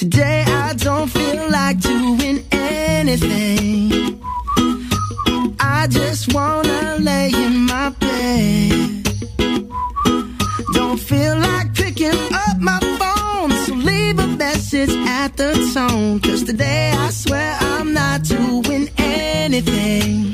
Today 0.00 0.44
I 0.46 0.72
don't 0.72 1.08
feel 1.08 1.50
like 1.50 1.78
doing 1.78 2.42
anything. 2.52 4.18
I 5.60 5.88
just 5.90 6.32
wanna 6.32 6.96
lay 7.00 7.28
in 7.28 7.66
my 7.66 7.90
bed. 7.90 9.04
Don't 10.72 10.98
feel 10.98 11.36
like 11.36 11.74
picking 11.74 12.16
up 12.32 12.56
my 12.58 12.80
phone, 12.98 13.50
so 13.66 13.74
leave 13.74 14.18
a 14.18 14.26
message 14.26 14.88
at 15.06 15.36
the 15.36 15.52
tone. 15.74 16.18
Cause 16.20 16.44
today 16.44 16.92
I 16.96 17.10
swear 17.10 17.58
I'm 17.60 17.92
not 17.92 18.22
doing 18.22 18.88
anything. 18.96 20.32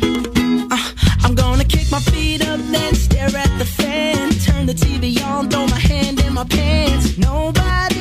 Uh, 0.70 0.92
I'm 1.24 1.34
gonna 1.34 1.64
kick 1.64 1.90
my 1.90 1.98
feet 1.98 2.46
up, 2.46 2.60
then 2.70 2.94
stare 2.94 3.34
at 3.36 3.58
the 3.58 3.64
fan. 3.64 4.30
Turn 4.46 4.66
the 4.66 4.74
TV 4.74 5.20
on, 5.24 5.50
throw 5.50 5.66
my 5.66 5.80
hand 5.80 6.20
in 6.20 6.34
my 6.34 6.44
pants. 6.44 7.18
Nobody's 7.18 7.95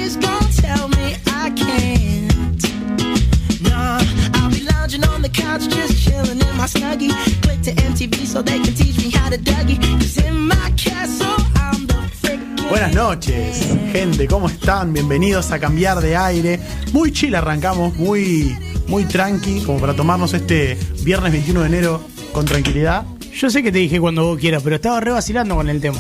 couch, 5.70 5.76
just 5.76 6.04
chilling 6.04 6.40
in 6.42 6.58
my 6.58 6.66
snuggie. 6.68 7.12
Click 7.42 7.62
to 7.64 7.72
MTV 7.72 8.26
so 8.26 8.42
they 8.42 8.60
can 8.60 8.74
teach 8.74 8.98
me 9.04 9.10
how 9.12 9.30
to 9.30 9.38
Dougie. 9.38 9.78
Cause 10.00 10.18
in 10.26 10.48
my 10.48 10.72
castle, 10.78 11.36
I'm 11.56 11.88
the 11.88 11.94
freaking. 12.22 12.70
Buenas 12.70 12.94
noches, 12.94 13.66
gente, 13.92 14.28
¿cómo 14.28 14.48
están? 14.50 14.94
Bienvenidos 14.94 15.52
a 15.52 15.60
Cambiar 15.60 16.02
de 16.02 16.16
Aire. 16.16 16.60
Muy 16.94 17.12
chill 17.12 17.36
arrancamos, 17.36 17.96
muy, 17.96 18.56
muy 18.88 19.06
tranqui, 19.06 19.62
como 19.66 19.80
para 19.80 19.94
tomarnos 19.96 20.34
este 20.34 20.78
viernes 21.04 21.32
21 21.32 21.62
de 21.62 21.68
enero 21.68 22.02
con 22.32 22.46
tranquilidad. 22.46 23.04
Yo 23.34 23.50
sé 23.50 23.62
que 23.64 23.72
te 23.72 23.80
dije 23.80 24.00
cuando 24.00 24.24
vos 24.26 24.40
quieras, 24.40 24.62
pero 24.64 24.78
estaba 24.78 25.00
re 25.02 25.12
vacilando 25.12 25.56
con 25.56 25.70
el 25.70 25.82
tema. 25.82 26.00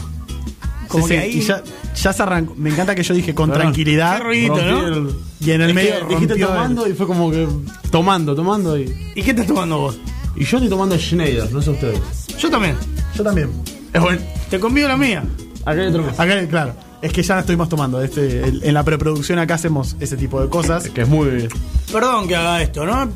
Como 0.87 1.07
Sí, 1.07 1.13
que 1.15 1.20
sí, 1.20 1.25
ahí. 1.25 1.37
y 1.39 1.41
ya, 1.41 1.61
ya 1.95 2.13
se 2.13 2.23
arrancó. 2.23 2.54
Me 2.55 2.70
encanta 2.70 2.94
que 2.95 3.04
yo 3.04 3.13
dije 3.13 3.34
con 3.34 3.49
Perdón. 3.49 3.63
tranquilidad. 3.63 4.17
Qué 4.17 4.23
ruidito, 4.23 4.55
¿no? 4.63 4.88
el- 4.88 5.09
Y 5.40 5.52
en 5.52 5.62
el 5.62 5.70
Es 5.70 5.76
medio 5.76 5.94
dijiste 6.09 6.34
el- 6.35 6.41
tomando 6.41 6.88
y 6.88 6.94
fue 6.94 7.08
como 7.08 7.31
que 7.31 7.48
tomando, 7.91 8.35
tomando 8.35 8.77
y, 8.77 8.84
¿Y 9.15 9.21
qué 9.24 9.32
estás 9.32 9.48
tomando 9.48 9.79
vos? 9.79 9.98
y 10.35 10.43
yo 10.43 10.57
estoy 10.57 10.70
tomando 10.70 10.98
Schneider, 10.98 11.52
no 11.52 11.62
sé 11.62 11.70
ustedes. 11.71 11.99
Yo 12.40 12.49
también. 12.49 12.76
Yo 13.15 13.24
también. 13.24 13.49
Es 13.93 14.02
bueno. 14.02 14.21
Te 14.49 14.60
convido 14.60 14.87
la 14.87 14.98
mía. 14.98 15.24
Acá 15.65 15.82
hay 15.82 15.87
otro 15.87 16.04
más. 16.04 16.20
Acá, 16.20 16.48
claro. 16.48 16.74
Es 17.02 17.12
que 17.13 17.21
ya 17.24 17.35
no 17.35 17.40
estuvimos 17.41 17.70
tomando. 17.70 18.02
Este, 18.02 18.43
el- 18.43 18.63
en 18.63 18.74
la 18.74 18.84
preproducción 18.84 19.40
acá 19.40 19.55
hacemos 19.55 19.96
ese 19.99 20.18
tipo 20.18 20.41
de 20.41 20.49
cosas. 20.49 20.90
Que 20.90 21.02
es 21.02 21.07
muy 21.07 21.48
Perdón 21.91 22.27
que 22.27 22.35
haga 22.35 22.62
esto, 22.62 22.85
¿no? 22.85 23.09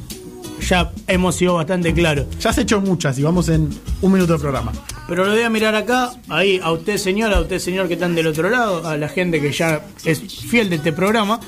Ya 0.68 0.92
hemos 1.08 1.36
sido 1.36 1.56
bastante 1.56 1.94
claros. 1.94 2.26
Ya 2.40 2.50
has 2.52 2.58
hecho 2.58 2.82
muchas 2.82 3.18
y 3.18 3.24
vamos 3.24 3.50
en 3.50 3.70
un 4.02 4.12
minuto 4.12 4.34
de 4.34 4.40
programa. 4.40 4.72
Pero 5.10 5.26
lo 5.26 5.32
voy 5.32 5.42
a 5.42 5.50
mirar 5.50 5.74
acá, 5.74 6.12
ahí 6.28 6.60
a 6.64 6.72
usted 6.72 6.98
señor, 6.98 7.34
a 7.34 7.42
usted 7.42 7.58
señor 7.58 7.88
que 7.88 7.96
están 7.96 8.14
del 8.14 8.28
otro 8.28 8.48
lado, 8.48 8.88
a 8.88 8.96
la 8.96 9.10
gente 9.10 9.42
que 9.42 9.52
ya 9.52 9.82
es 10.06 10.22
fiel 10.22 10.70
de 10.70 10.76
este 10.76 10.94
programa, 10.94 11.40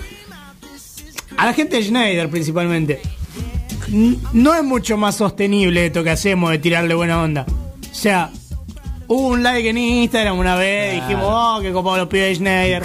a 1.38 1.46
la 1.46 1.54
gente 1.54 1.76
de 1.76 1.84
Schneider 1.84 2.28
principalmente. 2.28 3.00
No 4.34 4.56
es 4.56 4.64
mucho 4.64 4.98
más 4.98 5.16
sostenible 5.16 5.86
esto 5.86 6.04
que 6.04 6.10
hacemos 6.10 6.50
de 6.50 6.58
tirarle 6.58 6.96
buena 6.96 7.22
onda. 7.22 7.46
O 7.48 7.96
sea, 7.96 8.32
hubo 9.08 9.28
un 9.28 9.44
like 9.44 9.70
en 9.70 9.78
Instagram 9.78 10.40
una 10.40 10.56
vez, 10.56 10.96
dijimos, 10.96 11.26
oh, 11.28 11.60
que 11.62 11.72
copado 11.72 11.98
los 11.98 12.08
pibes 12.08 12.30
de 12.30 12.36
Schneider. 12.36 12.84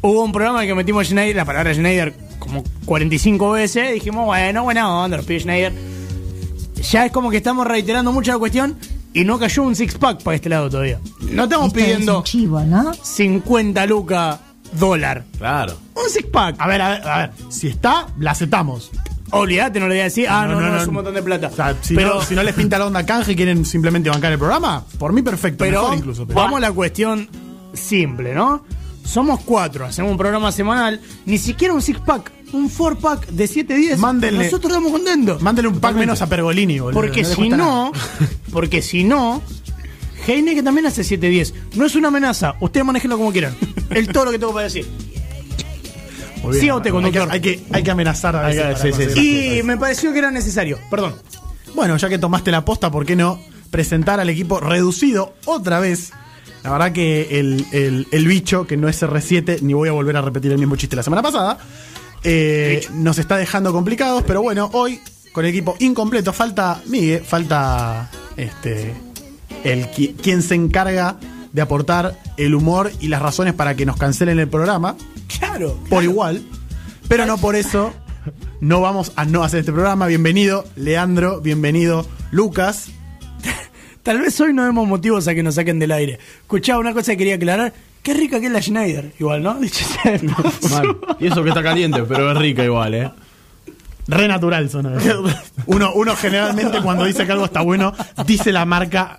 Hubo 0.00 0.24
un 0.24 0.32
programa 0.32 0.60
en 0.60 0.62
el 0.62 0.68
que 0.70 0.74
metimos 0.76 1.06
Schneider, 1.06 1.36
la 1.36 1.44
palabra 1.44 1.74
Schneider, 1.74 2.14
como 2.38 2.64
45 2.86 3.50
veces, 3.50 3.92
dijimos, 3.92 4.24
bueno, 4.24 4.62
buena 4.62 4.88
onda, 4.90 5.18
los 5.18 5.26
pibes 5.26 5.44
de 5.44 5.50
Schneider 5.50 5.72
ya 6.82 7.06
es 7.06 7.12
como 7.12 7.30
que 7.30 7.36
estamos 7.36 7.66
reiterando 7.66 8.12
mucho 8.12 8.32
la 8.32 8.38
cuestión 8.38 8.76
y 9.14 9.24
no 9.24 9.38
cayó 9.38 9.62
un 9.62 9.74
six 9.76 9.94
pack 9.96 10.22
para 10.22 10.34
este 10.36 10.48
lado 10.48 10.70
todavía. 10.70 10.98
No 11.20 11.44
estamos 11.44 11.68
es 11.68 11.72
pidiendo 11.74 12.18
un 12.18 12.24
chivo, 12.24 12.60
¿no? 12.60 12.92
50 12.94 13.86
lucas 13.86 14.38
dólar. 14.78 15.24
claro. 15.38 15.76
Un 15.94 16.08
six 16.10 16.26
pack. 16.30 16.56
A 16.58 16.66
ver, 16.66 16.80
a 16.80 16.88
ver, 16.90 17.08
a 17.08 17.18
ver. 17.18 17.30
Si 17.50 17.68
está, 17.68 18.06
la 18.18 18.30
aceptamos. 18.32 18.90
Olvídate, 19.30 19.80
no 19.80 19.88
le 19.88 19.94
voy 19.94 20.00
a 20.00 20.04
decir, 20.04 20.26
ah, 20.28 20.46
no, 20.46 20.60
no, 20.60 20.76
es 20.76 20.86
un 20.86 20.94
montón 20.94 21.14
de 21.14 21.22
plata. 21.22 21.48
O 21.48 21.54
sea, 21.56 21.74
si, 21.80 21.94
pero 21.94 22.16
no, 22.16 22.22
si 22.22 22.34
no 22.34 22.42
les 22.42 22.54
pinta 22.54 22.78
la 22.78 22.86
onda 22.86 23.04
canje 23.06 23.32
y 23.32 23.36
quieren 23.36 23.64
simplemente 23.64 24.10
bancar 24.10 24.32
el 24.32 24.38
programa, 24.38 24.84
por 24.98 25.12
mí 25.12 25.22
perfecto. 25.22 25.64
pero 25.64 25.82
mejor 25.82 25.98
incluso. 25.98 26.26
pero- 26.26 26.38
vamos 26.38 26.58
a 26.58 26.60
la 26.60 26.72
cuestión 26.72 27.28
simple, 27.72 28.34
¿no? 28.34 28.64
Somos 29.04 29.40
cuatro, 29.40 29.84
hacemos 29.86 30.10
un 30.12 30.18
programa 30.18 30.52
semanal, 30.52 31.00
ni 31.24 31.38
siquiera 31.38 31.72
un 31.74 31.80
six 31.82 31.98
pack, 32.00 32.30
un 32.52 32.68
four 32.70 32.98
pack 32.98 33.28
de 33.28 33.46
7 33.46 33.74
días. 33.74 33.98
Mándenle- 33.98 34.44
Nosotros 34.44 34.72
estamos 34.72 34.92
contentos. 34.92 35.40
Mándele 35.42 35.68
un 35.68 35.80
pack 35.80 35.96
menos 35.96 36.20
a 36.22 36.26
Pergolini, 36.28 36.78
boludo. 36.80 37.00
Porque 37.00 37.22
no 37.22 37.28
si 37.28 37.48
no, 37.48 37.56
nada. 37.56 38.06
porque 38.52 38.82
si 38.82 39.04
no, 39.04 39.42
Heine 40.26 40.62
también 40.62 40.86
hace 40.86 41.02
7-10. 41.02 41.52
No 41.74 41.84
es 41.86 41.94
una 41.96 42.08
amenaza, 42.08 42.54
ustedes 42.60 42.84
manejenlo 42.86 43.16
como 43.18 43.32
quieran. 43.32 43.54
Es 43.90 44.08
todo 44.08 44.26
lo 44.26 44.30
que 44.32 44.38
tengo 44.38 44.52
para 44.54 44.64
decir. 44.64 44.86
Muy 46.42 46.52
bien. 46.52 46.60
siga 46.62 46.76
usted, 46.76 46.88
Hay 46.88 46.92
que, 46.92 47.02
conductor. 47.18 47.28
hay, 47.30 47.40
que, 47.40 47.62
hay 47.72 47.82
que 47.82 47.90
amenazar 47.90 48.34
a 48.36 48.42
veces 48.48 48.78
sí, 48.96 49.04
sí, 49.14 49.58
Y 49.58 49.62
me 49.62 49.76
pareció 49.76 50.12
que 50.12 50.18
era 50.18 50.30
necesario, 50.30 50.78
perdón. 50.90 51.14
Bueno, 51.74 51.96
ya 51.96 52.08
que 52.08 52.18
tomaste 52.18 52.50
la 52.50 52.64
posta, 52.64 52.90
¿por 52.90 53.06
qué 53.06 53.16
no 53.16 53.38
presentar 53.70 54.18
al 54.20 54.28
equipo 54.28 54.58
reducido 54.60 55.34
otra 55.44 55.78
vez? 55.80 56.10
La 56.64 56.70
verdad 56.72 56.92
que 56.92 57.38
el, 57.40 57.64
el- 57.72 58.06
el 58.10 58.26
bicho, 58.26 58.66
que 58.66 58.76
no 58.76 58.88
es 58.88 59.02
R7, 59.02 59.60
ni 59.62 59.72
voy 59.74 59.88
a 59.88 59.92
volver 59.92 60.16
a 60.16 60.22
repetir 60.22 60.52
el 60.52 60.58
mismo 60.58 60.76
chiste 60.76 60.96
la 60.96 61.02
semana 61.02 61.22
pasada, 61.22 61.58
eh, 62.24 62.86
nos 62.94 63.18
está 63.18 63.36
dejando 63.36 63.72
complicados, 63.72 64.22
pero 64.26 64.42
bueno, 64.42 64.70
hoy 64.72 65.00
con 65.32 65.44
el 65.44 65.50
equipo 65.50 65.76
incompleto, 65.80 66.32
falta 66.32 66.80
Miguel, 66.86 67.22
falta 67.24 68.10
este 68.36 68.94
el 69.64 69.86
qui- 69.90 70.14
quien 70.20 70.42
se 70.42 70.54
encarga 70.54 71.16
de 71.52 71.62
aportar 71.62 72.18
el 72.36 72.54
humor 72.54 72.90
y 73.00 73.08
las 73.08 73.22
razones 73.22 73.54
para 73.54 73.74
que 73.74 73.86
nos 73.86 73.96
cancelen 73.96 74.38
el 74.38 74.48
programa 74.48 74.96
Claro. 75.38 75.78
por 75.88 76.02
igual, 76.04 76.42
pero 77.08 77.26
no 77.26 77.38
por 77.38 77.56
eso 77.56 77.92
no 78.60 78.80
vamos 78.80 79.12
a 79.16 79.24
no 79.24 79.42
hacer 79.42 79.60
este 79.60 79.72
programa. 79.72 80.06
Bienvenido 80.06 80.64
Leandro, 80.76 81.40
bienvenido 81.40 82.06
Lucas. 82.30 82.88
Tal 84.02 84.20
vez 84.20 84.40
hoy 84.40 84.52
no 84.52 84.64
demos 84.64 84.86
motivos 84.86 85.26
a 85.28 85.34
que 85.34 85.42
nos 85.42 85.54
saquen 85.56 85.78
del 85.78 85.92
aire. 85.92 86.18
Escuchaba 86.42 86.78
una 86.80 86.92
cosa 86.92 87.12
que 87.12 87.18
quería 87.18 87.34
aclarar. 87.36 87.72
Qué 88.02 88.14
rica 88.14 88.40
que 88.40 88.46
es 88.46 88.52
la 88.52 88.60
Schneider. 88.60 89.12
Igual, 89.18 89.42
¿no? 89.42 89.54
Dicho 89.54 89.84
sea 89.84 90.12
de 90.18 90.28
paso. 90.28 90.68
Mal. 90.70 90.96
Y 91.20 91.26
eso 91.28 91.42
que 91.42 91.50
está 91.50 91.62
caliente, 91.62 92.02
pero 92.02 92.30
es 92.32 92.36
rica 92.38 92.64
igual, 92.64 92.94
eh. 92.94 93.10
Re 94.08 94.26
natural 94.26 94.68
son. 94.68 94.92
Uno, 95.66 95.92
uno 95.94 96.16
generalmente 96.16 96.82
cuando 96.82 97.04
dice 97.04 97.24
que 97.24 97.30
algo 97.30 97.44
está 97.44 97.60
bueno, 97.60 97.92
dice 98.26 98.50
la 98.50 98.64
marca. 98.64 99.16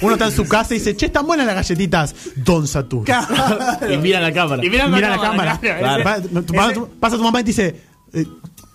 Uno 0.00 0.14
está 0.14 0.24
en 0.26 0.32
su 0.32 0.48
casa 0.48 0.74
y 0.74 0.78
dice, 0.78 0.96
che, 0.96 1.06
están 1.06 1.26
buenas 1.26 1.44
las 1.46 1.54
galletitas. 1.54 2.14
Don 2.36 2.66
Satur. 2.66 3.04
Y 3.90 3.96
mira 3.98 4.20
la 4.20 4.32
cámara. 4.32 4.64
Y 4.64 4.70
mira 4.70 4.88
Mira 4.88 5.10
la 5.10 5.20
cámara. 5.20 5.58
claro, 5.60 6.02
Pa- 6.02 6.16
ese- 6.16 6.28
tu- 6.28 6.54
pasa, 6.54 6.72
tu, 6.72 6.88
pasa 6.98 7.16
tu 7.18 7.22
mamá 7.22 7.40
y 7.40 7.44
te 7.44 7.48
dice, 7.48 7.80
eh, 8.14 8.24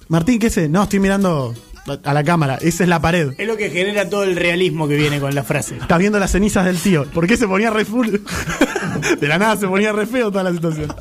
Martín, 0.09 0.37
¿qué 0.37 0.51
sé? 0.51 0.69
No, 0.69 0.83
estoy 0.83 0.99
mirando 0.99 1.55
a 2.03 2.13
la 2.13 2.23
cámara. 2.23 2.57
Esa 2.61 2.83
es 2.83 2.89
la 2.89 3.01
pared. 3.01 3.33
Es 3.37 3.47
lo 3.47 3.57
que 3.57 3.69
genera 3.69 4.09
todo 4.09 4.23
el 4.23 4.35
realismo 4.35 4.87
que 4.87 4.95
viene 4.95 5.19
con 5.19 5.33
la 5.33 5.43
frase. 5.43 5.77
Estás 5.77 5.99
viendo 5.99 6.19
las 6.19 6.31
cenizas 6.31 6.65
del 6.65 6.77
tío. 6.77 7.05
¿Por 7.05 7.27
qué 7.27 7.37
se 7.37 7.47
ponía 7.47 7.69
re 7.69 7.85
full? 7.85 8.07
De 9.19 9.27
la 9.27 9.37
nada 9.37 9.57
se 9.57 9.67
ponía 9.67 9.91
re 9.91 10.05
feo 10.05 10.31
toda 10.31 10.43
la 10.43 10.51
situación. 10.51 10.93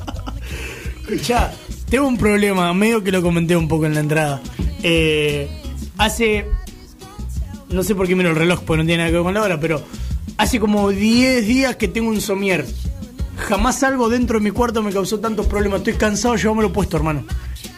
Escuchá, 1.01 1.51
tengo 1.89 2.07
un 2.07 2.17
problema, 2.17 2.73
medio 2.73 3.03
que 3.03 3.11
lo 3.11 3.21
comenté 3.21 3.55
un 3.55 3.67
poco 3.67 3.85
en 3.85 3.93
la 3.93 3.99
entrada. 3.99 4.41
Eh, 4.81 5.49
hace. 5.97 6.45
No 7.69 7.83
sé 7.83 7.95
por 7.95 8.07
qué 8.07 8.15
miro 8.15 8.29
el 8.29 8.35
reloj, 8.35 8.61
porque 8.65 8.83
no 8.83 8.87
tiene 8.87 8.97
nada 8.99 9.09
que 9.09 9.15
ver 9.15 9.23
con 9.23 9.33
la 9.33 9.43
hora, 9.43 9.59
pero 9.59 9.81
hace 10.37 10.59
como 10.59 10.89
10 10.89 11.45
días 11.45 11.75
que 11.75 11.87
tengo 11.87 12.09
un 12.09 12.21
somier. 12.21 12.65
Jamás 13.37 13.81
algo 13.83 14.09
dentro 14.09 14.39
de 14.39 14.43
mi 14.43 14.51
cuarto 14.51 14.83
me 14.83 14.91
causó 14.91 15.19
tantos 15.19 15.47
problemas. 15.47 15.79
Estoy 15.79 15.93
cansado, 15.93 16.35
yo 16.35 16.53
me 16.53 16.61
lo 16.61 16.69
he 16.69 16.71
puesto, 16.71 16.97
hermano. 16.97 17.25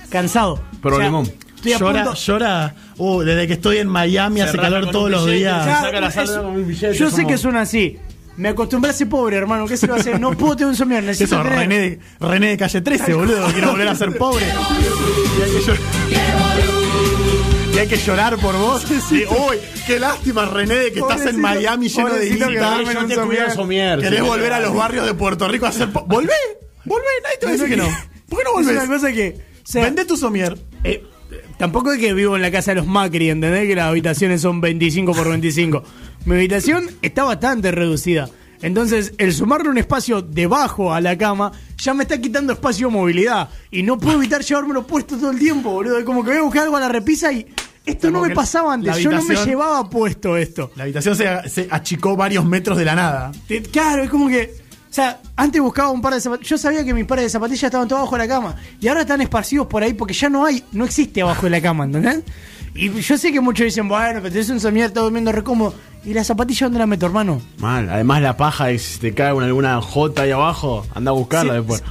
Cansado. 0.09 0.62
Problemón. 0.81 1.24
O 1.24 1.25
sea, 1.25 1.36
estoy 1.72 1.74
a 1.74 1.78
Llora, 1.79 2.03
punto- 2.06 2.19
llora. 2.19 2.75
Uh, 2.97 3.22
desde 3.22 3.47
que 3.47 3.53
estoy 3.53 3.78
en 3.78 3.88
Miami 3.88 4.41
hace 4.41 4.57
calor 4.57 4.90
todos 4.91 5.09
los 5.12 5.25
billete, 5.25 5.40
días. 5.40 5.66
se 5.66 5.72
saca 5.85 6.01
la 6.01 6.07
es- 6.07 6.13
sal 6.13 6.28
con 6.38 6.46
un 6.47 6.68
billete, 6.68 6.94
yo 6.97 7.09
sé 7.09 7.16
como- 7.18 7.28
que 7.29 7.38
suena 7.38 7.62
así. 7.62 7.97
Me 8.35 8.50
acostumbré 8.50 8.90
a 8.90 8.94
ser 8.94 9.07
pobre, 9.09 9.38
hermano. 9.38 9.68
¿Qué 9.68 9.78
se 9.78 9.85
lo 9.85 9.94
va 9.94 9.97
a 9.97 10.01
hacer? 10.01 10.19
No 10.19 10.31
puedo 10.35 10.56
tener 10.56 10.69
un 10.69 10.75
somier. 10.75 11.03
Necesito 11.03 11.35
Eso, 11.35 11.44
tener- 11.44 11.59
René 11.59 11.79
de, 11.79 12.00
René 12.19 12.47
de 12.50 12.57
calle 12.57 12.81
13, 12.81 13.13
boludo. 13.13 13.46
Quiero 13.53 13.69
volver 13.72 13.88
a 13.88 13.96
ser 13.96 14.18
pobre. 14.18 14.45
Y 14.48 15.42
hay 15.44 15.51
que, 15.51 15.60
llor- 15.62 15.80
y 17.74 17.77
hay 17.77 17.88
que 17.88 17.98
llorar 17.98 18.38
por 18.38 18.56
vos. 18.57 18.83
Sí, 19.10 19.24
Uy, 19.30 19.57
qué 19.86 20.00
lástima, 20.00 20.45
René, 20.45 20.75
de 20.75 20.92
que 20.94 21.00
estás 21.00 21.25
en 21.27 21.39
Miami 21.42 21.89
lleno 21.89 22.10
de 22.13 22.27
que 22.30 22.33
guita. 22.36 22.77
te 23.07 23.15
somier. 23.15 23.51
somier. 23.51 24.00
Querés 24.00 24.19
sí. 24.21 24.25
volver 24.25 24.54
a 24.54 24.60
los 24.60 24.74
barrios 24.75 25.06
de 25.06 25.13
Puerto 25.13 25.48
Rico 25.48 25.65
a 25.65 25.69
hacer. 25.69 25.88
¡Volvé! 25.89 26.33
¡Volvé! 26.86 27.04
Nadie 27.24 27.38
te 27.39 27.45
va 27.45 27.51
a 27.51 27.54
decir 27.54 27.69
que 27.69 27.77
no. 27.77 27.88
¿Por 28.30 28.39
qué 28.39 28.44
no 28.45 28.60
Es 28.60 28.65
volvés? 28.65 28.83
una 28.83 28.88
cosa 28.95 29.12
que. 29.12 29.36
o 29.38 29.60
sea, 29.63 29.83
Vende 29.83 30.06
tu 30.06 30.18
somier. 30.18 30.57
Eh, 30.83 31.04
tampoco 31.57 31.91
es 31.91 32.00
que 32.00 32.13
vivo 32.13 32.35
en 32.35 32.41
la 32.41 32.51
casa 32.51 32.71
de 32.71 32.75
los 32.75 32.88
Macri, 32.88 33.30
¿entendés? 33.30 33.68
Que 33.68 33.75
las 33.75 33.85
habitaciones 33.85 34.41
son 34.41 34.62
25 34.62 35.13
por 35.13 35.30
25. 35.30 35.83
Mi 36.25 36.35
habitación 36.35 36.89
está 37.01 37.24
bastante 37.24 37.71
reducida. 37.71 38.30
Entonces, 38.62 39.13
el 39.18 39.33
sumarle 39.33 39.69
un 39.69 39.77
espacio 39.77 40.21
debajo 40.21 40.94
a 40.94 41.01
la 41.01 41.18
cama 41.18 41.51
ya 41.77 41.94
me 41.94 42.03
está 42.03 42.19
quitando 42.19 42.53
espacio 42.53 42.88
de 42.88 42.94
movilidad. 42.94 43.50
Y 43.69 43.83
no 43.83 43.97
puedo 43.97 44.18
evitar 44.18 44.41
llevármelo 44.41 44.88
puesto 44.88 45.18
todo 45.18 45.31
el 45.31 45.39
tiempo, 45.39 45.71
boludo. 45.71 46.00
Es 46.00 46.06
como 46.06 46.24
que 46.24 46.31
voy 46.31 46.39
a 46.39 46.44
buscar 46.44 46.63
algo 46.63 46.77
a 46.77 46.80
la 46.80 46.89
repisa 46.89 47.31
y. 47.31 47.45
Esto 47.86 48.09
no 48.09 48.21
me 48.21 48.33
pasaba 48.33 48.74
antes. 48.74 48.97
Yo 49.00 49.12
no 49.12 49.21
me 49.24 49.36
llevaba 49.36 49.89
puesto 49.89 50.38
esto. 50.38 50.71
La 50.77 50.83
habitación 50.83 51.18
se, 51.18 51.50
se 51.50 51.68
achicó 51.69 52.15
varios 52.15 52.45
metros 52.45 52.77
de 52.77 52.86
la 52.86 52.95
nada. 52.95 53.33
Claro, 53.74 54.03
es 54.03 54.09
como 54.09 54.29
que 54.29 54.62
O 54.94 54.95
sea, 54.95 55.19
antes 55.36 55.60
buscaba 55.60 55.90
un 55.90 56.04
par 56.04 56.13
de 56.13 56.22
zapatillas. 56.22 56.48
Yo 56.51 56.56
sabía 56.60 56.86
que 56.86 56.94
mis 56.94 57.06
pares 57.06 57.24
de 57.24 57.30
zapatillas 57.31 57.63
estaban 57.63 57.88
todos 57.88 58.01
abajo 58.01 58.16
de 58.16 58.28
la 58.28 58.28
cama. 58.28 58.56
Y 58.80 58.88
ahora 58.88 59.01
están 59.01 59.22
esparcidos 59.22 59.66
por 59.66 59.81
ahí 59.81 59.95
porque 59.95 60.13
ya 60.13 60.30
no 60.30 60.45
hay, 60.45 60.63
no 60.72 60.86
existe 60.86 61.24
abajo 61.24 61.48
de 61.48 61.50
la 61.50 61.62
cama, 61.63 61.86
¿entendés? 61.86 62.19
Y 62.75 62.92
yo 63.01 63.18
sé 63.18 63.31
que 63.31 63.42
muchos 63.42 63.66
dicen, 63.66 63.88
bueno, 63.88 64.19
pero 64.22 64.31
tenés 64.31 64.51
un 64.51 64.60
somier, 64.60 64.86
está 64.90 65.00
durmiendo 65.00 65.31
re 65.31 65.44
cómodo. 65.44 65.74
¿Y 66.06 66.13
la 66.13 66.24
zapatilla 66.24 66.68
dónde 66.68 66.78
la 66.78 66.86
meto, 66.86 67.07
hermano? 67.07 67.42
Mal. 67.57 67.90
Además, 67.90 68.22
la 68.22 68.38
paja, 68.38 68.68
si 68.78 69.00
te 69.00 69.16
cae 69.16 69.34
con 69.34 69.44
alguna 69.44 69.81
J 69.81 70.22
ahí 70.22 70.30
abajo, 70.30 70.86
anda 70.94 71.10
a 71.10 71.16
buscarla 71.16 71.54
Sí, 71.54 71.57
después. 71.57 71.84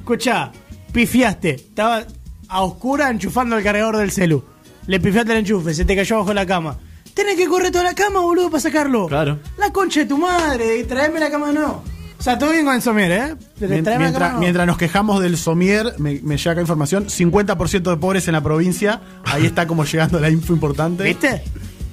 Escuchá, 0.00 0.50
pifiaste. 0.92 1.50
Estaba 1.50 2.02
a 2.48 2.62
oscura 2.62 3.08
enchufando 3.08 3.56
el 3.56 3.62
cargador 3.62 3.98
del 3.98 4.10
celu. 4.10 4.44
Le 4.88 4.98
pifiaste 4.98 5.30
el 5.30 5.38
enchufe, 5.38 5.74
se 5.74 5.84
te 5.84 5.94
cayó 5.94 6.16
abajo 6.16 6.30
de 6.30 6.34
la 6.34 6.46
cama. 6.46 6.76
Tenés 7.14 7.36
que 7.36 7.46
correr 7.46 7.70
toda 7.70 7.84
la 7.84 7.94
cama, 7.94 8.18
boludo, 8.18 8.50
para 8.50 8.60
sacarlo. 8.60 9.06
Claro. 9.06 9.38
La 9.58 9.72
concha 9.72 10.00
de 10.00 10.06
tu 10.06 10.18
madre, 10.18 10.78
y 10.78 10.82
traeme 10.82 11.20
la 11.20 11.30
cama 11.30 11.52
no. 11.52 11.84
O 12.18 12.22
sea, 12.22 12.36
todo 12.38 12.50
bien 12.50 12.64
con 12.64 12.74
el 12.74 12.82
somier, 12.82 13.12
¿eh? 13.12 13.34
Mientras, 13.60 14.32
no. 14.32 14.38
mientras 14.40 14.66
nos 14.66 14.76
quejamos 14.76 15.22
del 15.22 15.36
somier, 15.36 15.94
me, 15.98 16.20
me 16.22 16.36
llega 16.36 16.52
acá 16.52 16.60
información, 16.60 17.06
50% 17.06 17.90
de 17.90 17.96
pobres 17.96 18.26
en 18.26 18.32
la 18.32 18.42
provincia, 18.42 19.00
ahí 19.24 19.46
está 19.46 19.66
como 19.68 19.84
llegando 19.84 20.18
la 20.18 20.28
info 20.28 20.52
importante. 20.52 21.04
¿Viste? 21.04 21.44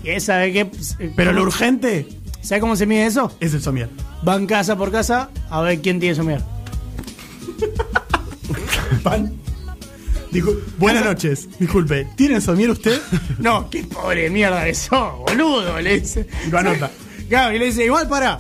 Y 0.03 0.19
sabe 0.19 0.51
qué. 0.51 0.71
Pero 1.15 1.31
lo 1.31 1.43
urgente 1.43 2.07
¿Sabe 2.45 2.61
cómo 2.61 2.75
se 2.75 2.85
mide 2.85 3.07
eso? 3.07 3.35
es 3.39 3.55
el 3.55 3.61
somier. 3.61 3.89
Van 4.21 4.45
casa 4.45 4.77
por 4.77 4.91
casa 4.91 5.31
a 5.49 5.61
ver 5.61 5.81
quién 5.81 5.99
tiene 5.99 6.13
somier. 6.13 6.43
Pan. 9.03 9.33
Dijo, 10.31 10.51
buenas 10.77 11.03
noches, 11.03 11.47
disculpe, 11.57 12.05
¿tiene 12.15 12.39
somier 12.41 12.69
usted? 12.69 13.01
No, 13.39 13.67
qué 13.71 13.83
pobre 13.83 14.29
mierda 14.29 14.63
que 14.63 14.75
sos, 14.75 15.17
boludo, 15.17 15.81
le 15.81 15.99
dice. 16.01 16.27
Lo 16.51 16.59
anota. 16.59 16.91
Claro, 17.29 17.55
y 17.55 17.57
le 17.57 17.65
dice, 17.65 17.83
igual 17.83 18.07
para. 18.07 18.37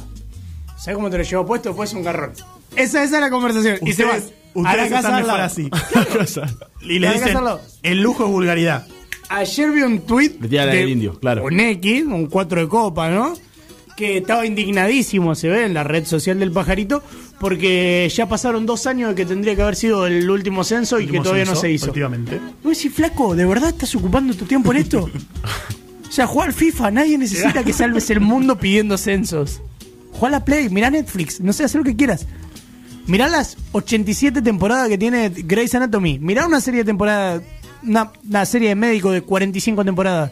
¿Sabes 0.85 0.97
cómo 0.97 1.09
te 1.09 1.17
lo 1.17 1.23
llevo 1.23 1.47
puesto? 1.47 1.69
Después 1.69 1.91
un 1.93 2.03
garrón. 2.03 2.33
Esa, 2.75 3.03
esa 3.03 3.15
es 3.15 3.21
la 3.21 3.31
conversación. 3.31 3.79
y 3.83 3.93
se 3.93 4.05
va 4.05 4.17
Ustedes, 4.53 4.67
a 4.67 4.75
la 4.75 4.89
casa 4.89 5.17
mejor 5.17 5.41
así. 5.41 5.69
Y 6.81 6.99
le 6.99 7.11
dicen, 7.11 7.35
el 7.81 8.01
lujo 8.03 8.25
es 8.25 8.31
vulgaridad. 8.31 8.85
Ayer 9.29 9.71
vi 9.71 9.81
un 9.81 10.01
tweet 10.01 10.33
la 10.47 10.67
del 10.67 10.89
indio, 10.89 11.19
claro. 11.19 11.43
Un 11.43 11.59
X, 11.59 12.03
un 12.05 12.27
4 12.27 12.61
de 12.61 12.67
copa, 12.67 13.09
¿no? 13.09 13.33
Que 13.97 14.17
estaba 14.17 14.45
indignadísimo, 14.45 15.33
se 15.33 15.49
ve 15.49 15.65
en 15.65 15.73
la 15.73 15.83
red 15.83 16.05
social 16.05 16.37
del 16.37 16.51
pajarito, 16.51 17.01
porque 17.39 18.07
ya 18.13 18.29
pasaron 18.29 18.67
dos 18.67 18.85
años 18.85 19.09
de 19.09 19.15
que 19.15 19.25
tendría 19.25 19.55
que 19.55 19.63
haber 19.63 19.75
sido 19.75 20.05
el 20.05 20.29
último 20.29 20.63
censo 20.63 20.99
y 20.99 21.07
que 21.07 21.19
todavía 21.19 21.45
no 21.45 21.55
se 21.55 21.71
hizo. 21.71 21.85
Efectivamente. 21.85 22.39
No 22.63 22.69
decís, 22.69 22.93
flaco, 22.93 23.35
¿de 23.35 23.45
verdad 23.45 23.69
estás 23.69 23.95
ocupando 23.95 24.35
tu 24.35 24.45
tiempo 24.45 24.71
en 24.71 24.77
esto? 24.77 25.09
o 26.07 26.11
sea, 26.11 26.27
juega 26.27 26.45
al 26.45 26.53
FIFA, 26.53 26.91
nadie 26.91 27.17
necesita 27.17 27.63
que 27.63 27.73
salves 27.73 28.07
el 28.11 28.19
mundo 28.19 28.59
pidiendo 28.59 28.99
censos. 28.99 29.63
Juega 30.19 30.37
a 30.37 30.39
la 30.39 30.45
Play, 30.45 30.69
mirá 30.69 30.89
Netflix, 30.89 31.39
no 31.41 31.51
sé, 31.53 31.63
haz 31.65 31.75
lo 31.75 31.83
que 31.83 31.95
quieras. 31.95 32.25
Mirá 33.07 33.27
las 33.27 33.57
87 33.73 34.41
temporadas 34.41 34.87
que 34.89 34.97
tiene 34.97 35.29
Grey's 35.29 35.75
Anatomy. 35.75 36.17
Mirá 36.19 36.47
una 36.47 36.59
serie 36.61 36.79
de 36.81 36.85
temporadas, 36.85 37.41
una, 37.83 38.11
una 38.27 38.45
serie 38.45 38.69
de 38.69 38.75
médico 38.75 39.11
de 39.11 39.21
45 39.21 39.85
temporadas. 39.85 40.31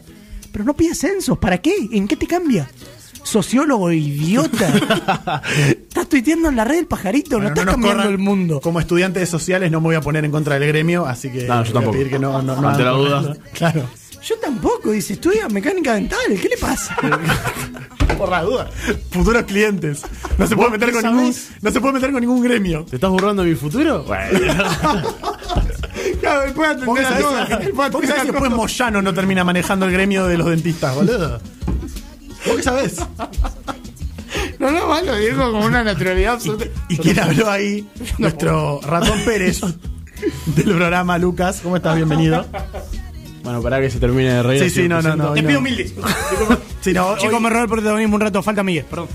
Pero 0.50 0.64
no 0.64 0.74
pidas 0.74 0.98
censos, 0.98 1.38
¿para 1.38 1.58
qué? 1.58 1.72
¿En 1.92 2.08
qué 2.08 2.16
te 2.16 2.26
cambia? 2.26 2.68
Sociólogo 3.22 3.90
idiota. 3.92 4.68
Estás 5.68 6.08
tuiteando 6.08 6.48
en 6.48 6.56
la 6.56 6.64
red 6.64 6.76
del 6.76 6.86
pajarito, 6.86 7.36
Bueno, 7.36 7.50
no 7.50 7.54
estás 7.54 7.72
cambiando 7.74 8.02
corran. 8.02 8.12
el 8.12 8.18
mundo. 8.18 8.60
Como 8.60 8.80
estudiante 8.80 9.20
de 9.20 9.26
sociales 9.26 9.70
no 9.70 9.80
me 9.80 9.84
voy 9.86 9.96
a 9.96 10.00
poner 10.00 10.24
en 10.24 10.30
contra 10.30 10.58
del 10.58 10.68
gremio, 10.68 11.06
así 11.06 11.30
que 11.30 11.44
No, 11.46 11.62
yo 11.62 11.62
voy 11.62 11.70
a 11.70 11.72
tampoco. 11.72 11.92
pedir 11.92 12.10
que 12.10 12.18
no, 12.18 12.42
no, 12.42 12.60
no 12.60 12.68
Ante 12.68 12.82
la 12.84 12.90
duda. 12.90 13.36
Claro. 13.52 13.88
Yo 14.22 14.36
tampoco, 14.38 14.90
dice, 14.90 15.12
estudia 15.14 15.48
mecánica 15.48 15.94
dental, 15.94 16.18
¿qué 16.40 16.48
le 16.48 16.56
pasa? 16.56 16.96
Por 18.18 18.28
la 18.28 18.42
duda. 18.42 18.70
Futuros 19.10 19.42
clientes. 19.44 20.02
No 20.38 20.46
se 20.46 20.56
puede 20.56 20.70
meter 20.70 20.92
con 20.92 21.02
ningún, 21.02 21.34
no 21.62 21.70
se 21.70 21.80
puede 21.80 21.94
meter 21.94 22.12
con 22.12 22.20
ningún 22.20 22.42
gremio. 22.42 22.84
¿Te 22.88 22.96
estás 22.96 23.10
burlando 23.10 23.42
de 23.42 23.50
mi 23.50 23.54
futuro? 23.56 24.04
Bueno. 24.04 24.38
Claro, 26.20 26.42
él 26.44 26.52
puede 26.52 26.70
atender 26.70 26.86
¿Vos 26.86 26.98
qué 26.98 27.06
a 27.06 27.10
vos 27.88 28.00
qué 28.00 28.12
a 28.12 28.20
si 28.20 28.26
después. 28.30 28.50
Moyano 28.50 29.02
no 29.02 29.14
termina 29.14 29.44
manejando 29.44 29.86
el 29.86 29.92
gremio 29.92 30.26
de 30.26 30.36
los 30.36 30.48
dentistas, 30.48 30.94
boludo? 30.94 31.40
¿Vos 32.46 32.56
qué 32.56 32.62
sabés? 32.62 32.96
No, 34.58 34.70
no, 34.70 34.86
malo, 34.86 35.16
dijo 35.16 35.52
con 35.52 35.64
una 35.64 35.84
naturalidad 35.84 36.34
absoluta. 36.34 36.66
¿Y 36.88 36.96
quién 36.96 37.18
habló 37.20 37.50
ahí? 37.50 37.88
Nuestro 38.18 38.80
ratón 38.82 39.20
Pérez 39.24 39.60
del 40.46 40.64
programa, 40.64 41.18
Lucas. 41.18 41.60
¿Cómo 41.62 41.76
estás? 41.76 41.96
Bienvenido. 41.96 42.44
Bueno, 43.42 43.60
para 43.62 43.80
que 43.80 43.90
se 43.90 43.98
termine 43.98 44.32
de 44.32 44.42
reír. 44.42 44.62
Sí, 44.62 44.70
sí, 44.70 44.88
no, 44.88 45.02
no, 45.02 45.16
no. 45.16 45.32
Te 45.32 45.42
pido 45.42 45.60
no. 45.60 46.73
Sí, 46.84 46.92
no, 46.92 47.08
hoy- 47.08 47.18
Chicos, 47.20 47.40
me 47.40 47.48
robó 47.50 47.62
el 47.64 47.68
protagonismo 47.70 48.14
un 48.16 48.20
rato, 48.20 48.42
falta 48.42 48.62
Miguel, 48.62 48.84
perdón. 48.84 49.08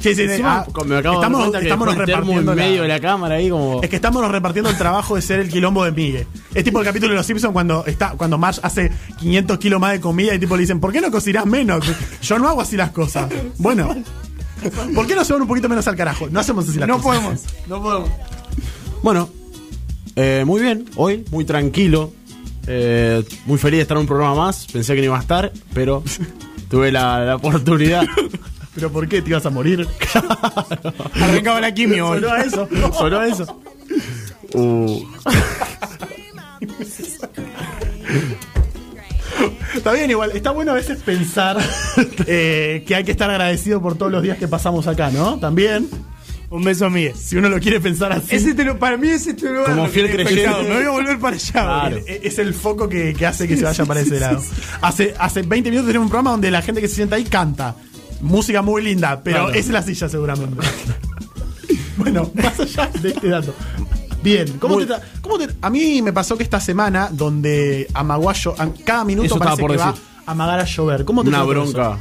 Sí, 0.00 0.14
sí, 0.14 0.28
sí. 0.28 0.42
Ah, 0.44 0.64
me 0.86 0.96
acabo 0.98 1.16
estamos, 1.16 1.52
de 1.52 1.60
termo 1.62 1.84
repartiendo 1.86 2.32
en 2.40 2.46
la- 2.46 2.54
medio 2.54 2.82
de 2.82 2.88
la 2.88 3.00
cámara 3.00 3.36
ahí 3.36 3.48
como... 3.48 3.82
Es 3.82 3.88
que 3.88 3.96
estamos 3.96 4.28
repartiendo 4.30 4.70
el 4.70 4.76
trabajo 4.76 5.16
de 5.16 5.22
ser 5.22 5.40
el 5.40 5.48
quilombo 5.48 5.84
de 5.84 5.90
Miguel. 5.92 6.26
Es 6.54 6.62
tipo 6.64 6.78
el 6.78 6.84
capítulo 6.84 7.10
de 7.12 7.16
los 7.16 7.26
Simpsons 7.26 7.52
cuando 7.52 7.84
está 7.86 8.10
cuando 8.10 8.38
Marge 8.38 8.60
hace 8.62 8.90
500 9.18 9.58
kilos 9.58 9.80
más 9.80 9.92
de 9.92 10.00
comida 10.00 10.34
y 10.34 10.38
tipo 10.38 10.54
le 10.56 10.60
dicen, 10.62 10.78
¿por 10.80 10.92
qué 10.92 11.00
no 11.00 11.10
cocinás 11.10 11.46
menos? 11.46 11.84
Yo 12.22 12.38
no 12.38 12.48
hago 12.48 12.60
así 12.60 12.76
las 12.76 12.90
cosas. 12.90 13.28
Bueno, 13.58 13.96
¿por 14.94 15.06
qué 15.06 15.14
no 15.16 15.24
se 15.24 15.32
van 15.32 15.42
un 15.42 15.48
poquito 15.48 15.68
menos 15.68 15.88
al 15.88 15.96
carajo? 15.96 16.28
No 16.30 16.40
hacemos 16.40 16.68
así 16.68 16.78
las 16.78 16.88
No 16.88 17.00
cosas. 17.00 17.20
podemos, 17.22 17.44
no 17.66 17.82
podemos. 17.82 18.10
Bueno, 19.02 19.28
eh, 20.14 20.44
muy 20.46 20.60
bien, 20.60 20.84
hoy, 20.96 21.24
muy 21.32 21.44
tranquilo. 21.44 22.12
eh, 22.68 23.24
muy 23.46 23.58
feliz 23.58 23.78
de 23.78 23.82
estar 23.82 23.96
en 23.96 24.02
un 24.02 24.06
programa 24.06 24.34
más. 24.34 24.66
Pensé 24.72 24.94
que 24.94 25.00
no 25.00 25.06
iba 25.06 25.16
a 25.16 25.20
estar, 25.20 25.52
pero 25.72 26.02
tuve 26.68 26.92
la, 26.92 27.24
la 27.24 27.36
oportunidad. 27.36 28.04
¿Pero 28.74 28.92
por 28.92 29.08
qué? 29.08 29.22
¿Te 29.22 29.30
ibas 29.30 29.46
a 29.46 29.50
morir? 29.50 29.88
Arrancaba 31.14 31.60
la 31.60 31.72
quimio. 31.72 32.08
Sonó 32.14 32.30
a 32.30 32.40
eso. 32.40 32.68
Sonó 32.92 33.22
eso. 33.22 33.60
Uh, 34.52 35.02
Está 39.74 39.92
bien, 39.92 40.10
igual. 40.10 40.32
Está 40.34 40.50
bueno 40.50 40.72
a 40.72 40.74
veces 40.74 41.02
pensar 41.02 41.58
eh, 42.26 42.84
que 42.86 42.94
hay 42.94 43.04
que 43.04 43.10
estar 43.10 43.30
agradecido 43.30 43.80
por 43.80 43.96
todos 43.96 44.10
los 44.10 44.22
días 44.22 44.38
que 44.38 44.48
pasamos 44.48 44.86
acá, 44.86 45.10
¿no? 45.10 45.38
También, 45.38 45.88
Un 46.48 46.62
beso 46.62 46.86
a 46.86 46.90
Miguel. 46.90 47.14
si 47.16 47.36
uno 47.36 47.48
lo 47.48 47.58
quiere 47.58 47.80
pensar 47.80 48.12
así. 48.12 48.36
Ese 48.36 48.54
te 48.54 48.64
lo- 48.64 48.78
para 48.78 48.96
mí 48.96 49.08
ese 49.08 49.30
es 49.30 49.36
tu 49.36 49.46
lugar. 49.46 49.64
Como 49.64 49.76
lo 49.76 49.82
que 49.84 49.90
fiel 49.90 50.06
te 50.16 50.24
creyente. 50.24 50.62
Me 50.62 50.74
voy 50.76 50.84
a 50.84 50.90
volver 50.90 51.18
para 51.18 51.34
allá. 51.36 51.50
Claro. 51.52 51.96
Es 52.06 52.38
el 52.38 52.54
foco 52.54 52.88
que, 52.88 53.14
que 53.14 53.26
hace 53.26 53.48
que 53.48 53.56
se 53.56 53.64
vaya 53.64 53.84
para 53.84 54.00
ese 54.00 54.20
lado. 54.20 54.40
Hace, 54.80 55.14
hace 55.18 55.42
20 55.42 55.70
minutos 55.70 55.88
tenemos 55.88 56.06
un 56.06 56.10
programa 56.10 56.30
donde 56.30 56.50
la 56.50 56.62
gente 56.62 56.80
que 56.80 56.88
se 56.88 56.94
sienta 56.96 57.16
ahí 57.16 57.24
canta. 57.24 57.74
Música 58.20 58.62
muy 58.62 58.82
linda, 58.82 59.20
pero 59.22 59.44
Claro. 59.46 59.54
es 59.54 59.68
la 59.68 59.82
silla 59.82 60.08
seguramente. 60.08 60.56
bueno, 61.96 62.30
más 62.34 62.58
allá 62.60 62.90
de 63.00 63.08
este 63.10 63.28
dato. 63.28 63.54
Bien, 64.22 64.58
¿cómo 64.58 64.74
Muy- 64.74 64.86
te, 64.86 64.94
cómo 65.20 65.38
te- 65.38 65.48
a 65.60 65.70
mí 65.70 66.00
me 66.02 66.12
pasó 66.12 66.36
que 66.36 66.42
esta 66.42 66.58
semana, 66.60 67.08
donde 67.12 67.86
amagó 67.94 68.30
a 68.30 68.34
llo- 68.34 68.54
a- 68.58 68.68
cada 68.84 69.04
minuto 69.04 69.36
parece 69.38 69.60
por 69.60 69.70
que 69.72 69.76
va 69.76 69.86
decir. 69.92 70.02
a 70.26 70.30
amagar 70.32 70.60
a 70.60 70.64
llover. 70.64 71.04
¿Cómo 71.04 71.22
te 71.22 71.28
una 71.28 71.38
eso? 71.38 71.98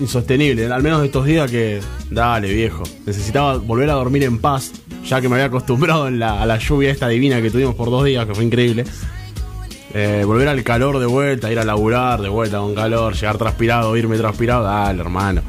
Insostenible. 0.00 0.66
Al 0.72 0.82
menos 0.82 1.00
de 1.00 1.06
estos 1.06 1.24
días 1.26 1.50
que. 1.50 1.80
Dale, 2.10 2.52
viejo. 2.52 2.82
Necesitaba 3.06 3.56
volver 3.58 3.90
a 3.90 3.94
dormir 3.94 4.22
en 4.24 4.38
paz, 4.38 4.72
ya 5.06 5.20
que 5.20 5.28
me 5.28 5.34
había 5.36 5.46
acostumbrado 5.46 6.08
en 6.08 6.18
la- 6.18 6.42
a 6.42 6.46
la 6.46 6.58
lluvia 6.58 6.90
esta 6.90 7.08
divina 7.08 7.40
que 7.42 7.50
tuvimos 7.50 7.74
por 7.74 7.90
dos 7.90 8.04
días, 8.04 8.26
que 8.26 8.34
fue 8.34 8.44
increíble. 8.44 8.84
Eh, 9.94 10.22
volver 10.26 10.48
al 10.48 10.62
calor 10.62 10.98
de 10.98 11.06
vuelta, 11.06 11.50
ir 11.50 11.58
a 11.58 11.64
laburar 11.64 12.20
de 12.20 12.28
vuelta 12.28 12.58
con 12.58 12.74
calor, 12.74 13.14
llegar 13.14 13.38
transpirado, 13.38 13.96
irme 13.96 14.18
transpirado, 14.18 14.64
dale, 14.64 15.00
hermano. 15.00 15.40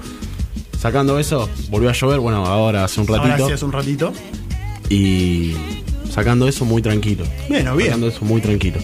Sacando 0.80 1.20
eso, 1.20 1.50
volvió 1.70 1.90
a 1.90 1.94
llover, 1.94 2.20
bueno, 2.22 2.46
ahora 2.46 2.86
hace 2.86 3.02
un 3.02 3.10
Ahora 3.10 3.24
ratito. 3.24 3.48
sí 3.48 3.54
hace 3.54 3.66
un 3.66 3.72
ratito. 3.74 4.14
Y 4.90 5.54
sacando 6.10 6.48
eso 6.48 6.64
muy 6.66 6.82
tranquilo. 6.82 7.26
Bueno, 7.50 7.76
bien. 7.76 7.90
Sacando 7.90 8.08
eso 8.08 8.24
muy 8.26 8.40
tranquilo. 8.42 8.78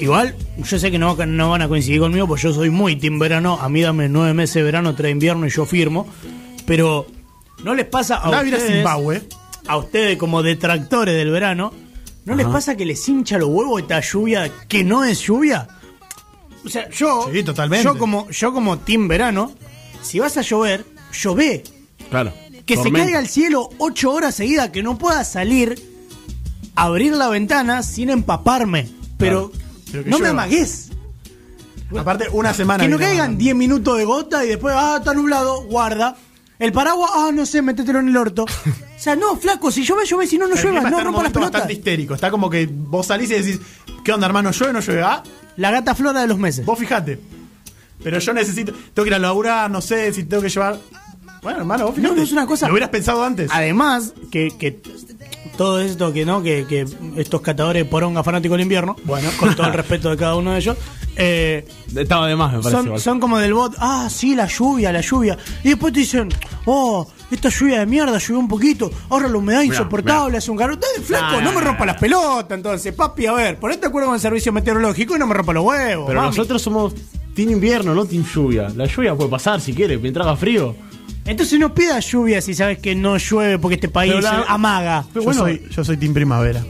Igual, 0.00 0.34
yo 0.58 0.78
sé 0.78 0.90
que 0.90 0.98
no, 0.98 1.14
no 1.14 1.50
van 1.50 1.62
a 1.62 1.68
coincidir 1.68 2.00
conmigo, 2.00 2.26
porque 2.26 2.42
yo 2.44 2.54
soy 2.54 2.70
muy 2.70 2.96
team 2.96 3.18
verano. 3.18 3.58
A 3.60 3.68
mí 3.68 3.82
dame 3.82 4.08
nueve 4.08 4.32
meses 4.34 4.54
de 4.54 4.62
verano, 4.62 4.94
tres 4.94 5.08
de 5.08 5.10
invierno 5.12 5.46
y 5.46 5.50
yo 5.50 5.66
firmo. 5.66 6.06
Pero, 6.66 7.06
¿no 7.64 7.74
les 7.74 7.86
pasa 7.86 8.16
a 8.16 8.30
ustedes, 8.30 8.64
Zimbabue. 8.66 9.22
a 9.66 9.76
ustedes 9.76 10.16
como 10.16 10.42
detractores 10.42 11.14
del 11.14 11.30
verano, 11.30 11.72
¿no 12.24 12.34
les 12.34 12.46
pasa 12.46 12.76
que 12.76 12.86
les 12.86 13.06
hincha 13.08 13.36
los 13.38 13.50
huevos 13.50 13.82
esta 13.82 14.00
lluvia 14.00 14.50
que 14.68 14.84
no 14.84 15.04
es 15.04 15.20
lluvia? 15.20 15.68
O 16.64 16.68
sea, 16.68 16.88
yo, 16.90 17.28
Sí, 17.32 17.42
totalmente. 17.42 17.84
yo 17.84 17.98
como 17.98 18.28
yo 18.30 18.52
como 18.52 18.78
team 18.78 19.06
verano, 19.08 19.52
si 20.02 20.18
vas 20.18 20.36
a 20.38 20.42
llover, 20.42 20.84
llové. 21.12 21.62
Claro. 22.08 22.32
Que 22.64 22.76
se 22.76 22.90
caiga 22.92 23.18
al 23.18 23.26
cielo 23.28 23.68
ocho 23.78 24.12
horas 24.12 24.34
seguidas, 24.34 24.70
que 24.70 24.82
no 24.82 24.96
pueda 24.96 25.24
salir, 25.24 25.74
abrir 26.74 27.12
la 27.14 27.28
ventana 27.28 27.82
sin 27.82 28.10
empaparme. 28.10 28.88
Pero, 29.18 29.50
Pero 29.52 29.59
no 30.06 30.18
me 30.18 30.28
amagues. 30.28 30.90
Aparte, 31.98 32.28
una 32.32 32.54
semana. 32.54 32.84
Que 32.84 32.88
no 32.90 32.98
caigan 32.98 33.16
amagando. 33.16 33.38
10 33.38 33.56
minutos 33.56 33.98
de 33.98 34.04
gota 34.04 34.44
y 34.44 34.48
después, 34.48 34.74
ah, 34.76 34.96
está 34.98 35.12
nublado, 35.14 35.62
guarda. 35.64 36.16
El 36.58 36.72
paraguas, 36.72 37.10
ah, 37.14 37.30
no 37.32 37.46
sé, 37.46 37.62
métetelo 37.62 38.00
en 38.00 38.08
el 38.08 38.16
orto. 38.16 38.44
O 39.00 39.02
sea, 39.02 39.16
no, 39.16 39.34
flaco, 39.34 39.70
si 39.70 39.82
llueve, 39.82 40.04
llueve, 40.04 40.26
si 40.26 40.36
no, 40.36 40.46
no 40.46 40.54
llueva, 40.56 40.90
no 40.90 41.00
rompa 41.02 41.22
las 41.22 41.32
pelotas. 41.32 41.52
bastante 41.52 41.72
histérico. 41.72 42.12
Está 42.14 42.30
como 42.30 42.50
que 42.50 42.68
vos 42.70 43.06
salís 43.06 43.30
y 43.30 43.34
decís, 43.34 43.58
¿qué 44.04 44.12
onda, 44.12 44.26
hermano? 44.26 44.50
¿Llueve 44.50 44.68
o 44.68 44.72
no 44.74 44.80
llueve? 44.80 45.00
Ah, 45.02 45.22
La 45.56 45.70
gata 45.70 45.94
flora 45.94 46.20
de 46.20 46.26
los 46.26 46.36
meses. 46.38 46.66
Vos 46.66 46.78
fijate. 46.78 47.18
Pero 48.04 48.18
yo 48.18 48.34
necesito. 48.34 48.72
Tengo 48.92 49.04
que 49.04 49.08
ir 49.08 49.14
a 49.14 49.18
laburar, 49.18 49.70
no 49.70 49.80
sé 49.80 50.12
si 50.12 50.24
tengo 50.24 50.42
que 50.42 50.50
llevar. 50.50 50.78
Bueno, 51.42 51.60
hermano, 51.60 51.84
vos 51.86 51.92
No, 51.96 52.02
fíjate. 52.02 52.14
no 52.16 52.22
es 52.24 52.32
una 52.32 52.46
cosa- 52.46 52.66
Lo 52.66 52.74
hubieras 52.74 52.90
pensado 52.90 53.24
antes. 53.24 53.50
Además, 53.50 54.12
que, 54.30 54.50
que 54.58 54.82
todo 55.60 55.78
esto 55.78 56.10
que 56.10 56.24
no, 56.24 56.42
que, 56.42 56.64
que 56.66 56.86
estos 57.18 57.42
catadores 57.42 57.84
poronga 57.84 58.24
fanáticos 58.24 58.54
del 58.54 58.62
invierno, 58.62 58.96
bueno, 59.04 59.28
con 59.38 59.54
todo 59.54 59.66
el 59.66 59.72
respeto 59.74 60.08
de 60.08 60.16
cada 60.16 60.34
uno 60.34 60.52
de 60.52 60.58
ellos, 60.58 60.74
eh, 61.16 61.68
Estaba 61.94 62.28
de 62.28 62.34
más, 62.34 62.54
me 62.54 62.62
parece. 62.62 62.82
son, 62.82 62.98
son 62.98 63.20
como 63.20 63.36
del 63.36 63.52
bot, 63.52 63.74
ah, 63.78 64.08
sí, 64.10 64.34
la 64.34 64.46
lluvia, 64.46 64.90
la 64.90 65.02
lluvia. 65.02 65.36
Y 65.62 65.68
después 65.68 65.92
te 65.92 66.00
dicen, 66.00 66.30
oh, 66.64 67.06
esta 67.30 67.50
lluvia 67.50 67.80
de 67.80 67.84
mierda, 67.84 68.16
llovió 68.16 68.38
un 68.38 68.48
poquito, 68.48 68.90
ahora 69.10 69.28
la 69.28 69.36
humedad 69.36 69.60
Mirá, 69.60 69.74
insoportable, 69.74 70.28
mirá. 70.28 70.38
hace 70.38 70.50
un 70.50 70.56
calor. 70.56 70.78
Dale, 70.80 71.04
flaco, 71.04 71.42
no 71.42 71.52
me 71.52 71.60
rompa 71.60 71.84
las 71.84 71.98
pelotas, 71.98 72.56
entonces, 72.56 72.94
papi, 72.94 73.26
a 73.26 73.34
ver, 73.34 73.58
ponete 73.58 73.82
de 73.82 73.86
acuerdo 73.88 74.06
con 74.08 74.14
el 74.14 74.20
servicio 74.22 74.54
meteorológico 74.54 75.14
y 75.14 75.18
no 75.18 75.26
me 75.26 75.34
rompa 75.34 75.52
los 75.52 75.66
huevos. 75.66 76.06
Pero 76.06 76.20
mami. 76.22 76.30
nosotros 76.30 76.62
somos 76.62 76.94
Team 77.34 77.50
Invierno, 77.50 77.94
no 77.94 78.06
Team 78.06 78.24
Lluvia. 78.24 78.70
La 78.74 78.86
lluvia 78.86 79.14
puede 79.14 79.28
pasar 79.28 79.60
si 79.60 79.74
quiere, 79.74 79.98
mientras 79.98 80.26
haga 80.26 80.36
frío. 80.38 80.74
Entonces 81.30 81.58
no 81.60 81.72
pidas 81.72 82.04
lluvia 82.10 82.40
si 82.42 82.54
sabes 82.54 82.78
que 82.78 82.94
no 82.94 83.16
llueve 83.16 83.58
porque 83.58 83.76
este 83.76 83.88
país 83.88 84.12
Pero 84.16 84.22
la- 84.22 84.44
amaga. 84.48 85.04
yo, 85.14 85.22
bueno. 85.22 85.40
soy, 85.40 85.62
yo 85.70 85.84
soy 85.84 85.96
Team 85.96 86.12
Primavera. 86.12 86.62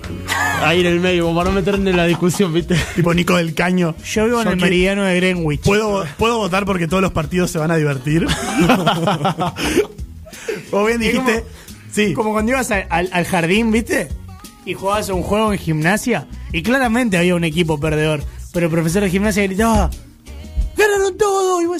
Ahí 0.62 0.80
en 0.80 0.86
el 0.86 1.00
medio, 1.00 1.24
como 1.24 1.38
para 1.38 1.48
no 1.50 1.56
meterme 1.56 1.90
en 1.90 1.96
la 1.96 2.04
discusión, 2.06 2.52
¿viste? 2.52 2.76
tipo 2.94 3.14
Nico 3.14 3.36
del 3.36 3.54
Caño. 3.54 3.94
Yo 4.04 4.26
vivo 4.26 4.42
en 4.42 4.48
el 4.48 4.56
meridiano 4.58 5.02
de 5.04 5.16
Greenwich. 5.16 5.62
¿Puedo, 5.62 6.04
¿Puedo 6.18 6.36
votar 6.36 6.66
porque 6.66 6.86
todos 6.86 7.02
los 7.02 7.12
partidos 7.12 7.50
se 7.50 7.58
van 7.58 7.70
a 7.70 7.76
divertir? 7.76 8.26
o 10.72 10.84
bien 10.84 11.00
dijiste. 11.00 11.44
sí. 11.90 12.12
Como 12.14 12.32
cuando 12.32 12.52
ibas 12.52 12.70
a- 12.70 12.86
al, 12.90 13.08
al 13.12 13.24
jardín, 13.24 13.70
¿viste? 13.72 14.08
Y 14.66 14.74
jugabas 14.74 15.08
un 15.08 15.22
juego 15.22 15.52
en 15.52 15.58
gimnasia. 15.58 16.26
Y 16.52 16.62
claramente 16.62 17.16
había 17.16 17.34
un 17.34 17.44
equipo 17.44 17.80
perdedor. 17.80 18.22
Pero 18.52 18.66
el 18.66 18.72
profesor 18.72 19.02
de 19.02 19.10
gimnasia 19.10 19.42
gritaba: 19.44 19.90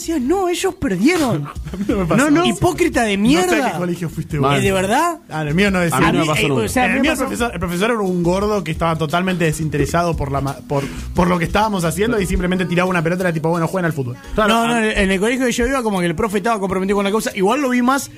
decías: 0.00 0.21
No, 0.21 0.49
ellos 0.49 0.75
perdieron. 0.75 1.45
no 1.88 1.97
me 1.97 2.04
pasó. 2.07 2.25
no, 2.25 2.30
no, 2.30 2.45
hipócrita 2.47 3.02
de 3.04 3.16
No 3.16 3.28
sé 3.30 3.38
a 3.38 3.47
mierda. 3.47 3.73
qué 3.73 3.78
colegio 3.78 4.09
fuiste 4.09 4.38
Mal. 4.38 4.50
vos. 4.50 4.59
¿Es 4.59 4.64
de 4.64 4.73
verdad? 4.73 5.19
Ah, 5.28 5.42
el 5.42 5.54
mío 5.54 5.71
no 5.71 5.80
decía. 5.80 5.99
A 5.99 6.12
mí 6.12 6.19
no 6.19 6.25
me 6.25 6.26
pasó 6.26 6.47
eh, 6.47 6.49
nunca. 6.49 6.62
o 6.64 6.69
sea, 6.69 6.83
a 6.83 6.87
en 6.87 6.92
mí 6.92 6.97
el 6.99 7.02
mío 7.02 7.12
pasó- 7.12 7.21
profesor, 7.23 7.50
el 7.54 7.61
profesor 7.61 7.90
era 7.90 8.00
un 8.00 8.23
gordo 8.23 8.64
que 8.64 8.71
estaba 8.73 8.97
totalmente 8.97 9.45
desinteresado 9.45 10.16
por, 10.16 10.33
la, 10.33 10.40
por, 10.42 10.85
por 11.14 11.28
lo 11.28 11.38
que 11.38 11.45
estábamos 11.45 11.85
haciendo 11.85 12.21
y 12.21 12.26
simplemente 12.26 12.64
tiraba 12.66 12.88
una 12.90 13.02
pelota 13.02 13.23
y 13.23 13.26
era 13.26 13.33
tipo, 13.33 13.49
bueno, 13.50 13.66
jueguen 13.69 13.87
al 13.87 13.92
fútbol. 13.92 14.16
no, 14.37 14.49
no, 14.49 14.78
en 14.78 15.11
el 15.11 15.21
colegio 15.21 15.47
que 15.47 15.52
yo 15.52 15.66
iba, 15.66 15.83
como 15.83 16.00
que 16.00 16.07
el 16.07 16.14
profe 16.14 16.38
estaba 16.38 16.59
comprometido 16.59 16.97
con 16.97 17.04
la 17.04 17.11
causa. 17.11 17.30
Igual 17.35 17.61
lo 17.61 17.71
vi 17.71 17.83
más 17.83 18.11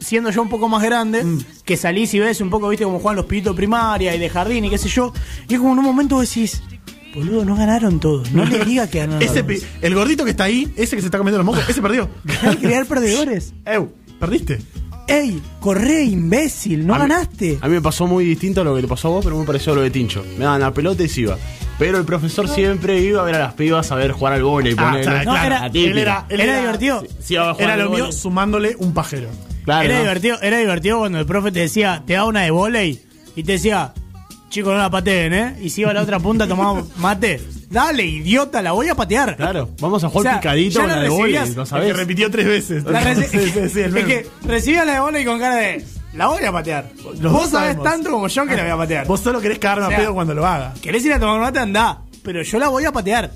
siendo 0.00 0.30
yo 0.30 0.42
un 0.42 0.48
poco 0.48 0.68
más 0.68 0.82
grande, 0.82 1.24
Mm. 1.24 1.38
que 1.64 1.76
salís 1.76 2.12
y 2.14 2.18
ves 2.20 2.40
un 2.40 2.50
poco, 2.50 2.68
viste, 2.68 2.84
como 2.84 2.98
juegan 2.98 3.16
los 3.16 3.26
pibitos 3.26 3.54
de 3.54 3.56
primaria 3.56 4.14
y 4.14 4.18
de 4.18 4.28
jardín 4.28 4.64
y 4.64 4.70
qué 4.70 4.78
sé 4.78 4.88
yo. 4.88 5.12
Y 5.48 5.54
es 5.54 5.60
como 5.60 5.72
en 5.72 5.78
un 5.78 5.84
momento 5.84 6.20
decís, 6.20 6.62
boludo, 7.14 7.44
no 7.44 7.56
ganaron 7.56 8.00
todos. 8.00 8.32
No 8.32 8.44
le 8.46 8.64
diga 8.64 8.88
que 8.88 8.98
ganaron. 9.00 9.22
Ese 9.22 9.44
pi- 9.44 9.60
el 9.80 9.94
gordito 9.94 10.24
que 10.24 10.30
está 10.30 10.44
ahí, 10.44 10.72
ese 10.76 10.96
que 10.96 11.02
se 11.02 11.06
está 11.08 11.18
comiendo 11.18 11.38
los 11.38 11.46
mocos, 11.46 11.68
ese 11.68 11.80
perdió. 11.82 12.08
Hay 12.42 12.56
que 12.56 12.66
crear 12.66 12.86
perdedores. 12.86 13.52
Ew, 13.66 13.90
perdiste. 14.18 14.58
Ey, 15.08 15.42
corre, 15.60 16.04
imbécil, 16.04 16.86
no 16.86 16.94
A 16.94 16.98
mí- 16.98 17.08
ganaste. 17.08 17.58
A 17.60 17.66
mí 17.68 17.74
me 17.74 17.82
pasó 17.82 18.06
muy 18.06 18.24
distinto 18.24 18.60
a 18.60 18.64
lo 18.64 18.74
que 18.76 18.82
te 18.82 18.88
pasó 18.88 19.08
a 19.08 19.10
vos, 19.10 19.24
pero 19.24 19.36
me 19.38 19.44
pareció 19.44 19.74
lo 19.74 19.82
de 19.82 19.90
Tincho. 19.90 20.24
Me 20.38 20.44
daban 20.44 20.60
la 20.60 20.72
pelota 20.72 21.02
y 21.02 21.08
se 21.08 21.22
iba. 21.22 21.36
Pero 21.78 21.98
el 21.98 22.04
profesor 22.04 22.48
siempre 22.48 23.00
iba 23.00 23.20
a 23.20 23.24
ver 23.24 23.34
a 23.34 23.38
las 23.40 23.54
pibas 23.54 23.90
a 23.90 23.96
ver 23.96 24.12
jugar 24.12 24.34
al. 24.34 24.42
Ah, 24.78 24.98
sea, 25.02 25.24
No, 25.24 25.32
claro, 25.32 25.46
era- 25.46 25.66
él 25.66 25.98
era, 25.98 26.26
él 26.28 26.40
Era 26.40 26.60
divertido. 26.60 27.02
Sí, 27.20 27.34
iba 27.34 27.50
a 27.50 27.54
jugar 27.54 27.70
Era 27.70 27.74
al 27.74 27.80
lo 27.80 27.90
mío 27.90 28.12
sumándole 28.12 28.76
un 28.78 28.94
pajero. 28.94 29.28
Claro, 29.64 29.84
era 29.84 29.94
¿no? 29.96 30.00
divertido, 30.02 30.40
era 30.40 30.58
divertido 30.58 30.98
cuando 31.00 31.18
el 31.18 31.26
profe 31.26 31.50
te 31.50 31.60
decía, 31.60 32.02
te 32.06 32.12
daba 32.14 32.26
una 32.28 32.42
de 32.42 32.50
volei 32.52 33.00
y 33.34 33.42
te 33.42 33.52
decía, 33.52 33.92
chicos, 34.52 34.72
no 34.72 34.78
la 34.78 34.90
pateen, 34.90 35.32
¿eh? 35.32 35.56
Y 35.62 35.70
si 35.70 35.80
iba 35.80 35.90
a 35.90 35.94
la 35.94 36.02
otra 36.02 36.18
punta, 36.20 36.46
tomaba 36.46 36.82
mate. 36.98 37.40
Dale, 37.70 38.04
idiota, 38.04 38.60
la 38.60 38.72
voy 38.72 38.88
a 38.90 38.94
patear. 38.94 39.34
Claro, 39.36 39.70
vamos 39.80 40.04
a 40.04 40.08
jugar 40.10 40.26
O 40.26 40.30
sea, 40.30 40.40
picadito 40.40 40.74
ya 40.74 40.80
con 40.80 40.88
la 40.90 40.96
la 40.96 41.02
de 41.02 41.08
recibías. 41.08 41.48
¿lo 41.48 41.62
El 41.62 41.64
que 41.64 41.70
sabés? 41.70 41.96
repitió 41.96 42.30
tres 42.30 42.46
veces. 42.46 42.84
La 42.84 43.02
reci- 43.02 43.28
Sí, 43.30 43.38
sí, 43.50 43.68
sí, 43.70 43.80
es 43.80 44.04
que 44.04 44.26
recibía 44.44 44.84
la 44.84 44.92
de 44.94 45.00
bola 45.00 45.18
y 45.20 45.24
con 45.24 45.38
cara 45.38 45.56
de. 45.56 45.84
La 46.14 46.26
voy 46.26 46.44
a 46.44 46.52
patear. 46.52 46.90
dos 47.02 47.32
Vos 47.32 47.48
sabés 47.48 47.50
sabemos. 47.50 47.84
tanto 47.84 48.10
como 48.10 48.28
yo 48.28 48.46
que 48.46 48.54
la 48.56 48.62
voy 48.64 48.72
a 48.72 48.76
patear. 48.76 49.06
Vos 49.06 49.20
solo 49.20 49.40
querés 49.40 49.58
cagarme 49.58 49.86
O 49.86 49.88
sea, 49.88 49.96
a 49.96 50.00
pedo 50.02 50.14
cuando 50.14 50.34
lo 50.34 50.46
haga. 50.46 50.74
¿Querés 50.82 51.02
ir 51.06 51.12
a 51.14 51.18
tomar 51.18 51.40
mate? 51.40 51.58
Andá. 51.58 52.02
Pero 52.22 52.42
yo 52.42 52.58
la 52.58 52.68
voy 52.68 52.84
a 52.84 52.92
patear. 52.92 53.30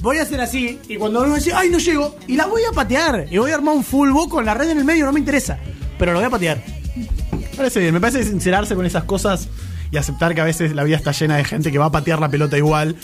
Voy 0.00 0.16
a 0.16 0.22
hacer 0.22 0.40
así. 0.40 0.80
Y 0.88 0.96
cuando 0.96 1.22
uno 1.22 1.34
dice, 1.34 1.52
ay, 1.54 1.68
no 1.68 1.78
llego. 1.78 2.16
Y 2.26 2.36
la 2.36 2.46
voy 2.46 2.62
a 2.68 2.72
patear. 2.74 3.26
Y 3.30 3.36
voy 3.36 3.50
a 3.50 3.54
armar 3.56 3.76
un 3.76 3.84
full 3.84 4.08
book 4.10 4.30
con 4.30 4.46
la 4.46 4.54
red 4.54 4.70
en 4.70 4.78
el 4.78 4.84
medio. 4.86 5.04
No 5.04 5.12
me 5.12 5.20
interesa. 5.20 5.58
Pero 5.98 6.12
lo 6.12 6.18
voy 6.20 6.26
a 6.26 6.30
patear. 6.30 6.62
Parece 7.54 7.80
bien, 7.80 7.92
me 7.92 8.00
parece 8.00 8.24
sincerarse 8.24 8.74
con 8.74 8.86
esas 8.86 9.04
cosas 9.04 9.46
y 9.92 9.96
aceptar 9.98 10.34
que 10.34 10.40
a 10.40 10.44
veces 10.44 10.74
la 10.74 10.82
vida 10.82 10.96
está 10.96 11.12
llena 11.12 11.36
de 11.36 11.44
gente 11.44 11.70
que 11.70 11.78
va 11.78 11.84
a 11.86 11.92
patear 11.92 12.18
la 12.18 12.28
pelota 12.28 12.58
igual. 12.58 12.96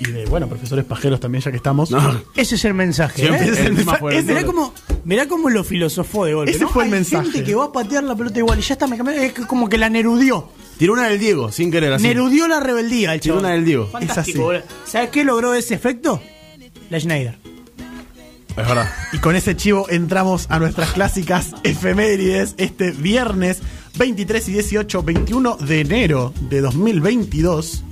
Y 0.00 0.04
de, 0.12 0.26
bueno, 0.26 0.46
profesores 0.48 0.84
pajeros 0.84 1.18
también, 1.18 1.42
ya 1.42 1.50
que 1.50 1.56
estamos. 1.56 1.90
No. 1.90 2.20
Ese 2.36 2.54
es 2.56 2.64
el 2.66 2.74
mensaje. 2.74 3.24
¿eh? 3.26 3.38
es 3.50 3.58
el 3.60 3.72
mensaje. 3.72 4.18
Ese- 4.18 4.22
Mirá 4.32 4.44
cómo, 4.44 4.74
mirá 5.04 5.26
cómo 5.26 5.48
lo 5.50 5.64
filosofó 5.64 6.24
de 6.26 6.34
golpe. 6.34 6.50
Ese 6.52 6.60
¿no? 6.64 6.68
fue 6.68 6.84
el 6.84 6.88
Hay 6.88 6.98
mensaje. 6.98 7.30
gente 7.30 7.44
que 7.44 7.54
va 7.56 7.64
a 7.64 7.72
patear 7.72 8.04
la 8.04 8.14
pelota 8.14 8.38
igual 8.38 8.58
y 8.58 8.62
ya 8.62 8.74
está, 8.74 8.86
me 8.86 8.96
cambió. 8.96 9.14
Es 9.14 9.32
como 9.32 9.68
que 9.68 9.78
la 9.78 9.88
nerudió. 9.88 10.50
Tiró 10.78 10.92
una 10.92 11.08
del 11.08 11.18
Diego, 11.18 11.50
sin 11.50 11.72
querer 11.72 11.92
así. 11.92 12.04
Nerudió 12.04 12.46
la 12.46 12.60
rebeldía 12.60 13.14
el 13.14 13.20
Tiró 13.20 13.38
una 13.38 13.50
del 13.50 13.64
Diego. 13.64 13.88
Fantástico, 13.88 14.52
Es 14.52 14.62
así. 14.62 14.74
¿Sabes 14.92 15.10
qué 15.10 15.24
logró 15.24 15.54
ese 15.54 15.74
efecto? 15.74 16.22
La 16.90 17.00
Schneider. 17.00 17.36
Es 18.50 18.56
verdad. 18.56 18.88
Y 19.12 19.18
con 19.18 19.34
ese 19.36 19.56
chivo 19.56 19.86
entramos 19.88 20.46
a 20.48 20.58
nuestras 20.60 20.92
clásicas 20.92 21.54
efemérides 21.64 22.54
este 22.58 22.92
viernes 22.92 23.60
23 23.96 24.48
y 24.48 24.52
18, 24.52 25.02
21 25.02 25.56
de 25.56 25.80
enero 25.80 26.32
de 26.48 26.60
2022. 26.60 27.84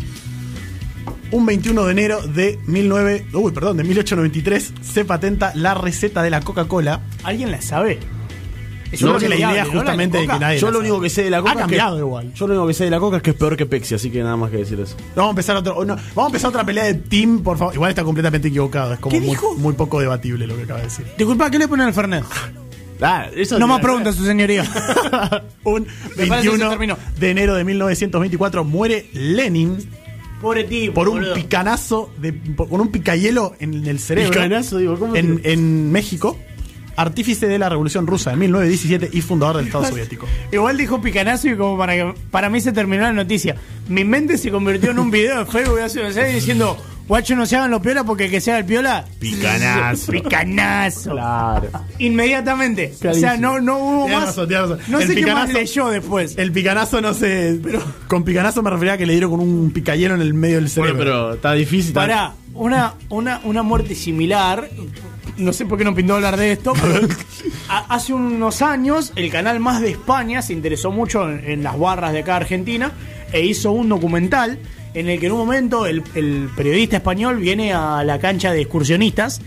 Un 1.33 1.45
21 1.45 1.85
de 1.87 1.93
enero 1.93 2.23
de 2.23 2.59
19, 2.67 3.27
uy, 3.35 3.53
perdón, 3.53 3.77
de 3.79 3.85
1893 3.85 4.73
se 4.81 5.05
patenta 5.05 5.53
la 5.55 5.75
receta 5.75 6.23
de 6.23 6.31
la 6.31 6.41
Coca-Cola. 6.41 7.01
¿Alguien 7.25 7.51
la 7.51 7.61
sabe? 7.61 7.99
Es 8.93 9.03
No, 9.03 9.09
algo 9.09 9.19
que 9.19 9.29
la 9.29 9.35
idea 9.35 9.65
justamente 9.65 10.19
de 10.19 10.29
que 10.29 10.39
nadie 10.39 10.61
Yo 10.61 10.71
lo 10.71 10.79
único 10.79 11.01
que 11.01 11.11
sé 11.11 11.25
de 11.25 11.31
la 11.31 11.41
coca 11.41 11.53
Ha 11.53 11.57
cambiado 11.57 11.97
es 11.97 12.01
que, 12.01 12.07
igual. 12.07 12.33
Yo 12.35 12.47
lo 12.47 12.55
único 12.55 12.69
que 12.69 12.75
sé 12.75 12.85
de 12.85 12.91
la 12.91 13.01
coca 13.01 13.17
es 13.17 13.23
que 13.25 13.31
es 13.31 13.37
peor 13.37 13.57
que 13.57 13.67
Pepsi, 13.67 13.97
así 13.97 14.11
que 14.11 14.23
nada 14.23 14.37
más 14.37 14.53
que 14.53 14.59
decir 14.59 14.79
eso. 14.79 14.95
Vamos 15.17 15.31
a 15.31 15.33
empezar 15.33 15.57
otro, 15.57 15.85
no, 15.85 15.97
vamos 15.97 16.17
a 16.17 16.27
empezar 16.27 16.51
otra 16.51 16.65
pelea 16.65 16.85
de 16.85 16.95
team, 16.95 17.43
por 17.43 17.59
favor. 17.59 17.75
Igual 17.75 17.91
está 17.91 18.05
completamente 18.05 18.47
equivocado, 18.47 18.93
es 18.95 19.01
como 19.01 19.11
¿Qué 19.13 19.21
muy, 19.21 19.31
dijo? 19.31 19.55
muy 19.57 19.75
poco 19.75 19.99
debatible 19.99 20.47
lo 20.47 20.57
que 20.57 20.63
acaba 20.63 20.79
de 20.79 20.87
decir. 20.87 21.05
Disculpa, 21.19 21.51
¿qué 21.51 21.59
le 21.59 21.67
ponen 21.67 21.89
al 21.89 21.95
Fernet? 21.95 22.25
Ah, 23.01 23.27
eso 23.35 23.59
No 23.59 23.67
más 23.69 23.81
preguntas, 23.81 24.15
su 24.17 24.25
señoría. 24.25 24.65
Un 25.65 25.87
Me 26.17 26.27
parece 26.27 26.49
que 26.51 26.57
se 26.57 26.65
21 26.65 26.71
terminó. 26.71 26.99
de 27.19 27.31
enero 27.31 27.55
de 27.55 27.65
1924 27.65 28.65
muere 28.65 29.07
Lenin 29.13 29.79
Pobre 30.41 30.65
tipo. 30.65 30.95
por 30.95 31.09
un 31.09 31.17
boludo. 31.19 31.35
picanazo, 31.35 32.11
de, 32.19 32.33
por- 32.33 32.69
con 32.69 32.81
un 32.81 32.89
picayelo 32.89 33.55
en 33.59 33.87
el 33.87 33.99
cerebro. 33.99 34.33
Picanazo, 34.33 34.79
digo, 34.79 34.99
¿cómo 34.99 35.17
en, 35.17 35.41
en 35.45 35.91
México, 35.91 36.39
artífice 36.97 37.47
de 37.49 37.59
la 37.59 37.69
Revolución 37.69 38.07
Rusa 38.07 38.31
de 38.31 38.37
1917 38.37 39.11
y 39.17 39.21
fundador 39.23 39.57
del 39.57 39.67
Estado 39.67 39.85
Soviético. 39.89 40.27
Igual 40.53 40.77
dijo 40.77 41.01
picanazo 41.01 41.49
y 41.49 41.57
como 41.57 41.77
para 41.79 41.95
que 41.95 42.15
para 42.31 42.49
mí 42.51 42.61
se 42.61 42.73
terminó 42.73 43.03
la 43.03 43.13
noticia. 43.13 43.57
Mi 43.89 44.05
mente 44.05 44.37
se 44.39 44.51
convirtió 44.51 44.91
en 44.91 44.99
un 44.99 45.11
video 45.11 45.41
de 45.45 45.47
Facebook 45.51 45.81
hace 45.81 46.01
unos 46.01 46.17
años 46.17 46.35
diciendo, 46.35 46.77
guacho, 47.09 47.37
no 47.37 47.47
se 47.47 47.57
hagan 47.57 47.71
los 47.71 47.81
piola 47.81 48.05
porque 48.05 48.25
el 48.27 48.31
que 48.31 48.41
se 48.41 48.51
haga 48.51 48.61
el 48.61 48.65
piola. 48.67 49.05
Picanazo. 49.19 50.13
Picanazo. 50.13 51.11
Claro. 51.13 51.69
Inmediatamente. 51.99 52.93
O 52.95 52.99
sea, 52.99 53.13
Clarísimo. 53.13 53.37
no, 53.41 53.61
no 53.61 53.79
hubo 53.79 54.05
Tienes 54.07 54.19
más. 54.19 54.27
razón, 54.37 54.51
razón. 54.51 54.79
No 54.89 55.01
El 55.01 55.09
sé 55.09 55.15
qué 55.15 55.27
más 55.27 55.49
picanazo- 55.49 55.53
leyó 55.53 55.89
después. 55.89 56.35
El 56.39 56.53
picanazo 56.53 57.01
no 57.01 57.15
sé, 57.15 57.59
pero 57.63 57.83
con 58.09 58.25
picanazo 58.25 58.63
me 58.63 58.71
refería 58.71 58.95
a 58.95 58.99
que 58.99 59.07
le 59.07 59.13
dieron 59.13 59.31
con 59.31 59.41
un 59.41 59.71
picayelo 59.71 60.15
en 60.15 60.21
el 60.23 60.35
medio 60.35 60.57
del 60.57 60.69
cerebro. 60.69 60.95
Bueno, 60.97 61.11
pero 61.13 61.35
está 61.35 61.53
difícil. 61.53 61.89
está- 61.89 62.01
Pará, 62.01 62.35
una, 62.55 62.95
una, 63.11 63.41
una 63.45 63.63
muerte 63.63 63.95
similar. 63.95 64.69
No 65.37 65.53
sé 65.53 65.67
por 65.67 65.77
qué 65.77 65.85
no 65.85 65.95
pintó 65.95 66.15
hablar 66.15 66.37
de 66.39 66.53
esto, 66.53 66.73
pero 66.81 67.07
hace 67.69 68.15
unos 68.15 68.63
años 68.63 69.13
el 69.17 69.31
canal 69.31 69.61
Más 69.61 69.83
de 69.83 69.91
España 69.91 70.41
se 70.41 70.55
interesó 70.55 70.91
mucho 70.91 71.31
en, 71.31 71.45
en 71.45 71.63
las 71.63 71.79
barras 71.79 72.13
de 72.15 72.21
acá 72.21 72.37
Argentina 72.37 72.93
e 73.33 73.45
hizo 73.45 73.71
un 73.73 73.91
documental 73.91 74.59
en 74.97 75.11
el 75.11 75.21
que 75.21 75.27
en 75.27 75.33
un 75.33 75.39
momento 75.39 75.87
el, 75.87 76.03
el 76.15 76.49
periodista 76.57 76.97
español 76.97 77.37
viene 77.37 77.75
a 77.75 78.03
la 78.03 78.19
cancha 78.19 78.51
de 78.51 78.63
excursionistas 78.63 79.43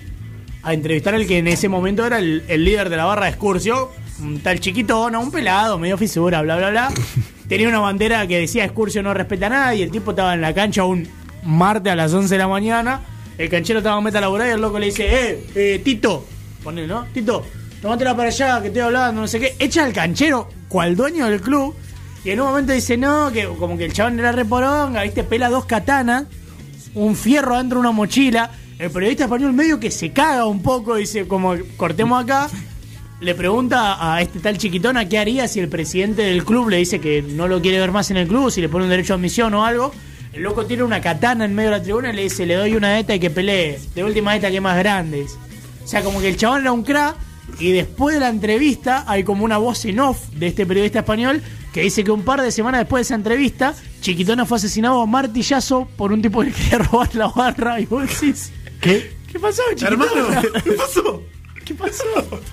a 0.61 0.75
entrevistar 0.75 1.15
al 1.15 1.25
que 1.25 1.39
en 1.39 1.47
ese 1.47 1.67
momento 1.67 2.05
era 2.05 2.19
el, 2.19 2.43
el 2.47 2.63
líder 2.63 2.89
de 2.89 2.97
la 2.97 3.05
barra 3.05 3.25
de 3.25 3.31
excursio, 3.31 3.89
un 4.21 4.39
tal 4.41 4.59
chiquitón, 4.59 5.15
un 5.15 5.31
pelado, 5.31 5.79
medio 5.79 5.97
fisura, 5.97 6.43
bla, 6.43 6.55
bla, 6.57 6.69
bla. 6.69 6.93
Tenía 7.47 7.67
una 7.67 7.79
bandera 7.79 8.27
que 8.27 8.37
decía 8.37 8.63
excursio 8.63 9.01
no 9.01 9.11
respeta 9.15 9.47
a 9.47 9.49
nadie, 9.49 9.83
el 9.83 9.89
tipo 9.89 10.11
estaba 10.11 10.35
en 10.35 10.41
la 10.41 10.53
cancha 10.53 10.85
un 10.85 11.07
martes 11.43 11.91
a 11.91 11.95
las 11.95 12.13
11 12.13 12.35
de 12.35 12.37
la 12.37 12.47
mañana, 12.47 13.01
el 13.39 13.49
canchero 13.49 13.79
estaba 13.79 13.97
a 13.97 14.01
meta 14.01 14.21
laboral 14.21 14.49
y 14.49 14.51
el 14.51 14.61
loco 14.61 14.77
le 14.77 14.85
dice, 14.85 15.07
eh, 15.09 15.45
eh, 15.55 15.81
Tito, 15.83 16.27
ponele, 16.63 16.85
¿no? 16.87 17.07
Tito, 17.11 17.43
tomátela 17.81 18.15
para 18.15 18.29
allá, 18.29 18.61
que 18.61 18.67
estoy 18.67 18.83
hablando, 18.83 19.21
no 19.21 19.27
sé 19.27 19.39
qué. 19.39 19.55
Echa 19.57 19.83
al 19.83 19.93
canchero, 19.93 20.47
cual 20.67 20.95
dueño 20.95 21.27
del 21.27 21.41
club, 21.41 21.73
y 22.23 22.31
en 22.31 22.41
un 22.41 22.47
momento 22.47 22.73
dice, 22.73 22.97
no, 22.97 23.31
que 23.31 23.45
como 23.45 23.77
que 23.77 23.85
el 23.85 23.93
chabón 23.93 24.19
era 24.19 24.31
reporonga, 24.31 25.03
viste, 25.03 25.23
pela 25.23 25.49
dos 25.49 25.65
katanas, 25.65 26.25
un 26.93 27.15
fierro 27.15 27.57
dentro 27.57 27.77
de 27.77 27.81
una 27.81 27.91
mochila. 27.91 28.51
El 28.77 28.91
periodista 28.91 29.25
español 29.25 29.53
medio 29.53 29.79
que 29.79 29.91
se 29.91 30.11
caga 30.11 30.45
un 30.45 30.61
poco, 30.61 30.95
dice, 30.95 31.27
como 31.27 31.55
cortemos 31.77 32.23
acá. 32.23 32.49
Le 33.21 33.35
pregunta 33.35 33.97
a 33.99 34.21
este 34.21 34.39
tal 34.39 34.57
chiquitona 34.57 35.09
qué 35.09 35.17
haría 35.17 35.47
si 35.49 35.59
el 35.59 35.67
presidente 35.67 36.21
del 36.21 36.45
club 36.45 36.69
le 36.69 36.77
dice 36.77 37.01
que 37.01 37.21
no 37.21 37.49
lo 37.49 37.61
quiere 37.61 37.77
ver 37.77 37.91
más 37.91 38.09
en 38.11 38.17
el 38.17 38.29
club, 38.29 38.49
si 38.49 38.61
le 38.61 38.69
pone 38.69 38.85
un 38.85 38.89
derecho 38.89 39.13
a 39.13 39.17
admisión 39.17 39.53
o 39.53 39.65
algo. 39.65 39.91
El 40.31 40.43
loco 40.43 40.65
tiene 40.65 40.83
una 40.83 41.01
katana 41.01 41.43
en 41.43 41.53
medio 41.53 41.71
de 41.71 41.77
la 41.77 41.83
tribuna 41.83 42.11
y 42.11 42.15
le 42.15 42.23
dice, 42.23 42.45
le 42.45 42.55
doy 42.55 42.75
una 42.75 42.93
de 42.93 42.99
esta 43.01 43.15
y 43.15 43.19
que 43.19 43.29
pelee. 43.29 43.79
De 43.93 44.03
última 44.03 44.35
esta 44.35 44.49
que 44.49 44.61
más 44.61 44.77
grande. 44.77 45.21
dice. 45.21 45.35
O 45.83 45.87
sea, 45.87 46.01
como 46.01 46.21
que 46.21 46.29
el 46.29 46.37
chabón 46.37 46.61
era 46.61 46.71
un 46.71 46.83
crack 46.83 47.15
Y 47.59 47.71
después 47.71 48.15
de 48.15 48.21
la 48.21 48.29
entrevista 48.29 49.03
hay 49.07 49.23
como 49.23 49.43
una 49.43 49.57
voz 49.57 49.83
en 49.85 49.99
off 49.99 50.29
de 50.29 50.47
este 50.47 50.65
periodista 50.65 50.99
español 50.99 51.41
que 51.73 51.81
dice 51.81 52.03
que 52.03 52.11
un 52.11 52.23
par 52.23 52.41
de 52.41 52.51
semanas 52.51 52.81
después 52.81 53.01
de 53.01 53.03
esa 53.03 53.15
entrevista, 53.15 53.73
Chiquitona 54.01 54.45
fue 54.45 54.57
asesinado 54.57 55.01
a 55.01 55.05
martillazo 55.05 55.87
por 55.97 56.11
un 56.11 56.21
tipo 56.21 56.41
que 56.41 56.51
quería 56.51 56.79
robar 56.79 57.13
la 57.15 57.27
barra. 57.27 57.79
Y 57.79 57.85
vos 57.85 58.03
decís, 58.07 58.51
¿Qué? 58.81 59.15
¿qué 59.31 59.39
pasó, 59.39 59.61
Chiquitona? 59.75 60.05
Hermano, 60.05 60.41
¿qué 60.63 60.71
pasó? 60.73 61.23
¿Qué 61.65 61.75
pasó? 61.75 62.03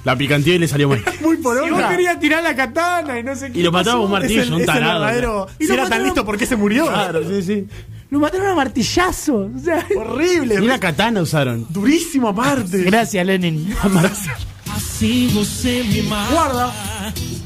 La 0.04 0.14
picantía 0.16 0.58
le 0.58 0.68
salió 0.68 0.90
mal. 0.90 1.02
Muy 1.22 1.38
por 1.38 1.64
Si 1.64 1.70
vos 1.70 1.82
querías 1.84 2.20
tirar 2.20 2.42
la 2.42 2.54
katana 2.54 3.18
y 3.18 3.22
no 3.22 3.34
sé 3.34 3.50
qué. 3.50 3.60
Y 3.60 3.62
lo 3.62 3.72
mataba 3.72 3.98
un 4.00 4.10
martillo, 4.10 4.42
Es 4.42 4.48
el, 4.48 4.52
un 4.54 4.60
es 4.60 4.68
el 4.68 4.74
tarado. 4.74 5.00
verdadero. 5.00 5.46
Y 5.58 5.66
Si 5.66 5.72
era 5.72 5.88
tan 5.88 6.02
listo, 6.02 6.24
¿por 6.26 6.36
qué 6.36 6.44
se 6.44 6.56
murió? 6.56 6.86
Claro, 6.86 7.26
sí, 7.26 7.42
sí. 7.42 7.66
Lo 8.10 8.20
mataron 8.20 8.46
a 8.48 8.54
martillazo. 8.54 9.50
O 9.56 9.58
sea, 9.58 9.86
Horrible. 9.96 10.58
Ni 10.60 10.66
una 10.66 10.78
katana 10.78 11.22
usaron. 11.22 11.66
Durísimo 11.70 12.28
aparte. 12.28 12.82
gracias, 12.82 13.24
Lenin. 13.26 13.74
Assim 14.76 15.28
você 15.28 15.82
me 15.84 16.02
mata. 16.02 16.32
Guarda. 16.32 16.72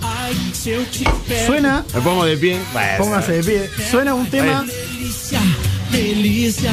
Ai, 0.02 0.34
se 0.52 0.70
eu 0.70 0.84
te 0.86 1.04
pego. 1.28 1.46
Suena, 1.46 1.84
Me 1.94 2.00
pongo 2.00 2.24
de 2.26 2.36
pie. 2.36 2.58
póngase 2.98 3.32
de 3.32 3.42
pie, 3.44 3.70
suena 3.90 4.14
un 4.14 4.26
tema 4.26 4.64
Delícia, 4.64 5.40
delícia. 5.90 6.72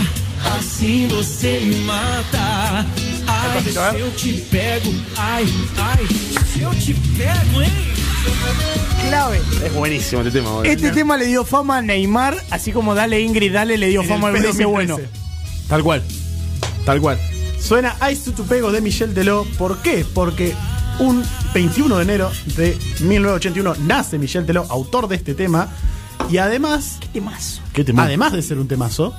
Assim 0.58 1.08
você 1.10 1.60
me 1.64 1.76
mata. 1.82 2.86
Ai, 3.28 3.64
se 3.64 4.00
eu 4.00 4.12
te 4.12 4.34
pego. 4.50 4.94
Ai, 5.18 5.46
ai, 5.78 6.08
se 6.54 6.62
eu 6.62 6.72
te 6.72 6.94
pego, 7.18 7.62
hein? 7.62 7.72
Clave. 9.10 9.40
Es 9.66 9.74
buenísimo 9.74 10.22
este 10.22 10.32
tema. 10.40 10.50
Este 10.64 10.92
tema 10.92 11.18
le 11.18 11.26
dio 11.28 11.46
fama 11.46 11.78
a 11.78 11.82
Neymar, 11.82 12.36
así 12.52 12.72
como 12.72 12.94
Dale 12.96 13.22
Ingrid, 13.22 13.54
Dale 13.54 13.78
le 13.78 13.88
dio 13.88 14.02
en 14.02 14.08
fama 14.08 14.28
al 14.30 14.34
2013. 14.42 14.66
bueno. 14.66 14.98
Tal 15.68 15.84
cual. 15.84 16.02
Tal 16.86 17.00
cual. 17.02 17.18
Suena 17.60 17.96
Ice 18.12 18.32
to 18.32 18.44
Pego 18.44 18.72
de 18.72 18.82
Michel 18.82 19.14
Teló. 19.14 19.46
¿Por 19.58 19.78
qué? 19.80 20.06
Porque 20.14 20.56
un 21.00 21.24
21 21.54 21.98
de 21.98 22.04
enero 22.04 22.32
de 22.56 22.78
1981 23.02 23.76
nace 23.86 24.18
Michel 24.18 24.46
Teló, 24.46 24.66
autor 24.70 25.08
de 25.08 25.16
este 25.16 25.34
tema. 25.34 25.70
Y 26.30 26.38
además, 26.38 27.00
Temazo. 27.14 27.62
¿Qué 27.74 27.84
tema? 27.84 28.04
además 28.04 28.34
de 28.34 28.42
ser 28.42 28.58
un 28.58 28.68
temazo, 28.68 29.14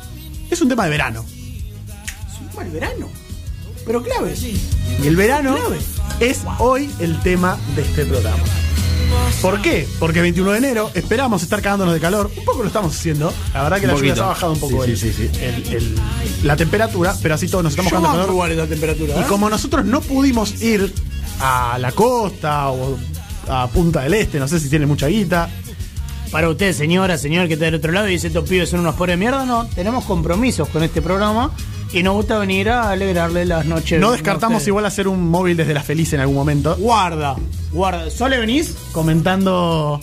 es 0.51 0.61
un 0.61 0.69
tema 0.69 0.85
de 0.85 0.91
verano. 0.91 1.25
Es 1.25 2.67
el 2.67 2.71
verano. 2.71 3.09
Pero 3.87 4.03
clave. 4.03 4.35
Y 5.03 5.07
el 5.07 5.17
verano 5.17 5.57
es 6.21 6.41
hoy 6.59 6.91
el 7.01 7.19
tema 7.21 7.57
de 7.75 7.83
este 7.83 8.05
programa. 8.05 8.43
¿Por 9.43 9.63
qué? 9.63 9.89
Porque 9.99 10.21
21 10.21 10.53
de 10.53 10.59
enero 10.59 10.91
esperamos 10.95 11.43
estar 11.43 11.61
cagándonos 11.63 11.95
de 11.95 12.01
calor. 12.01 12.31
Un 12.37 12.45
poco 12.45 12.63
lo 12.63 12.67
estamos 12.69 12.95
haciendo. 12.97 13.33
La 13.55 13.63
verdad 13.63 13.79
que 13.79 13.87
Un 13.87 13.93
la 13.93 13.97
lluvia 13.99 14.15
se 14.15 14.21
ha 14.21 14.27
bajado 14.27 14.53
un 14.53 14.61
poco 14.61 14.85
Sí, 14.85 14.91
el- 14.91 14.97
sí, 14.99 15.13
sí, 15.13 15.29
sí. 15.33 15.41
el- 15.45 15.75
el- 15.75 15.95
la 16.43 16.57
temperatura, 16.57 17.15
pero 17.23 17.35
así 17.35 17.49
todos 17.49 17.63
nos 17.65 17.73
estamos 17.73 17.91
Yo 17.93 17.97
cagando 17.99 18.17
de 18.19 18.23
calor. 18.25 18.35
igual 18.35 18.53
esa 18.53 18.67
temperatura. 18.67 19.15
Y 19.17 19.21
¿eh? 19.21 19.25
como 19.29 19.49
nosotros 19.49 19.85
no 19.85 20.01
pudimos 20.01 20.61
ir 20.63 20.93
a 21.41 21.79
la 21.79 21.93
costa 21.93 22.69
o 22.71 22.99
a 23.49 23.69
Punta 23.69 24.01
del 24.03 24.15
Este, 24.15 24.39
no 24.39 24.49
sé 24.49 24.59
si 24.61 24.69
tiene 24.69 24.87
mucha 24.87 25.07
guita. 25.07 25.49
Para 26.33 26.49
usted, 26.51 26.75
señora, 26.75 27.17
señor 27.17 27.47
que 27.49 27.55
está 27.55 27.65
del 27.67 27.77
otro 27.77 27.93
lado 27.93 28.09
y 28.09 28.13
dice 28.13 28.27
estos 28.27 28.47
pibes 28.49 28.69
son 28.69 28.81
unos 28.81 28.97
pobres 28.97 29.15
de 29.15 29.19
mierda, 29.19 29.47
no. 29.47 29.67
Tenemos 29.69 30.05
compromisos 30.05 30.69
con 30.69 30.83
este 30.83 31.01
programa 31.01 31.53
y 31.93 32.03
nos 32.03 32.15
gusta 32.15 32.39
venir 32.39 32.69
a 32.71 32.91
alegrarle 32.91 33.45
las 33.45 33.65
noches. 33.67 34.01
No 34.01 34.09
a 34.09 34.13
descartamos 34.13 34.67
igual 34.67 34.85
hacer 34.87 35.09
un 35.09 35.29
móvil 35.29 35.57
desde 35.57 35.75
la 35.75 35.83
feliz 35.83 36.13
en 36.13 36.21
algún 36.21 36.37
momento. 36.37 36.77
Guarda, 36.77 37.37
guarda. 37.73 38.11
¿Sole 38.11 38.39
venís? 38.39 38.75
Comentando. 38.93 40.01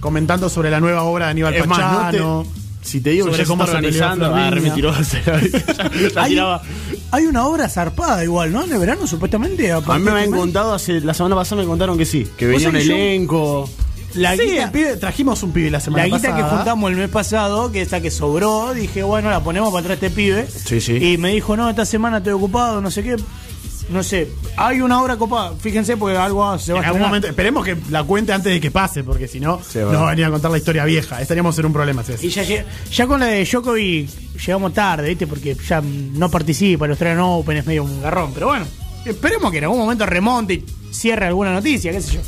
Comentando 0.00 0.48
sobre 0.48 0.70
la 0.70 0.80
nueva 0.80 1.02
obra 1.02 1.26
de 1.26 1.30
Aníbal 1.32 1.54
Es 1.54 1.66
más, 1.66 1.78
no 1.78 1.84
Pachano. 1.98 2.42
te- 2.44 2.58
si 2.88 3.00
te 3.00 3.10
digo 3.10 3.26
que 3.26 3.32
Sobre 3.32 3.42
ya 3.42 3.44
se 3.44 3.48
cómo 3.48 3.64
está 3.64 3.72
se 3.72 3.76
organizando, 3.78 4.34
ah, 4.34 4.50
mentiroso. 4.52 5.16
Ya- 5.26 5.40
ya 5.40 6.22
Hay, 6.22 6.30
tiraba. 6.30 6.62
hay 7.10 7.26
una 7.26 7.46
obra 7.46 7.68
zarpada 7.68 8.22
igual, 8.24 8.52
¿no? 8.52 8.66
De 8.66 8.78
verano, 8.78 9.06
supuestamente. 9.06 9.72
A 9.72 9.80
mí 9.80 9.84
me 10.04 10.10
habían 10.12 10.30
contado 10.30 10.72
hace, 10.72 11.00
la 11.00 11.12
semana 11.14 11.34
pasada 11.34 11.60
me 11.62 11.66
contaron 11.68 11.98
que 11.98 12.06
sí, 12.06 12.26
que 12.36 12.46
venía 12.46 12.68
un 12.68 12.74
que 12.76 12.84
yo- 12.84 12.94
elenco. 12.94 13.70
La 14.14 14.34
Sí, 14.36 14.42
guita, 14.42 14.64
el 14.64 14.72
pibe- 14.72 14.98
trajimos 14.98 15.42
un 15.42 15.52
pibe 15.52 15.70
la 15.70 15.80
semana 15.80 16.06
la 16.06 16.16
guita 16.16 16.28
que 16.34 16.40
pasada. 16.42 16.56
juntamos 16.56 16.90
el 16.90 16.96
mes 16.96 17.08
pasado, 17.10 17.70
que 17.72 17.82
esta 17.82 18.00
que 18.00 18.10
sobró, 18.10 18.72
dije, 18.74 19.02
bueno, 19.02 19.30
la 19.30 19.40
ponemos 19.40 19.70
para 19.70 19.80
atrás 19.80 19.94
este 19.96 20.10
pibe. 20.10 20.46
Sí, 20.48 20.80
sí. 20.80 20.96
Y 20.96 21.18
me 21.18 21.30
dijo, 21.30 21.56
no, 21.56 21.68
esta 21.68 21.84
semana 21.84 22.18
estoy 22.18 22.32
ocupado, 22.32 22.80
no 22.80 22.90
sé 22.90 23.02
qué. 23.02 23.16
No 23.90 24.02
sé, 24.02 24.28
hay 24.58 24.82
una 24.82 25.00
obra 25.00 25.16
copada, 25.16 25.54
fíjense, 25.58 25.96
porque 25.96 26.14
algo 26.16 26.58
se 26.58 26.74
va 26.74 26.80
En 26.80 26.84
a 26.84 26.88
algún 26.88 27.00
momento, 27.02 27.26
esperemos 27.26 27.64
que 27.64 27.74
la 27.88 28.04
cuente 28.04 28.34
antes 28.34 28.52
de 28.52 28.60
que 28.60 28.70
pase, 28.70 29.02
porque 29.02 29.26
si 29.28 29.40
no, 29.40 29.60
Sí, 29.66 29.78
nos 29.78 29.94
va 29.94 30.08
a 30.08 30.10
venir 30.10 30.26
a 30.26 30.30
contar 30.30 30.50
la 30.50 30.58
historia 30.58 30.84
vieja. 30.84 31.22
Estaríamos 31.22 31.58
en 31.58 31.64
un 31.66 31.72
problema, 31.72 32.04
si 32.04 32.12
es. 32.12 32.22
Y 32.22 32.28
ya, 32.28 32.42
ya 32.44 33.06
con 33.06 33.18
la 33.20 33.26
de 33.26 33.44
Djokovic 33.46 34.10
llegamos 34.44 34.74
tarde, 34.74 35.08
¿viste? 35.08 35.26
Porque 35.26 35.54
ya 35.66 35.80
no 35.82 36.30
participa, 36.30 36.84
el 36.84 36.90
Australian 36.90 37.20
Open 37.20 37.56
es 37.56 37.66
medio 37.66 37.82
un 37.84 38.02
garrón. 38.02 38.32
Pero 38.34 38.48
bueno, 38.48 38.66
esperemos 39.06 39.50
que 39.50 39.56
en 39.58 39.64
algún 39.64 39.78
momento 39.78 40.04
remonte 40.04 40.52
y 40.54 40.64
cierre 40.90 41.26
alguna 41.26 41.52
noticia, 41.54 41.90
qué 41.90 42.02
sé 42.02 42.12
yo. 42.16 42.20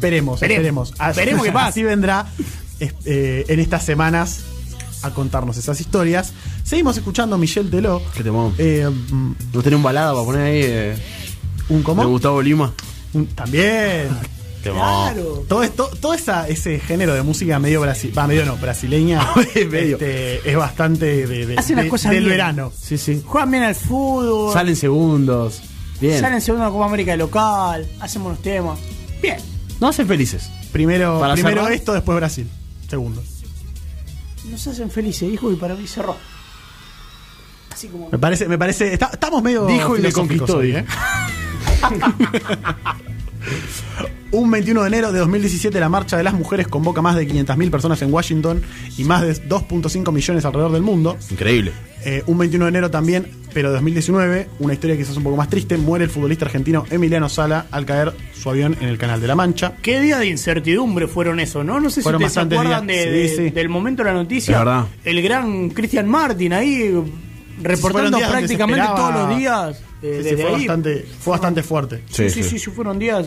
Esperemos, 0.00 0.42
Esperemos. 0.42 0.94
esperemos. 0.98 1.44
Que 1.44 1.52
pase. 1.52 1.68
Así 1.68 1.82
vendrá 1.82 2.26
eh, 2.80 3.44
en 3.48 3.60
estas 3.60 3.84
semanas 3.84 4.40
a 5.02 5.10
contarnos 5.10 5.56
esas 5.56 5.80
historias. 5.80 6.32
Seguimos 6.64 6.96
escuchando 6.96 7.36
a 7.36 7.38
Michelle 7.38 7.68
Teló. 7.70 8.02
Qué 8.16 8.22
temón. 8.22 8.54
Eh, 8.58 8.88
mm, 8.88 9.32
¿No 9.52 9.62
tenés 9.62 9.76
un 9.76 9.82
balada 9.82 10.12
para 10.12 10.24
poner 10.24 10.42
ahí 10.42 10.60
eh, 10.64 10.96
¿Un 11.68 11.78
de 11.78 11.84
cómo? 11.84 12.06
Gustavo 12.08 12.40
Lima? 12.42 12.72
Un- 13.12 13.26
También. 13.28 14.08
Temón. 14.62 15.14
Todo 15.48 15.62
esto, 15.62 15.90
todo 16.00 16.12
esa, 16.12 16.46
ese 16.46 16.78
género 16.80 17.14
de 17.14 17.22
música 17.22 17.58
medio 17.58 17.82
brasi- 17.82 18.14
va, 18.16 18.26
medio 18.26 18.44
no, 18.44 18.56
brasileña 18.58 19.26
Medio. 19.70 19.96
este, 19.96 20.50
es 20.50 20.54
bastante 20.56 21.26
de, 21.26 21.46
de- 21.46 21.56
Hacen 21.58 21.76
las 21.76 21.84
de- 21.86 21.90
cosas 21.90 22.10
del 22.12 22.24
bien. 22.24 22.30
verano. 22.32 22.70
Sí, 22.78 22.98
sí. 22.98 23.22
Juegan 23.24 23.50
bien 23.50 23.62
al 23.62 23.74
fútbol, 23.74 24.52
Salen 24.52 24.76
segundos. 24.76 25.62
Bien. 25.98 26.20
salen 26.20 26.40
segundo 26.42 26.64
en 26.64 26.68
la 26.70 26.72
Copa 26.74 26.86
América 26.86 27.16
local, 27.16 27.86
hacen 28.00 28.22
buenos 28.22 28.42
temas. 28.42 28.78
Bien. 29.22 29.38
No 29.80 29.88
hacen 29.88 30.06
felices. 30.06 30.50
Primero, 30.72 31.18
Para 31.20 31.34
primero 31.34 31.62
cerrar. 31.62 31.72
esto, 31.72 31.92
después 31.94 32.16
Brasil. 32.16 32.48
Segundo. 32.88 33.22
Nos 34.50 34.66
hacen 34.66 34.90
felices, 34.90 35.30
dijo, 35.30 35.50
y 35.52 35.56
para 35.56 35.74
mí 35.74 35.86
cerró. 35.86 36.16
Así 37.72 37.88
como. 37.88 38.08
Me 38.10 38.18
parece, 38.18 38.48
me 38.48 38.58
parece. 38.58 38.92
está- 38.92 39.10
estamos 39.12 39.42
medio. 39.42 39.66
Dijo 39.66 39.96
y 39.96 40.02
me 40.02 40.10
filosóficos 40.10 40.50
conquistó, 40.50 40.56
hoy, 40.58 40.66
dije. 40.68 40.78
¿eh? 40.80 40.86
Un 44.32 44.48
21 44.50 44.82
de 44.82 44.86
enero 44.88 45.12
de 45.12 45.18
2017 45.18 45.80
la 45.80 45.88
marcha 45.88 46.16
de 46.16 46.22
las 46.22 46.34
mujeres 46.34 46.68
convoca 46.68 47.02
más 47.02 47.16
de 47.16 47.26
500.000 47.26 47.70
personas 47.70 48.00
en 48.02 48.12
Washington 48.12 48.62
y 48.96 49.02
más 49.04 49.22
de 49.22 49.34
2.5 49.48 50.12
millones 50.12 50.44
alrededor 50.44 50.70
del 50.72 50.82
mundo. 50.82 51.16
Increíble. 51.30 51.72
Eh, 52.04 52.22
un 52.26 52.38
21 52.38 52.66
de 52.66 52.68
enero 52.68 52.90
también, 52.92 53.28
pero 53.52 53.68
de 53.68 53.74
2019, 53.74 54.48
una 54.60 54.72
historia 54.72 54.96
quizás 54.96 55.16
un 55.16 55.22
poco 55.24 55.36
más 55.36 55.48
triste, 55.48 55.76
muere 55.76 56.04
el 56.04 56.10
futbolista 56.10 56.44
argentino 56.44 56.84
Emiliano 56.90 57.28
Sala 57.28 57.66
al 57.70 57.84
caer 57.86 58.12
su 58.32 58.48
avión 58.50 58.76
en 58.80 58.88
el 58.88 58.98
Canal 58.98 59.20
de 59.20 59.26
la 59.26 59.34
Mancha. 59.34 59.74
Qué 59.82 60.00
día 60.00 60.18
de 60.18 60.26
incertidumbre 60.28 61.06
fueron 61.08 61.40
eso, 61.40 61.62
¿no? 61.64 61.80
No 61.80 61.90
sé 61.90 62.02
Fueron 62.02 62.20
si 62.20 62.26
ustedes 62.26 62.48
se 62.48 62.54
acuerdan 62.54 62.86
días, 62.86 63.04
de- 63.04 63.28
sí, 63.28 63.36
de- 63.36 63.48
sí. 63.48 63.54
del 63.54 63.68
momento 63.68 64.02
de 64.02 64.10
la 64.10 64.14
noticia. 64.16 64.58
Verdad. 64.58 64.86
El 65.04 65.22
gran 65.22 65.70
Cristian 65.70 66.08
Martin 66.08 66.52
ahí 66.52 66.92
reportando 67.62 68.18
prácticamente 68.18 68.86
todos 68.96 69.14
los 69.14 69.36
días. 69.38 69.82
eh, 70.02 70.20
Sí, 70.22 70.28
sí, 70.30 70.30
desde 70.30 70.36
fue, 70.42 70.46
ahí. 70.46 70.56
bastante, 70.66 71.06
fue 71.20 71.30
bastante 71.32 71.62
fuerte. 71.62 72.02
Sí, 72.10 72.30
sí, 72.30 72.42
sí, 72.42 72.58
sí, 72.58 72.70
fueron 72.70 72.98
días. 72.98 73.26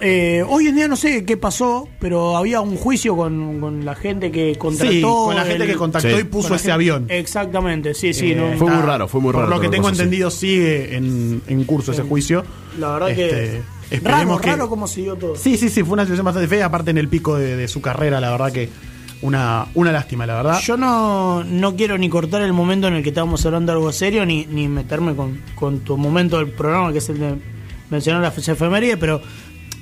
Eh, 0.00 0.44
hoy 0.48 0.68
en 0.68 0.76
día 0.76 0.86
no 0.86 0.94
sé 0.96 1.24
qué 1.24 1.36
pasó, 1.36 1.88
pero 1.98 2.36
había 2.36 2.60
un 2.60 2.76
juicio 2.76 3.16
con, 3.16 3.58
con 3.60 3.84
la 3.84 3.94
gente 3.96 4.30
que 4.30 4.54
contrató. 4.56 4.92
Sí, 4.92 5.00
con 5.02 5.34
la 5.34 5.44
gente 5.44 5.64
el- 5.64 5.70
que 5.70 5.76
contactó 5.76 6.08
Sí. 6.16 6.20
y 6.20 6.24
puso 6.24 6.54
ese 6.54 6.64
gente- 6.64 6.72
avión. 6.72 7.06
Exactamente, 7.08 7.94
sí, 7.94 8.14
sí. 8.14 8.30
Eh, 8.32 8.36
no. 8.36 8.56
Fue 8.58 8.70
muy 8.70 8.82
raro, 8.82 9.08
fue 9.08 9.20
muy 9.20 9.32
Por 9.32 9.42
raro 9.42 9.54
lo 9.56 9.60
que 9.60 9.68
tengo 9.68 9.88
entendido, 9.88 10.30
sigue 10.30 10.96
en, 10.96 11.42
en 11.48 11.64
curso 11.64 11.90
ese 11.92 12.02
juicio. 12.02 12.44
La 12.78 12.92
verdad 12.92 13.08
que. 13.08 13.26
Este, 13.26 13.50
Raro, 13.50 13.64
esperemos 13.90 14.40
que- 14.40 14.50
raro 14.50 14.68
cómo 14.68 14.86
siguió 14.86 15.16
todo. 15.16 15.34
Sí, 15.34 15.56
sí, 15.56 15.68
sí, 15.68 15.82
fue 15.82 15.94
una 15.94 16.02
situación 16.04 16.24
bastante 16.26 16.46
fea, 16.48 16.66
aparte 16.66 16.90
en 16.90 16.98
el 16.98 17.08
pico 17.08 17.36
de, 17.36 17.56
de 17.56 17.66
su 17.68 17.80
carrera, 17.80 18.20
la 18.20 18.30
verdad 18.30 18.52
que 18.52 18.68
una, 19.22 19.66
una 19.74 19.90
lástima, 19.90 20.26
la 20.26 20.36
verdad. 20.36 20.60
Yo 20.62 20.76
no, 20.76 21.42
no 21.42 21.74
quiero 21.74 21.98
ni 21.98 22.08
cortar 22.08 22.42
el 22.42 22.52
momento 22.52 22.86
en 22.86 22.94
el 22.94 23.02
que 23.02 23.08
estábamos 23.08 23.44
hablando 23.46 23.72
de 23.72 23.78
algo 23.78 23.90
serio, 23.92 24.24
ni, 24.24 24.46
ni 24.46 24.68
meterme 24.68 25.16
con, 25.16 25.40
con 25.56 25.80
tu 25.80 25.96
momento 25.96 26.36
del 26.38 26.50
programa, 26.50 26.92
que 26.92 26.98
es 26.98 27.08
el 27.08 27.18
de 27.18 27.34
mencionar 27.90 28.20
las 28.22 28.46
efemérides, 28.46 28.98
pero 28.98 29.22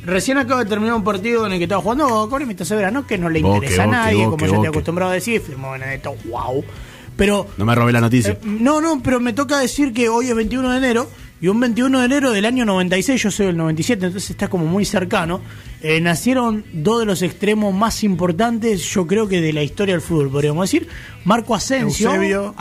recién 0.06 0.38
acabo 0.38 0.60
de 0.60 0.66
terminar 0.70 0.94
un 0.94 1.04
partido 1.04 1.46
en 1.46 1.52
el 1.52 1.58
que 1.58 1.64
estaba 1.64 1.82
jugando 1.82 2.28
con 2.30 2.46
Mita 2.48 2.64
Severa, 2.64 2.90
no 2.90 3.06
que 3.06 3.18
no 3.18 3.28
le 3.28 3.40
Boque, 3.42 3.56
interesa 3.66 3.82
a 3.82 3.86
nadie, 3.86 4.24
boque, 4.24 4.30
como 4.30 4.38
ya 4.40 4.46
estoy 4.46 4.56
boque. 4.58 4.68
acostumbrado 4.68 5.10
a 5.10 5.14
decir, 5.14 5.40
firmó 5.40 5.72
Benedetto, 5.72 6.14
wow. 6.30 6.64
Pero 7.16 7.46
No 7.56 7.64
me 7.64 7.74
robé 7.74 7.92
la 7.92 8.00
noticia. 8.00 8.32
eh, 8.32 8.38
no, 8.44 8.80
no, 8.80 9.00
pero 9.02 9.20
me 9.20 9.32
toca 9.32 9.58
decir 9.58 9.92
que 9.92 10.08
hoy 10.08 10.28
es 10.28 10.34
21 10.36 10.70
de 10.72 10.78
enero 10.78 11.08
y 11.40 11.48
un 11.48 11.58
21 11.60 11.98
de 12.00 12.04
enero 12.06 12.30
del 12.30 12.44
año 12.46 12.64
96, 12.66 13.22
yo 13.22 13.30
soy 13.30 13.46
del 13.46 13.56
97, 13.58 14.06
entonces 14.06 14.30
está 14.30 14.48
como 14.48 14.64
muy 14.66 14.84
cercano. 14.84 15.40
eh, 15.82 16.00
nacieron 16.00 16.64
dos 16.72 17.00
de 17.00 17.06
los 17.06 17.22
extremos 17.22 17.72
más 17.74 18.02
importantes, 18.04 18.82
yo 18.84 19.06
creo 19.06 19.28
que 19.28 19.40
de 19.40 19.52
la 19.52 19.62
historia 19.62 19.94
del 19.94 20.00
fútbol, 20.02 20.30
podríamos 20.30 20.64
decir. 20.70 20.88
Marco 21.24 21.54
Asensio. 21.54 22.54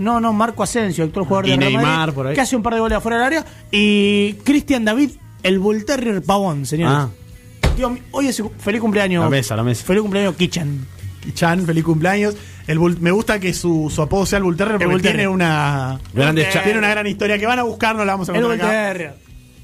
No, 0.00 0.20
no, 0.20 0.32
Marco 0.32 0.62
Asensio, 0.62 1.04
actual 1.04 1.26
jugador 1.26 1.46
Y 1.46 1.50
de 1.52 1.56
Real 1.56 1.72
Neymar, 1.72 1.98
Madrid, 1.98 2.14
por 2.14 2.26
ahí. 2.28 2.34
que 2.34 2.40
hace 2.40 2.56
un 2.56 2.62
par 2.62 2.74
de 2.74 2.80
goles 2.80 2.98
afuera 2.98 3.16
del 3.18 3.26
área. 3.26 3.46
Y 3.70 4.34
Cristian 4.44 4.84
David, 4.84 5.10
el 5.42 5.58
Bull 5.58 5.84
Terrier 5.84 6.22
Pavón, 6.22 6.66
señores. 6.66 6.96
Ah. 6.96 7.08
Tío, 7.76 7.96
hoy 8.10 8.26
es 8.28 8.42
feliz 8.58 8.80
cumpleaños. 8.80 9.24
La 9.24 9.30
mesa, 9.30 9.56
la 9.56 9.62
mesa. 9.62 9.84
Feliz 9.84 10.02
cumpleaños, 10.02 10.34
Kichan. 10.36 10.86
Chan, 11.34 11.64
feliz 11.64 11.84
cumpleaños. 11.84 12.34
El 12.66 12.78
Bull- 12.78 12.98
me 13.00 13.10
gusta 13.12 13.38
que 13.40 13.54
su, 13.54 13.90
su 13.94 14.02
apodo 14.02 14.26
sea 14.26 14.38
el 14.38 14.44
Bull 14.44 14.56
Terrier 14.56 14.74
porque 14.78 14.86
Bull 14.92 15.02
tiene 15.02 15.26
una, 15.28 15.98
Grandes 16.12 16.50
cha- 16.52 16.62
tiene 16.64 16.78
una 16.78 16.88
gran 16.90 17.06
historia 17.06 17.38
que 17.38 17.46
van 17.46 17.58
a 17.58 17.62
buscar, 17.62 17.94
no 17.96 18.04
la 18.04 18.12
vamos 18.12 18.28
a 18.28 18.32
El 18.32 18.42
contar 18.42 18.58
Bull 18.58 18.66
acá. 18.68 18.88
Terrier. 18.92 19.14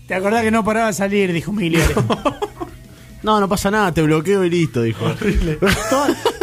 ¿Te 0.06 0.14
acordás 0.14 0.42
que 0.42 0.50
no 0.50 0.64
paraba 0.64 0.86
de 0.86 0.92
salir? 0.94 1.32
Dijo 1.32 1.52
Migliore. 1.52 1.94
No, 3.20 3.40
no 3.40 3.48
pasa 3.48 3.68
nada, 3.70 3.92
te 3.92 4.00
bloqueo 4.00 4.44
y 4.44 4.50
listo, 4.50 4.80
dijo. 4.82 5.04
Todo- 5.90 6.06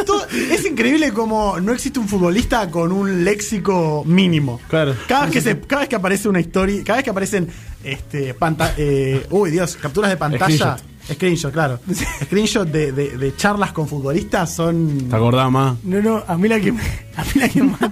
es 0.52 0.66
increíble 0.66 1.12
como 1.14 1.60
no 1.60 1.72
existe 1.74 2.00
un 2.00 2.08
futbolista 2.08 2.70
con 2.70 2.92
un 2.92 3.24
léxico 3.24 4.04
mínimo. 4.06 4.60
Claro. 4.70 4.96
Cada 5.08 5.26
vez 5.26 5.34
que, 5.34 5.42
se, 5.42 5.60
cada 5.60 5.82
vez 5.82 5.90
que 5.90 5.96
aparece 5.96 6.28
una 6.30 6.40
historia, 6.40 6.84
cada 6.84 6.98
vez 6.98 7.04
que 7.04 7.10
aparecen 7.10 7.48
este, 7.84 8.34
panta- 8.34 8.74
eh, 8.78 9.26
uy 9.30 9.52
Dios, 9.52 9.76
capturas 9.78 10.10
de 10.12 10.18
pantalla, 10.18 10.78
screenshot, 11.12 11.52
claro. 11.54 11.80
Screenshot 12.24 12.68
de, 12.68 12.92
de- 12.92 13.18
de 13.18 13.36
charlas 13.36 13.72
con 13.72 13.88
futbolistas 13.88 14.54
son. 14.56 15.08
¿Te 15.10 15.16
acordás 15.16 15.52
más? 15.52 15.76
No, 15.84 16.02
no, 16.02 16.24
a 16.28 16.38
mí 16.38 16.48
la 16.48 16.60
que 16.60 16.72
me, 16.72 16.82
a 17.16 17.24
mí 17.24 17.32
la 17.36 17.50
que 17.50 17.62
me 17.64 17.70
mata. 17.72 17.92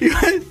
Igual, 0.00 0.42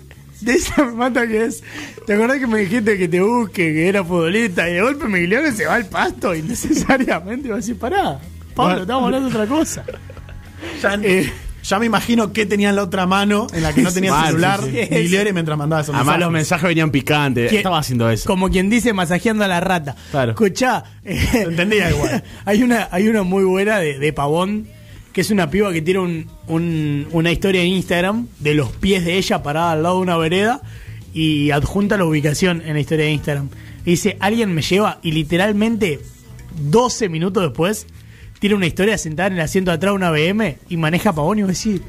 de 0.42 0.54
esa 0.54 0.84
me 0.86 0.92
mata 0.94 1.28
que 1.28 1.46
es. 1.46 1.64
¿Te 2.08 2.14
acordás 2.16 2.40
que 2.40 2.48
me 2.48 2.60
dijiste 2.60 2.98
que 2.98 3.08
te 3.08 3.22
busque, 3.22 3.74
que 3.74 3.88
era 3.88 4.04
futbolista? 4.04 4.68
Y 4.70 4.74
de 4.74 4.82
golpe 4.82 5.06
Migliore 5.08 5.52
se 5.52 5.68
va 5.68 5.76
al 5.76 5.86
pasto 5.86 6.34
innecesariamente. 6.34 7.50
Y 7.50 7.52
a 7.52 7.56
decir, 7.58 7.78
pará, 7.78 8.20
Pablo, 8.56 8.82
estamos 8.82 9.06
hablando 9.06 9.30
de 9.30 9.36
otra 9.36 9.48
cosa. 9.48 9.86
Ya, 10.82 10.96
Eh, 11.02 11.32
ya 11.64 11.78
me 11.80 11.86
imagino 11.86 12.34
que 12.34 12.46
tenía 12.46 12.70
en 12.70 12.76
la 12.76 12.84
otra 12.84 13.06
mano 13.06 13.48
en 13.54 13.62
la 13.64 13.74
que 13.74 13.82
no 13.82 13.92
tenía 13.94 14.12
Mal, 14.12 14.28
celular 14.28 14.62
sí, 14.64 14.72
sí. 14.72 14.88
Migliore 14.96 15.32
mientras 15.34 15.58
mandaba 15.58 15.82
esos 15.84 15.94
Además, 15.94 16.20
los 16.20 16.32
mensajes. 16.32 16.34
mensajes 16.34 16.68
venían 16.70 16.92
picantes. 16.92 17.50
¿Quién- 17.50 17.60
Estaba 17.60 17.80
haciendo 17.80 18.10
eso. 18.10 18.28
Como 18.28 18.50
quien 18.50 18.70
dice, 18.70 18.94
masajeando 18.94 19.44
a 19.44 19.48
la 19.48 19.60
rata. 19.60 19.96
Claro. 20.12 20.32
Escuchá. 20.32 20.84
eh, 21.06 21.20
entendía 21.48 21.90
igual. 21.92 22.24
hay, 22.46 22.64
una, 22.64 22.88
hay 22.92 23.08
una 23.08 23.24
muy 23.24 23.44
buena 23.44 23.78
de, 23.80 24.00
de 24.00 24.14
Pavón, 24.14 24.68
que 25.14 25.22
es 25.22 25.30
una 25.30 25.50
piba 25.52 25.72
que 25.74 25.82
tiene 25.82 26.00
un, 26.00 26.28
un- 26.48 27.08
una 27.12 27.32
historia 27.32 27.62
en 27.62 27.68
Instagram 27.68 28.28
de 28.40 28.54
los 28.56 28.72
pies 28.72 29.06
de 29.06 29.18
ella 29.18 29.44
parada 29.44 29.74
al 29.74 29.84
lado 29.84 29.96
de 29.98 30.02
una 30.02 30.18
vereda 30.18 30.62
y 31.14 31.52
adjunta 31.52 31.98
la 31.98 32.06
ubicación 32.06 32.64
en 32.66 32.74
la 32.74 32.80
historia 32.80 33.06
de 33.06 33.12
Instagram. 33.12 33.50
Y 33.86 33.92
dice, 33.92 34.16
alguien 34.20 34.54
me 34.54 34.62
lleva 34.62 35.00
y 35.04 35.12
literalmente 35.12 36.00
12 36.60 37.10
minutos 37.10 37.44
después 37.44 37.88
tiene 38.42 38.56
una 38.58 38.66
historia 38.68 38.98
sentada 38.98 39.28
en 39.28 39.34
el 39.36 39.40
asiento 39.42 39.72
de 39.72 39.76
atrás 39.76 39.92
de 39.92 39.96
una 39.96 40.12
BM 40.12 40.58
y 40.68 40.76
maneja 40.76 41.14
Pavón 41.14 41.40
y 41.40 41.42
va 41.44 41.48
a 41.48 41.50
decir... 41.50 41.82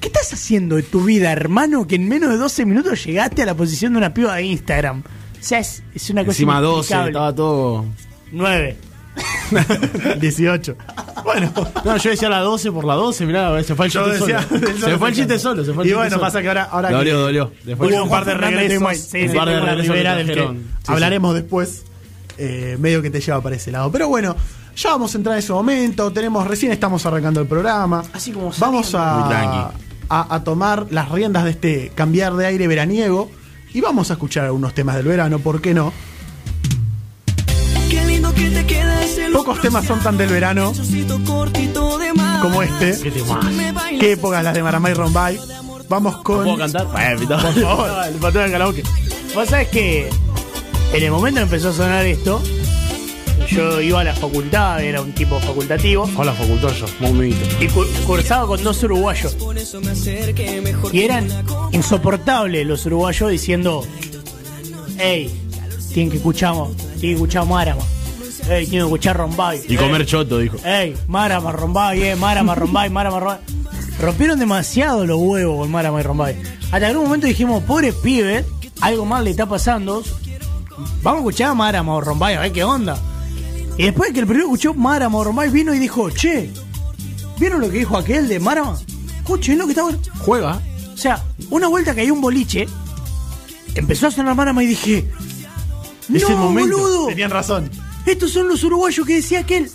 ¿Qué 0.00 0.06
estás 0.06 0.32
haciendo 0.32 0.76
de 0.76 0.84
tu 0.84 1.02
vida, 1.02 1.32
hermano? 1.32 1.86
Que 1.88 1.96
en 1.96 2.08
menos 2.08 2.30
de 2.30 2.36
12 2.36 2.64
minutos 2.66 3.04
llegaste 3.04 3.42
a 3.42 3.46
la 3.46 3.54
posición 3.54 3.92
de 3.94 3.98
una 3.98 4.14
piba 4.14 4.36
de 4.36 4.44
Instagram. 4.44 5.00
O 5.00 5.04
sea, 5.40 5.58
es, 5.58 5.82
es 5.92 6.08
una 6.10 6.20
cosa 6.22 6.36
Encima 6.36 6.60
12, 6.60 6.70
inexplicable. 6.94 7.10
estaba 7.10 7.34
todo. 7.34 7.84
9. 8.30 8.76
18. 10.20 10.76
Bueno. 11.24 11.52
No, 11.84 11.96
yo 11.96 12.10
decía 12.10 12.28
la 12.30 12.38
12 12.40 12.70
por 12.72 12.84
la 12.84 12.94
12, 12.94 13.26
mirá, 13.26 13.62
se 13.62 13.74
fue 13.74 13.86
el 13.86 13.92
chiste 13.92 14.08
decía- 14.12 14.40
solo. 14.48 14.66
Se 14.78 14.98
fue 14.98 15.08
el 15.10 15.14
chiste 15.16 15.38
solo, 15.38 15.64
se 15.64 15.72
fue 15.74 15.82
el 15.84 15.90
Y 15.90 15.92
bueno, 15.92 16.10
solo. 16.10 16.22
pasa 16.22 16.40
que 16.40 16.48
ahora, 16.48 16.62
ahora 16.70 16.90
Dolió, 16.90 17.12
que 17.12 17.20
dolió. 17.20 17.52
Después 17.64 17.90
hubo 17.92 18.02
un 18.04 18.08
par 18.08 18.24
de 18.24 18.34
regresos. 18.34 18.98
Sí, 18.98 19.22
un 19.24 19.34
par 19.34 19.48
de 19.48 19.60
regresos 19.60 19.94
del 19.96 20.04
que 20.04 20.24
trajeron. 20.32 20.56
Sí, 20.58 20.62
hablaremos 20.92 21.34
después, 21.34 21.82
eh, 22.38 22.76
medio 22.78 23.02
que 23.02 23.10
te 23.10 23.20
lleva 23.20 23.42
para 23.42 23.56
ese 23.56 23.72
lado. 23.72 23.90
Pero 23.92 24.08
bueno, 24.08 24.36
ya 24.78 24.90
vamos 24.90 25.14
a 25.14 25.18
entrar 25.18 25.34
en 25.34 25.40
ese 25.40 25.52
momento. 25.52 26.12
Tenemos, 26.12 26.46
recién 26.46 26.70
estamos 26.72 27.04
arrancando 27.04 27.40
el 27.40 27.46
programa. 27.46 28.04
Así 28.12 28.30
como 28.30 28.52
vamos 28.58 28.94
a, 28.94 29.72
a, 30.08 30.34
a 30.34 30.44
tomar 30.44 30.86
las 30.90 31.10
riendas 31.10 31.44
de 31.44 31.50
este 31.50 31.92
cambiar 31.94 32.34
de 32.36 32.46
aire 32.46 32.68
veraniego 32.68 33.30
y 33.74 33.80
vamos 33.80 34.10
a 34.10 34.14
escuchar 34.14 34.44
algunos 34.44 34.74
temas 34.74 34.96
del 34.96 35.06
verano, 35.06 35.40
¿por 35.40 35.60
qué 35.60 35.74
no? 35.74 35.92
Qué 37.90 38.04
lindo 38.04 38.32
que 38.34 38.50
te 38.50 38.66
queda 38.66 39.02
ese 39.02 39.28
Pocos 39.30 39.60
temas 39.60 39.84
son 39.84 40.00
tan 40.00 40.16
del 40.16 40.30
verano 40.30 40.72
de 40.72 42.12
como 42.40 42.62
este. 42.62 42.96
¿Qué 43.98 44.12
épocas 44.12 44.44
las 44.44 44.54
de 44.54 44.62
Maramay 44.62 44.94
Rombay? 44.94 45.40
Vamos 45.88 46.18
con. 46.18 46.44
¿Puedo 46.44 46.56
cantar? 46.56 46.86
Por 47.26 47.54
favor. 47.54 47.90
El 48.06 48.14
pateo 48.14 48.42
del 48.42 48.52
karaoke. 48.52 48.82
Vos 49.34 49.48
sabés 49.48 49.68
que 49.68 50.08
en 50.92 51.02
el 51.02 51.10
momento 51.10 51.38
que 51.40 51.44
empezó 51.44 51.70
a 51.70 51.72
sonar 51.72 52.06
esto, 52.06 52.40
yo 53.50 53.80
iba 53.80 54.00
a 54.00 54.04
la 54.04 54.14
facultad, 54.14 54.82
era 54.82 55.00
un 55.00 55.12
tipo 55.12 55.38
facultativo, 55.40 56.08
Hola, 56.16 56.32
facultad 56.32 56.70
yo, 56.70 56.86
momento. 57.00 57.36
y 57.60 57.66
cu- 57.68 57.86
cursaba 58.06 58.46
con 58.46 58.62
dos 58.62 58.82
uruguayos. 58.82 59.36
Y 60.92 61.00
eran 61.02 61.28
insoportables 61.72 62.66
los 62.66 62.84
uruguayos 62.86 63.30
diciendo, 63.30 63.84
hey, 64.98 65.30
tienen 65.92 66.10
que 66.10 66.16
escuchar, 66.18 66.54
tienen 66.54 67.00
que 67.00 67.12
escuchar 67.14 67.46
Marama. 67.46 67.82
Hey, 68.50 68.66
tienen 68.66 68.70
que 68.70 68.94
escuchar 68.94 69.16
Rombay. 69.16 69.60
Y 69.68 69.76
comer 69.76 70.06
choto, 70.06 70.38
dijo. 70.38 70.56
Ey, 70.64 70.94
Marama, 71.06 71.52
Rombay, 71.52 72.02
eh, 72.02 72.16
Marama, 72.16 72.54
Rombay, 72.54 72.88
Marama, 72.90 73.20
Rombay. 73.20 73.38
Rompieron 74.00 74.38
demasiado 74.38 75.04
los 75.06 75.18
huevos 75.18 75.58
con 75.58 75.70
Marama 75.70 76.00
y 76.00 76.02
Rombay. 76.02 76.36
Hasta 76.70 76.90
un 76.92 77.04
momento 77.04 77.26
dijimos, 77.26 77.62
pobre 77.64 77.92
pibe, 77.92 78.44
algo 78.80 79.04
mal 79.04 79.24
le 79.24 79.30
está 79.30 79.46
pasando. 79.46 80.02
Vamos 81.02 81.18
a 81.18 81.22
escuchar 81.22 81.50
a 81.50 81.54
Marama 81.54 81.94
o 81.96 82.00
Rombay, 82.00 82.36
a 82.36 82.40
ver 82.40 82.52
qué 82.52 82.62
onda. 82.64 82.96
Y 83.78 83.84
después 83.84 84.12
que 84.12 84.20
el 84.20 84.26
primero 84.26 84.46
escuchó 84.46 84.74
Marama 84.74 85.22
Rombay, 85.24 85.50
vino 85.50 85.72
y 85.72 85.78
dijo, 85.78 86.10
che, 86.10 86.50
¿vieron 87.38 87.60
lo 87.60 87.70
que 87.70 87.78
dijo 87.78 87.96
aquel 87.96 88.28
de 88.28 88.40
Marama? 88.40 88.76
Escuchen 89.18 89.56
lo 89.58 89.66
que 89.68 89.74
bueno. 89.80 89.98
Juega. 90.18 90.60
O 90.92 90.96
sea, 90.96 91.24
una 91.50 91.68
vuelta 91.68 91.94
que 91.94 92.00
hay 92.02 92.10
un 92.10 92.20
boliche, 92.20 92.66
empezó 93.76 94.08
a 94.08 94.10
sonar 94.10 94.34
Marama 94.34 94.64
y 94.64 94.66
dije, 94.66 95.08
Es 96.12 96.22
no, 96.22 96.28
el 96.28 96.36
momento. 96.36 96.76
boludo, 96.76 97.06
Tenían 97.06 97.30
razón. 97.30 97.70
estos 98.04 98.32
son 98.32 98.48
los 98.48 98.64
uruguayos 98.64 99.06
que 99.06 99.14
decía 99.14 99.40
aquel. 99.40 99.70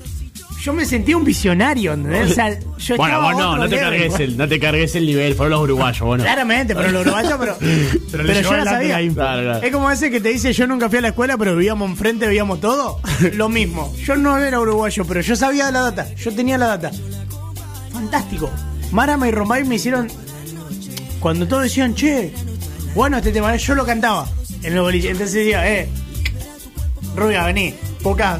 Yo 0.63 0.71
me 0.71 0.85
sentía 0.85 1.17
un 1.17 1.25
visionario, 1.25 1.91
¿entendés? 1.91 2.31
O 2.31 2.35
sea, 2.35 2.57
yo 2.77 2.95
Bueno, 2.95 3.21
vos 3.21 3.35
no, 3.35 3.57
no 3.57 3.67
te 3.67 3.77
cargues 3.77 4.17
el, 4.21 4.37
no 4.37 4.47
te 4.47 4.61
cargues 4.61 4.95
el 4.95 5.05
nivel, 5.05 5.35
fueron 5.35 5.51
los 5.51 5.63
uruguayos, 5.63 5.99
bueno. 5.99 6.23
Claramente, 6.23 6.73
pero 6.73 6.89
los 6.89 7.01
uruguayos, 7.01 7.33
pero, 7.37 7.57
pero, 8.11 8.41
yo 8.41 8.53
la 8.55 8.63
sabía. 8.63 8.93
la 8.93 9.01
info. 9.01 9.15
Claro, 9.15 9.41
claro. 9.41 9.65
Es 9.65 9.71
como 9.73 9.91
ese 9.91 10.09
que 10.09 10.21
te 10.21 10.29
dice, 10.29 10.53
yo 10.53 10.65
nunca 10.65 10.87
fui 10.87 10.99
a 10.99 11.01
la 11.01 11.07
escuela, 11.09 11.37
pero 11.37 11.53
vivíamos 11.57 11.89
enfrente, 11.89 12.27
veíamos 12.27 12.61
todo. 12.61 13.01
Lo 13.33 13.49
mismo. 13.49 13.93
Yo 14.05 14.15
no 14.15 14.37
era 14.37 14.57
uruguayo, 14.57 15.03
pero 15.03 15.19
yo 15.19 15.35
sabía 15.35 15.65
de 15.65 15.73
la 15.73 15.81
data. 15.81 16.15
Yo 16.15 16.33
tenía 16.33 16.57
la 16.57 16.67
data. 16.67 16.91
Fantástico. 17.91 18.49
Marama 18.93 19.27
y 19.27 19.31
Rombay 19.31 19.65
me 19.65 19.75
hicieron... 19.75 20.07
Cuando 21.19 21.45
todos 21.45 21.63
decían, 21.63 21.93
che, 21.93 22.31
bueno, 22.95 23.17
este 23.17 23.33
tema, 23.33 23.53
yo 23.53 23.75
lo 23.75 23.85
cantaba 23.85 24.29
en 24.61 24.71
el 24.71 24.79
boliche. 24.79 25.09
Entonces 25.09 25.33
decía, 25.33 25.69
eh, 25.69 25.89
Rubia, 27.17 27.47
vení. 27.47 27.75
Pocas, 28.01 28.39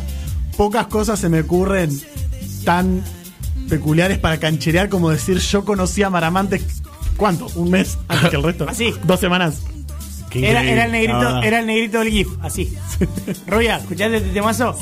pocas 0.56 0.88
cosas 0.88 1.20
se 1.20 1.28
me 1.28 1.42
ocurren 1.42 2.13
tan 2.64 3.04
peculiares 3.70 4.18
para 4.20 4.40
cancherear 4.40 4.90
como 4.90 5.10
decir 5.10 5.38
yo 5.40 5.66
conocí 5.66 6.04
a 6.04 6.10
Maramante. 6.10 6.62
¿Cuánto? 7.18 7.48
¿Un 7.56 7.70
mes 7.72 7.98
antes 8.08 8.30
que 8.30 8.36
el 8.36 8.44
resto? 8.44 8.66
Así. 8.70 8.94
Dos 9.04 9.20
semanas. 9.20 9.62
Era, 10.36 10.62
el 10.86 10.92
negrito, 10.92 11.20
verdad. 11.20 11.46
era 11.46 11.60
el 11.60 11.68
negrito 11.68 12.00
del 12.00 12.10
GIF, 12.10 12.28
así. 12.42 12.74
Rubia, 13.48 13.78
¿escuchaste 13.78 14.18
este 14.18 14.30
temazo? 14.30 14.76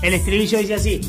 El 0.00 0.14
estribillo 0.14 0.58
dice 0.58 0.74
así. 0.74 1.00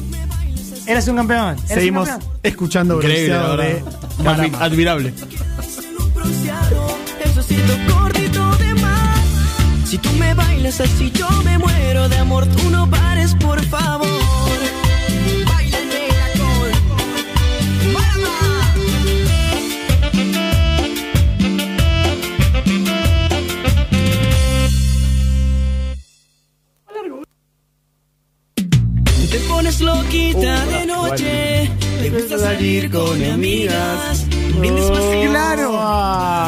Eras 0.86 1.08
un 1.08 1.16
campeón. 1.16 1.56
eras 1.56 1.62
un 1.62 1.68
Seguimos 1.68 2.10
campeón. 2.10 2.32
escuchando 2.44 2.96
Increíble, 2.96 3.36
de 3.36 3.84
Marama. 4.22 4.58
Admirable. 4.60 5.14
Si 9.86 9.98
tú 9.98 10.10
me 10.20 10.34
bailas 10.34 10.82
así, 10.82 11.12
yo 11.12 11.30
me 11.44 11.58
muero 11.58 12.10
de 12.10 12.18
amor. 12.18 12.46
Tú 12.48 12.70
no 12.70 12.90
pares, 12.90 13.34
por 13.36 13.64
favor. 13.68 14.25
Te 29.78 29.84
pones 29.84 29.92
loquita 30.04 30.66
de 30.66 30.86
noche, 30.86 31.72
te 32.02 32.10
gusta 32.10 32.40
salir 32.40 32.90
con 32.90 33.24
amigas. 33.24 34.26
Brindes 34.60 34.90
vacío. 34.90 35.30
Claro, 35.30 35.72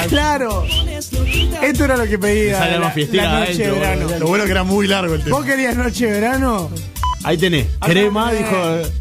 claro. 0.08 0.64
Esto 1.62 1.84
era 1.86 1.98
lo 1.98 2.06
que 2.06 2.18
pedía. 2.18 2.58
Sale 2.58 2.72
la, 2.74 2.80
más 2.80 2.94
fiestera 2.94 3.34
la 3.34 3.40
noche 3.42 3.58
de 3.58 3.72
verano. 3.72 4.08
Lo 4.20 4.28
bueno 4.28 4.46
que 4.46 4.52
era 4.52 4.64
muy 4.64 4.88
largo 4.88 5.16
el 5.16 5.24
tema. 5.24 5.36
¿Vos 5.36 5.46
querías 5.46 5.76
noche 5.76 6.06
de 6.06 6.12
verano? 6.14 6.70
Ahí 7.24 7.38
tenés. 7.38 7.68
¿Querés 7.86 8.12
más? 8.12 8.32
tenés. 8.32 8.50
Dijo. 8.50 8.64
eh, 8.66 8.92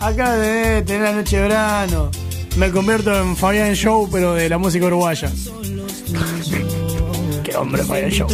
Acá 0.00 0.36
de 0.36 0.82
tener 0.82 1.02
la 1.02 1.12
noche 1.12 1.36
de 1.36 1.42
verano. 1.42 2.10
Me 2.56 2.70
convierto 2.70 3.16
en 3.20 3.36
Fabián 3.36 3.74
Show, 3.74 4.08
pero 4.12 4.34
de 4.34 4.48
la 4.48 4.58
música 4.58 4.86
uruguaya. 4.86 5.30
Qué 7.42 7.56
hombre 7.56 7.82
Fabián 7.82 8.10
Show. 8.10 8.28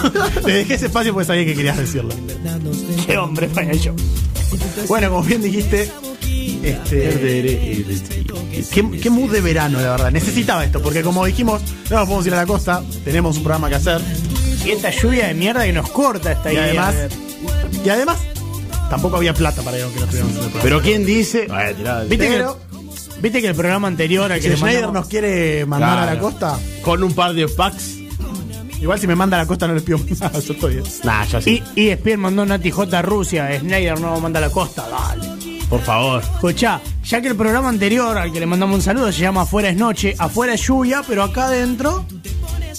Le 0.46 0.52
dejé 0.52 0.74
ese 0.74 0.86
espacio 0.86 1.12
porque 1.12 1.26
sabía 1.26 1.44
que 1.44 1.54
querías 1.54 1.76
decirlo. 1.76 2.14
Qué 3.06 3.18
hombre 3.18 3.48
Fabián 3.48 3.76
Show. 3.78 3.94
Bueno, 4.88 5.10
como 5.10 5.22
bien 5.22 5.42
dijiste, 5.42 5.90
este, 6.62 7.84
¿qué, 8.72 8.90
qué 9.00 9.10
mood 9.10 9.30
de 9.30 9.40
verano, 9.40 9.80
la 9.80 9.90
verdad. 9.92 10.10
Necesitaba 10.10 10.64
esto, 10.64 10.80
porque 10.82 11.02
como 11.02 11.24
dijimos, 11.26 11.62
no 11.90 11.96
nos 11.96 12.06
podemos 12.06 12.26
ir 12.26 12.34
a 12.34 12.36
la 12.36 12.46
costa, 12.46 12.82
tenemos 13.04 13.36
un 13.36 13.42
programa 13.42 13.68
que 13.68 13.74
hacer. 13.76 14.00
Y 14.64 14.70
esta 14.70 14.90
lluvia 14.90 15.26
de 15.28 15.34
mierda 15.34 15.64
que 15.64 15.72
nos 15.72 15.90
corta 15.90 16.32
esta 16.32 16.50
Y 16.52 16.56
idea. 16.56 16.64
además, 16.88 16.94
y 17.84 17.88
además, 17.88 18.18
tampoco 18.88 19.16
había 19.16 19.34
plata 19.34 19.62
para 19.62 19.76
que 19.76 19.82
no 19.82 19.88
estuviéramos 19.90 20.20
en 20.20 20.36
el 20.36 20.50
programa. 20.50 20.62
Pero 20.62 20.80
¿quién 20.82 21.04
dice? 21.06 21.46
Ay, 21.50 21.74
¿Viste, 22.08 22.28
Pero- 22.28 22.58
que, 22.58 23.20
¿Viste 23.20 23.40
que 23.40 23.48
el 23.48 23.54
programa 23.54 23.88
anterior 23.88 24.30
al 24.32 24.38
que 24.38 24.42
Si 24.44 24.48
le 24.50 24.56
Schneider 24.56 24.84
mandamos- 24.86 25.02
nos 25.04 25.08
quiere 25.08 25.64
mandar 25.66 25.98
a 26.08 26.14
la 26.14 26.18
costa, 26.20 26.58
Con 26.82 27.02
un 27.02 27.14
par 27.14 27.32
de 27.34 27.48
packs. 27.48 27.98
Igual 28.84 28.98
si 28.98 29.06
me 29.06 29.16
manda 29.16 29.38
a 29.38 29.40
la 29.40 29.46
costa 29.46 29.66
no 29.66 29.72
les 29.72 29.82
pido 29.82 29.98
nada, 30.20 30.38
yo 30.40 30.52
estoy 30.52 30.74
bien. 30.74 30.84
Nah, 31.04 31.24
ya 31.24 31.40
sí. 31.40 31.62
Y, 31.74 31.84
y 31.84 31.88
ESPN 31.88 32.20
mandó 32.20 32.44
Nati 32.44 32.70
J 32.70 32.98
a 32.98 33.00
Rusia, 33.00 33.58
Snyder 33.58 33.98
no 33.98 34.20
manda 34.20 34.40
a 34.40 34.42
la 34.42 34.50
costa, 34.50 34.86
dale. 34.86 35.26
Por 35.70 35.80
favor. 35.80 36.22
Escuchá, 36.22 36.82
ya 37.02 37.22
que 37.22 37.28
el 37.28 37.34
programa 37.34 37.70
anterior 37.70 38.18
al 38.18 38.30
que 38.30 38.40
le 38.40 38.44
mandamos 38.44 38.76
un 38.76 38.82
saludo 38.82 39.10
se 39.10 39.22
llama 39.22 39.40
Afuera 39.40 39.70
es 39.70 39.76
noche, 39.76 40.14
afuera 40.18 40.52
es 40.52 40.60
lluvia, 40.60 41.02
pero 41.08 41.22
acá 41.22 41.46
adentro 41.46 42.04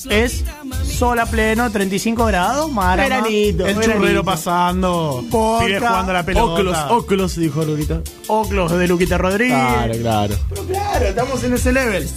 es 0.07 0.43
sol 0.83 1.17
a 1.19 1.25
pleno, 1.25 1.71
35 1.71 2.25
grados, 2.25 2.71
marama. 2.71 3.27
El 3.27 3.79
churrero 3.81 4.23
pasando. 4.23 5.23
Pibes 5.31 5.79
jugando 5.79 6.11
a 6.11 6.13
la 6.13 6.23
pelota. 6.23 6.53
Óculos, 6.53 6.77
óculos, 6.89 7.35
dijo 7.35 7.65
Lurita. 7.65 8.01
Oclos 8.27 8.71
de 8.71 8.87
Luquita 8.87 9.17
Rodríguez. 9.17 9.57
Claro, 9.57 9.93
claro. 9.99 10.35
Pero 10.49 10.63
claro, 10.65 11.05
estamos 11.05 11.43
en 11.43 11.53
ese 11.55 11.71
level. 11.73 12.07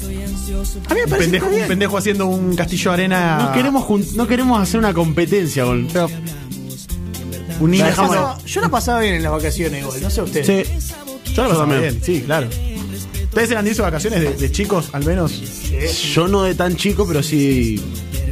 A 0.89 0.95
mí 0.95 1.01
me 1.01 1.05
Un 1.05 1.11
parece 1.11 1.31
pendejo, 1.31 1.47
un 1.47 1.69
pendejo 1.69 1.99
haciendo 1.99 2.27
un 2.27 2.57
castillo 2.57 2.91
de 2.91 2.95
arena. 2.95 3.39
No 3.39 3.53
queremos, 3.53 4.13
no 4.15 4.27
queremos 4.27 4.61
hacer 4.63 4.79
una 4.79 4.95
competencia 4.95 5.65
con. 5.65 5.89
un 7.61 7.71
niño. 7.71 7.79
Yo 7.79 7.85
la 7.85 7.91
dejamos- 7.91 8.17
pasaba- 8.17 8.39
Yo 8.47 8.61
la 8.61 8.69
pasaba 8.69 9.01
bien 9.01 9.15
en 9.15 9.23
las 9.23 9.33
vacaciones 9.33 9.81
igual, 9.83 10.03
no 10.03 10.11
sé 10.11 10.23
ustedes. 10.23 10.47
Sí. 10.69 11.33
Yo 11.35 11.43
lo 11.45 11.51
Pasaba 11.51 11.79
bien, 11.79 12.01
sí, 12.03 12.23
claro. 12.23 12.49
¿Ustedes 13.25 13.51
eran 13.51 13.65
de 13.65 13.73
de 13.75 13.83
vacaciones 13.83 14.21
de, 14.21 14.35
de 14.35 14.53
chicos, 14.53 14.89
al 14.93 15.05
menos? 15.05 15.33
Yo 16.15 16.27
no 16.29 16.43
de 16.43 16.55
tan 16.55 16.77
chico, 16.77 17.07
pero 17.07 17.23
sí. 17.23 17.81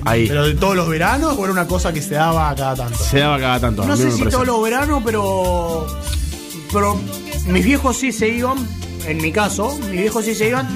Ahí. 0.04 0.26
¿Pero 0.28 0.46
de 0.46 0.54
todos 0.54 0.74
los 0.76 0.88
veranos 0.88 1.36
o 1.36 1.42
era 1.44 1.52
una 1.52 1.66
cosa 1.66 1.92
que 1.92 2.00
se 2.00 2.14
daba 2.14 2.54
cada 2.54 2.74
tanto? 2.76 2.98
Se 2.98 3.18
daba 3.18 3.38
cada 3.38 3.60
tanto. 3.60 3.84
No 3.84 3.96
sé 3.96 4.04
si 4.10 4.18
parece. 4.18 4.30
todos 4.30 4.46
los 4.46 4.62
veranos, 4.62 5.02
pero. 5.04 5.86
Pero 6.72 6.98
mis 7.46 7.64
viejos 7.64 7.96
sí 7.98 8.12
se 8.12 8.28
iban. 8.28 8.56
En 9.06 9.18
mi 9.18 9.30
caso, 9.30 9.76
mis 9.90 10.00
viejos 10.00 10.24
sí 10.24 10.34
se 10.34 10.48
iban. 10.48 10.66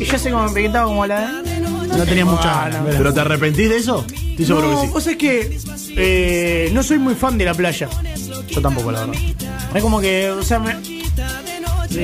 Y 0.00 0.04
ya 0.04 0.18
sé 0.18 0.30
cómo 0.30 0.48
me 0.48 0.64
estaba 0.66 0.86
como 0.86 1.06
la. 1.06 1.42
No 1.96 2.04
tenía 2.04 2.24
mucha 2.24 2.42
ganas. 2.44 2.74
ganas. 2.84 2.94
¿Pero 2.96 3.12
te 3.14 3.20
arrepentís 3.20 3.68
de 3.68 3.76
eso? 3.78 4.04
Estoy 4.08 4.46
seguro 4.46 4.70
No, 4.70 4.80
que 4.80 4.86
sí. 4.86 4.92
vos 4.92 5.02
sabés 5.02 5.18
que 5.18 5.58
eh, 5.96 6.70
no 6.72 6.82
soy 6.82 6.98
muy 6.98 7.14
fan 7.14 7.36
de 7.38 7.44
la 7.44 7.54
playa. 7.54 7.88
Yo 8.48 8.60
tampoco, 8.62 8.92
la 8.92 9.00
verdad. 9.06 9.20
Es 9.74 9.82
como 9.82 10.00
que, 10.00 10.30
o 10.30 10.42
sea, 10.42 10.58
me- 10.60 10.76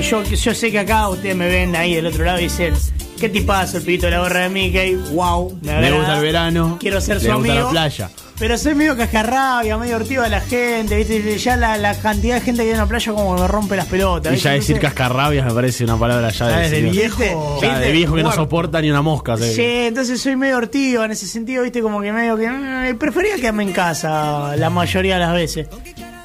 yo, 0.02 0.22
yo 0.24 0.54
sé 0.54 0.70
que 0.72 0.78
acá 0.80 1.08
ustedes 1.08 1.36
me 1.36 1.46
ven 1.46 1.76
ahí 1.76 1.94
del 1.94 2.06
otro 2.06 2.24
lado 2.24 2.40
y 2.40 2.44
dicen, 2.44 2.74
¿qué 3.20 3.28
tipazo 3.28 3.76
el 3.78 3.84
pibito 3.84 4.06
de 4.06 4.12
la 4.12 4.20
gorra 4.20 4.40
de 4.40 4.48
Mickey? 4.48 4.94
Wow, 5.12 5.58
me, 5.62 5.72
agrada. 5.72 5.96
gusta 5.96 6.16
el 6.16 6.22
verano. 6.22 6.76
Quiero 6.80 7.00
ser 7.00 7.16
le 7.22 7.28
su 7.28 7.34
gusta 7.36 7.50
amigo. 7.52 7.64
la 7.66 7.70
playa. 7.70 8.10
Pero 8.36 8.58
soy 8.58 8.74
medio 8.74 8.96
cascarrabia, 8.96 9.78
medio 9.78 9.94
ortivo 9.96 10.22
de 10.24 10.28
la 10.28 10.40
gente, 10.40 10.96
¿viste? 10.96 11.38
Ya 11.38 11.56
la, 11.56 11.76
la 11.76 11.96
cantidad 11.96 12.34
de 12.34 12.40
gente 12.40 12.62
que 12.62 12.68
hay 12.68 12.72
en 12.72 12.78
la 12.78 12.86
playa 12.86 13.12
como 13.12 13.36
que 13.36 13.42
me 13.42 13.46
rompe 13.48 13.76
las 13.76 13.86
pelotas. 13.86 14.32
Y 14.32 14.36
ya 14.38 14.50
decir 14.50 14.74
Entonces- 14.76 14.80
cascarrabias 14.80 15.46
me 15.46 15.52
parece 15.54 15.84
una 15.84 15.96
palabra 15.96 16.30
ya 16.30 16.48
de, 16.48 16.68
señor. 16.68 16.90
viejo. 16.92 17.58
Ya 17.62 17.78
de 17.78 17.92
viejo 17.92 18.16
que 18.16 18.22
no 18.24 18.32
soporta 18.32 18.80
ni 18.80 18.90
una 18.90 19.02
mosca. 19.02 19.36
se- 19.36 19.54
Sí, 19.54 19.62
entonces 19.86 20.20
soy 20.20 20.34
medio 20.34 20.56
ortivo 20.56 21.04
en 21.04 21.12
ese 21.12 21.26
sentido, 21.28 21.62
viste, 21.62 21.80
como 21.80 22.00
que 22.00 22.12
medio 22.12 22.36
que 22.36 22.46
eh, 22.90 22.94
prefería 22.96 23.36
quedarme 23.36 23.62
en 23.62 23.72
casa 23.72 24.56
la 24.56 24.68
mayoría 24.68 25.14
de 25.14 25.20
las 25.20 25.32
veces. 25.34 25.68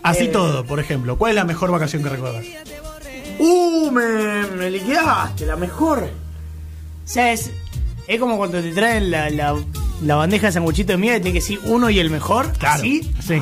Así 0.01 0.23
Eh, 0.25 0.27
todo, 0.29 0.65
por 0.65 0.79
ejemplo. 0.79 1.15
¿Cuál 1.15 1.31
es 1.31 1.35
la 1.35 1.43
mejor 1.45 1.69
vacación 1.71 2.01
que 2.01 2.09
recuerdas? 2.09 2.43
Uh, 3.37 3.91
me, 3.91 4.47
me 4.57 4.69
liquidaste, 4.71 5.45
la 5.45 5.55
mejor. 5.55 5.99
O 6.05 7.07
sea, 7.07 7.31
es, 7.33 7.51
es 8.07 8.19
como 8.19 8.35
cuando 8.37 8.59
te 8.61 8.71
traen 8.71 9.11
la, 9.11 9.29
la, 9.29 9.55
la 10.03 10.15
bandeja 10.15 10.47
de 10.47 10.53
sanguchito 10.53 10.91
de 10.93 10.97
miga 10.97 11.15
y 11.17 11.21
tienes 11.21 11.33
que 11.45 11.53
decir 11.53 11.59
uno 11.69 11.89
y 11.89 11.99
el 11.99 12.09
mejor. 12.09 12.51
¿Así? 12.62 13.09
Sí. 13.25 13.41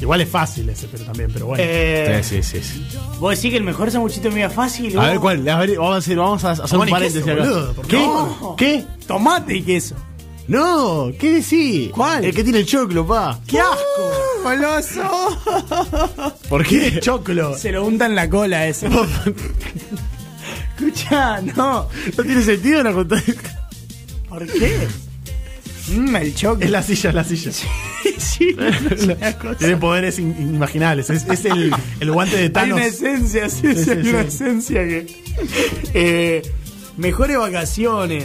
Igual 0.00 0.20
es 0.20 0.28
fácil 0.28 0.68
ese, 0.68 0.88
pero 0.92 1.04
también, 1.04 1.30
pero 1.32 1.46
bueno. 1.46 1.64
Eh, 1.66 2.20
Sí, 2.22 2.42
sí, 2.42 2.60
sí, 2.60 2.72
sí. 2.90 2.98
Vos 3.18 3.34
decís 3.34 3.50
que 3.50 3.56
el 3.56 3.64
mejor 3.64 3.90
sanguchito 3.90 4.28
de 4.28 4.34
miga 4.34 4.48
es 4.48 4.52
fácil. 4.52 4.94
A 4.98 5.00
vos- 5.00 5.08
ver 5.10 5.20
cuál. 5.20 5.48
A 5.48 5.58
ver, 5.58 5.76
vamos 5.78 5.94
a 5.94 5.98
hacer, 5.98 6.16
vamos 6.18 6.44
a 6.44 6.50
hacer 6.50 6.78
un 6.78 6.88
paréntesis 6.88 7.24
queso, 7.24 7.32
acá. 7.40 7.48
boludo, 7.48 7.72
¿por 7.72 7.86
¿Qué? 7.86 7.96
No. 7.98 8.54
¿Qué? 8.58 8.84
Tomate 9.06 9.56
y 9.56 9.62
queso. 9.62 9.94
No, 10.48 11.10
¿qué 11.18 11.32
decís? 11.40 11.90
¿Cuál? 11.92 12.24
El 12.26 12.34
que 12.34 12.44
tiene 12.44 12.58
el 12.60 12.66
choclo, 12.66 13.04
pa. 13.06 13.40
¡Qué 13.48 13.58
asco! 13.58 14.44
¡Goloso! 14.44 15.38
¿Por 16.48 16.64
qué? 16.64 17.00
Choclo. 17.00 17.56
Se 17.58 17.72
lo 17.72 17.84
unta 17.84 18.06
en 18.06 18.14
la 18.14 18.28
cola 18.30 18.66
ese. 18.66 18.88
Escucha, 20.78 21.40
no. 21.40 21.88
No 22.16 22.22
tiene 22.24 22.42
sentido 22.42 22.82
la 22.82 22.92
contar. 22.92 23.22
¿Por 24.28 24.46
qué? 24.46 24.86
Mmm, 25.88 26.16
el 26.16 26.34
choque. 26.34 26.64
Es 26.64 26.70
la 26.70 26.82
silla, 26.82 27.10
es 27.10 27.14
la 27.14 27.24
silla. 27.24 27.52
sí, 27.52 28.56
Tiene 29.58 29.76
poderes 29.76 30.18
in- 30.18 30.34
inimaginables. 30.38 31.10
Es, 31.10 31.26
es 31.28 31.44
el, 31.44 31.72
el 32.00 32.10
guante 32.12 32.36
de 32.36 32.42
Hay 32.44 32.48
Thanos. 32.50 32.76
una 32.78 32.86
esencia, 32.86 33.48
sí, 33.48 33.74
sí, 33.74 33.84
sí, 33.84 33.90
hay 33.90 34.08
una 34.08 34.22
sí. 34.22 34.28
esencia 34.28 34.82
que. 34.82 35.06
Eh, 35.94 36.42
mejores 36.96 37.38
vacaciones. 37.38 38.24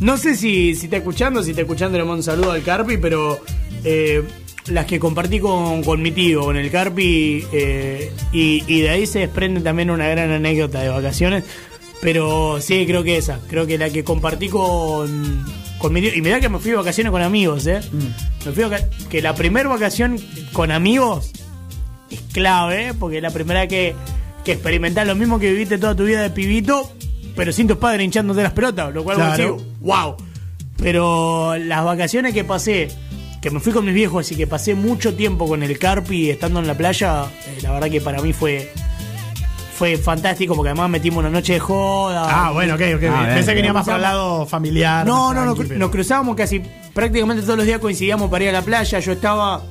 No 0.00 0.16
sé 0.16 0.36
si, 0.36 0.74
si 0.74 0.86
está 0.86 0.96
escuchando, 0.96 1.42
si 1.42 1.50
está 1.50 1.62
escuchando, 1.62 1.96
le 1.98 2.04
mando 2.04 2.16
un 2.16 2.22
saludo 2.22 2.52
al 2.52 2.62
Carpi, 2.62 2.96
pero 2.96 3.38
eh, 3.84 4.22
las 4.66 4.86
que 4.86 4.98
compartí 4.98 5.38
con, 5.38 5.82
con 5.84 6.02
mi 6.02 6.10
tío, 6.12 6.42
con 6.42 6.56
el 6.56 6.70
Carpi, 6.70 7.44
eh, 7.52 8.10
y, 8.32 8.64
y 8.66 8.80
de 8.80 8.90
ahí 8.90 9.06
se 9.06 9.20
desprende 9.20 9.60
también 9.60 9.90
una 9.90 10.08
gran 10.08 10.30
anécdota 10.30 10.80
de 10.80 10.88
vacaciones. 10.88 11.44
Pero 12.00 12.60
sí, 12.60 12.84
creo 12.86 13.04
que 13.04 13.16
esa. 13.16 13.38
Creo 13.48 13.64
que 13.66 13.78
la 13.78 13.90
que 13.90 14.02
compartí 14.02 14.48
con, 14.48 15.44
con 15.82 15.92
mi 15.92 16.00
tío. 16.00 16.14
Y 16.14 16.22
mirá 16.22 16.40
que 16.40 16.48
me 16.48 16.58
fui 16.58 16.70
de 16.70 16.76
vacaciones 16.78 17.10
con 17.10 17.20
amigos, 17.22 17.66
¿eh? 17.66 17.80
Mm. 17.92 18.46
Me 18.46 18.52
fui 18.52 18.62
vaca- 18.64 18.88
que 19.10 19.20
la 19.20 19.34
primera 19.34 19.68
vacación 19.68 20.18
con 20.52 20.70
amigos 20.70 21.32
es 22.10 22.20
clave, 22.32 22.88
¿eh? 22.88 22.94
porque 22.98 23.16
es 23.18 23.22
la 23.22 23.30
primera 23.30 23.66
que, 23.66 23.94
que 24.44 24.52
experimentás 24.52 25.06
lo 25.06 25.14
mismo 25.14 25.38
que 25.38 25.50
viviste 25.52 25.78
toda 25.78 25.94
tu 25.96 26.04
vida 26.04 26.22
de 26.22 26.30
pibito, 26.30 26.92
pero 27.36 27.52
sin 27.52 27.66
tus 27.66 27.76
padres 27.78 28.04
hinchándote 28.04 28.42
las 28.42 28.52
pelotas, 28.52 28.92
lo 28.94 29.02
cual 29.04 29.16
vos 29.18 29.26
Claro. 29.34 29.56
decís, 29.56 29.66
wow. 29.80 30.16
Pero 30.76 31.56
las 31.58 31.84
vacaciones 31.84 32.34
que 32.34 32.44
pasé, 32.44 32.88
que 33.40 33.50
me 33.50 33.60
fui 33.60 33.72
con 33.72 33.84
mis 33.84 33.94
viejos 33.94 34.30
y 34.32 34.36
que 34.36 34.46
pasé 34.46 34.74
mucho 34.74 35.14
tiempo 35.14 35.46
con 35.48 35.62
el 35.62 35.78
Carpi 35.78 36.30
estando 36.30 36.60
en 36.60 36.66
la 36.66 36.74
playa, 36.76 37.24
eh, 37.46 37.58
la 37.62 37.72
verdad 37.72 37.88
que 37.90 38.00
para 38.00 38.20
mí 38.20 38.32
fue 38.32 38.72
fue 39.74 39.96
fantástico 39.96 40.54
porque 40.54 40.70
además 40.70 40.90
metimos 40.90 41.20
una 41.20 41.30
noche 41.30 41.54
de 41.54 41.60
joda. 41.60 42.26
Ah, 42.28 42.50
bueno, 42.52 42.74
ok, 42.74 42.80
ok. 42.96 43.02
Ah, 43.10 43.22
bien, 43.22 43.34
Pensé 43.34 43.50
que 43.50 43.56
venía 43.56 43.72
más 43.72 43.84
para 43.84 43.96
el 43.96 44.02
lado 44.02 44.46
familiar. 44.46 45.06
No, 45.06 45.32
no, 45.34 45.44
no, 45.44 45.54
pero- 45.56 45.76
nos 45.76 45.90
cruzábamos 45.90 46.36
casi 46.36 46.60
prácticamente 46.94 47.42
todos 47.42 47.56
los 47.56 47.66
días 47.66 47.78
coincidíamos 47.80 48.30
para 48.30 48.44
ir 48.44 48.50
a 48.50 48.52
la 48.54 48.62
playa. 48.62 48.98
Yo 49.00 49.12
estaba 49.12 49.62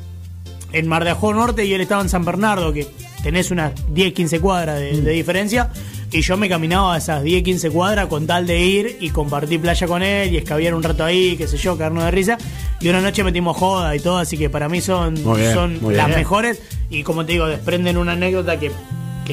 en 0.74 0.88
Mar 0.88 1.04
de 1.04 1.12
Ajó 1.12 1.34
Norte 1.34 1.66
y 1.66 1.74
él 1.74 1.82
estaba 1.82 2.02
en 2.02 2.10
San 2.10 2.24
Bernardo, 2.26 2.74
que 2.74 2.88
tenés 3.24 3.52
unas 3.52 3.74
10, 3.94 4.14
15 4.14 4.40
cuadras 4.40 4.80
de, 4.80 4.94
Mm. 4.94 5.04
de 5.04 5.12
diferencia. 5.12 5.70
Y 6.14 6.22
yo 6.24 6.36
me 6.36 6.50
caminaba 6.50 6.98
esas 6.98 7.24
10, 7.24 7.42
15 7.44 7.70
cuadras 7.70 8.08
con 8.08 8.28
tal 8.28 8.46
de 8.46 8.60
ir 8.60 8.98
y 9.00 9.12
compartir 9.12 9.62
playa 9.62 9.88
con 9.88 10.04
él 10.04 10.34
y 10.34 10.38
escabiar 10.38 10.74
un 10.74 10.84
rato 10.84 11.06
ahí, 11.06 11.38
qué 11.38 11.48
sé 11.48 11.56
yo, 11.58 11.78
caernos 11.78 12.04
de 12.04 12.12
risa. 12.12 12.38
Y 12.82 12.90
una 12.90 13.00
noche 13.00 13.24
metimos 13.24 13.56
joda 13.56 13.96
y 13.96 14.00
todo, 14.02 14.18
así 14.18 14.38
que 14.38 14.50
para 14.50 14.68
mí 14.68 14.82
son, 14.82 15.14
bien, 15.14 15.54
son 15.54 15.74
las 15.96 16.08
bien. 16.08 16.18
mejores. 16.20 16.62
Y 16.90 17.04
como 17.04 17.26
te 17.26 17.34
digo, 17.34 17.48
desprenden 17.48 17.96
una 17.98 18.12
anécdota 18.14 18.60
que, 18.60 18.72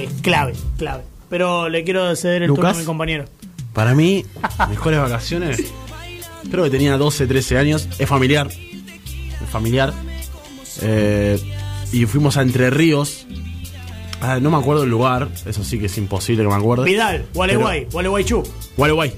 que 0.00 0.04
es 0.06 0.20
clave, 0.22 0.52
clave. 0.76 1.02
Pero 1.28 1.68
le 1.68 1.84
quiero 1.84 2.14
ceder 2.16 2.42
el 2.42 2.48
turno 2.48 2.62
Lucas. 2.62 2.76
a 2.76 2.80
mi 2.80 2.87
compañero. 2.87 3.24
Para 3.72 3.94
mí, 3.94 4.24
mejores 4.70 4.98
vacaciones. 5.00 5.62
Creo 6.50 6.64
que 6.64 6.70
tenía 6.70 6.96
12, 6.96 7.26
13 7.26 7.58
años. 7.58 7.88
Es 7.98 8.08
familiar. 8.08 8.48
Es 8.48 9.50
familiar. 9.50 9.92
Eh, 10.80 11.38
y 11.92 12.06
fuimos 12.06 12.37
a 12.37 12.42
Entre 12.42 12.70
Ríos. 12.70 13.26
Ah, 14.20 14.38
no 14.40 14.50
me 14.50 14.56
acuerdo 14.56 14.84
el 14.84 14.90
lugar. 14.90 15.28
Eso 15.46 15.62
sí 15.62 15.78
que 15.78 15.87
es 15.87 15.98
imposible 15.98 16.42
que 16.42 16.48
me 16.48 16.54
acuerde. 16.54 16.84
Vidal, 16.84 17.26
Gualeguay, 17.34 17.87
Gualeguay 17.92 18.24
Chu. 18.24 18.42
Gualeguay. 18.76 19.12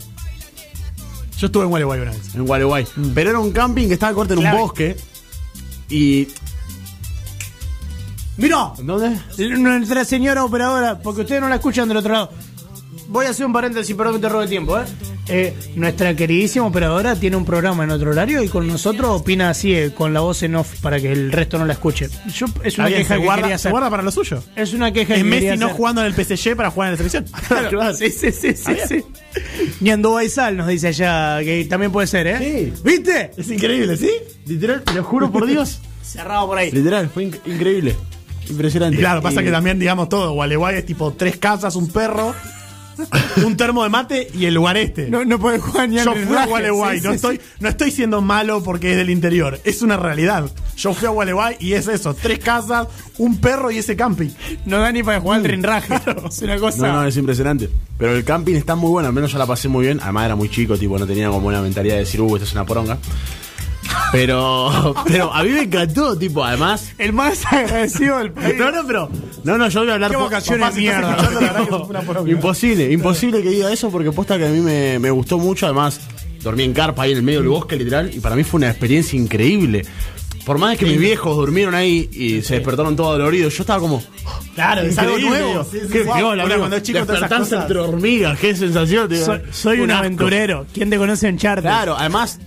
Yo 1.38 1.46
estuve 1.46 1.62
en 1.64 1.70
Gualeguay 1.70 2.00
una 2.00 2.10
vez. 2.10 2.34
En 2.34 2.44
Gualeguay. 2.44 2.84
Pero 3.14 3.30
era 3.30 3.38
un 3.38 3.52
camping 3.52 3.86
que 3.88 3.94
estaba 3.94 4.12
corto 4.12 4.34
en 4.34 4.40
Clave. 4.40 4.56
un 4.56 4.62
bosque. 4.62 4.96
Y. 5.88 6.28
Mirá, 8.40 8.72
¿Dónde? 8.82 9.18
Nuestra 9.58 10.04
señora 10.04 10.44
operadora, 10.44 10.98
porque 10.98 11.22
ustedes 11.22 11.40
no 11.40 11.48
la 11.48 11.56
escuchan 11.56 11.88
del 11.88 11.98
otro 11.98 12.12
lado. 12.12 12.30
Voy 13.08 13.26
a 13.26 13.30
hacer 13.30 13.44
un 13.44 13.52
paréntesis, 13.52 13.94
perdón 13.96 14.14
que 14.16 14.20
te 14.20 14.28
robe 14.28 14.46
tiempo, 14.46 14.78
¿eh? 14.78 14.84
Eh, 15.28 15.54
Nuestra 15.74 16.14
queridísima 16.14 16.64
operadora 16.66 17.16
tiene 17.16 17.36
un 17.36 17.44
programa 17.44 17.82
en 17.84 17.90
otro 17.90 18.10
horario 18.12 18.40
y 18.42 18.48
con 18.48 18.66
nosotros 18.68 19.10
opina 19.20 19.50
así, 19.50 19.74
eh, 19.74 19.92
con 19.92 20.12
la 20.14 20.20
voz 20.20 20.42
en 20.44 20.54
off, 20.54 20.76
para 20.80 21.00
que 21.00 21.10
el 21.10 21.32
resto 21.32 21.58
no 21.58 21.66
la 21.66 21.72
escuche. 21.72 22.08
Yo, 22.32 22.46
es 22.62 22.78
una 22.78 22.88
queja 22.88 23.16
que 23.16 23.20
guarda, 23.24 23.42
quería 23.42 23.58
se 23.58 23.62
hacer. 23.62 23.72
guarda 23.72 23.90
para 23.90 24.02
lo 24.04 24.12
suyo. 24.12 24.42
Es 24.54 24.72
una 24.74 24.92
queja 24.92 25.14
Es 25.14 25.22
que 25.22 25.28
Messi 25.28 25.46
no 25.58 25.66
hacer. 25.66 25.76
jugando 25.76 26.00
en 26.04 26.06
el 26.06 26.14
PSG 26.24 26.54
para 26.56 26.70
jugar 26.70 26.88
en 26.88 26.92
la 26.92 26.96
selección. 26.98 27.24
Claro, 27.70 27.94
sí, 27.94 28.10
sí, 28.10 28.30
sí, 28.32 28.54
sí, 28.54 28.72
sí. 28.88 29.04
Ñando 29.80 30.12
Baizal 30.12 30.56
nos 30.56 30.68
dice 30.68 30.88
allá, 30.88 31.40
que 31.42 31.64
también 31.68 31.90
puede 31.90 32.06
ser, 32.06 32.26
¿eh? 32.28 32.38
Sí. 32.74 32.82
¿Viste? 32.84 33.32
Es 33.36 33.50
increíble, 33.50 33.96
¿sí? 33.96 34.10
Literal, 34.46 34.82
te 34.82 34.94
lo 34.94 35.02
juro 35.04 35.30
por 35.32 35.46
Dios. 35.46 35.80
Cerrado 36.02 36.46
por 36.46 36.58
ahí. 36.58 36.70
Literal, 36.70 37.08
fue 37.08 37.24
inc- 37.24 37.40
increíble. 37.46 37.96
Impresionante. 38.48 38.96
Y 38.96 39.00
claro, 39.00 39.20
pasa 39.22 39.42
Y- 39.42 39.44
que 39.44 39.50
también, 39.50 39.78
digamos, 39.78 40.08
todo. 40.08 40.32
Gualeguay 40.32 40.76
es 40.76 40.86
tipo 40.86 41.12
tres 41.12 41.36
casas, 41.36 41.76
un 41.76 41.88
perro, 41.88 42.34
un 43.44 43.56
termo 43.56 43.82
de 43.82 43.88
mate 43.88 44.28
y 44.34 44.44
el 44.46 44.54
lugar 44.54 44.76
este. 44.76 45.08
No, 45.08 45.24
no 45.24 45.38
puede 45.38 45.58
jugar 45.58 45.88
ni 45.88 45.96
Yo 45.96 46.14
fui 46.14 46.36
a 46.36 46.46
Gualeguay, 46.46 46.98
sí, 47.00 47.04
no, 47.04 47.10
sí, 47.10 47.16
estoy, 47.16 47.36
sí. 47.36 47.42
no 47.60 47.68
estoy 47.68 47.90
siendo 47.90 48.20
malo 48.20 48.62
porque 48.62 48.90
es 48.92 48.96
del 48.96 49.08
interior, 49.10 49.58
es 49.64 49.82
una 49.82 49.96
realidad. 49.96 50.50
Yo 50.76 50.92
fui 50.94 51.06
a 51.06 51.10
Gualeguay 51.10 51.56
y 51.60 51.74
es 51.74 51.88
eso, 51.88 52.14
tres 52.14 52.38
casas, 52.40 52.88
un 53.18 53.38
perro 53.38 53.70
y 53.70 53.78
ese 53.78 53.96
camping. 53.96 54.30
No 54.66 54.78
da 54.80 54.90
ni 54.92 55.02
para 55.02 55.20
jugar 55.20 55.38
al 55.38 55.44
rinraje. 55.44 55.94
Es 56.30 56.42
una 56.42 56.58
cosa. 56.58 56.86
No, 56.86 56.92
no, 56.94 57.04
es 57.06 57.16
impresionante. 57.16 57.68
Pero 57.98 58.14
el 58.14 58.24
camping 58.24 58.54
está 58.54 58.74
muy 58.74 58.90
bueno, 58.90 59.08
al 59.08 59.14
menos 59.14 59.30
yo 59.32 59.38
la 59.38 59.46
pasé 59.46 59.68
muy 59.68 59.84
bien. 59.86 60.00
Además 60.02 60.24
era 60.26 60.36
muy 60.36 60.48
chico, 60.50 60.76
tipo, 60.78 60.98
no 60.98 61.06
tenía 61.06 61.28
como 61.28 61.48
una 61.48 61.60
mentalidad 61.62 61.94
de 61.94 62.00
decir, 62.00 62.20
uh, 62.20 62.36
esto 62.36 62.44
es 62.46 62.52
una 62.52 62.64
poronga. 62.64 62.98
Pero, 64.12 64.94
pero 65.06 65.32
a 65.32 65.42
mí 65.42 65.50
me 65.50 65.62
encantó, 65.62 66.16
tipo, 66.18 66.44
además. 66.44 66.92
El 66.98 67.12
más 67.12 67.44
agradecido 67.46 68.18
del 68.18 68.32
país. 68.32 68.56
No, 68.58 68.70
no, 68.72 68.86
pero. 68.86 69.08
No, 69.44 69.56
no, 69.56 69.68
yo 69.68 69.80
voy 69.80 69.90
a 69.90 69.94
hablar 69.94 70.10
Qué 70.10 70.36
estás 70.36 70.74
mierda. 70.76 71.16
Imposible, 72.26 72.92
imposible 72.92 73.42
que 73.42 73.50
diga 73.50 73.72
eso 73.72 73.90
porque 73.90 74.10
posta 74.12 74.36
que 74.38 74.46
a 74.46 74.50
mí 74.50 74.60
me, 74.60 74.98
me 74.98 75.10
gustó 75.10 75.38
mucho. 75.38 75.66
Además, 75.66 76.00
dormí 76.42 76.64
en 76.64 76.72
carpa 76.72 77.04
ahí 77.04 77.12
en 77.12 77.18
el 77.18 77.22
medio 77.22 77.40
del 77.40 77.48
bosque, 77.48 77.76
literal, 77.76 78.10
y 78.12 78.20
para 78.20 78.36
mí 78.36 78.44
fue 78.44 78.58
una 78.58 78.68
experiencia 78.70 79.18
increíble. 79.18 79.84
Por 80.44 80.58
más 80.58 80.76
que 80.78 80.86
mis 80.86 80.98
viejos 80.98 81.36
durmieron 81.36 81.74
ahí 81.74 82.08
y 82.12 82.42
se 82.42 82.54
despertaron 82.54 82.96
todos 82.96 83.18
doloridos, 83.18 83.54
yo 83.56 83.62
estaba 83.62 83.78
como. 83.78 84.02
Claro, 84.54 84.80
es 84.82 84.98
algo 84.98 85.18
nuevo. 85.18 85.64
Sí, 85.70 85.78
qué 85.92 86.00
piola, 86.00 86.18
Ahora, 86.20 86.42
amigo. 86.44 86.58
cuando 86.60 86.76
es 86.76 86.82
chico, 86.82 86.98
Despertarse 86.98 87.56
entre 87.56 87.78
hormigas, 87.78 88.38
qué 88.38 88.56
sensación. 88.56 89.08
digo, 89.08 89.24
Soy, 89.26 89.40
soy 89.52 89.80
un 89.80 89.90
asco. 89.90 90.00
aventurero. 90.00 90.66
¿Quién 90.72 90.90
te 90.90 90.96
conoce 90.98 91.28
en 91.28 91.36
Charter? 91.38 91.62
Claro, 91.62 91.94
además, 91.96 92.40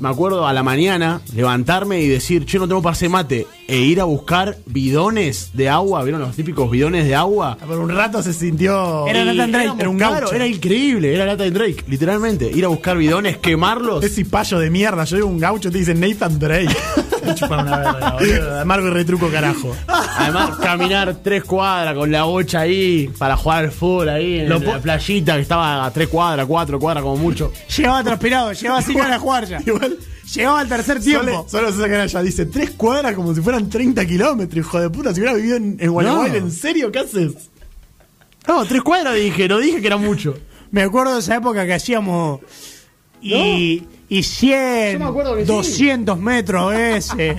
me 0.00 0.08
acuerdo 0.08 0.46
a 0.46 0.52
la 0.52 0.62
mañana 0.62 1.20
levantarme 1.34 2.00
y 2.00 2.08
decir, 2.08 2.46
che, 2.46 2.58
no 2.58 2.68
tengo 2.68 2.82
para 2.82 2.92
hacer 2.92 3.10
mate, 3.10 3.46
e 3.66 3.78
ir 3.78 4.00
a 4.00 4.04
buscar 4.04 4.56
bidones 4.66 5.50
de 5.54 5.68
agua, 5.68 6.02
¿vieron 6.02 6.20
los 6.20 6.34
típicos 6.34 6.70
bidones 6.70 7.06
de 7.06 7.14
agua? 7.14 7.56
Por 7.56 7.78
un 7.78 7.90
rato 7.90 8.22
se 8.22 8.32
sintió. 8.32 9.06
Era 9.06 9.24
Nathan 9.24 9.52
Drake, 9.52 9.72
Era 9.78 9.88
un 9.88 9.98
claro, 9.98 10.20
gaucho, 10.20 10.34
era 10.34 10.46
increíble, 10.46 11.14
era 11.14 11.26
Nathan 11.26 11.52
Drake, 11.52 11.84
literalmente. 11.88 12.50
Ir 12.50 12.64
a 12.64 12.68
buscar 12.68 12.96
bidones, 12.96 13.38
quemarlos. 13.38 14.04
Ese 14.04 14.24
payo 14.24 14.58
de 14.58 14.70
mierda. 14.70 15.04
Yo 15.04 15.16
digo 15.16 15.28
un 15.28 15.38
gaucho, 15.38 15.70
te 15.70 15.78
dicen 15.78 16.00
Nathan 16.00 16.38
Drake. 16.38 16.68
Me 17.28 17.34
chupan 17.34 17.66
una 17.66 17.78
verga, 17.78 18.10
boludo. 18.12 18.60
Amargo 18.60 18.88
y 18.88 18.90
retruco, 18.90 19.28
carajo. 19.30 19.76
Además, 19.86 20.56
caminar 20.58 21.16
tres 21.22 21.44
cuadras 21.44 21.94
con 21.94 22.10
la 22.10 22.24
bocha 22.24 22.60
ahí 22.60 23.10
para 23.18 23.36
jugar 23.36 23.64
al 23.64 23.72
fútbol 23.72 24.08
ahí 24.08 24.40
en 24.40 24.48
Lo 24.48 24.58
la 24.58 24.80
playita 24.80 25.36
que 25.36 25.42
estaba 25.42 25.84
a 25.84 25.90
tres 25.90 26.08
cuadras, 26.08 26.46
cuatro 26.46 26.78
cuadras 26.78 27.02
como 27.02 27.16
mucho. 27.16 27.52
Llegaba 27.76 28.02
transpirado, 28.02 28.52
llegaba 28.52 28.82
sin 28.82 28.96
ganas 28.96 29.12
de 29.12 29.18
jugar 29.18 29.46
ya. 29.46 29.60
Igual. 29.64 29.98
Llegaba 30.34 30.60
al 30.60 30.68
tercer 30.68 31.00
tiempo. 31.00 31.46
Solo, 31.48 31.72
se 31.72 31.78
sacan 31.78 32.00
allá. 32.00 32.22
Dice 32.22 32.46
tres 32.46 32.70
cuadras 32.70 33.14
como 33.14 33.34
si 33.34 33.40
fueran 33.40 33.68
30 33.68 34.06
kilómetros, 34.06 34.66
hijo 34.66 34.80
de 34.80 34.90
puta. 34.90 35.14
Si 35.14 35.20
hubiera 35.20 35.36
vivido 35.36 35.56
en, 35.56 35.76
en 35.80 35.94
No. 35.94 36.26
¿en 36.26 36.50
serio 36.50 36.92
qué 36.92 36.98
haces? 36.98 37.50
No, 38.46 38.64
tres 38.64 38.82
cuadras 38.82 39.14
dije, 39.14 39.48
no 39.48 39.58
dije 39.58 39.80
que 39.80 39.86
era 39.86 39.96
mucho. 39.96 40.34
Me 40.70 40.82
acuerdo 40.82 41.14
de 41.14 41.20
esa 41.20 41.36
época 41.36 41.64
que 41.64 41.74
hacíamos. 41.74 42.40
Y, 43.22 43.84
y 44.08 44.22
100, 44.22 44.92
Yo 44.94 44.98
me 45.00 45.04
acuerdo 45.06 45.36
que 45.36 45.42
sí. 45.42 45.46
200 45.48 46.18
metros 46.18 46.62
a 46.72 46.76
veces. 46.76 47.36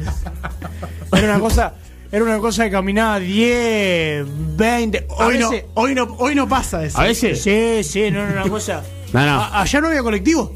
Era 1.11 1.23
una 1.31 1.39
cosa. 1.39 1.73
Era 2.11 2.23
una 2.23 2.39
cosa 2.39 2.63
que 2.65 2.71
caminaba 2.71 3.19
10, 3.19 4.25
20. 4.57 5.07
a 5.09 5.25
Hoy 5.25 5.37
no, 5.37 5.49
veces- 5.51 5.65
hoy, 5.75 5.93
no, 5.95 6.03
hoy 6.17 6.33
no 6.35 6.47
pasa 6.49 6.83
eso. 6.83 6.99
A 6.99 7.03
veces. 7.03 7.41
Sí, 7.43 7.83
sí, 7.83 8.09
no 8.11 8.21
era 8.21 8.41
una 8.43 8.49
cosa. 8.49 8.83
No, 9.13 9.25
no. 9.25 9.41
A- 9.41 9.61
allá 9.61 9.81
no 9.81 9.87
había 9.87 10.03
colectivo. 10.03 10.53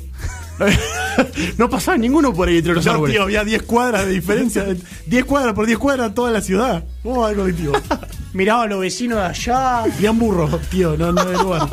no 1.58 1.70
pasaba 1.70 1.98
ninguno 1.98 2.32
por 2.34 2.48
ahí 2.48 2.58
entre 2.60 2.74
los 2.76 2.86
No, 2.86 2.92
árboles. 2.94 3.16
tío, 3.16 3.24
había 3.24 3.44
10 3.44 3.64
cuadras 3.64 4.06
de 4.06 4.12
diferencia. 4.12 4.66
10 5.08 5.26
cuadras 5.26 5.54
por 5.54 5.66
10 5.66 5.80
cuadras 5.80 6.14
toda 6.14 6.30
la 6.32 6.42
ciudad. 6.42 6.84
¿Cómo 7.02 7.22
va 7.22 7.32
el 7.32 7.36
colectivo? 7.38 7.74
Miraba 8.34 8.64
a 8.64 8.68
los 8.68 8.80
vecinos 8.80 9.18
de 9.20 9.26
allá. 9.26 9.84
Bien 9.98 10.18
burro, 10.20 10.48
tío, 10.70 10.96
no, 10.98 11.12
no 11.12 11.24
lugar. 11.26 11.68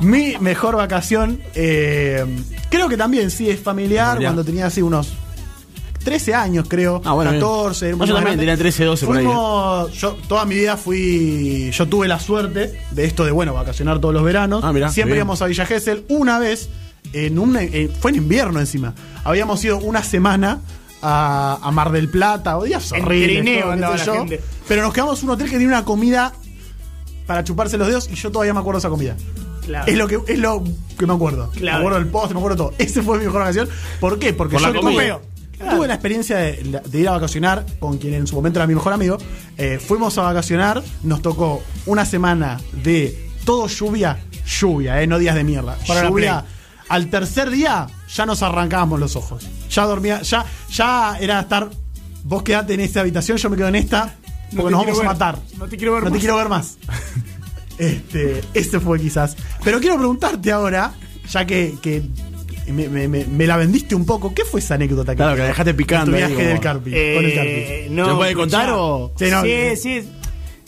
Mi 0.00 0.36
mejor 0.40 0.76
vacación, 0.76 1.40
eh, 1.54 2.24
creo 2.70 2.88
que 2.88 2.96
también 2.96 3.30
sí 3.30 3.50
es 3.50 3.60
familiar, 3.60 4.08
Familiar. 4.08 4.30
cuando 4.32 4.44
tenía 4.44 4.66
así 4.66 4.80
unos 4.82 5.12
13 6.02 6.34
años, 6.34 6.64
creo. 6.68 7.02
Ah, 7.04 7.12
bueno, 7.12 7.32
bien. 7.32 7.42
14. 7.42 7.90
No, 7.90 7.96
un 7.98 8.06
yo 8.06 8.14
también 8.14 8.38
tenía 8.38 8.56
13, 8.56 8.84
12 8.84 9.04
por 9.06 9.16
ahí, 9.18 9.24
¿eh? 9.24 9.28
Fuimos- 9.28 9.92
Yo 9.92 10.16
toda 10.26 10.44
mi 10.46 10.54
vida 10.54 10.76
fui. 10.78 11.70
Yo 11.72 11.86
tuve 11.86 12.08
la 12.08 12.18
suerte 12.18 12.80
de 12.90 13.04
esto 13.04 13.24
de, 13.26 13.30
bueno, 13.32 13.52
vacacionar 13.52 13.98
todos 14.00 14.14
los 14.14 14.22
veranos. 14.24 14.64
Ah, 14.64 14.72
mirá, 14.72 14.88
Siempre 14.90 15.12
bien. 15.14 15.18
íbamos 15.26 15.42
a 15.42 15.46
Villa 15.46 15.66
Gesell. 15.66 16.04
Una 16.08 16.38
vez, 16.38 16.70
en 17.12 17.38
un, 17.38 17.56
eh, 17.58 17.90
fue 18.00 18.12
en 18.12 18.16
invierno 18.18 18.58
encima. 18.60 18.94
Habíamos 19.24 19.62
ido 19.62 19.76
una 19.78 20.02
semana 20.02 20.60
a, 21.02 21.58
a 21.62 21.70
Mar 21.72 21.92
del 21.92 22.08
Plata, 22.08 22.56
o 22.56 22.64
días 22.64 22.90
horribles. 22.92 23.44
Pero 24.66 24.82
nos 24.82 24.94
quedamos 24.94 25.18
en 25.22 25.28
un 25.28 25.34
hotel 25.34 25.46
que 25.46 25.52
tenía 25.52 25.68
una 25.68 25.84
comida 25.84 26.32
para 27.26 27.44
chuparse 27.44 27.76
los 27.76 27.86
dedos 27.88 28.08
y 28.10 28.14
yo 28.14 28.30
todavía 28.30 28.54
me 28.54 28.60
acuerdo 28.60 28.78
de 28.78 28.80
esa 28.80 28.88
comida. 28.88 29.16
Claro. 29.70 29.90
Es 29.92 29.96
lo 29.98 30.06
que 30.08 30.18
es 30.32 30.38
lo 30.38 30.64
que 30.98 31.06
me 31.06 31.12
acuerdo. 31.14 31.50
Claro. 31.50 31.78
Me 31.78 31.84
acuerdo 31.84 31.98
del 32.00 32.08
post, 32.08 32.32
me 32.32 32.38
acuerdo 32.38 32.56
todo. 32.56 32.74
Ese 32.78 33.02
fue 33.02 33.18
mi 33.18 33.24
mejor 33.26 33.40
vacación. 33.40 33.68
¿Por 34.00 34.18
qué? 34.18 34.32
Porque 34.32 34.54
Por 34.54 34.62
la 34.62 34.72
yo 34.72 34.80
comida. 34.80 35.20
tuve, 35.58 35.70
tuve 35.76 35.86
la 35.88 35.94
experiencia 35.94 36.36
de, 36.38 36.80
de 36.84 36.98
ir 37.00 37.08
a 37.08 37.12
vacacionar 37.12 37.64
con 37.78 37.98
quien 37.98 38.14
en 38.14 38.26
su 38.26 38.34
momento 38.34 38.58
era 38.58 38.66
mi 38.66 38.74
mejor 38.74 38.92
amigo. 38.92 39.16
Eh, 39.56 39.78
fuimos 39.78 40.18
a 40.18 40.22
vacacionar, 40.22 40.82
nos 41.02 41.22
tocó 41.22 41.62
una 41.86 42.04
semana 42.04 42.60
de 42.72 43.30
todo 43.44 43.68
lluvia, 43.68 44.18
lluvia, 44.44 45.00
eh, 45.02 45.06
no 45.06 45.18
días 45.18 45.34
de 45.34 45.44
mierda. 45.44 45.76
Para 45.86 46.02
la 46.02 46.08
lluvia. 46.10 46.44
Al 46.88 47.08
tercer 47.08 47.50
día 47.50 47.86
ya 48.12 48.26
nos 48.26 48.42
arrancábamos 48.42 48.98
los 48.98 49.14
ojos. 49.14 49.46
Ya 49.70 49.84
dormía, 49.84 50.22
ya, 50.22 50.44
ya 50.72 51.16
era 51.20 51.38
estar. 51.40 51.70
Vos 52.24 52.42
quedate 52.42 52.74
en 52.74 52.80
esta 52.80 53.00
habitación, 53.00 53.38
yo 53.38 53.48
me 53.48 53.56
quedo 53.56 53.68
en 53.68 53.76
esta, 53.76 54.16
porque 54.56 54.72
No 54.72 54.78
nos 54.78 54.86
vamos 54.86 55.00
a 55.00 55.04
matar. 55.04 55.38
No 55.56 55.68
te 55.68 55.76
quiero 55.76 55.92
ver 55.94 56.02
No 56.02 56.08
te 56.08 56.14
más. 56.14 56.20
quiero 56.20 56.36
ver 56.36 56.48
más. 56.48 56.76
Este, 57.80 58.40
este 58.54 58.78
fue 58.80 59.00
quizás. 59.00 59.36
Pero 59.64 59.80
quiero 59.80 59.96
preguntarte 59.96 60.52
ahora, 60.52 60.92
ya 61.30 61.46
que, 61.46 61.74
que 61.82 62.02
me, 62.68 62.88
me- 62.88 63.08
me- 63.08 63.24
me 63.24 63.46
la 63.46 63.56
vendiste 63.56 63.94
un 63.94 64.04
poco, 64.06 64.32
¿qué 64.34 64.44
fue 64.44 64.60
esa 64.60 64.74
anécdota? 64.74 65.14
Claro, 65.16 65.34
que 65.34 65.40
la 65.42 65.48
dejaste 65.48 65.74
picando 65.74 66.12
Tu 66.12 66.16
viaje 66.18 66.34
del 66.46 66.60
Carpi, 66.60 66.90
Eh, 66.94 67.14
con 67.16 67.24
el 67.24 67.34
Carpi. 67.34 67.94
no, 67.94 68.06
¿Se 68.10 68.14
puede 68.16 68.34
contar 68.34 68.70
o.? 68.72 69.12
Sí, 69.18 69.24
no, 69.30 69.42
sí, 69.42 69.48
eh, 69.50 69.76
sí. 69.76 70.08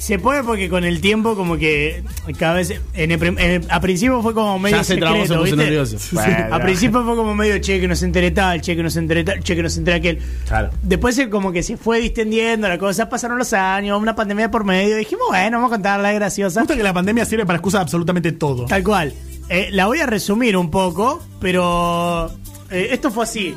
Se 0.03 0.19
puede 0.19 0.43
porque 0.43 0.69
con 0.69 0.83
el 0.83 1.01
tiempo 1.01 1.37
como 1.37 1.57
que 1.59 2.03
cada 2.37 2.55
vez 2.55 2.75
en 2.93 3.12
el 3.12 3.23
en 3.23 3.38
el- 3.38 3.67
a 3.71 3.81
principio 3.81 4.21
fue 4.21 4.35
como 4.35 4.59
medio 4.59 4.79
Ya 4.79 4.83
se 4.83 4.97
trabó, 4.97 5.15
se 5.15 5.29
secreto, 5.29 5.41
puso 5.43 5.55
¿viste? 5.57 5.65
nervioso. 5.71 5.97
Bueno. 6.11 6.55
A 6.57 6.59
principio 6.59 7.05
fue 7.05 7.15
como 7.15 7.35
medio 7.37 7.57
che 7.61 7.79
que 7.79 7.87
no 7.87 7.95
se 7.95 8.07
entere 8.07 8.33
tal, 8.33 8.61
che 8.61 8.75
que 8.75 8.83
no 8.83 8.91
se 8.91 8.99
entere 8.99 9.23
tal, 9.23 9.38
che 9.45 9.55
que 9.55 9.62
no 9.62 9.71
se 9.71 9.79
entere 9.79 9.99
aquel. 9.99 10.19
Claro. 10.49 10.71
Después 10.83 11.15
se 11.15 11.31
como 11.31 11.53
que 11.53 11.62
se 11.62 11.77
fue 11.77 12.01
distendiendo 12.01 12.69
la 12.69 12.79
cosa, 12.79 13.09
pasaron 13.09 13.38
los 13.38 13.53
años, 13.53 14.03
una 14.03 14.17
pandemia 14.17 14.51
por 14.51 14.65
medio, 14.65 14.97
dijimos, 14.97 15.27
bueno, 15.29 15.59
vamos 15.59 15.71
a 15.71 15.75
contarla, 15.77 16.11
es 16.12 16.19
graciosa. 16.19 16.61
gusta 16.62 16.75
que 16.77 16.83
la 16.83 16.93
pandemia 16.93 17.25
sirve 17.25 17.47
para 17.47 17.59
excusar 17.59 17.83
absolutamente 17.83 18.33
todo. 18.33 18.67
Tal 18.67 18.83
cual. 18.83 19.12
Eh, 19.49 19.69
la 19.71 19.87
voy 19.87 20.01
a 20.01 20.07
resumir 20.07 20.57
un 20.57 20.69
poco, 20.69 21.23
pero 21.41 22.29
eh, 22.73 22.88
esto 22.91 23.12
fue 23.12 23.23
así. 23.23 23.55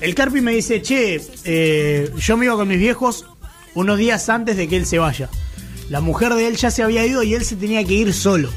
El 0.00 0.12
Carpi 0.16 0.40
me 0.40 0.50
dice, 0.54 0.82
che, 0.82 1.20
eh, 1.44 2.10
yo 2.18 2.36
me 2.36 2.46
iba 2.46 2.56
con 2.56 2.66
mis 2.66 2.78
viejos 2.78 3.26
unos 3.74 3.96
días 3.96 4.28
antes 4.28 4.56
de 4.56 4.66
que 4.66 4.76
él 4.76 4.86
se 4.86 4.98
vaya. 4.98 5.28
La 5.90 6.00
mujer 6.00 6.34
de 6.34 6.46
él 6.48 6.56
ya 6.56 6.70
se 6.70 6.82
había 6.82 7.06
ido 7.06 7.22
y 7.22 7.34
él 7.34 7.44
se 7.44 7.56
tenía 7.56 7.84
que 7.84 7.94
ir 7.94 8.12
solo. 8.12 8.48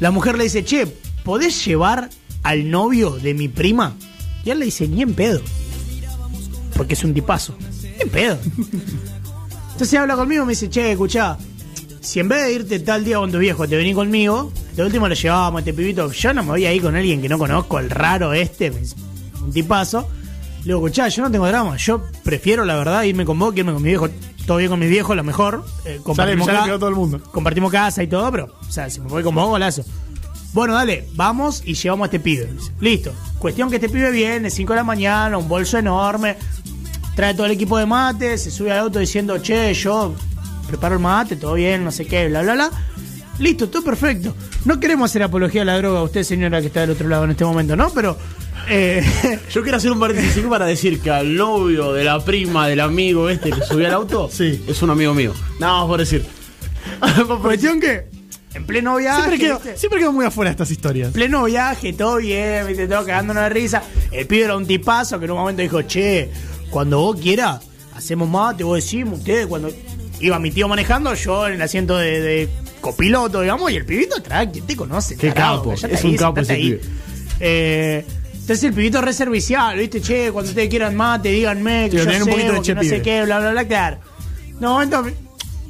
La 0.00 0.10
mujer 0.10 0.36
le 0.36 0.44
dice, 0.44 0.64
che, 0.64 0.86
¿podés 1.24 1.64
llevar 1.64 2.10
al 2.42 2.70
novio 2.70 3.10
de 3.10 3.34
mi 3.34 3.48
prima? 3.48 3.94
Y 4.44 4.50
él 4.50 4.58
le 4.58 4.64
dice, 4.66 4.88
ni 4.88 5.02
en 5.02 5.14
pedo. 5.14 5.40
Porque 6.74 6.94
es 6.94 7.04
un 7.04 7.14
tipazo. 7.14 7.54
Ni 7.82 8.02
en 8.02 8.08
pedo. 8.08 8.38
Entonces 9.72 9.98
habla 9.98 10.16
conmigo 10.16 10.42
y 10.42 10.46
me 10.46 10.52
dice, 10.52 10.68
che, 10.68 10.92
escuchá, 10.92 11.38
si 12.00 12.20
en 12.20 12.28
vez 12.28 12.44
de 12.44 12.52
irte 12.52 12.80
tal 12.80 13.04
día 13.04 13.18
con 13.18 13.30
tu 13.30 13.38
viejo 13.38 13.68
te 13.68 13.76
venís 13.76 13.94
conmigo, 13.94 14.52
de 14.74 14.84
último 14.84 15.06
lo 15.06 15.14
llevábamos 15.14 15.58
a 15.58 15.60
este 15.60 15.74
pibito. 15.74 16.10
Yo 16.10 16.32
no 16.32 16.42
me 16.42 16.50
voy 16.50 16.66
a 16.66 16.72
ir 16.72 16.82
con 16.82 16.96
alguien 16.96 17.20
que 17.20 17.28
no 17.28 17.38
conozco, 17.38 17.78
el 17.78 17.90
raro 17.90 18.32
este, 18.32 18.70
un 18.70 19.52
tipazo. 19.52 20.08
Le 20.60 20.66
digo, 20.66 20.86
escuchá, 20.86 21.08
yo 21.08 21.22
no 21.22 21.30
tengo 21.30 21.46
drama. 21.46 21.76
Yo 21.76 22.02
prefiero, 22.22 22.64
la 22.64 22.76
verdad, 22.76 23.02
irme 23.04 23.24
con 23.24 23.38
vos 23.38 23.52
que 23.52 23.60
irme 23.60 23.72
con 23.72 23.82
mi 23.82 23.90
viejo. 23.90 24.08
Todo 24.46 24.56
bien 24.58 24.70
con 24.70 24.80
mi 24.80 24.86
viejo, 24.88 25.14
lo 25.14 25.22
mejor. 25.22 25.64
Eh, 25.84 25.84
Sale, 25.84 25.98
compartimos, 26.02 26.46
ya 26.46 26.52
le 26.52 26.58
ca- 26.60 26.64
quedó 26.66 26.78
todo 26.78 26.88
el 26.90 26.96
mundo. 26.96 27.20
compartimos 27.32 27.70
casa 27.70 28.02
y 28.02 28.06
todo, 28.08 28.30
pero, 28.32 28.48
o 28.68 28.72
sea, 28.72 28.90
si 28.90 29.00
me 29.00 29.08
voy 29.08 29.22
con 29.22 29.34
vos, 29.34 29.46
golazo. 29.48 29.84
Bueno, 30.52 30.74
dale, 30.74 31.06
vamos 31.14 31.62
y 31.64 31.74
llevamos 31.74 32.04
a 32.04 32.06
este 32.06 32.18
pibe. 32.20 32.48
Listo. 32.80 33.12
Cuestión 33.38 33.70
que 33.70 33.76
este 33.76 33.88
pibe 33.88 34.10
viene, 34.10 34.50
5 34.50 34.72
de 34.72 34.76
la 34.78 34.84
mañana, 34.84 35.38
un 35.38 35.46
bolso 35.48 35.78
enorme, 35.78 36.36
trae 37.14 37.34
todo 37.34 37.46
el 37.46 37.52
equipo 37.52 37.78
de 37.78 37.86
mate, 37.86 38.36
se 38.36 38.50
sube 38.50 38.72
al 38.72 38.78
auto 38.80 38.98
diciendo, 38.98 39.38
che, 39.38 39.72
yo 39.74 40.12
preparo 40.66 40.96
el 40.96 41.00
mate, 41.00 41.36
todo 41.36 41.54
bien, 41.54 41.84
no 41.84 41.92
sé 41.92 42.06
qué, 42.06 42.28
bla, 42.28 42.42
bla, 42.42 42.54
bla. 42.54 42.70
Listo, 43.38 43.68
todo 43.68 43.82
perfecto. 43.84 44.34
No 44.64 44.80
queremos 44.80 45.10
hacer 45.10 45.22
apología 45.22 45.62
a 45.62 45.64
la 45.64 45.76
droga, 45.78 46.02
usted 46.02 46.24
señora 46.24 46.60
que 46.60 46.66
está 46.66 46.80
del 46.80 46.90
otro 46.90 47.08
lado 47.08 47.24
en 47.24 47.30
este 47.30 47.44
momento, 47.44 47.76
¿no? 47.76 47.90
Pero... 47.90 48.16
eh, 48.68 49.38
Yo 49.52 49.62
quiero 49.62 49.76
hacer 49.78 49.90
un 49.90 50.00
paréntesis 50.00 50.44
para 50.44 50.66
decir 50.66 51.00
que 51.00 51.10
al 51.10 51.34
novio 51.36 51.92
de 51.92 52.04
la 52.04 52.24
prima 52.24 52.68
del 52.68 52.80
amigo 52.80 53.28
este 53.28 53.50
que 53.50 53.62
subió 53.62 53.86
al 53.86 53.94
auto, 53.94 54.28
Sí. 54.32 54.62
es 54.66 54.82
un 54.82 54.90
amigo 54.90 55.14
mío. 55.14 55.32
Nada 55.58 55.80
más 55.80 55.86
por 55.86 56.00
decir. 56.00 56.24
cuestión 57.42 57.80
que 57.80 58.06
en 58.54 58.66
pleno 58.66 58.96
viaje... 58.96 59.18
Siempre 59.22 59.38
quedo, 59.38 59.54
¿viste? 59.60 59.78
siempre 59.78 60.00
quedo 60.00 60.12
muy 60.12 60.24
afuera 60.26 60.50
de 60.50 60.52
estas 60.52 60.70
historias. 60.70 61.12
pleno 61.12 61.44
viaje, 61.44 61.92
todo 61.92 62.16
bien, 62.16 62.66
viste, 62.66 62.86
todo 62.88 63.04
cagándonos 63.06 63.44
de 63.44 63.48
risa. 63.50 63.82
El 64.10 64.26
pibe 64.26 64.44
era 64.44 64.56
un 64.56 64.66
tipazo 64.66 65.18
que 65.18 65.26
en 65.26 65.30
un 65.32 65.38
momento 65.38 65.62
dijo, 65.62 65.82
che, 65.82 66.30
cuando 66.70 66.98
vos 67.00 67.20
quieras, 67.20 67.60
hacemos 67.94 68.28
mate, 68.28 68.64
vos 68.64 68.76
decimos, 68.76 69.20
ustedes, 69.20 69.46
cuando 69.46 69.70
iba 70.20 70.38
mi 70.38 70.50
tío 70.50 70.66
manejando, 70.68 71.14
yo 71.14 71.46
en 71.46 71.54
el 71.54 71.62
asiento 71.62 71.96
de, 71.96 72.20
de 72.20 72.48
copiloto, 72.80 73.40
digamos, 73.42 73.70
y 73.70 73.76
el 73.76 73.84
pibito 73.86 74.16
atrás, 74.16 74.48
¿quién 74.52 74.66
te 74.66 74.74
conoce? 74.76 75.16
Qué 75.16 75.30
tarado? 75.32 75.62
capo, 75.62 75.86
es 75.86 76.04
un 76.04 76.16
capo 76.16 76.40
ese 76.40 76.56
pibe. 76.56 76.80
Eh, 77.38 78.04
entonces 78.50 78.64
el 78.64 78.74
pibito 78.74 79.00
re 79.00 79.12
servicial, 79.12 79.78
viste, 79.78 80.00
che, 80.00 80.32
cuando 80.32 80.48
ustedes 80.48 80.68
quieran 80.68 80.96
mate, 80.96 81.28
díganme, 81.28 81.84
que 81.88 81.92
Sí, 81.92 81.96
yo 81.98 82.04
tener 82.04 82.22
un 82.22 82.24
sé, 82.24 82.30
poquito 82.32 82.52
de 82.54 82.62
que 82.62 82.74
no 82.74 82.82
sé 82.82 83.02
qué, 83.02 83.22
bla, 83.24 83.38
bla, 83.38 83.50
bla, 83.52 83.64
claro. 83.64 83.98
No, 84.58 84.82
entonces, 84.82 85.14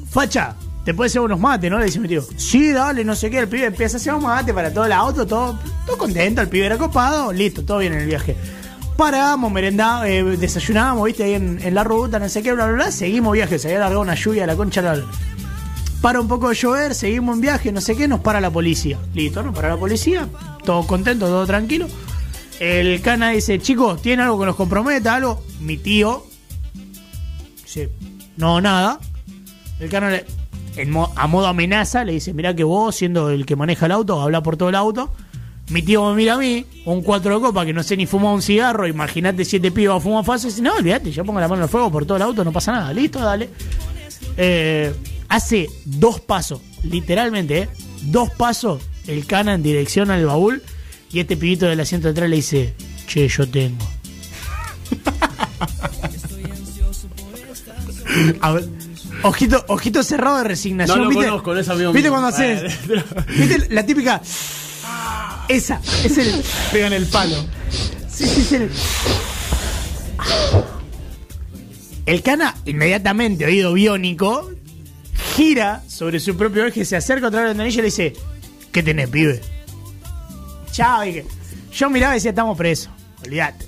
facha, 0.09 0.55
te 0.83 0.93
puede 0.95 1.07
hacer 1.09 1.21
unos 1.21 1.39
mates, 1.39 1.69
¿no? 1.69 1.77
Le 1.77 1.85
dice 1.85 1.99
mi 1.99 2.07
tío. 2.07 2.23
Sí, 2.37 2.71
dale, 2.71 3.03
no 3.05 3.15
sé 3.15 3.29
qué. 3.29 3.37
El 3.37 3.47
pibe 3.47 3.65
empieza 3.67 3.97
a 3.97 3.99
hacer 3.99 4.13
un 4.15 4.23
mate 4.23 4.51
para 4.51 4.73
todo 4.73 4.85
el 4.85 4.91
auto, 4.93 5.27
todo, 5.27 5.59
todo 5.85 5.97
contento. 5.97 6.41
El 6.41 6.47
pibe 6.49 6.65
era 6.65 6.77
copado, 6.79 7.31
listo, 7.31 7.63
todo 7.63 7.77
bien 7.77 7.93
en 7.93 7.99
el 7.99 8.07
viaje. 8.07 8.35
Paramos, 8.97 9.51
merendamos, 9.51 10.07
eh, 10.07 10.23
desayunábamos, 10.23 11.05
viste, 11.05 11.23
ahí 11.23 11.35
en, 11.35 11.59
en 11.61 11.75
la 11.75 11.83
ruta, 11.83 12.17
no 12.17 12.27
sé 12.29 12.41
qué, 12.41 12.51
bla, 12.51 12.65
bla, 12.65 12.73
bla. 12.73 12.91
Seguimos 12.91 13.31
viaje, 13.33 13.59
se 13.59 13.67
había 13.67 13.79
largado 13.79 14.01
una 14.01 14.15
lluvia 14.15 14.43
a 14.45 14.47
la 14.47 14.55
concha. 14.55 14.81
la- 14.81 14.99
Para 16.01 16.19
un 16.19 16.27
poco 16.27 16.49
de 16.49 16.55
llover, 16.55 16.95
seguimos 16.95 17.35
en 17.35 17.41
viaje, 17.41 17.71
no 17.71 17.79
sé 17.79 17.95
qué, 17.95 18.07
nos 18.07 18.21
para 18.21 18.41
la 18.41 18.49
policía. 18.49 18.97
Listo, 19.13 19.43
nos 19.43 19.53
para 19.53 19.69
la 19.69 19.77
policía, 19.77 20.27
todo 20.65 20.85
contento, 20.87 21.27
todo 21.27 21.45
tranquilo. 21.45 21.87
El 22.61 23.01
cana 23.01 23.31
dice, 23.31 23.57
chicos, 23.57 24.03
¿tiene 24.03 24.21
algo 24.21 24.39
que 24.39 24.45
nos 24.45 24.55
comprometa? 24.55 25.15
¿Algo? 25.15 25.43
Mi 25.61 25.77
tío 25.77 26.27
dice, 27.63 27.89
no, 28.37 28.61
nada. 28.61 28.99
El 29.79 29.89
cana 29.89 30.11
le- 30.11 30.25
en 30.75 30.91
mo- 30.91 31.11
a 31.15 31.25
modo 31.25 31.47
amenaza 31.47 32.03
le 32.03 32.11
dice, 32.13 32.35
mirá 32.35 32.55
que 32.55 32.63
vos, 32.63 32.95
siendo 32.95 33.31
el 33.31 33.47
que 33.47 33.55
maneja 33.55 33.87
el 33.87 33.91
auto, 33.93 34.21
habla 34.21 34.43
por 34.43 34.57
todo 34.57 34.69
el 34.69 34.75
auto. 34.75 35.11
Mi 35.69 35.81
tío 35.81 36.07
me 36.11 36.15
mira 36.15 36.35
a 36.35 36.37
mí, 36.37 36.63
un 36.85 37.01
cuatro 37.01 37.33
de 37.33 37.41
copa 37.41 37.65
que 37.65 37.73
no 37.73 37.81
sé 37.81 37.97
ni 37.97 38.05
fumar 38.05 38.35
un 38.35 38.43
cigarro, 38.43 38.85
imagínate 38.85 39.43
siete 39.43 39.71
pibas 39.71 39.97
a 39.97 39.99
fumar 39.99 40.23
fácil. 40.23 40.51
Dice, 40.51 40.61
no, 40.61 40.75
olvídate, 40.75 41.11
yo 41.11 41.25
pongo 41.25 41.39
la 41.39 41.47
mano 41.47 41.63
el 41.63 41.69
fuego 41.69 41.91
por 41.91 42.05
todo 42.05 42.17
el 42.17 42.21
auto, 42.21 42.43
no 42.43 42.51
pasa 42.51 42.73
nada, 42.73 42.93
listo, 42.93 43.17
dale. 43.17 43.49
Eh, 44.37 44.93
hace 45.29 45.67
dos 45.85 46.19
pasos, 46.19 46.61
literalmente, 46.83 47.57
¿eh? 47.63 47.69
dos 48.03 48.29
pasos, 48.29 48.83
el 49.07 49.25
cana 49.25 49.55
en 49.55 49.63
dirección 49.63 50.11
al 50.11 50.23
baúl 50.27 50.61
y 51.13 51.19
este 51.19 51.37
pibito 51.37 51.65
del 51.65 51.79
asiento 51.79 52.07
de 52.07 52.11
atrás 52.11 52.29
le 52.29 52.35
dice, 52.37 52.73
che, 53.07 53.27
yo 53.27 53.47
tengo. 53.49 53.85
A 58.41 58.51
ver, 58.51 58.67
Ojito, 59.23 59.63
ojito 59.67 60.03
cerrado 60.03 60.37
de 60.37 60.43
resignación. 60.45 60.97
No 60.97 61.03
lo 61.05 61.09
¿viste? 61.11 61.25
conozco, 61.25 61.53
no 61.53 61.59
es 61.59 61.69
amigo 61.69 61.91
¿Viste 61.93 62.09
mío. 62.09 62.19
cuando 62.19 62.35
haces? 62.35 62.79
¿Viste 63.37 63.67
la 63.69 63.85
típica? 63.85 64.21
Esa, 65.47 65.79
es 66.03 66.17
el. 66.17 66.43
pegan 66.71 66.93
el 66.93 67.05
palo. 67.07 67.35
Sí, 68.09 68.25
sí, 68.25 68.41
es 68.41 68.51
el. 68.53 68.69
El 72.05 72.23
cana, 72.23 72.55
inmediatamente, 72.65 73.45
oído 73.45 73.73
biónico, 73.73 74.51
gira 75.35 75.83
sobre 75.87 76.19
su 76.19 76.35
propio 76.35 76.65
eje, 76.65 76.83
se 76.83 76.95
acerca 76.95 77.27
otra 77.27 77.41
vez 77.41 77.45
a 77.45 77.47
la 77.49 77.53
ventanilla 77.53 77.75
y 77.75 77.77
le 77.77 77.85
dice: 77.85 78.13
¿Qué 78.71 78.81
tenés, 78.81 79.09
pibe? 79.09 79.41
Chao, 80.71 81.01
dije. 81.01 81.25
Yo 81.71 81.89
miraba 81.89 82.13
y 82.13 82.17
decía: 82.17 82.31
Estamos 82.31 82.57
presos, 82.57 82.89
olvídate. 83.25 83.67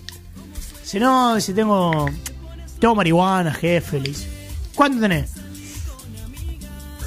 Si 0.84 1.00
no, 1.00 1.36
dice: 1.36 1.54
Tengo. 1.54 2.10
Tengo 2.80 2.96
marihuana, 2.96 3.54
jefe, 3.54 4.00
le 4.00 4.10
dice. 4.10 4.28
¿Cuánto 4.76 5.00
tenés? 5.00 5.32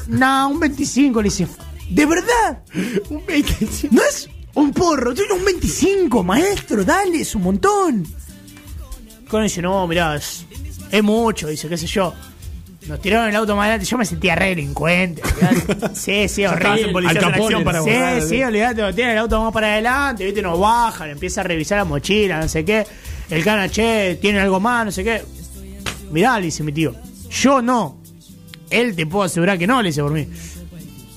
No, 0.07 0.49
un 0.49 0.61
25, 0.61 1.20
le 1.20 1.28
dice. 1.28 1.47
¿De 1.90 2.07
verdad? 2.07 2.62
Un 3.11 3.24
25. 3.26 3.94
No 3.94 4.03
es 4.03 4.28
un 4.57 4.72
porro, 4.72 5.12
tiene 5.14 5.34
un 5.34 5.44
25, 5.44 6.24
maestro, 6.24 6.82
dale, 6.82 7.20
es 7.20 7.34
un 7.34 7.42
montón. 7.42 8.07
Con 9.28 9.42
dice, 9.42 9.61
no, 9.61 9.86
mirá, 9.86 10.16
es, 10.16 10.47
es 10.90 11.03
mucho, 11.03 11.47
dice, 11.49 11.68
qué 11.68 11.76
sé 11.76 11.86
yo. 11.86 12.14
Nos 12.89 13.01
tiraron 13.01 13.28
el 13.28 13.37
auto 13.37 13.57
más 13.57 13.64
adelante, 13.64 13.87
yo 13.87 13.99
me 13.99 14.05
sentía 14.05 14.34
re 14.37 14.51
delincuente. 14.51 15.22
olvidate. 15.22 15.91
Sí, 15.95 16.28
sí, 16.28 16.47
horrible. 16.47 17.09
Al 17.09 17.18
Capone, 17.18 17.61
para 17.64 17.82
Sí, 17.82 17.91
borrar, 17.91 18.22
sí, 18.22 18.43
olvidate, 18.43 18.82
nos 18.82 18.95
tiran 18.95 19.11
el 19.12 19.18
auto 19.18 19.43
más 19.43 19.53
para 19.53 19.72
adelante, 19.72 20.24
viste, 20.24 20.43
nos 20.43 20.59
bajan, 20.61 21.11
empieza 21.11 21.41
a 21.41 21.45
revisar 21.45 21.78
la 21.78 21.84
mochila, 21.84 22.41
no 22.41 22.49
sé 22.49 22.64
qué. 22.64 22.87
El 23.30 23.43
cana, 23.43 23.68
che, 23.68 24.18
tiene 24.20 24.41
algo 24.41 24.61
más, 24.61 24.84
no 24.84 24.93
sé 24.93 25.03
qué. 25.03 25.22
Mirá, 26.12 26.39
le 26.39 26.47
dice 26.47 26.62
mi 26.62 26.72
tío, 26.72 26.95
yo 27.30 27.61
no. 27.61 28.01
Él 28.70 28.95
te 28.95 29.07
puedo 29.07 29.24
asegurar 29.24 29.59
que 29.59 29.66
no, 29.66 29.82
le 29.82 29.89
dice 29.89 30.03
por 30.03 30.12
mí. 30.12 30.26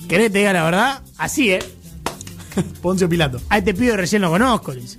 ¿Querés 0.07 0.28
que 0.28 0.30
te 0.32 0.39
diga 0.39 0.53
la 0.53 0.63
verdad? 0.63 1.01
Así, 1.17 1.51
¿eh? 1.51 1.59
Poncio 2.82 3.07
Pilato. 3.07 3.39
A 3.49 3.59
este 3.59 3.74
pibe 3.76 3.95
recién 3.95 4.22
lo 4.24 4.30
conozco, 4.32 4.74
le 4.74 4.82
dice. 4.82 4.97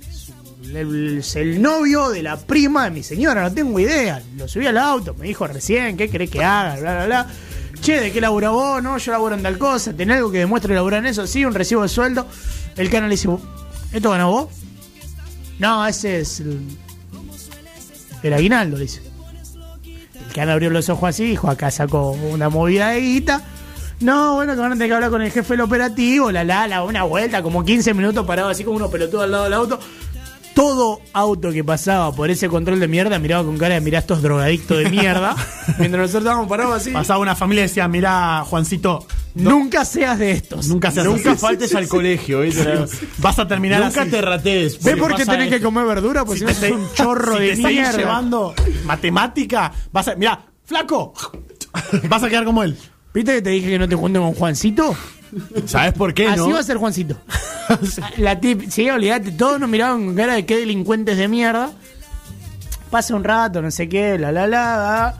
El- 0.75 1.17
Es 1.19 1.35
el 1.35 1.61
novio 1.61 2.09
de 2.09 2.23
la 2.23 2.37
prima 2.37 2.85
de 2.85 2.91
mi 2.91 3.03
señora, 3.03 3.41
no 3.43 3.53
tengo 3.53 3.79
idea. 3.79 4.21
Lo 4.37 4.47
subí 4.47 4.65
al 4.67 4.77
auto, 4.77 5.13
me 5.17 5.27
dijo 5.27 5.45
recién, 5.47 5.97
¿qué 5.97 6.09
querés 6.09 6.29
que 6.29 6.43
haga? 6.43 6.75
Bla, 6.79 6.93
bla, 6.93 7.05
bla. 7.05 7.27
Che, 7.81 7.99
¿de 7.99 8.11
qué 8.11 8.21
labura 8.21 8.49
vos? 8.51 8.81
No, 8.83 8.97
yo 8.97 9.11
laburo 9.11 9.35
en 9.35 9.41
tal 9.43 9.57
cosa. 9.57 9.93
¿Tenés 9.93 10.17
algo 10.17 10.31
que 10.31 10.37
demuestre 10.39 10.69
que 10.69 10.75
labura 10.75 10.97
en 10.99 11.05
eso? 11.07 11.25
Sí, 11.27 11.43
un 11.45 11.53
recibo 11.53 11.81
de 11.81 11.89
sueldo. 11.89 12.27
El 12.77 12.89
canal 12.89 13.09
dice, 13.09 13.27
¿esto 13.91 14.11
ganó 14.11 14.31
vos? 14.31 14.49
No, 15.59 15.85
ese 15.87 16.19
es 16.19 16.39
el, 16.41 16.59
el 18.23 18.33
aguinaldo, 18.33 18.77
dice. 18.77 19.01
El 20.27 20.33
canal 20.33 20.51
abrió 20.53 20.69
los 20.69 20.89
ojos 20.89 21.09
así, 21.09 21.23
dijo, 21.25 21.49
acá 21.49 21.71
sacó 21.71 22.11
una 22.11 22.49
movida 22.49 22.89
de 22.89 23.01
guita. 23.01 23.41
No, 23.99 24.35
bueno, 24.35 24.53
que 24.53 24.59
van 24.59 24.71
a 24.71 24.75
tener 24.75 24.87
que 24.87 24.95
hablar 24.95 25.09
con 25.11 25.21
el 25.21 25.31
jefe 25.31 25.53
del 25.53 25.61
operativo, 25.61 26.31
la 26.31 26.43
la, 26.43 26.67
la, 26.67 26.83
una 26.83 27.03
vuelta, 27.03 27.43
como 27.43 27.63
15 27.63 27.93
minutos 27.93 28.25
parado 28.25 28.49
así 28.49 28.63
como 28.63 28.77
unos 28.77 28.89
pelotudos 28.89 29.25
al 29.25 29.31
lado 29.31 29.43
del 29.43 29.53
auto. 29.53 29.79
Todo 30.53 30.99
auto 31.13 31.51
que 31.51 31.63
pasaba 31.63 32.13
por 32.13 32.29
ese 32.29 32.49
control 32.49 32.79
de 32.79 32.87
mierda 32.87 33.17
miraba 33.19 33.43
con 33.45 33.57
cara 33.57 33.75
de 33.75 33.81
mirá 33.81 33.99
estos 33.99 34.21
drogadictos 34.21 34.77
de 34.79 34.89
mierda. 34.89 35.35
mientras 35.79 36.01
nosotros 36.01 36.23
estábamos 36.23 36.47
parados 36.49 36.75
así. 36.75 36.91
Pasaba 36.91 37.19
una 37.19 37.35
familia 37.35 37.61
y 37.63 37.67
decía, 37.67 37.87
mirá, 37.87 38.43
Juancito, 38.45 39.05
Nunca 39.33 39.85
seas 39.85 40.19
de 40.19 40.31
estos. 40.31 40.67
nunca 40.67 40.91
seas 40.91 41.05
Nunca 41.05 41.31
así. 41.31 41.39
faltes 41.39 41.73
al 41.73 41.87
colegio. 41.87 42.41
Vas 43.19 43.39
a 43.39 43.47
terminar 43.47 43.81
Nunca 43.81 44.01
así. 44.01 44.11
te 44.11 44.21
ratees. 44.21 44.83
¿Ves 44.83 44.97
porque 44.97 45.13
por 45.13 45.15
qué 45.15 45.25
tenés 45.25 45.49
que 45.49 45.61
comer 45.61 45.85
verdura? 45.85 46.25
Pues 46.25 46.39
si 46.39 46.43
no 46.45 46.51
es 46.51 46.61
un 46.63 46.85
chorro 46.93 47.37
si 47.37 47.43
de 47.43 47.55
te 47.55 47.67
mierda. 47.69 47.97
llevando 47.97 48.53
matemática, 48.83 49.71
vas 49.93 50.09
a. 50.09 50.15
Mirá, 50.15 50.37
flaco, 50.65 51.13
vas 52.09 52.23
a 52.23 52.29
quedar 52.29 52.43
como 52.43 52.61
él. 52.61 52.77
¿Viste 53.13 53.33
que 53.35 53.41
te 53.41 53.49
dije 53.49 53.69
que 53.69 53.79
no 53.79 53.87
te 53.89 53.95
juntes 53.95 54.21
con 54.21 54.33
Juancito? 54.33 54.95
¿Sabes 55.65 55.93
por 55.93 56.13
qué, 56.13 56.27
Así 56.27 56.37
no? 56.39 56.51
va 56.51 56.59
a 56.59 56.63
ser 56.63 56.77
Juancito. 56.77 57.17
La 58.17 58.39
tip, 58.39 58.69
sí, 58.69 58.89
olvídate, 58.89 59.31
todos 59.31 59.59
nos 59.59 59.69
miraban 59.69 60.05
con 60.05 60.15
cara 60.15 60.33
de 60.33 60.45
qué 60.45 60.57
delincuentes 60.57 61.17
de 61.17 61.27
mierda. 61.27 61.71
Pasa 62.89 63.15
un 63.15 63.23
rato, 63.23 63.61
no 63.61 63.71
sé 63.71 63.87
qué, 63.87 64.17
la 64.19 64.31
la 64.31 64.47
la. 64.47 64.59
la. 64.77 65.15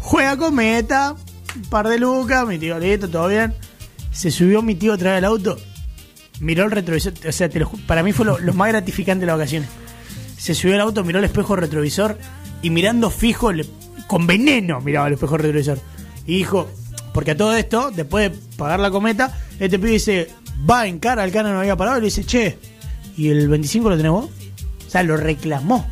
Juega 0.00 0.36
cometa, 0.36 1.14
un 1.56 1.62
par 1.64 1.88
de 1.88 1.98
lucas, 1.98 2.46
mi 2.46 2.58
tío 2.58 2.78
listo, 2.78 3.08
todo 3.08 3.28
bien. 3.28 3.54
Se 4.12 4.30
subió 4.30 4.62
mi 4.62 4.74
tío 4.74 4.94
otra 4.94 5.10
vez 5.12 5.18
al 5.18 5.24
auto, 5.26 5.58
miró 6.40 6.64
el 6.64 6.70
retrovisor, 6.70 7.12
o 7.28 7.32
sea, 7.32 7.48
te 7.48 7.58
lo 7.58 7.68
ju- 7.70 7.84
para 7.86 8.02
mí 8.02 8.12
fue 8.12 8.24
lo, 8.26 8.38
lo 8.38 8.52
más 8.54 8.68
gratificante 8.68 9.20
de 9.22 9.26
las 9.26 9.36
vacaciones. 9.38 9.68
Se 10.38 10.54
subió 10.54 10.74
al 10.74 10.80
auto, 10.82 11.04
miró 11.04 11.18
el 11.18 11.24
espejo 11.24 11.56
retrovisor 11.56 12.18
y 12.62 12.70
mirando 12.70 13.10
fijo, 13.10 13.52
le- 13.52 13.66
con 14.06 14.26
veneno 14.26 14.80
miraba 14.80 15.08
el 15.08 15.14
espejo 15.14 15.36
retrovisor. 15.38 15.78
Y 16.26 16.38
dijo, 16.38 16.68
porque 17.12 17.32
a 17.32 17.36
todo 17.36 17.54
esto, 17.54 17.90
después 17.90 18.30
de 18.30 18.38
pagar 18.56 18.80
la 18.80 18.90
cometa, 18.90 19.38
este 19.58 19.78
pibe 19.78 19.92
dice, 19.92 20.28
va 20.68 20.86
en 20.86 20.98
cara 20.98 21.22
al 21.22 21.32
cana 21.32 21.52
no 21.52 21.60
había 21.60 21.76
parado 21.76 21.98
y 21.98 22.00
le 22.00 22.06
dice, 22.06 22.24
che, 22.24 22.58
¿y 23.16 23.28
el 23.28 23.48
25 23.48 23.88
lo 23.90 23.96
tenés 23.96 24.12
vos? 24.12 24.30
O 24.86 24.90
sea, 24.90 25.02
lo 25.02 25.16
reclamó. 25.16 25.86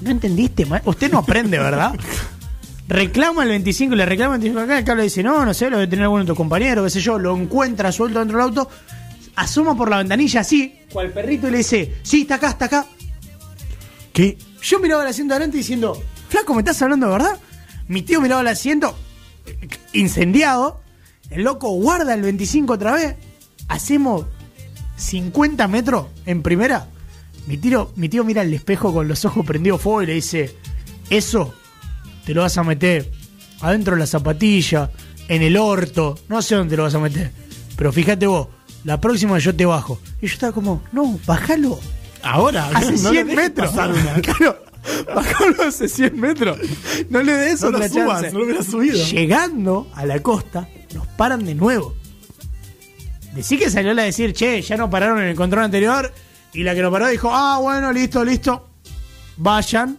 ¿No 0.00 0.10
entendiste? 0.10 0.66
Usted 0.84 1.10
no 1.10 1.18
aprende, 1.18 1.58
¿verdad? 1.58 1.94
reclama 2.88 3.42
el 3.42 3.50
25 3.50 3.94
y 3.94 3.98
le 3.98 4.06
reclama 4.06 4.36
el 4.36 4.40
25 4.40 4.64
acá, 4.64 4.78
el 4.78 4.84
cable 4.84 5.02
dice, 5.02 5.22
no, 5.22 5.44
no 5.44 5.52
sé, 5.52 5.68
lo 5.68 5.76
debe 5.76 5.90
tener 5.90 6.04
alguno 6.04 6.22
de 6.22 6.28
tus 6.28 6.36
compañeros, 6.36 6.84
qué 6.84 6.90
sé 6.90 7.00
yo, 7.00 7.18
lo 7.18 7.36
encuentra 7.36 7.92
suelto 7.92 8.18
dentro 8.18 8.38
del 8.38 8.46
auto, 8.46 8.70
asoma 9.36 9.76
por 9.76 9.90
la 9.90 9.98
ventanilla 9.98 10.40
así, 10.40 10.80
cual 10.90 11.10
perrito 11.12 11.48
y 11.48 11.50
le 11.50 11.58
dice, 11.58 11.96
sí, 12.02 12.22
está 12.22 12.36
acá, 12.36 12.50
está 12.50 12.64
acá. 12.64 12.86
¿Qué? 14.12 14.38
Yo 14.62 14.80
miraba 14.80 15.02
el 15.02 15.08
asiento 15.08 15.34
adelante 15.34 15.58
diciendo, 15.58 16.02
flaco, 16.28 16.54
¿me 16.54 16.60
estás 16.60 16.80
hablando 16.80 17.06
de 17.06 17.12
verdad? 17.12 17.38
Mi 17.88 18.02
tío 18.02 18.20
miraba 18.20 18.40
el 18.42 18.48
asiento 18.48 18.96
incendiado, 19.92 20.80
el 21.30 21.42
loco 21.42 21.70
guarda 21.70 22.14
el 22.14 22.22
25 22.22 22.74
otra 22.74 22.92
vez, 22.94 23.16
hacemos 23.68 24.26
50 24.96 25.66
metros 25.68 26.06
en 26.26 26.42
primera. 26.42 26.88
Mi 27.46 27.56
tío, 27.56 27.92
mi 27.96 28.08
tío 28.08 28.24
mira 28.24 28.42
el 28.42 28.52
espejo 28.52 28.92
con 28.92 29.08
los 29.08 29.24
ojos 29.24 29.44
prendidos 29.46 29.80
fuego 29.80 30.02
y 30.02 30.06
le 30.06 30.14
dice, 30.14 30.54
eso 31.08 31.54
te 32.26 32.34
lo 32.34 32.42
vas 32.42 32.58
a 32.58 32.62
meter 32.62 33.10
adentro 33.60 33.94
de 33.94 34.00
la 34.00 34.06
zapatilla, 34.06 34.90
en 35.28 35.42
el 35.42 35.56
orto, 35.56 36.18
no 36.28 36.42
sé 36.42 36.54
dónde 36.54 36.72
te 36.72 36.76
lo 36.76 36.82
vas 36.84 36.94
a 36.94 36.98
meter. 36.98 37.32
Pero 37.76 37.92
fíjate 37.92 38.26
vos, 38.26 38.48
la 38.84 39.00
próxima 39.00 39.38
yo 39.38 39.54
te 39.54 39.66
bajo. 39.66 40.00
Y 40.20 40.26
yo 40.26 40.34
estaba 40.34 40.52
como, 40.52 40.82
no, 40.92 41.18
bájalo. 41.26 41.78
Ahora, 42.22 42.68
Hace 42.74 42.92
no 42.92 43.10
100 43.10 43.12
le 43.12 43.24
dejes 43.24 43.36
metros. 43.36 43.70
pasar 43.70 43.92
Claro, 45.04 45.14
bájalo 45.14 45.62
hace 45.68 45.88
100 45.88 46.20
metros. 46.20 46.58
No 47.10 47.22
le 47.22 47.32
des 47.32 47.60
No 47.62 47.68
otra 47.68 47.88
subas, 47.88 48.22
chance. 48.22 48.32
no 48.36 48.44
lo 48.44 48.62
subido. 48.62 49.04
Llegando 49.06 49.90
a 49.94 50.06
la 50.06 50.20
costa, 50.22 50.68
nos 50.94 51.06
paran 51.08 51.44
de 51.44 51.54
nuevo. 51.54 51.94
Decí 53.34 53.58
que 53.58 53.70
salió 53.70 53.92
a 53.92 53.94
decir, 53.94 54.32
che, 54.32 54.60
ya 54.62 54.76
nos 54.76 54.90
pararon 54.90 55.20
en 55.20 55.28
el 55.28 55.36
control 55.36 55.64
anterior. 55.64 56.12
Y 56.52 56.62
la 56.62 56.74
que 56.74 56.82
nos 56.82 56.90
paró 56.90 57.08
dijo, 57.08 57.30
ah, 57.32 57.58
bueno, 57.60 57.92
listo, 57.92 58.24
listo. 58.24 58.68
Vayan. 59.36 59.98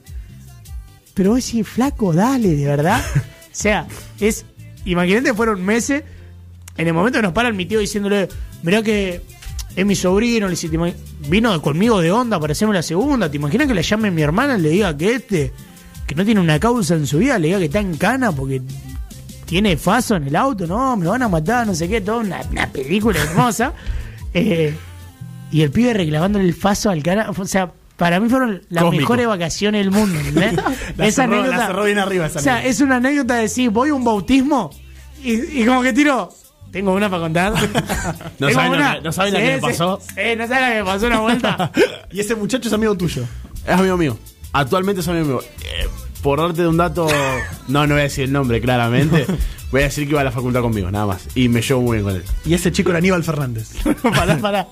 Pero 1.14 1.32
vos 1.32 1.46
decís, 1.46 1.68
flaco, 1.68 2.14
dale, 2.14 2.56
de 2.56 2.66
verdad. 2.66 3.02
o 3.16 3.22
sea, 3.52 3.88
es. 4.20 4.46
Imagínate, 4.86 5.34
fueron 5.34 5.64
meses. 5.64 6.04
En 6.78 6.88
el 6.88 6.94
momento 6.94 7.20
que 7.20 7.24
nos 7.24 7.34
paran, 7.34 7.56
mi 7.56 7.66
tío 7.66 7.80
diciéndole, 7.80 8.30
mirá 8.64 8.82
que 8.82 9.22
es 9.80 9.86
mi 9.86 9.96
sobrino, 9.96 10.48
le 10.48 10.52
dice, 10.52 10.70
"Te 10.70 10.76
ima- 10.78 10.94
vino 11.28 11.62
conmigo 11.62 12.00
de 12.02 12.12
onda 12.12 12.40
para 12.40 12.52
hacerme 12.54 12.74
la 12.74 12.82
segunda. 12.84 13.30
¿Te 13.30 13.38
imaginas 13.38 13.68
que 13.68 13.74
le 13.74 13.84
llame 13.84 14.12
mi 14.12 14.22
hermana 14.22 14.58
y 14.58 14.62
le 14.62 14.70
diga 14.70 14.96
que 14.98 15.16
este, 15.16 15.54
que 16.08 16.16
no 16.16 16.26
tiene 16.26 16.42
una 16.42 16.60
causa 16.60 16.96
en 16.96 17.06
su 17.08 17.20
vida, 17.20 17.38
le 17.40 17.48
diga 17.48 17.60
que 17.60 17.66
está 17.66 17.80
en 17.80 17.96
cana 17.98 18.32
porque 18.32 18.62
tiene 19.46 19.78
faso 19.78 20.16
en 20.16 20.28
el 20.28 20.36
auto? 20.36 20.68
No, 20.68 20.96
me 20.98 21.08
van 21.08 21.22
a 21.24 21.30
matar, 21.30 21.66
no 21.68 21.74
sé 21.76 21.88
qué, 21.88 22.02
toda 22.02 22.18
una, 22.20 22.42
una 22.52 22.68
película 22.72 23.20
hermosa. 23.22 23.74
Eh, 24.32 24.76
y 25.52 25.64
el 25.64 25.72
pibe 25.72 25.92
reclamándole 25.92 26.46
el 26.46 26.54
faso 26.54 26.92
al 26.92 27.02
cana. 27.02 27.32
O 27.36 27.46
sea, 27.46 27.72
Para 27.98 28.20
mí 28.20 28.30
fueron 28.30 28.62
las 28.70 28.84
Cósmico. 28.84 29.02
mejores 29.02 29.28
vacaciones 29.28 29.84
del 29.84 29.92
mundo. 29.92 30.18
La 30.98 31.06
cerró- 31.12 31.46
la 31.48 31.66
cerró 31.68 31.84
bien 31.86 31.98
arriba 31.98 32.28
esa 32.28 32.38
O 32.40 32.42
sea, 32.44 32.54
anécdota. 32.58 32.70
es 32.70 32.82
una 32.82 32.96
anécdota 32.98 33.36
de 33.36 33.42
decir, 33.42 33.70
voy 33.72 33.90
a 33.90 33.94
un 33.96 34.04
bautismo 34.06 34.70
y, 35.24 35.62
y 35.62 35.66
como 35.66 35.82
que 35.82 35.92
tiro. 35.94 36.32
Tengo 36.72 36.94
una 36.94 37.10
para 37.10 37.24
contar. 37.24 37.54
No 38.40 38.50
saben 38.52 38.72
lo 38.72 38.78
que- 38.96 39.02
no 39.02 39.12
saben 39.12 39.34
lo 39.34 39.40
que 39.40 39.46
me 39.56 39.60
pasó. 39.60 40.00
Sí, 40.02 40.36
no 40.38 40.48
saben 40.48 40.64
lo 40.64 40.70
que 40.70 40.80
me 40.80 40.84
pasó 40.86 41.08
una 41.08 41.20
vuelta. 41.20 41.72
Y 42.12 42.20
ese 42.20 42.36
muchacho 42.36 42.68
es 42.68 42.74
amigo 42.74 42.96
tuyo. 42.96 43.24
Es 43.66 43.74
amigo 43.74 43.98
mío. 43.98 44.18
Actualmente 44.54 45.02
es 45.02 45.08
amigo 45.08 45.26
mío. 45.26 45.40
Eh, 45.64 45.88
por 46.22 46.40
darte 46.40 46.68
un 46.68 46.78
dato, 46.78 47.08
no, 47.68 47.88
no 47.88 47.94
voy 47.94 48.02
a 48.02 48.04
decir 48.04 48.26
el 48.26 48.32
nombre 48.32 48.60
claramente. 48.62 49.26
Voy 49.72 49.82
a 49.82 49.84
decir 49.84 50.06
que 50.06 50.12
iba 50.14 50.22
a 50.22 50.24
la 50.24 50.32
facultad 50.32 50.62
conmigo, 50.62 50.90
nada 50.90 51.06
más. 51.06 51.28
Y 51.36 51.48
me 51.48 51.62
llevo 51.62 51.82
muy 51.82 51.98
bien 51.98 52.04
con 52.04 52.16
él. 52.16 52.24
Y 52.44 52.56
ese 52.56 52.72
chico 52.72 52.90
era 52.90 52.98
Aníbal 52.98 53.24
Fernández. 53.24 53.74
pará, 54.02 54.36
pará. 54.40 54.68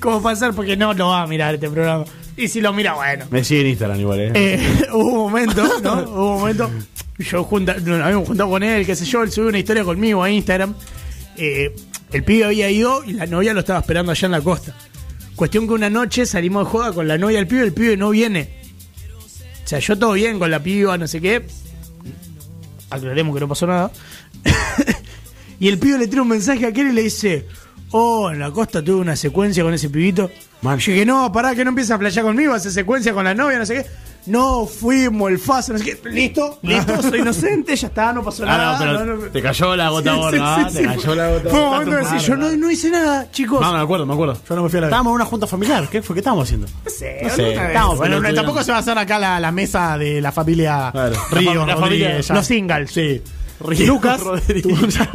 ¿Cómo 0.00 0.20
pasar? 0.20 0.52
Porque 0.52 0.76
no 0.76 0.92
lo 0.94 1.08
va 1.10 1.22
a 1.22 1.26
mirar 1.28 1.54
este 1.54 1.70
programa. 1.70 2.04
Y 2.36 2.48
si 2.48 2.60
lo 2.60 2.72
mira, 2.72 2.94
bueno. 2.94 3.26
Me 3.30 3.44
sigue 3.44 3.60
en 3.62 3.66
Instagram 3.68 4.00
igual, 4.00 4.20
eh. 4.20 4.32
Eh, 4.34 4.86
hubo 4.92 5.24
un 5.24 5.32
momento, 5.32 5.80
¿no? 5.82 6.02
Hubo 6.02 6.34
un 6.34 6.40
momento. 6.40 6.70
Yo 7.18 7.44
junta, 7.44 7.74
nos 7.74 8.02
habíamos 8.02 8.26
juntado 8.26 8.50
con 8.50 8.62
él, 8.62 8.84
qué 8.84 8.96
sé 8.96 9.04
yo, 9.04 9.22
él 9.22 9.30
subió 9.30 9.48
una 9.48 9.58
historia 9.58 9.84
conmigo 9.84 10.22
a 10.22 10.30
Instagram. 10.30 10.74
Eh, 11.36 11.74
el 12.12 12.24
pibe 12.24 12.44
había 12.44 12.70
ido 12.70 13.04
y 13.04 13.12
la 13.12 13.26
novia 13.26 13.54
lo 13.54 13.60
estaba 13.60 13.78
esperando 13.78 14.12
allá 14.12 14.26
en 14.26 14.32
la 14.32 14.40
costa. 14.40 14.74
Cuestión 15.36 15.66
que 15.66 15.74
una 15.74 15.90
noche 15.90 16.26
salimos 16.26 16.64
de 16.64 16.70
joda 16.70 16.92
con 16.92 17.06
la 17.06 17.18
novia 17.18 17.38
del 17.38 17.46
pibe, 17.46 17.62
el 17.62 17.72
pibe 17.72 17.96
no 17.96 18.10
viene. 18.10 18.62
O 19.64 19.68
sea, 19.68 19.78
yo 19.78 19.98
todo 19.98 20.12
bien 20.12 20.38
con 20.38 20.50
la 20.50 20.62
piba, 20.62 20.98
no 20.98 21.06
sé 21.06 21.20
qué. 21.20 21.46
Aclaremos 22.90 23.34
que 23.34 23.40
no 23.40 23.48
pasó 23.48 23.66
nada. 23.66 23.90
y 25.60 25.68
el 25.68 25.78
pibe 25.78 25.98
le 25.98 26.08
tira 26.08 26.22
un 26.22 26.28
mensaje 26.28 26.66
a 26.66 26.68
aquel 26.68 26.88
y 26.88 26.92
le 26.92 27.02
dice: 27.02 27.46
Oh, 27.90 28.30
en 28.30 28.40
la 28.40 28.50
costa 28.50 28.82
tuve 28.84 29.00
una 29.00 29.16
secuencia 29.16 29.62
con 29.62 29.72
ese 29.72 29.88
pibito. 29.88 30.30
Man. 30.64 30.78
Yo 30.78 30.92
dije, 30.92 31.04
no, 31.06 31.30
pará, 31.30 31.54
que 31.54 31.62
no 31.64 31.68
empieza 31.68 31.94
a 31.94 31.98
playar 31.98 32.24
conmigo, 32.24 32.54
hace 32.54 32.70
secuencia 32.70 33.12
con 33.12 33.24
la 33.24 33.34
novia, 33.34 33.58
no 33.58 33.66
sé 33.66 33.74
qué. 33.74 33.86
No, 34.26 34.64
fuimos, 34.66 35.30
el 35.30 35.38
faso, 35.38 35.74
no 35.74 35.78
sé 35.78 35.84
qué. 35.84 36.08
Listo, 36.10 36.58
listo, 36.62 37.02
soy 37.02 37.20
inocente, 37.20 37.76
ya 37.76 37.88
está, 37.88 38.10
no 38.14 38.24
pasó 38.24 38.44
Ah, 38.44 38.46
nada. 38.46 38.72
no, 38.72 38.78
pero 38.78 39.04
no, 39.04 39.16
no. 39.26 39.30
te 39.30 39.42
cayó 39.42 39.76
la 39.76 39.90
gota 39.90 40.14
Sí, 40.14 40.18
gorda, 40.18 40.56
sí, 40.56 40.64
sí, 40.70 40.76
te 40.76 40.80
sí. 40.80 40.86
cayó 40.88 41.14
la 41.14 41.28
gota 41.28 41.50
Fue 41.50 41.60
gorda. 41.60 41.84
de 41.84 41.96
decir, 41.98 42.18
yo 42.20 42.36
no, 42.36 42.50
no 42.56 42.70
hice 42.70 42.90
nada, 42.90 43.30
chicos. 43.30 43.60
No, 43.60 43.72
me 43.74 43.80
acuerdo, 43.80 44.06
me 44.06 44.14
acuerdo. 44.14 44.38
Yo 44.48 44.56
no 44.56 44.62
me 44.62 44.68
fui 44.70 44.78
a 44.78 44.80
la 44.80 44.86
Estábamos 44.86 45.10
en 45.10 45.14
una 45.16 45.24
junta 45.26 45.46
familiar. 45.46 45.86
¿Qué 45.90 46.00
fue? 46.00 46.14
¿Qué 46.14 46.20
estábamos 46.20 46.44
haciendo? 46.48 46.66
No 46.66 46.90
sé, 46.90 47.18
no 47.22 47.28
sé, 47.28 47.42
alguna 47.44 47.60
vez. 47.60 47.68
estábamos 47.68 47.98
Bueno, 47.98 48.18
pero 48.22 48.34
tampoco 48.34 48.62
se 48.64 48.70
va 48.72 48.78
a 48.78 48.80
hacer 48.80 48.96
acá 48.98 49.18
la, 49.18 49.38
la 49.40 49.52
mesa 49.52 49.98
de 49.98 50.22
la 50.22 50.32
familia 50.32 50.88
Claro. 50.90 51.16
Río, 51.30 51.66
La 51.66 51.76
familia- 51.76 52.20
ya. 52.22 52.34
Los 52.34 52.46
singles. 52.46 52.90
Sí. 52.90 53.22
Lucas. 53.86 54.20
Lucas. 54.64 55.02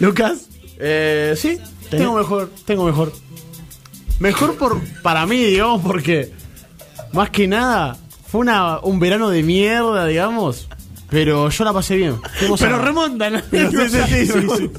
Lucas. 0.00 0.48
Eh, 0.78 1.34
sí, 1.36 1.58
tengo 1.98 2.14
mejor, 2.14 2.50
tengo 2.64 2.84
mejor. 2.84 3.12
Mejor 4.18 4.56
por 4.56 4.80
para 5.02 5.26
mí, 5.26 5.42
digamos, 5.44 5.82
porque 5.82 6.32
más 7.12 7.30
que 7.30 7.48
nada 7.48 7.96
fue 8.26 8.40
una, 8.40 8.78
un 8.80 9.00
verano 9.00 9.30
de 9.30 9.42
mierda, 9.42 10.06
digamos. 10.06 10.68
Pero 11.12 11.50
yo 11.50 11.64
la 11.64 11.72
pasé 11.74 11.94
bien. 11.96 12.16
Pero 12.58 12.78
remontan. 12.78 13.42
Pero 13.50 13.70
sí, 13.70 13.76
sí, 13.90 13.98
sí, 14.08 14.26
sí, 14.26 14.32
sí. 14.56 14.70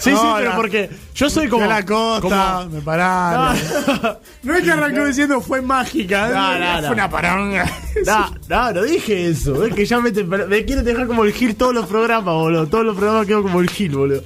Sí, 0.00 0.10
sí, 0.10 0.10
No, 0.10 0.34
pero 0.36 0.50
la- 0.50 0.56
porque 0.56 0.90
yo 1.14 1.28
soy 1.30 1.46
como. 1.48 1.66
La 1.66 1.84
costa, 1.84 2.20
como- 2.64 2.70
me 2.70 2.80
pararon. 2.80 3.56
No 4.42 4.54
es 4.54 4.62
que 4.64 4.72
arrancó 4.72 5.04
diciendo 5.06 5.40
fue 5.40 5.60
mágica. 5.62 6.28
No, 6.28 6.58
no, 6.58 6.80
no. 6.80 6.86
Fue 6.88 6.94
una 6.94 7.10
paronga. 7.10 7.70
No, 8.06 8.34
no, 8.48 8.72
no 8.72 8.82
dije 8.82 9.28
eso. 9.28 9.64
Es 9.64 9.72
que 9.74 9.84
ya 9.86 10.00
me, 10.00 10.10
te- 10.10 10.24
me 10.24 10.64
quieren 10.64 10.84
dejar 10.84 11.06
como 11.06 11.24
el 11.24 11.32
Gil 11.32 11.54
todos 11.54 11.72
los 11.74 11.86
programas, 11.86 12.34
boludo. 12.34 12.66
Todos 12.66 12.84
los 12.84 12.96
programas 12.96 13.26
quedo 13.26 13.42
como 13.42 13.60
el 13.60 13.68
Gil, 13.70 13.94
boludo. 13.94 14.22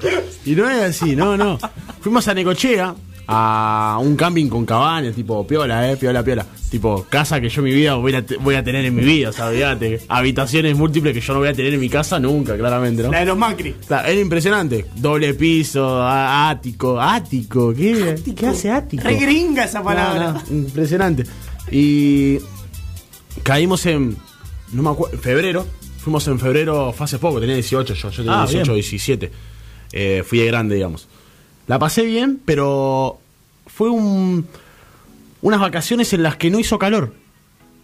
Y 0.46 0.52
no 0.56 0.68
es 0.70 0.82
así, 0.82 1.14
no, 1.14 1.36
no. 1.36 1.58
Fuimos 2.00 2.26
a 2.28 2.34
Necochea, 2.34 2.94
a 3.30 3.98
un 4.00 4.16
camping 4.16 4.48
con 4.48 4.64
cabañas, 4.64 5.14
tipo 5.14 5.46
piola, 5.46 5.92
eh, 5.92 5.98
piola, 5.98 6.24
piola. 6.24 6.46
Tipo 6.70 7.06
casa 7.10 7.38
que 7.42 7.50
yo 7.50 7.60
en 7.60 7.64
mi 7.66 7.74
vida 7.74 7.94
voy 7.94 8.14
a, 8.14 8.24
voy 8.40 8.54
a 8.54 8.64
tener 8.64 8.86
en 8.86 8.94
mi 8.94 9.02
vida, 9.04 9.28
o 9.28 9.32
sea. 9.32 9.50
Habitaciones 10.08 10.74
múltiples 10.76 11.12
que 11.12 11.20
yo 11.20 11.34
no 11.34 11.40
voy 11.40 11.48
a 11.50 11.52
tener 11.54 11.74
en 11.74 11.80
mi 11.80 11.90
casa 11.90 12.18
nunca, 12.18 12.56
claramente, 12.56 13.02
¿no? 13.02 13.10
La 13.12 13.20
de 13.20 13.26
los 13.26 13.36
Macri. 13.36 13.74
Claro, 13.86 14.08
era 14.08 14.18
impresionante. 14.18 14.86
Doble 14.96 15.34
piso, 15.34 16.02
ático, 16.02 16.98
ático, 16.98 17.74
¿qué? 17.74 18.18
¿Qué 18.34 18.46
hace 18.46 18.70
ático? 18.70 19.02
Re 19.04 19.16
gringa 19.16 19.64
esa 19.64 19.82
palabra. 19.82 20.32
No, 20.32 20.42
no, 20.50 20.56
impresionante. 20.62 21.24
Y 21.70 22.38
caímos 23.42 23.84
en, 23.84 24.16
no 24.72 24.82
me 24.82 24.88
acuerdo, 24.90 25.18
febrero. 25.18 25.66
Fuimos 25.98 26.26
en 26.28 26.38
febrero, 26.40 26.94
fue 26.96 27.04
hace 27.04 27.18
poco, 27.18 27.40
tenía 27.40 27.56
18 27.56 27.92
yo, 27.92 28.10
yo 28.10 28.16
tenía 28.22 28.40
Ah, 28.42 28.46
18, 28.46 28.72
bien. 28.72 28.74
17. 28.82 29.30
Eh, 29.92 30.22
fui 30.26 30.38
de 30.38 30.46
grande, 30.46 30.76
digamos. 30.76 31.08
La 31.68 31.78
pasé 31.78 32.02
bien, 32.02 32.40
pero 32.44 33.18
fue 33.66 33.90
un, 33.90 34.46
unas 35.42 35.60
vacaciones 35.60 36.12
en 36.14 36.22
las 36.22 36.36
que 36.36 36.50
no 36.50 36.58
hizo 36.58 36.78
calor. 36.78 37.12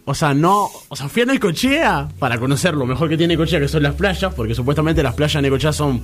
O 0.05 0.13
sea, 0.13 0.33
no. 0.33 0.69
O 0.89 0.95
sea, 0.95 1.07
fui 1.07 1.21
a 1.21 1.25
Necochea 1.25 2.09
para 2.19 2.39
conocer 2.39 2.73
lo 2.73 2.85
mejor 2.85 3.09
que 3.09 3.17
tiene 3.17 3.35
Necochea, 3.35 3.59
que 3.59 3.67
son 3.67 3.83
las 3.83 3.93
playas, 3.93 4.33
porque 4.33 4.53
supuestamente 4.55 5.01
las 5.01 5.13
playas 5.13 5.35
de 5.35 5.43
Necochea 5.43 5.71
son 5.71 6.01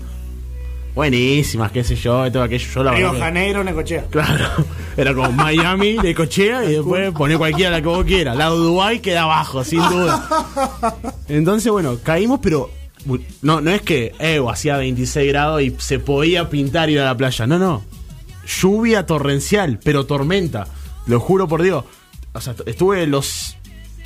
buenísimas, 0.94 1.72
qué 1.72 1.84
sé 1.84 1.96
yo, 1.96 2.26
y 2.28 2.32
todo 2.32 2.44
aquello. 2.44 2.68
Yo 2.72 2.84
la 2.84 2.92
Río 2.92 3.14
Janeiro, 3.18 3.64
Necochea. 3.64 4.06
Claro, 4.12 4.46
era 4.98 5.16
como 5.16 5.32
Miami, 5.32 5.98
Necochea 5.98 6.66
y 6.66 6.74
después 6.74 7.12
poner 7.14 7.40
cualquiera 7.40 7.72
la 7.72 7.82
que 7.82 7.88
vos 7.88 8.06
quieras. 8.06 8.38
La 8.38 8.48
Dubái 8.48 9.00
queda 9.00 9.24
abajo, 9.24 9.64
sin 9.64 9.80
duda. 9.90 10.28
Entonces, 11.28 11.72
bueno, 11.72 11.98
caímos, 12.04 12.40
pero 12.44 12.70
no, 13.42 13.62
no 13.62 13.72
es 13.72 13.82
que 13.82 14.14
eh, 14.20 14.40
hacía 14.50 14.78
26 14.78 15.28
grados 15.32 15.62
y 15.62 15.76
se 15.78 16.00
podía 16.00 16.50
pintar 16.50 16.90
ir 16.90 17.00
a 17.00 17.06
la 17.06 17.18
playa. 17.18 17.48
No, 17.48 17.58
no. 17.58 17.84
Lluvia 18.46 19.06
torrencial, 19.06 19.80
pero 19.84 20.06
tormenta. 20.06 20.68
Lo 21.08 21.20
juro 21.20 21.48
por 21.48 21.62
Dios. 21.62 21.86
O 22.34 22.42
sea, 22.42 22.56
estuve 22.66 23.08
los, 23.08 23.58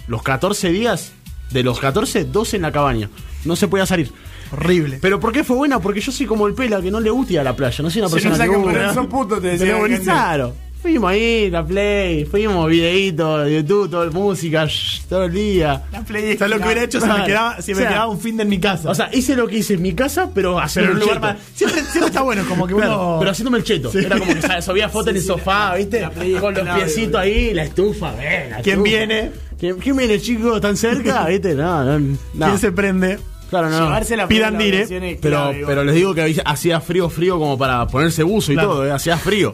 los 0.07 0.23
14 0.23 0.69
días, 0.69 1.11
de 1.51 1.63
los 1.63 1.79
14, 1.79 2.25
12 2.25 2.55
en 2.55 2.61
la 2.61 2.71
cabaña. 2.71 3.09
No 3.43 3.55
se 3.55 3.67
podía 3.67 3.85
salir. 3.85 4.11
Horrible. 4.51 4.99
¿Pero 5.01 5.19
por 5.19 5.31
qué 5.31 5.43
fue 5.43 5.55
buena? 5.55 5.79
Porque 5.79 6.01
yo 6.01 6.11
soy 6.11 6.25
como 6.25 6.47
el 6.47 6.53
pela 6.53 6.81
que 6.81 6.91
no 6.91 6.99
le 6.99 7.09
gusta 7.09 7.33
ir 7.33 7.39
a 7.39 7.43
la 7.43 7.55
playa. 7.55 7.83
No 7.83 7.89
soy 7.89 8.01
una 8.01 8.09
persona 8.09 8.37
nos 8.37 8.47
que 8.47 9.41
te 9.41 9.47
decía 9.47 9.73
Pero 9.73 9.85
gente. 9.85 10.03
Claro. 10.03 10.55
Fuimos 10.85 11.09
ahí, 11.09 11.49
la 11.49 11.65
play, 11.65 12.25
fuimos 12.25 12.69
videitos 12.69 13.43
de 13.43 13.55
YouTube, 13.55 13.89
toda 13.89 14.07
música, 14.11 14.67
shh, 14.67 15.01
todo 15.09 15.23
el 15.25 15.31
día. 15.33 15.81
La 15.91 16.01
play. 16.01 16.37
¿Sabes 16.37 16.51
lo 16.53 16.59
que 16.59 16.65
hubiera 16.65 16.83
hecho 16.83 17.01
si 17.01 17.07
me 17.07 17.25
quedaba, 17.25 17.59
si 17.59 17.71
me 17.73 17.77
O 17.77 17.81
sea, 17.81 17.89
quedaba 17.89 18.07
un 18.07 18.19
fin 18.19 18.37
de 18.37 18.43
en 18.43 18.49
mi 18.49 18.59
casa? 18.59 18.91
O 18.91 18.93
sea, 18.93 19.09
hice 19.11 19.35
lo 19.35 19.47
que 19.47 19.57
hice 19.57 19.73
en 19.73 19.81
mi 19.81 19.95
casa, 19.95 20.29
pero 20.31 20.59
haciendo 20.59 20.91
un 20.91 20.99
lugar 20.99 21.19
más. 21.19 21.37
Siempre, 21.55 21.81
siempre 21.81 22.05
está 22.09 22.21
bueno, 22.21 22.43
como 22.47 22.67
que 22.67 22.75
Claro, 22.75 23.07
uno. 23.07 23.15
pero 23.17 23.31
haciéndome 23.31 23.57
el 23.57 23.63
cheto. 23.63 23.91
Sí. 23.91 23.97
Era 23.97 24.19
como 24.19 24.31
que 24.31 24.61
subía 24.61 24.87
fotos 24.87 25.07
en 25.09 25.15
el 25.15 25.23
sofá, 25.23 25.73
¿viste? 25.73 26.01
la 26.01 26.11
play 26.11 26.33
Con 26.35 26.53
los 26.53 26.69
piecitos 26.69 27.19
ahí, 27.19 27.51
la 27.55 27.63
estufa, 27.63 28.11
ven, 28.11 28.51
la 28.51 28.57
¿Quién 28.61 28.75
estufa. 28.75 28.83
viene? 28.83 29.31
¿Quién, 29.59 29.77
quién 29.77 29.97
viene, 29.97 30.21
chico? 30.21 30.61
¿Tan 30.61 30.77
cerca? 30.77 31.25
¿Viste? 31.29 31.55
No, 31.55 31.83
no. 31.83 31.97
no. 32.35 32.45
¿Quién 32.45 32.59
se 32.59 32.71
prende? 32.71 33.17
Claro, 33.49 33.71
no. 33.71 33.85
Llevarse 33.85 34.15
la 34.15 34.27
Pidan 34.27 34.55
dire, 34.59 35.17
Pero, 35.19 35.51
pero 35.65 35.83
les 35.83 35.95
digo 35.95 36.13
que 36.13 36.35
hacía 36.45 36.79
frío, 36.79 37.09
frío 37.09 37.39
como 37.39 37.57
para 37.57 37.87
ponerse 37.87 38.21
buzo 38.21 38.51
y 38.51 38.55
Claro. 38.55 38.69
todo, 38.69 38.85
¿eh? 38.85 38.91
hacía 38.91 39.17
frío. 39.17 39.51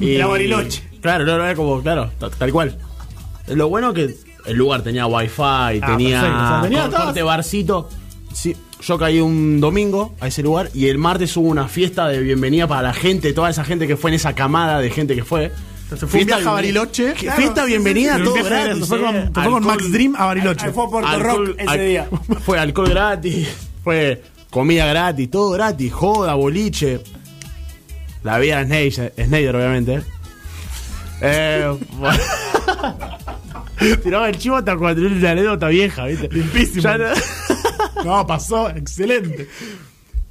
Y, 0.00 0.14
Era 0.16 0.26
Bariloche. 0.26 0.82
Claro, 1.00 1.24
no, 1.24 1.38
no, 1.38 1.44
era 1.44 1.54
como, 1.54 1.80
claro, 1.82 2.10
ta- 2.18 2.30
tal 2.30 2.52
cual. 2.52 2.76
Lo 3.48 3.68
bueno 3.68 3.92
que 3.94 4.14
el 4.46 4.56
lugar 4.56 4.82
tenía 4.82 5.06
wifi, 5.06 5.80
tenía, 5.86 6.20
perfecto, 6.20 6.44
o 6.44 6.48
sea, 6.48 6.60
tenía 6.62 6.90
corte 6.90 7.22
barcito. 7.22 7.88
Sí, 8.32 8.56
yo 8.82 8.98
caí 8.98 9.20
un 9.20 9.60
domingo 9.60 10.14
a 10.20 10.26
ese 10.28 10.42
lugar 10.42 10.68
y 10.74 10.88
el 10.88 10.98
martes 10.98 11.36
hubo 11.36 11.48
una 11.48 11.68
fiesta 11.68 12.08
de 12.08 12.20
bienvenida 12.20 12.66
para 12.66 12.82
la 12.82 12.92
gente, 12.92 13.32
toda 13.32 13.50
esa 13.50 13.64
gente 13.64 13.86
que 13.86 13.96
fue 13.96 14.10
en 14.10 14.14
esa 14.16 14.34
camada 14.34 14.80
de 14.80 14.90
gente 14.90 15.14
que 15.14 15.24
fue. 15.24 15.52
Entonces 15.84 16.10
fue 16.10 16.20
un 16.22 16.26
viaje 16.26 16.48
a 16.48 16.50
Bariloche. 16.50 17.14
Qué 17.14 17.30
Fiesta 17.30 17.64
bienvenida, 17.64 18.14
sí, 18.16 18.22
sí. 18.22 18.24
todo 18.24 18.44
gratis. 18.44 18.86
Fue 18.88 19.00
con, 19.00 19.14
eh. 19.16 19.66
Max 19.66 19.92
Dream 19.92 20.16
a 20.18 20.26
Bariloche. 20.26 20.70
Fue 20.72 20.84
a 20.84 20.88
Puerto 20.88 21.08
alcohol- 21.08 21.46
Rock 21.46 21.56
ese 21.60 21.70
al- 21.70 21.86
día. 21.86 22.08
Fue 22.44 22.58
alcohol 22.58 22.88
gratis, 22.90 23.48
fue 23.84 24.22
comida 24.50 24.86
gratis, 24.86 25.30
todo 25.30 25.50
gratis, 25.52 25.92
joda, 25.92 26.34
boliche. 26.34 27.00
La 28.26 28.38
vida 28.38 28.64
de 28.64 28.90
Snyder, 28.90 29.54
obviamente. 29.56 30.02
Eh, 31.20 31.78
bueno. 31.92 32.18
Tiraba 34.02 34.28
el 34.28 34.36
chivo 34.38 34.56
hasta 34.56 34.76
cuando 34.76 35.02
tenía 35.02 35.18
una 35.18 35.30
anécdota 35.30 35.68
vieja, 35.68 36.06
¿viste? 36.06 36.28
Limpísimo. 36.30 36.82
No- 36.96 38.04
No, 38.04 38.26
pasó, 38.26 38.68
excelente. 38.70 39.48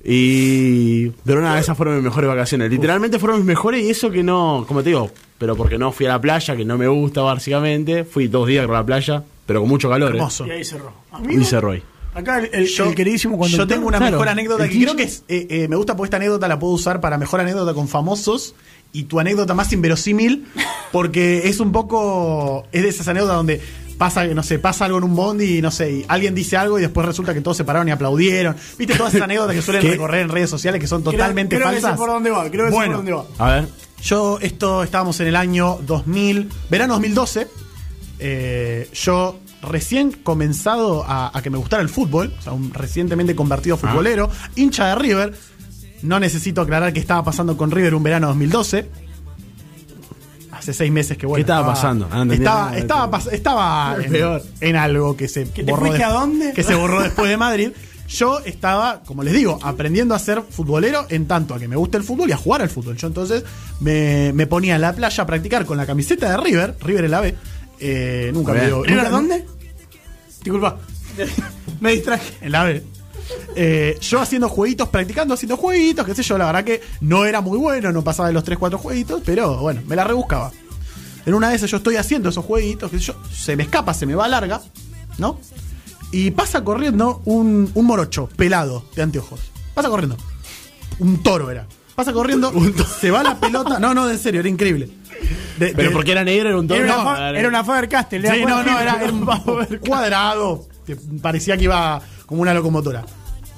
Y. 0.04 1.10
Pero 1.26 1.42
nada, 1.42 1.60
esas 1.60 1.76
fueron 1.76 1.96
mis 1.96 2.04
mejores 2.04 2.28
vacaciones. 2.30 2.70
Literalmente 2.70 3.18
fueron 3.18 3.38
mis 3.40 3.46
mejores 3.48 3.82
y 3.84 3.90
eso 3.90 4.12
que 4.12 4.24
no. 4.24 4.66
Como 4.68 4.84
te 4.84 4.90
digo, 4.90 5.10
pero 5.38 5.56
porque 5.56 5.78
no 5.78 5.92
fui 5.92 6.06
a 6.06 6.10
la 6.10 6.22
playa, 6.22 6.56
que 6.56 6.64
no 6.66 6.78
me 6.78 6.88
gusta 6.88 7.22
básicamente. 7.22 8.04
Fui 8.04 8.28
dos 8.28 8.48
días 8.48 8.68
a 8.70 8.72
la 8.72 8.86
playa, 8.86 9.24
pero 9.46 9.62
con 9.62 9.70
mucho 9.70 9.90
calor. 9.90 10.12
¿eh? 10.12 10.18
Hermoso. 10.18 10.46
Y 10.46 10.52
ahí 10.52 10.64
cerró. 10.64 10.94
Y 11.30 11.44
cerró 11.44 11.72
ahí. 11.72 11.84
Acá 12.16 12.40
el, 12.40 12.50
el- 12.54 12.68
Yo, 12.68 12.86
el 12.90 12.96
queridísimo 12.96 13.38
cuando 13.38 13.58
yo 13.58 13.68
tengo 13.68 13.88
una 13.88 13.98
Claro, 13.98 14.14
mejor 14.14 14.30
anécdota 14.30 14.68
que 14.68 14.80
creo 14.80 14.96
que 14.96 15.04
es, 15.04 15.24
eh, 15.28 15.46
eh, 15.50 15.68
me 15.68 15.76
gusta 15.76 15.96
porque 15.96 16.08
esta 16.08 16.18
anécdota 16.18 16.48
la 16.48 16.58
puedo 16.58 16.74
usar 16.74 17.02
para 17.02 17.18
mejor 17.18 17.42
anécdota 17.42 17.74
con 17.74 17.88
famosos 17.88 18.56
y 18.94 19.04
tu 19.04 19.20
anécdota 19.20 19.54
más 19.54 19.72
inverosímil 19.74 20.48
porque 20.94 21.48
es 21.50 21.60
un 21.60 21.72
poco 21.74 22.66
es 22.72 22.82
de 22.84 22.90
esas 22.90 23.08
anécdotas 23.10 23.36
donde 23.38 23.62
pasa 23.98 24.26
no 24.28 24.44
sé 24.44 24.60
pasa 24.60 24.86
algo 24.86 24.98
en 24.98 25.04
un 25.06 25.16
bondi 25.16 25.58
y 25.58 25.62
no 25.62 25.72
sé 25.72 25.92
y 25.92 26.06
alguien 26.08 26.34
dice 26.36 26.56
algo 26.58 26.78
y 26.80 26.82
después 26.82 27.06
resulta 27.06 27.34
que 27.34 27.42
todos 27.42 27.58
se 27.58 27.64
pararon 27.66 27.88
y 27.90 27.92
aplaudieron 27.92 28.56
viste 28.78 28.96
todas 28.96 29.14
esas 29.14 29.24
anécdotas 29.26 29.56
que 29.56 29.62
suelen 29.62 29.82
¿Qué? 29.86 29.92
recorrer 29.92 30.22
en 30.22 30.30
redes 30.30 30.50
sociales 30.50 30.80
que 30.82 30.88
son 30.88 31.02
creo- 31.02 31.12
totalmente 31.14 31.56
creo 31.58 31.68
que 31.70 31.74
falsas 31.76 31.92
sé 31.92 31.98
por 31.98 32.10
dónde 32.10 32.30
va, 32.32 32.50
creo 32.50 32.66
que 32.66 32.72
sé 32.72 32.76
bueno 32.76 32.96
por 32.98 33.06
dónde 33.06 33.12
va. 33.12 33.26
A 33.40 33.56
ver. 33.56 33.68
Yo, 34.04 34.38
esto 34.42 34.84
estábamos 34.84 35.20
en 35.22 35.28
el 35.28 35.36
año 35.36 35.80
2000, 35.86 36.50
verano 36.70 36.94
2012. 36.94 37.48
eh, 38.20 38.90
yo 38.94 39.40
recién 39.66 40.12
comenzado 40.12 41.04
a, 41.08 41.38
a 41.38 41.42
que 41.42 41.50
me 41.50 41.58
gustara 41.58 41.82
el 41.84 41.90
fútbol, 41.90 42.34
o 42.38 42.42
sea, 42.42 42.54
un 42.54 42.74
recientemente 42.74 43.36
convertido 43.36 43.78
futbolero, 43.78 44.30
hincha 44.56 44.88
de 44.88 44.96
River. 44.96 45.34
No 46.02 46.20
necesito 46.20 46.62
aclarar 46.62 46.94
qué 46.94 47.00
estaba 47.00 47.24
pasando 47.24 47.58
con 47.58 47.72
River 47.72 47.96
un 47.96 48.04
verano 48.04 48.28
2012. 48.28 48.90
Hace 50.52 50.74
seis 50.74 50.92
meses 50.92 51.18
que 51.18 51.26
bueno. 51.26 51.38
¿Qué 51.38 51.42
estaba 51.52 51.68
pasando? 51.74 52.08
Ah, 52.12 52.26
estaba, 52.32 52.78
estaba, 52.78 53.12
pas- 53.12 53.32
estaba 53.32 53.98
en, 54.02 54.42
en 54.62 54.76
algo 54.78 55.18
que 55.18 55.28
se 55.28 55.46
te 55.46 55.64
borró 55.64 55.92
a 56.04 56.10
dónde? 56.14 56.54
Que 56.54 56.64
se 56.64 56.76
borró 56.76 57.02
después 57.02 57.30
de 57.30 57.38
Madrid. 57.38 57.72
Yo 58.08 58.40
estaba, 58.46 59.02
como 59.04 59.24
les 59.24 59.34
digo, 59.34 59.58
aprendiendo 59.64 60.14
a 60.14 60.20
ser 60.20 60.44
futbolero 60.48 61.08
en 61.10 61.28
tanto 61.28 61.56
a 61.56 61.60
que 61.60 61.68
me 61.68 61.76
gusta 61.76 61.98
el 61.98 62.04
fútbol 62.04 62.30
y 62.30 62.34
a 62.34 62.38
jugar 62.38 62.62
al 62.62 62.70
fútbol. 62.70 62.96
Yo 62.96 63.08
entonces 63.08 63.44
me, 63.80 64.32
me 64.34 64.46
ponía 64.48 64.76
en 64.76 64.82
la 64.82 64.94
playa 64.94 65.24
a 65.24 65.26
practicar 65.26 65.66
con 65.66 65.76
la 65.78 65.86
camiseta 65.88 66.30
de 66.30 66.38
River, 66.38 66.78
River 66.82 67.06
en 67.06 67.12
la 67.12 67.22
B. 67.22 67.36
Eh, 67.80 68.32
nunca 68.34 68.54
me 68.54 68.66
dio. 68.66 68.84
¿River 68.84 69.10
dónde? 69.10 69.46
Disculpa. 70.44 70.78
Me 71.80 71.94
distraje. 71.94 72.34
En 72.42 72.52
la 72.52 72.64
B. 72.64 72.84
Eh, 73.56 73.98
yo 74.02 74.20
haciendo 74.20 74.50
jueguitos, 74.50 74.90
practicando, 74.90 75.34
haciendo 75.34 75.58
jueguitos, 75.58 76.06
qué 76.06 76.14
sé 76.14 76.24
yo, 76.24 76.38
la 76.38 76.46
verdad 76.46 76.64
que 76.64 76.82
no 77.02 77.26
era 77.26 77.42
muy 77.42 77.58
bueno, 77.58 77.92
no 77.92 78.04
pasaba 78.04 78.28
de 78.28 78.34
los 78.34 78.44
3, 78.44 78.58
4 78.58 78.78
jueguitos, 78.78 79.22
pero 79.26 79.58
bueno, 79.58 79.82
me 79.88 79.96
la 79.96 80.04
rebuscaba. 80.04 80.52
En 81.26 81.34
una 81.34 81.50
de 81.50 81.56
esas 81.56 81.72
yo 81.72 81.78
estoy 81.78 81.96
haciendo 81.96 82.30
esos 82.30 82.46
jueguitos, 82.46 82.92
qué 82.92 83.00
sé 83.00 83.06
yo, 83.06 83.16
se 83.34 83.56
me 83.56 83.64
escapa, 83.64 83.94
se 83.94 84.06
me 84.06 84.14
va 84.14 84.28
larga, 84.28 84.62
¿no? 85.18 85.40
Y 86.12 86.32
pasa 86.32 86.64
corriendo 86.64 87.22
un, 87.26 87.72
un 87.74 87.86
morocho, 87.86 88.30
pelado, 88.36 88.86
de 88.96 89.02
anteojos. 89.02 89.40
Pasa 89.74 89.90
corriendo. 89.90 90.18
Un 91.00 91.24
toro 91.24 91.50
era. 91.50 91.68
Pasa 91.96 92.14
corriendo, 92.14 92.54
se 93.00 93.10
va 93.10 93.24
la 93.24 93.40
pelota. 93.40 93.80
No, 93.80 93.94
no, 93.94 94.10
en 94.10 94.20
serio, 94.20 94.42
era 94.42 94.50
increíble. 94.50 94.90
De- 95.58 95.74
Pero 95.74 95.90
de- 95.90 95.96
porque 95.96 96.12
era 96.12 96.24
negro, 96.24 96.50
era 96.50 96.60
un 96.60 96.68
toro. 96.68 96.84
Era 96.84 96.98
una, 97.02 97.30
era 97.30 97.48
una 97.50 97.64
Faber 97.64 97.88
Castell. 97.90 98.24
Sí, 98.30 98.42
no, 98.46 98.64
no, 98.64 98.80
era, 98.80 99.02
era 99.04 99.12
un 99.14 99.26
cuadrado. 99.88 100.68
Que 100.86 100.96
parecía 101.22 101.58
que 101.58 101.64
iba 101.64 102.02
como 102.26 102.42
una 102.42 102.54
locomotora. 102.54 103.06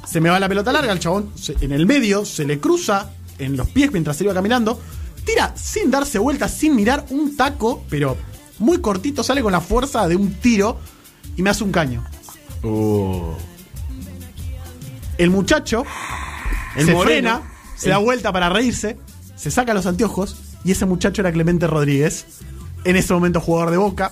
Se 0.06 0.22
me 0.22 0.30
va 0.30 0.40
la 0.40 0.48
pelota 0.48 0.72
larga, 0.72 0.94
el 0.94 1.00
chabón 1.00 1.32
se- 1.36 1.56
en 1.62 1.72
el 1.72 1.86
medio 1.86 2.24
se 2.26 2.46
le 2.46 2.60
cruza 2.60 3.10
en 3.40 3.58
los 3.58 3.68
pies 3.70 3.92
mientras 3.92 4.16
se 4.18 4.24
iba 4.24 4.34
caminando. 4.34 4.80
Tira 5.26 5.54
sin 5.58 5.92
darse 5.92 6.20
vuelta, 6.20 6.48
sin 6.48 6.76
mirar, 6.76 7.06
un 7.10 7.36
taco, 7.36 7.84
pero 7.90 8.16
muy 8.60 8.80
cortito, 8.80 9.24
sale 9.24 9.42
con 9.42 9.52
la 9.52 9.60
fuerza 9.60 10.08
de 10.08 10.16
un 10.16 10.34
tiro 10.36 10.80
y 11.36 11.42
me 11.42 11.50
hace 11.50 11.64
un 11.66 11.72
caño. 11.72 12.06
Uh. 12.64 13.34
El 15.18 15.30
muchacho 15.30 15.84
El 16.76 16.86
se 16.86 16.94
moreno. 16.94 17.40
frena, 17.40 17.52
se 17.76 17.88
El- 17.88 17.92
da 17.92 17.98
vuelta 17.98 18.32
para 18.32 18.50
reírse, 18.50 18.98
se 19.36 19.52
saca 19.52 19.74
los 19.74 19.86
anteojos 19.86 20.36
y 20.68 20.72
ese 20.72 20.86
muchacho 20.86 21.22
era 21.22 21.32
Clemente 21.32 21.66
Rodríguez. 21.68 22.26
En 22.84 22.96
ese 22.96 23.14
momento 23.14 23.40
jugador 23.42 23.72
de 23.72 23.78
Boca. 23.78 24.12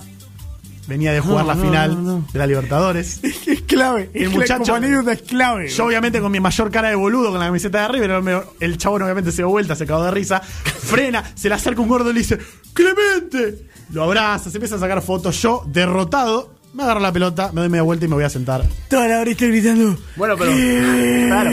Venía 0.88 1.12
de 1.12 1.18
jugar 1.20 1.44
No, 1.44 1.48
la 1.48 1.54
no, 1.56 1.62
final 1.64 1.90
no, 1.94 2.02
no. 2.18 2.28
de 2.32 2.38
la 2.38 2.46
Libertadores. 2.46 3.20
Es 3.46 3.62
clave. 3.62 4.08
El 4.14 4.22
El 4.24 4.30
muchacho- 4.30 4.58
muchacho. 4.60 4.72
Como 4.72 4.76
anécdota 4.86 5.12
es 5.12 5.22
clave. 5.22 5.68
Yo, 5.68 5.84
obviamente, 5.86 6.20
con 6.20 6.30
mi 6.30 6.38
mayor 6.38 6.70
cara 6.70 6.88
de 6.90 6.94
boludo, 6.94 7.30
con 7.30 7.40
la 7.40 7.46
camiseta 7.46 7.82
de 7.82 7.88
River, 7.88 8.22
me- 8.22 8.40
el 8.60 8.78
chabón, 8.78 9.02
obviamente, 9.02 9.30
se 9.32 9.38
dio 9.38 9.48
vuelta, 9.48 9.74
se 9.74 9.84
cagó 9.86 10.04
de 10.04 10.10
risa, 10.12 10.40
frena, 10.80 11.24
se 11.34 11.48
le 11.48 11.56
acerca 11.56 11.80
un 11.80 11.88
gordo 11.88 12.10
y 12.10 12.14
le 12.14 12.20
dice: 12.20 12.38
¡Clemente! 12.72 13.66
Lo 13.90 14.04
abraza, 14.04 14.48
se 14.50 14.58
empieza 14.58 14.76
a 14.76 14.78
sacar 14.78 15.02
fotos. 15.02 15.40
Yo, 15.42 15.64
derrotado, 15.66 16.54
me 16.72 16.84
agarro 16.84 17.00
la 17.00 17.12
pelota, 17.12 17.50
me 17.52 17.62
doy 17.62 17.68
media 17.70 17.82
vuelta 17.82 18.04
y 18.04 18.08
me 18.08 18.14
voy 18.14 18.24
a 18.24 18.30
sentar. 18.30 18.64
Toda 18.88 19.08
la 19.08 19.20
hora 19.20 19.30
estoy 19.30 19.48
gritando. 19.48 19.98
Bueno, 20.16 20.34
pero. 20.38 20.52
Claro. 20.52 21.50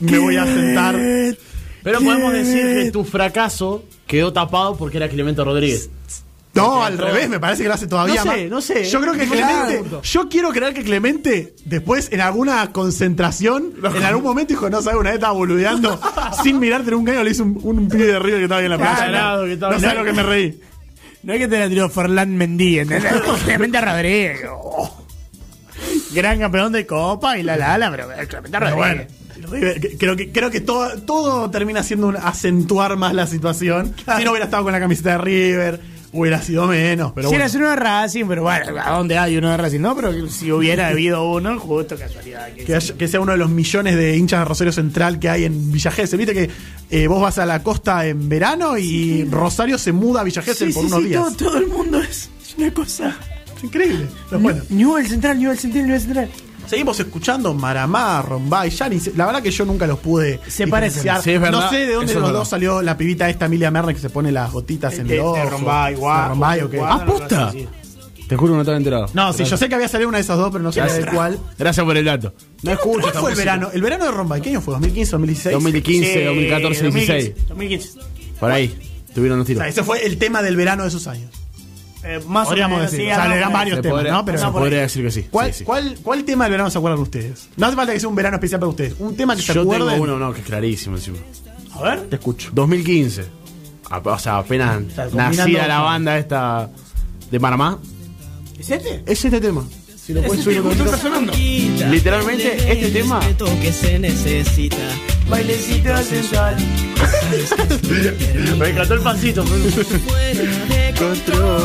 Me 0.00 0.18
voy 0.18 0.36
a 0.36 0.44
sentar. 0.44 0.96
Pero 1.92 2.00
podemos 2.04 2.32
decir 2.32 2.84
que 2.84 2.90
tu 2.90 3.04
fracaso 3.04 3.84
quedó 4.06 4.32
tapado 4.32 4.76
porque 4.76 4.96
era 4.98 5.08
Clemente 5.08 5.42
Rodríguez. 5.42 5.90
No, 6.54 6.82
al 6.84 6.98
revés, 6.98 7.28
me 7.28 7.38
parece 7.38 7.62
que 7.62 7.68
lo 7.68 7.74
hace 7.74 7.86
todavía 7.86 8.24
No 8.24 8.32
sé, 8.32 8.40
más. 8.42 8.50
no 8.50 8.60
sé. 8.60 8.84
Yo 8.86 9.00
creo 9.00 9.12
que 9.12 9.26
Claro. 9.28 9.66
Clemente. 9.68 9.96
Yo 10.02 10.28
quiero 10.28 10.50
creer 10.50 10.74
que 10.74 10.82
Clemente, 10.82 11.54
después, 11.64 12.08
en 12.10 12.20
alguna 12.20 12.72
concentración, 12.72 13.74
en 13.94 14.02
algún 14.02 14.24
momento 14.24 14.54
dijo, 14.54 14.68
no 14.68 14.82
sabes, 14.82 14.98
una 14.98 15.10
vez 15.10 15.18
estaba 15.18 15.34
boludeando, 15.34 16.00
sin 16.42 16.58
mirarte 16.58 16.88
en 16.88 16.94
un 16.96 17.04
caño, 17.04 17.22
le 17.22 17.30
hizo 17.30 17.44
un, 17.44 17.60
un 17.62 17.88
pibe 17.88 18.06
de 18.06 18.18
River 18.18 18.38
que 18.38 18.44
estaba 18.44 18.58
ahí 18.58 18.64
en 18.64 18.70
la 18.72 18.78
playa. 18.78 19.06
No 19.38 19.44
estaba- 19.44 19.74
no 19.74 19.80
sabes 19.80 19.98
lo 19.98 20.04
que 20.04 20.12
me 20.12 20.22
reí. 20.24 20.60
No 21.22 21.32
es 21.34 21.38
que 21.40 21.48
te 21.48 21.58
la 21.60 21.68
tiró 21.68 21.88
Ferland 21.90 22.32
Mendy, 22.32 22.78
¿entendés? 22.80 23.12
Clemente 23.44 23.80
Rodríguez. 23.80 24.40
oh. 24.52 25.04
Gran 26.12 26.40
campeón 26.40 26.72
de 26.72 26.86
Copa 26.86 27.38
y 27.38 27.42
la 27.44 27.56
la 27.56 27.78
la, 27.78 27.90
pero 27.90 28.08
Clemente 28.26 28.58
Pero 28.58 28.74
bueno, 28.76 28.94
Rodríguez. 29.02 29.17
River, 29.50 29.96
creo 29.98 30.16
que, 30.16 30.30
creo 30.30 30.50
que 30.50 30.60
todo, 30.60 30.90
todo 31.02 31.50
termina 31.50 31.82
siendo 31.82 32.06
un 32.08 32.16
acentuar 32.16 32.96
más 32.96 33.14
la 33.14 33.26
situación. 33.26 33.94
Si 34.16 34.24
no 34.24 34.30
hubiera 34.30 34.44
estado 34.46 34.62
con 34.64 34.72
la 34.72 34.80
camiseta 34.80 35.12
de 35.12 35.18
River, 35.18 35.80
hubiera 36.12 36.40
sido 36.40 36.66
menos. 36.66 37.12
Pero 37.14 37.28
si 37.28 37.32
bueno. 37.34 37.44
eras 37.44 37.54
uno 37.56 37.70
de 37.70 37.76
Racing, 37.76 38.24
pero 38.26 38.42
bueno, 38.42 38.64
¿a 38.82 38.90
dónde 38.96 39.18
hay 39.18 39.36
uno 39.36 39.50
de 39.50 39.56
Racing? 39.58 39.80
No, 39.80 39.94
pero 39.94 40.28
si 40.28 40.50
hubiera 40.50 40.88
habido 40.88 41.30
uno, 41.30 41.58
justo 41.58 41.96
casualidad. 41.96 42.52
Que 42.54 42.64
Que, 42.64 42.74
haya- 42.74 42.94
que 42.96 43.08
sea 43.08 43.20
uno 43.20 43.32
de 43.32 43.38
los 43.38 43.50
millones 43.50 43.94
de 43.96 44.16
hinchas 44.16 44.40
de 44.40 44.44
Rosario 44.46 44.72
Central 44.72 45.18
que 45.18 45.28
hay 45.28 45.44
en 45.44 45.70
Villa 45.70 45.90
Gesell. 45.90 46.18
Viste 46.18 46.32
que 46.34 46.50
eh, 46.90 47.06
vos 47.08 47.20
vas 47.20 47.38
a 47.38 47.44
la 47.46 47.62
costa 47.62 48.06
en 48.06 48.28
verano 48.28 48.78
y 48.78 49.24
Rosario 49.30 49.76
se 49.78 49.92
muda 49.92 50.22
a 50.22 50.24
Villa 50.24 50.40
Gesell 50.42 50.68
Sí, 50.68 50.74
por 50.74 50.82
sí, 50.84 50.92
unos 50.92 51.04
días. 51.04 51.22
todo, 51.36 51.50
todo 51.50 51.58
el 51.58 51.66
mundo 51.66 52.00
es, 52.00 52.30
una 52.56 52.72
cosa. 52.72 53.14
Increíble. 53.62 54.06
Pero 54.30 54.40
bueno, 54.40 54.62
Newell 54.70 55.06
Central, 55.08 55.38
Newell 55.38 55.58
Central, 55.58 55.86
Newell 55.86 56.00
Central. 56.00 56.28
Seguimos 56.68 57.00
escuchando 57.00 57.54
Maramá, 57.54 58.22
Rombay, 58.22 58.70
Yanis. 58.70 59.16
La 59.16 59.26
verdad 59.26 59.42
que 59.42 59.50
yo 59.50 59.64
nunca 59.64 59.86
los 59.86 59.98
pude 59.98 60.40
Se 60.48 60.64
diferenciar. 60.66 61.16
parecen. 61.16 61.22
Sí, 61.24 61.30
es 61.32 61.40
verdad. 61.40 61.60
No 61.60 61.70
sé 61.70 61.86
de 61.86 61.94
dónde 61.94 62.14
de 62.14 62.20
los 62.20 62.32
dos 62.32 62.48
salió 62.48 62.82
la 62.82 62.96
pibita 62.96 63.28
esta 63.28 63.46
Emilia 63.46 63.70
Mernes 63.70 63.96
que 63.96 64.00
se 64.02 64.10
pone 64.10 64.30
las 64.32 64.52
gotitas 64.52 64.92
en 64.98 65.06
De- 65.08 65.14
el 65.16 65.20
de 65.20 65.26
ojo. 65.26 65.50
Rombay, 65.50 65.94
guau, 65.94 66.28
Rombay, 66.30 66.60
ok. 66.62 66.74
Ah, 66.82 66.94
¡Aposta! 67.02 67.52
Te 68.28 68.36
juro 68.36 68.52
que 68.52 68.56
no 68.56 68.60
estaba 68.60 68.76
enterado. 68.76 69.06
No, 69.14 69.32
sí, 69.32 69.44
yo 69.44 69.56
sé 69.56 69.70
que 69.70 69.74
había 69.74 69.88
salido 69.88 70.08
una 70.10 70.18
de 70.18 70.22
esas 70.22 70.36
dos, 70.36 70.50
pero 70.52 70.62
no 70.62 70.70
sé 70.70 70.82
de 70.82 71.06
cuál. 71.06 71.38
Gracias 71.58 71.84
por 71.86 71.96
el 71.96 72.04
dato. 72.04 72.34
No 72.62 72.72
escucho 72.72 73.00
¿Cuál 73.00 73.14
fue 73.14 73.30
el 73.30 73.36
verano? 73.38 73.70
¿El 73.72 73.80
verano 73.80 74.04
de 74.04 74.10
Rombay? 74.10 74.42
¿Qué 74.42 74.50
año 74.50 74.60
fue? 74.60 74.74
¿2015, 74.74 75.10
2016? 75.12 75.52
2015, 75.54 76.24
2014, 76.26 76.82
2016. 76.84 77.48
2015. 77.48 77.98
Por 78.38 78.50
ahí. 78.50 78.78
Tuvieron 79.14 79.38
los 79.38 79.46
O 79.46 79.46
tiros. 79.46 79.60
sea, 79.62 79.68
ese 79.70 79.82
fue 79.82 80.04
el 80.04 80.18
tema 80.18 80.42
del 80.42 80.56
verano 80.56 80.82
de 80.82 80.90
esos 80.90 81.06
años. 81.06 81.30
Eh, 82.04 82.20
más 82.28 82.46
Podríamos 82.46 82.76
o 82.76 82.78
menos, 82.78 82.92
decir. 82.92 83.06
sí, 83.06 83.12
o 83.12 83.14
sea, 83.14 83.28
le 83.28 83.38
dan 83.38 83.52
varios 83.52 83.76
Se 83.76 83.82
temas, 83.82 83.96
podría, 83.96 84.12
¿no? 84.12 84.24
Pero 84.24 84.38
se 84.38 84.44
no, 84.44 84.52
podría 84.52 84.80
decir 84.82 85.04
que 85.04 85.10
sí. 85.10 85.26
¿Cuál, 85.30 85.52
sí, 85.52 85.58
sí. 85.58 85.64
cuál, 85.64 85.98
¿Cuál 86.02 86.24
tema 86.24 86.44
del 86.44 86.52
verano 86.52 86.70
se 86.70 86.78
acuerdan 86.78 87.00
ustedes? 87.00 87.48
No 87.56 87.66
hace 87.66 87.76
falta 87.76 87.92
que 87.92 88.00
sea 88.00 88.08
un 88.08 88.14
verano 88.14 88.36
especial 88.36 88.60
para 88.60 88.70
ustedes. 88.70 88.94
Un 88.98 89.16
tema 89.16 89.34
que 89.34 89.42
se 89.42 89.52
Yo 89.52 89.62
acuerden. 89.62 89.88
tengo 89.88 90.04
uno, 90.04 90.18
no, 90.18 90.32
que 90.32 90.40
es 90.40 90.46
clarísimo 90.46 90.96
encima. 90.96 91.18
A 91.74 91.82
ver. 91.82 92.00
Te 92.08 92.16
escucho. 92.16 92.50
2015. 92.52 93.24
A- 93.90 93.98
O 93.98 94.18
sea, 94.18 94.38
apenas 94.38 94.82
sea, 94.94 95.04
combinando 95.06 95.36
nacida 95.42 95.66
la 95.66 95.76
con- 95.76 95.84
banda 95.84 96.18
esta 96.18 96.70
de 97.30 97.38
Maramá. 97.38 97.78
¿Es 98.58 98.70
este? 98.70 99.02
Es 99.06 99.24
este 99.24 99.40
tema. 99.40 99.64
Si 99.96 100.14
lo 100.14 100.22
puedes 100.22 100.42
subir 100.44 100.62
poquito. 100.62 100.84
está 100.86 100.96
sonando. 100.98 101.32
Literalmente, 101.34 102.72
este 102.72 102.90
tema. 102.90 103.20
que 103.60 103.72
se 103.72 103.98
necesita. 103.98 104.76
Bailecito 105.28 105.94
central. 105.98 106.56
Me 108.58 108.68
encantó 108.70 108.94
el 108.94 109.00
pancito. 109.00 109.44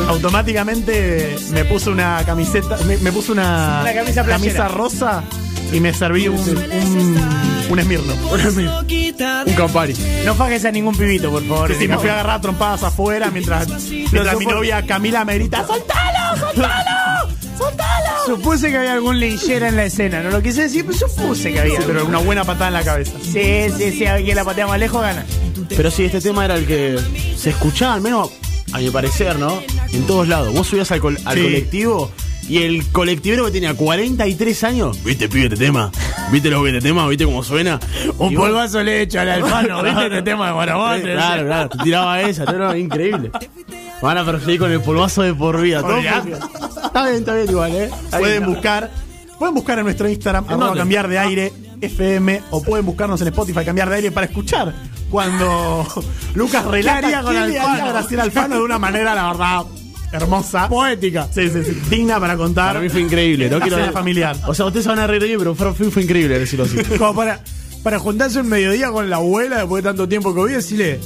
Automáticamente 0.10 1.36
me 1.52 1.66
puse 1.66 1.90
una 1.90 2.24
camiseta, 2.26 2.78
me, 2.86 2.98
me 2.98 3.12
puse 3.12 3.32
una, 3.32 3.82
Una 3.82 4.26
camisa 4.26 4.68
rosa 4.68 5.24
y 5.72 5.80
me 5.80 5.94
serví 5.94 6.28
un, 6.28 6.38
un, 6.38 7.18
un 7.70 7.80
Esmirno. 7.80 8.14
Un 9.46 9.54
Campari. 9.54 9.96
No 10.26 10.36
fajes 10.36 10.66
a 10.66 10.72
ningún 10.72 10.96
pibito, 10.96 11.32
por 11.32 11.44
favor. 11.44 11.72
Sí, 11.72 11.78
sí, 11.80 11.88
me 11.88 11.98
fui 11.98 12.10
a 12.10 12.14
agarrar 12.14 12.36
a 12.36 12.42
trompadas 12.42 12.84
afuera 12.84 13.32
mientras, 13.32 13.68
mientras 13.90 14.38
mi 14.38 14.46
novia 14.46 14.86
Camila 14.86 15.26
me 15.26 15.36
grita 15.36 15.66
¡Soltalo! 15.66 16.40
¡Soltalo! 16.40 17.30
¡Soltalo! 17.58 18.26
Supuse 18.26 18.70
que 18.70 18.78
había 18.78 18.94
algún 18.94 19.20
linchera 19.20 19.68
en 19.68 19.76
la 19.76 19.86
escena. 19.86 20.22
No 20.22 20.30
lo 20.30 20.42
quise 20.42 20.64
decir, 20.64 20.86
pero 20.86 20.98
supuse 20.98 21.52
que 21.52 21.60
había. 21.60 21.80
Pero 21.80 22.06
una 22.06 22.20
buena 22.20 22.44
patada 22.44 22.68
en 22.68 22.74
la 22.74 22.84
cabeza. 22.84 23.14
Sí, 23.22 23.66
sí, 23.76 23.92
sí. 23.92 24.06
Alguien 24.06 24.36
la 24.36 24.46
patea 24.46 24.68
más 24.68 24.80
lejos 24.80 25.02
gana. 25.02 25.26
Pero 25.70 25.90
sí, 25.90 26.06
este 26.06 26.22
tema 26.22 26.46
era 26.46 26.56
el 26.56 26.66
que 26.68 27.00
se 27.36 27.50
escuchaba, 27.50 27.96
al 27.96 28.02
menos 28.02 28.30
a 28.74 28.80
mi 28.80 28.90
parecer, 28.90 29.38
¿no? 29.40 29.62
En 29.92 30.06
todos 30.08 30.28
lados. 30.28 30.54
Vos 30.54 30.68
subías 30.68 30.92
al, 30.92 31.00
col- 31.00 31.20
al 31.26 31.38
Sí. 31.38 31.44
colectivo 31.44 32.12
y 32.50 32.58
el 32.64 32.86
colectivero 32.92 33.46
que 33.46 33.52
tenía 33.52 33.74
43 33.74 34.64
años. 34.64 35.04
¿Viste, 35.04 35.30
pibe, 35.30 35.46
este 35.46 35.58
tema? 35.58 35.92
¿Viste 36.32 36.50
lo 36.50 36.64
que 36.64 36.70
este 36.76 36.82
tema? 36.82 37.08
¿Viste 37.08 37.26
cómo 37.26 37.44
suena? 37.44 37.80
Un 38.18 38.34
Y 38.34 38.36
vos- 38.36 38.48
polvazo 38.48 38.84
le 38.84 39.04
echo 39.04 39.20
al 39.20 39.30
alfano. 39.30 39.82
¿Viste 39.84 40.04
este 40.06 40.22
tema 40.24 40.48
de 40.48 40.54
Guarabón? 40.54 41.02
Claro, 41.02 41.46
claro, 41.46 41.70
te 41.70 41.78
tiraba 41.84 42.22
esa, 42.22 42.46
no, 42.46 42.58
no, 42.58 42.76
increíble. 42.76 43.32
Van 44.02 44.18
a 44.18 44.26
perseguir 44.26 44.60
con 44.60 44.72
el 44.72 44.82
polvazo 44.82 45.22
de 45.22 45.34
por 45.34 45.62
vida. 45.62 45.82
todo 45.82 45.98
Está 45.98 47.06
bien, 47.06 47.16
está 47.20 47.36
bien 47.36 47.50
igual, 47.50 47.72
¿eh? 47.76 47.90
Pueden 48.12 48.46
buscar, 48.46 48.92
pueden 49.40 49.54
buscar 49.56 49.78
en 49.80 49.86
nuestro 49.86 50.10
Instagram, 50.10 50.46
arroba 50.48 50.66
dónde? 50.66 50.80
cambiar 50.80 51.08
de 51.08 51.20
aire 51.20 51.54
FM, 51.80 52.42
o 52.52 52.62
pueden 52.64 52.86
buscarnos 52.86 53.22
en 53.22 53.28
Spotify, 53.30 53.64
cambiar 53.66 53.90
de 53.90 53.96
aire 53.98 54.12
para 54.12 54.26
escuchar 54.28 54.74
cuando 55.14 55.86
Lucas 56.34 56.66
relata 56.66 57.06
haría 57.06 57.22
con 57.22 57.38
Alfano? 57.38 57.88
Graciela 57.88 58.24
Alfano 58.24 58.56
de 58.56 58.62
una 58.64 58.80
manera, 58.80 59.14
la 59.14 59.28
verdad, 59.28 59.66
hermosa. 60.12 60.68
Poética. 60.68 61.28
Sí, 61.32 61.50
sí, 61.50 61.64
sí, 61.64 61.80
digna 61.88 62.20
para 62.20 62.36
contar. 62.36 62.70
Para 62.70 62.80
mí 62.80 62.90
fue 62.90 63.02
increíble, 63.02 63.48
¿no? 63.48 63.60
Quiero 63.60 63.92
familiar. 63.92 64.36
O 64.48 64.56
sea, 64.56 64.66
ustedes 64.66 64.86
se 64.86 64.90
van 64.90 64.98
a 64.98 65.06
reír 65.06 65.22
de 65.22 65.28
mí, 65.28 65.36
pero 65.38 65.54
fue, 65.54 66.02
increíble 66.02 66.40
decirlo 66.40 66.66
así. 66.66 66.78
Como 66.98 67.14
para, 67.14 67.42
para 67.84 68.00
juntarse 68.00 68.40
un 68.40 68.50
mediodía 68.50 68.90
con 68.90 69.08
la 69.08 69.18
abuela 69.18 69.58
después 69.58 69.84
de 69.84 69.90
tanto 69.92 70.10
tiempo 70.10 70.34
que 70.34 70.40
voy 70.40 70.52
y 70.52 70.56
decirle, 70.56 71.00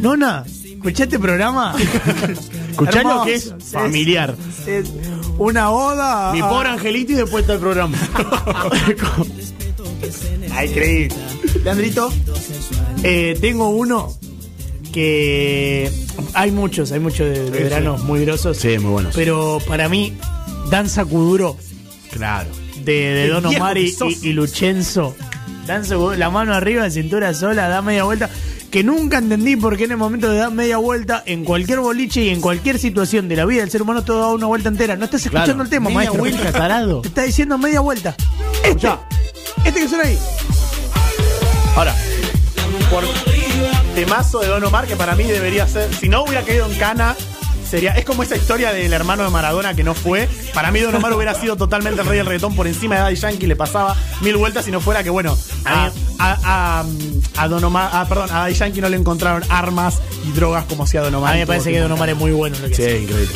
Nona, 0.00 0.44
escuché 0.46 1.02
este 1.02 1.18
programa. 1.18 1.74
Escuchá 2.70 3.02
lo 3.02 3.24
que 3.24 3.34
es 3.34 3.54
familiar. 3.70 4.34
Es 4.66 4.90
una 5.36 5.70
oda. 5.70 6.32
Mi 6.32 6.40
pobre 6.40 6.70
angelito 6.70 7.12
y 7.12 7.16
después 7.16 7.42
está 7.42 7.52
el 7.52 7.60
programa. 7.60 7.98
Ah, 10.54 10.64
increíble. 10.64 11.14
Leandrito, 11.64 12.12
Eh, 13.04 13.36
tengo 13.40 13.70
uno 13.70 14.12
que 14.92 15.90
hay 16.34 16.50
muchos, 16.50 16.92
hay 16.92 17.00
muchos 17.00 17.26
de, 17.28 17.50
de 17.50 17.62
veranos 17.62 18.04
muy 18.04 18.24
grosos. 18.24 18.56
Sí, 18.58 18.78
muy 18.78 18.92
buenos. 18.92 19.14
Pero 19.14 19.58
para 19.66 19.88
mí, 19.88 20.12
Danza 20.70 21.04
Kuduro 21.04 21.56
claro. 22.10 22.48
de, 22.84 23.28
Don 23.28 23.46
Omar 23.46 23.78
y, 23.78 23.86
y- 24.22 24.28
y 24.28 24.32
Luchenzo. 24.32 25.14
Danza 25.66 25.94
Kuduro, 25.96 26.16
la 26.16 26.30
mano 26.30 26.54
arriba, 26.54 26.88
cintura 26.90 27.32
sola, 27.34 27.68
da 27.68 27.82
media 27.82 28.04
vuelta. 28.04 28.28
Que 28.70 28.82
nunca 28.82 29.18
entendí 29.18 29.54
por 29.56 29.76
qué 29.76 29.84
en 29.84 29.90
el 29.90 29.96
momento 29.98 30.30
de 30.30 30.38
dar 30.38 30.50
media 30.50 30.78
vuelta, 30.78 31.22
en 31.26 31.44
cualquier 31.44 31.80
boliche 31.80 32.22
y 32.24 32.28
en 32.30 32.40
cualquier 32.40 32.78
situación 32.78 33.28
de 33.28 33.36
la 33.36 33.44
vida 33.44 33.60
del 33.60 33.70
ser 33.70 33.82
humano, 33.82 34.02
todo 34.02 34.20
da 34.20 34.28
una 34.28 34.46
vuelta 34.46 34.70
entera. 34.70 34.96
No 34.96 35.04
estás 35.04 35.20
escuchando 35.26 35.46
Claro, 35.52 35.62
el 35.64 35.68
tema, 35.68 35.90
media 35.90 36.10
maestro. 36.10 36.20
vuelta, 36.20 36.52
tarado. 36.52 37.02
Te 37.02 37.08
está 37.08 37.22
diciendo 37.22 37.58
media 37.58 37.80
vuelta. 37.80 38.16
Este, 38.64 38.88
este 39.64 39.80
que 39.80 39.88
suena 39.88 40.04
ahí. 40.04 40.18
ahora, 41.76 41.94
por 42.90 43.04
temazo 43.94 44.40
de 44.40 44.48
Don 44.48 44.64
Omar, 44.64 44.86
que 44.86 44.96
para 44.96 45.14
mí 45.14 45.24
debería 45.24 45.66
ser, 45.68 45.92
si 45.94 46.08
no 46.08 46.22
hubiera 46.24 46.42
caído 46.42 46.66
en 46.66 46.78
cana, 46.78 47.14
sería, 47.68 47.92
es 47.92 48.04
como 48.04 48.22
esa 48.22 48.36
historia 48.36 48.72
del 48.72 48.92
hermano 48.92 49.24
de 49.24 49.30
Maradona 49.30 49.74
que 49.74 49.82
no 49.84 49.94
fue. 49.94 50.28
Para 50.54 50.70
mí 50.70 50.80
Don 50.80 50.94
Omar 50.94 51.12
hubiera 51.14 51.34
sido 51.34 51.56
totalmente 51.56 52.00
el 52.02 52.06
rey 52.06 52.18
del 52.18 52.26
reggaetón 52.26 52.54
por 52.54 52.66
encima 52.66 52.96
de 52.96 53.00
Daddy 53.02 53.16
Yankee, 53.16 53.46
le 53.46 53.56
pasaba 53.56 53.96
mil 54.20 54.36
vueltas 54.36 54.64
si 54.64 54.70
no 54.70 54.80
fuera 54.80 55.02
que, 55.02 55.10
bueno, 55.10 55.36
a, 55.64 55.90
a, 56.18 56.38
a- 56.80 56.84
a 57.38 57.48
Don 57.48 57.64
Omar, 57.64 57.90
ah, 57.92 58.06
perdón, 58.08 58.30
a 58.30 58.40
Daddy 58.40 58.54
Yankee 58.54 58.80
no 58.80 58.88
le 58.88 58.96
encontraron 58.96 59.42
armas 59.48 60.00
y 60.26 60.32
drogas 60.32 60.64
como 60.66 60.84
hacía 60.84 61.00
Don 61.02 61.14
Omar. 61.14 61.30
A 61.30 61.34
mí 61.34 61.40
me 61.40 61.46
parece 61.46 61.70
que 61.72 61.80
Don. 61.80 61.92
Omar 61.92 62.08
es 62.10 62.16
muy 62.16 62.32
bueno 62.32 62.56
en 62.56 62.62
lo 62.62 62.68
que 62.68 62.74
Sí, 62.74 62.82
hace. 62.82 62.98
increíble. 63.00 63.34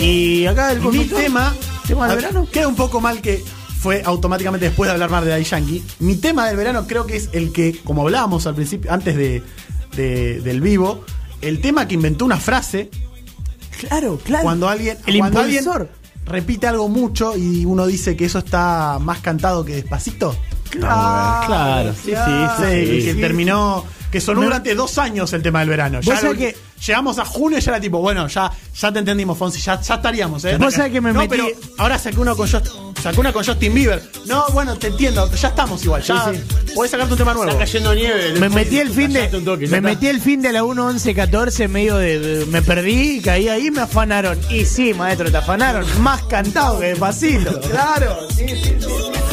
Y 0.00 0.46
acá 0.46 0.72
el 0.72 0.80
mi 0.80 1.04
tema, 1.04 1.54
tema 1.86 2.04
del 2.08 2.12
a- 2.12 2.14
verano. 2.20 2.46
queda 2.50 2.68
un 2.68 2.76
poco 2.76 3.00
mal 3.00 3.20
que 3.20 3.44
fue 3.80 4.02
automáticamente 4.04 4.66
después 4.66 4.88
de 4.88 4.92
hablar 4.92 5.10
más 5.10 5.24
de 5.24 5.30
Daddy 5.30 5.44
Yankee. 5.44 5.84
Mi 6.00 6.16
tema 6.16 6.46
del 6.48 6.56
verano 6.56 6.86
creo 6.86 7.06
que 7.06 7.16
es 7.16 7.28
el 7.32 7.52
que, 7.52 7.78
como 7.84 8.02
hablábamos 8.02 8.46
al 8.46 8.54
principio, 8.54 8.92
antes 8.92 9.16
de, 9.16 9.42
de- 9.96 10.40
del 10.40 10.60
vivo, 10.60 11.04
el 11.40 11.60
tema 11.60 11.86
que 11.86 11.94
inventó 11.94 12.24
una 12.24 12.38
frase 12.38 12.90
Claro, 13.88 14.18
claro. 14.24 14.42
cuando 14.42 14.68
alguien, 14.68 14.98
El 15.06 15.18
cuando 15.18 15.38
alguien 15.40 15.64
repite 16.26 16.66
algo 16.66 16.88
mucho 16.88 17.36
y 17.36 17.64
uno 17.64 17.86
dice 17.86 18.16
que 18.16 18.24
eso 18.24 18.40
está 18.40 18.98
más 19.00 19.20
cantado 19.20 19.64
que 19.64 19.74
despacito. 19.76 20.36
Claro, 20.70 21.94
sí, 21.94 22.10
sí, 22.10 22.16
Sí, 22.58 22.86
sí. 23.00 23.04
que 23.06 23.12
sí. 23.14 23.20
terminó, 23.20 23.84
que 24.10 24.20
sonó 24.20 24.42
durante 24.42 24.74
dos 24.74 24.98
años 24.98 25.32
el 25.32 25.42
tema 25.42 25.60
del 25.60 25.68
verano. 25.68 26.00
Ya 26.00 26.20
lo- 26.22 26.34
que- 26.34 26.56
llegamos 26.86 27.18
a 27.18 27.24
junio 27.24 27.58
y 27.58 27.60
ya 27.60 27.72
era 27.72 27.80
tipo, 27.80 27.98
bueno, 27.98 28.26
ya, 28.28 28.50
ya 28.78 28.92
te 28.92 28.98
entendimos, 28.98 29.36
Fonsi, 29.38 29.60
ya, 29.60 29.80
ya 29.80 29.94
estaríamos, 29.96 30.44
¿eh? 30.44 30.56
Vos 30.58 30.74
sabés 30.74 30.92
que 30.92 31.00
me 31.00 31.12
no, 31.12 31.22
metí- 31.22 31.28
pero 31.28 31.46
ahora 31.78 31.98
saqué 31.98 32.18
uno 32.20 32.36
con 32.36 32.48
Just- 32.48 32.68
sacó 33.02 33.20
una 33.20 33.32
con 33.32 33.44
Justin 33.44 33.74
Bieber. 33.74 34.02
No, 34.26 34.44
bueno, 34.52 34.76
te 34.76 34.88
entiendo, 34.88 35.30
ya 35.32 35.48
estamos 35.48 35.82
igual, 35.84 36.02
ya 36.02 36.32
podés 36.74 36.90
sacarte 36.90 37.12
un 37.12 37.18
tema 37.18 37.32
nuevo. 37.34 37.48
Está 37.50 37.60
cayendo 37.64 37.94
nieve. 37.94 38.34
Me 38.38 38.48
metí 38.48 38.78
el 38.78 38.90
fin 38.90 39.12
de 39.12 39.28
toque, 39.28 39.66
me 39.68 39.78
está. 39.78 39.80
metí 39.80 40.06
el 40.08 40.20
fin 40.20 40.42
de 40.42 40.52
la 40.52 40.64
1 40.64 40.86
11 40.86 41.14
14 41.14 41.68
medio 41.68 41.96
de, 41.96 42.18
de- 42.18 42.46
me 42.46 42.62
perdí, 42.62 43.20
caí 43.20 43.48
ahí, 43.48 43.70
me 43.70 43.82
afanaron. 43.82 44.38
Y 44.50 44.64
sí, 44.64 44.94
maestro, 44.94 45.30
te 45.30 45.36
afanaron 45.36 45.84
más 46.02 46.22
cantado 46.24 46.80
que 46.80 46.86
despacito. 46.86 47.58
Claro, 47.68 48.16
sí, 48.34 48.46
sí, 48.48 48.74
sí. 48.80 48.86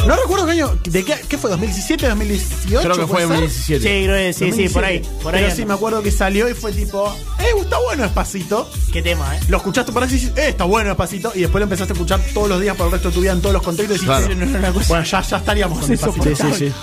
No 0.07 0.15
recuerdo 0.15 0.45
qué 0.45 0.51
año, 0.51 0.77
de 0.83 1.03
qué, 1.03 1.15
qué 1.27 1.37
fue, 1.37 1.49
2017, 1.49 2.07
2018. 2.09 2.81
Creo 2.81 2.95
que 2.95 3.07
fue 3.07 3.25
¿puede 3.25 3.27
ser? 3.27 3.29
2017. 3.29 3.81
Sí, 3.83 4.05
creo 4.05 4.15
que 4.17 4.33
sí, 4.33 4.51
sí, 4.51 4.69
por 4.73 4.85
ahí, 4.85 4.99
por 4.99 5.33
ahí. 5.33 5.41
Pero 5.41 5.45
anda. 5.47 5.55
sí, 5.55 5.65
me 5.65 5.73
acuerdo 5.73 6.03
que 6.03 6.11
salió 6.11 6.47
y 6.47 6.53
fue 6.53 6.71
tipo, 6.73 7.11
eh, 7.39 7.61
está 7.61 7.77
bueno 7.79 8.03
despacito. 8.03 8.69
Qué 8.91 9.01
tema, 9.01 9.35
eh. 9.35 9.39
Lo 9.49 9.57
escuchaste 9.57 9.91
por 9.91 10.03
ahí 10.03 10.09
y 10.09 10.13
dices, 10.13 10.31
eh, 10.37 10.49
está 10.49 10.63
bueno 10.63 10.89
despacito. 10.89 11.31
Y 11.35 11.41
después 11.41 11.59
lo 11.59 11.63
empezaste 11.63 11.93
a 11.93 11.95
escuchar 11.95 12.19
todos 12.33 12.49
los 12.49 12.61
días 12.61 12.75
por 12.75 12.87
el 12.87 12.91
resto 12.93 13.09
de 13.09 13.13
tu 13.15 13.21
vida 13.21 13.31
en 13.33 13.41
todos 13.41 13.53
los 13.53 13.61
contextos. 13.63 14.01
Y 14.01 14.05
Claro. 14.05 14.27
dijiste, 14.27 14.45
no, 14.45 14.59
no, 14.59 14.67
no, 14.73 14.79
bueno, 14.87 15.03
ya, 15.03 15.21
ya 15.21 15.37
estaríamos 15.37 15.79
con 15.79 15.89
despacito. 15.89 16.23
Sí, 16.35 16.35
sí, 16.35 16.53
sí. 16.69 16.73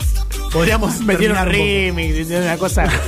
Podríamos 0.53 1.01
Metieron 1.01 1.37
un 1.39 1.45
poco. 1.45 1.53
remix, 1.57 2.17
hicieron 2.17 2.45
una 2.45 2.57
cosa. 2.59 2.85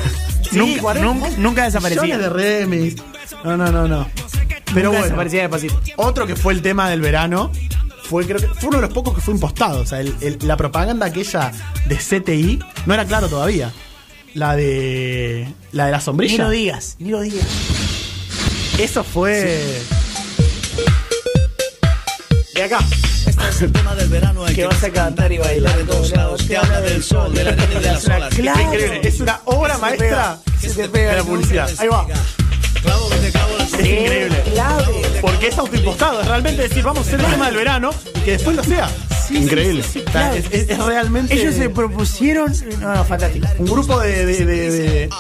Sí, 0.51 0.59
nunca, 0.59 0.83
cuarenta- 0.83 1.07
nunca, 1.15 1.31
nunca 1.39 1.65
desaparecía. 1.65 2.03
Millones 2.03 2.23
de 2.27 2.31
remix. 2.31 3.03
No, 3.43 3.57
no, 3.57 3.73
no, 3.73 3.89
no. 3.89 4.07
Pero 4.73 4.75
nunca 4.75 4.89
bueno, 4.89 5.03
desaparecía 5.05 5.41
despacito. 5.43 5.81
otro 5.97 6.27
que 6.29 6.37
fue 6.37 6.53
el 6.53 6.63
tema 6.63 6.89
del 6.91 7.01
verano 7.01 7.51
fue 8.05 8.25
creo 8.27 8.39
que 8.39 8.47
fue 8.49 8.69
uno 8.69 8.77
de 8.79 8.83
los 8.83 8.93
pocos 8.93 9.15
que 9.15 9.21
fue 9.21 9.35
impostado. 9.35 9.81
O 9.81 9.87
sea, 9.87 10.01
el- 10.01 10.15
el- 10.21 10.39
la 10.43 10.57
propaganda 10.57 11.07
aquella 11.07 11.51
de 11.87 11.97
CTI 11.97 12.61
no 12.87 12.95
era 12.95 13.05
claro 13.07 13.29
todavía. 13.29 13.73
La 14.35 14.57
de 14.57 15.47
la 15.71 15.87
de 15.87 15.93
la 15.93 15.99
Ni 15.99 16.05
sombrilla. 16.05 16.45
lo 16.45 16.51
digas, 16.51 16.97
ni 16.99 17.11
lo 17.11 17.21
digas. 17.21 17.47
Eso 18.79 19.05
fue 19.05 19.81
de 22.55 22.63
acá. 22.63 22.81
el 23.61 23.73
tema 23.73 23.95
del 23.95 24.09
verano 24.09 24.45
hay 24.45 24.55
Que 24.57 24.67
vas 24.67 24.83
a 24.83 24.91
cantar 24.91 25.31
y 25.31 25.39
bailar 25.39 25.77
de 25.77 25.85
todos 25.85 26.11
lados. 26.11 26.47
Te 26.49 26.57
habla 26.57 26.81
del 26.81 27.05
sol, 27.05 27.33
de 27.33 27.45
la 27.45 27.51
arena 27.51 27.69
y 27.71 27.75
de 27.75 27.93
las 27.93 28.07
olas. 28.07 28.35
Claro. 28.35 28.61
Increíble. 28.61 29.01
Es 29.05 29.21
una 29.21 29.41
obra 29.45 29.79
maestra 29.79 30.39
Se 30.61 30.71
te 30.71 30.89
pega 30.89 31.13
de 31.13 31.17
la 31.19 31.25
publicidad. 31.25 31.71
Ahí 31.79 31.89
va. 31.89 32.07
Clavo 32.83 33.09
donde 33.09 33.31
clavo 33.31 33.57
la 33.57 33.65
Es 33.65 33.73
increíble. 33.73 34.43
Porque 35.21 35.47
es 35.47 35.59
autoimpostado. 35.59 36.21
Es 36.23 36.27
realmente 36.27 36.63
decir, 36.63 36.83
vamos 36.83 37.07
a 37.07 37.09
hacer 37.09 37.21
el 37.21 37.27
tema 37.27 37.47
del 37.47 37.57
verano 37.57 37.91
y 38.17 38.21
que 38.21 38.33
después 38.33 38.57
lo 38.57 38.65
sea. 38.65 38.91
Increíble. 39.31 39.85
Es, 40.37 40.47
es- 40.51 40.71
es 40.71 40.79
realmente. 40.79 41.35
Ellos 41.35 41.55
se 41.55 41.69
propusieron. 41.71 42.53
No, 42.81 42.95
no, 42.95 43.05
fantástico. 43.05 43.47
un 43.59 43.67
grupo 43.67 43.99
de, 44.01 44.27
de- 44.27 44.45
de- 44.47 44.71
de 44.71 45.11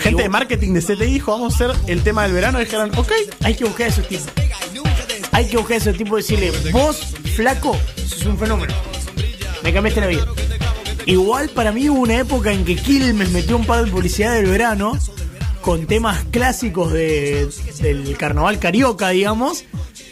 gente 0.00 0.22
de 0.24 0.28
marketing 0.28 0.72
de 0.74 0.80
CTI 0.82 1.04
dijo, 1.06 1.32
vamos 1.32 1.52
a 1.60 1.64
hacer 1.70 1.76
el 1.86 2.02
tema 2.02 2.22
del 2.24 2.32
verano. 2.32 2.60
Y 2.60 2.64
dijeron, 2.64 2.90
ok. 2.96 3.12
Hay 3.44 3.54
que 3.54 3.64
buscar 3.64 3.86
a 3.86 3.90
esos 3.90 4.08
tipos. 4.08 4.26
Hay 5.32 5.46
que 5.46 5.56
buscar 5.56 5.74
a 5.74 5.78
esos 5.78 5.96
tipos 5.96 6.30
y 6.30 6.36
decirle, 6.36 6.70
vos, 6.72 7.14
flaco, 7.34 7.76
sos 8.06 8.24
un 8.26 8.38
fenómeno. 8.38 8.74
Me 9.62 9.72
cambiaste 9.72 10.00
la 10.00 10.06
vida. 10.06 10.26
Igual 11.06 11.48
para 11.50 11.72
mí 11.72 11.88
hubo 11.88 12.00
una 12.00 12.16
época 12.18 12.52
en 12.52 12.64
que 12.64 12.74
Quilmes 12.76 13.30
metió 13.30 13.56
un 13.56 13.64
par 13.66 13.84
de 13.84 13.90
publicidad 13.90 14.34
del 14.34 14.46
verano 14.46 14.98
con 15.60 15.86
temas 15.86 16.24
clásicos 16.30 16.92
de- 16.92 17.48
del 17.80 18.16
carnaval 18.16 18.58
carioca, 18.58 19.10
digamos, 19.10 19.64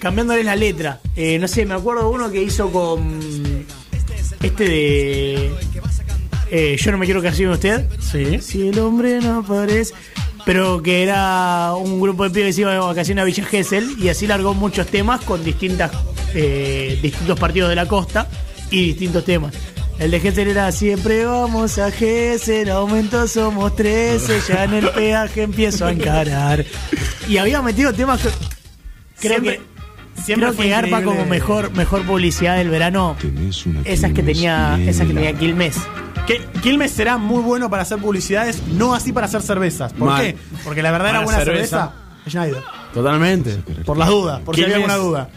cambiándole 0.04 0.44
la 0.44 0.54
letra. 0.54 1.00
Eh, 1.16 1.38
no 1.38 1.48
sé, 1.48 1.64
me 1.64 1.74
acuerdo 1.74 2.10
uno 2.10 2.30
que 2.30 2.42
hizo 2.42 2.70
con 2.70 3.18
este 4.42 4.64
de... 4.64 5.50
eh, 6.50 6.76
Yo 6.78 6.92
no 6.92 6.98
me 6.98 7.06
quiero 7.06 7.22
casar 7.22 7.44
con 7.44 7.52
usted. 7.54 7.88
Sí. 8.00 8.38
Si 8.40 8.68
el 8.68 8.78
hombre 8.78 9.18
no 9.20 9.38
aparece. 9.38 9.94
Pero 10.44 10.82
que 10.82 11.02
era 11.02 11.72
un 11.74 11.98
grupo 12.02 12.24
de 12.24 12.30
pibes 12.30 12.48
que 12.48 12.52
se 12.52 12.60
iba 12.60 12.72
de 12.72 12.78
vacaciones 12.78 13.22
a 13.22 13.24
Villa 13.24 13.44
Gesell 13.46 13.96
y 13.98 14.10
así 14.10 14.26
largó 14.26 14.52
muchos 14.52 14.86
temas 14.88 15.22
con 15.24 15.42
distintas 15.42 15.90
eh, 16.34 16.98
distintos 17.02 17.40
partidos 17.40 17.70
de 17.70 17.76
la 17.76 17.88
costa 17.88 18.28
y 18.70 18.88
distintos 18.88 19.24
temas. 19.24 19.54
El 19.98 20.10
de 20.10 20.20
Gesell 20.20 20.48
era 20.48 20.70
siempre 20.70 21.24
vamos 21.24 21.78
a 21.78 21.90
Gesell, 21.90 22.68
aumento 22.68 23.26
somos 23.26 23.74
13, 23.74 24.40
ya 24.46 24.64
en 24.64 24.74
el 24.74 24.90
peaje 24.90 25.44
empiezo 25.44 25.86
a 25.86 25.92
encarar. 25.92 26.66
Y 27.26 27.38
había 27.38 27.62
metido 27.62 27.94
temas 27.94 28.20
que 28.20 28.28
creo 29.20 29.40
Siempre- 29.40 29.56
que 29.58 29.73
siempre 30.24 30.46
creo 30.48 30.52
fue 30.56 30.64
que 30.66 30.70
Garpa 30.70 30.86
increíble. 30.88 31.16
como 31.16 31.26
mejor 31.26 31.70
mejor 31.72 32.02
publicidad 32.02 32.56
del 32.56 32.68
verano 32.70 33.16
esas 33.84 34.12
que 34.12 34.22
tenía 34.22 34.78
esas 34.86 35.06
que 35.06 35.14
tenía 35.14 35.32
Quilmes. 35.34 35.76
Que 36.26 36.40
Quilmes 36.62 36.90
será 36.90 37.18
muy 37.18 37.42
bueno 37.42 37.68
para 37.68 37.82
hacer 37.82 37.98
publicidades, 37.98 38.62
no 38.68 38.94
así 38.94 39.12
para 39.12 39.26
hacer 39.26 39.42
cervezas. 39.42 39.92
¿Por 39.92 40.08
Mal. 40.08 40.22
qué? 40.22 40.36
Porque 40.64 40.82
la 40.82 40.90
verdadera 40.90 41.18
Para 41.18 41.24
buena 41.26 41.44
cerveza. 41.44 41.92
cerveza, 42.24 42.30
Schneider. 42.30 42.62
Totalmente. 42.94 43.56
Por 43.84 43.98
las 43.98 44.08
dudas, 44.08 44.40
por 44.40 44.54
si 44.54 44.62
Quilmes. 44.62 44.76
alguna 44.76 44.96
duda. 44.96 45.28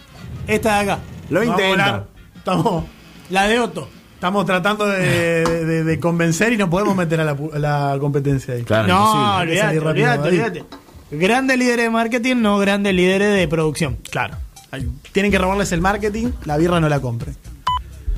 Esta 0.47 0.75
de 0.75 0.91
acá, 0.91 0.99
Lo 1.29 1.39
Vamos 1.41 1.55
a 1.59 1.61
intenta. 1.61 1.83
hablar. 1.85 2.07
Estamos, 2.38 2.83
la 3.29 3.47
de 3.49 3.59
Otto. 3.59 3.89
estamos 4.13 4.45
tratando 4.45 4.85
de, 4.88 5.43
de- 5.43 5.83
de 5.83 5.99
convencer 5.99 6.53
y 6.53 6.57
no 6.57 6.69
podemos 6.69 6.95
meter 6.95 7.19
a 7.19 7.35
la, 7.35 7.97
competencia 7.99 8.53
ahí. 8.53 8.63
Claro, 8.63 8.88
No, 8.88 9.38
olvídate, 9.39 9.79
olvídate, 9.79 10.27
olvídate. 10.29 10.63
Grandes 11.11 11.57
líderes 11.57 11.85
de 11.85 11.89
marketing, 11.89 12.38
no 12.38 12.57
grandes 12.59 12.93
líderes 12.93 13.35
de 13.35 13.47
producción. 13.49 13.97
Claro. 14.09 14.35
Ahí. 14.72 14.88
Tienen 15.11 15.32
que 15.32 15.38
robarles 15.38 15.72
el 15.72 15.82
marketing, 15.82 16.28
la 16.45 16.57
birra 16.57 16.80
no 16.80 16.89
la 16.89 16.99
compren. 16.99 17.36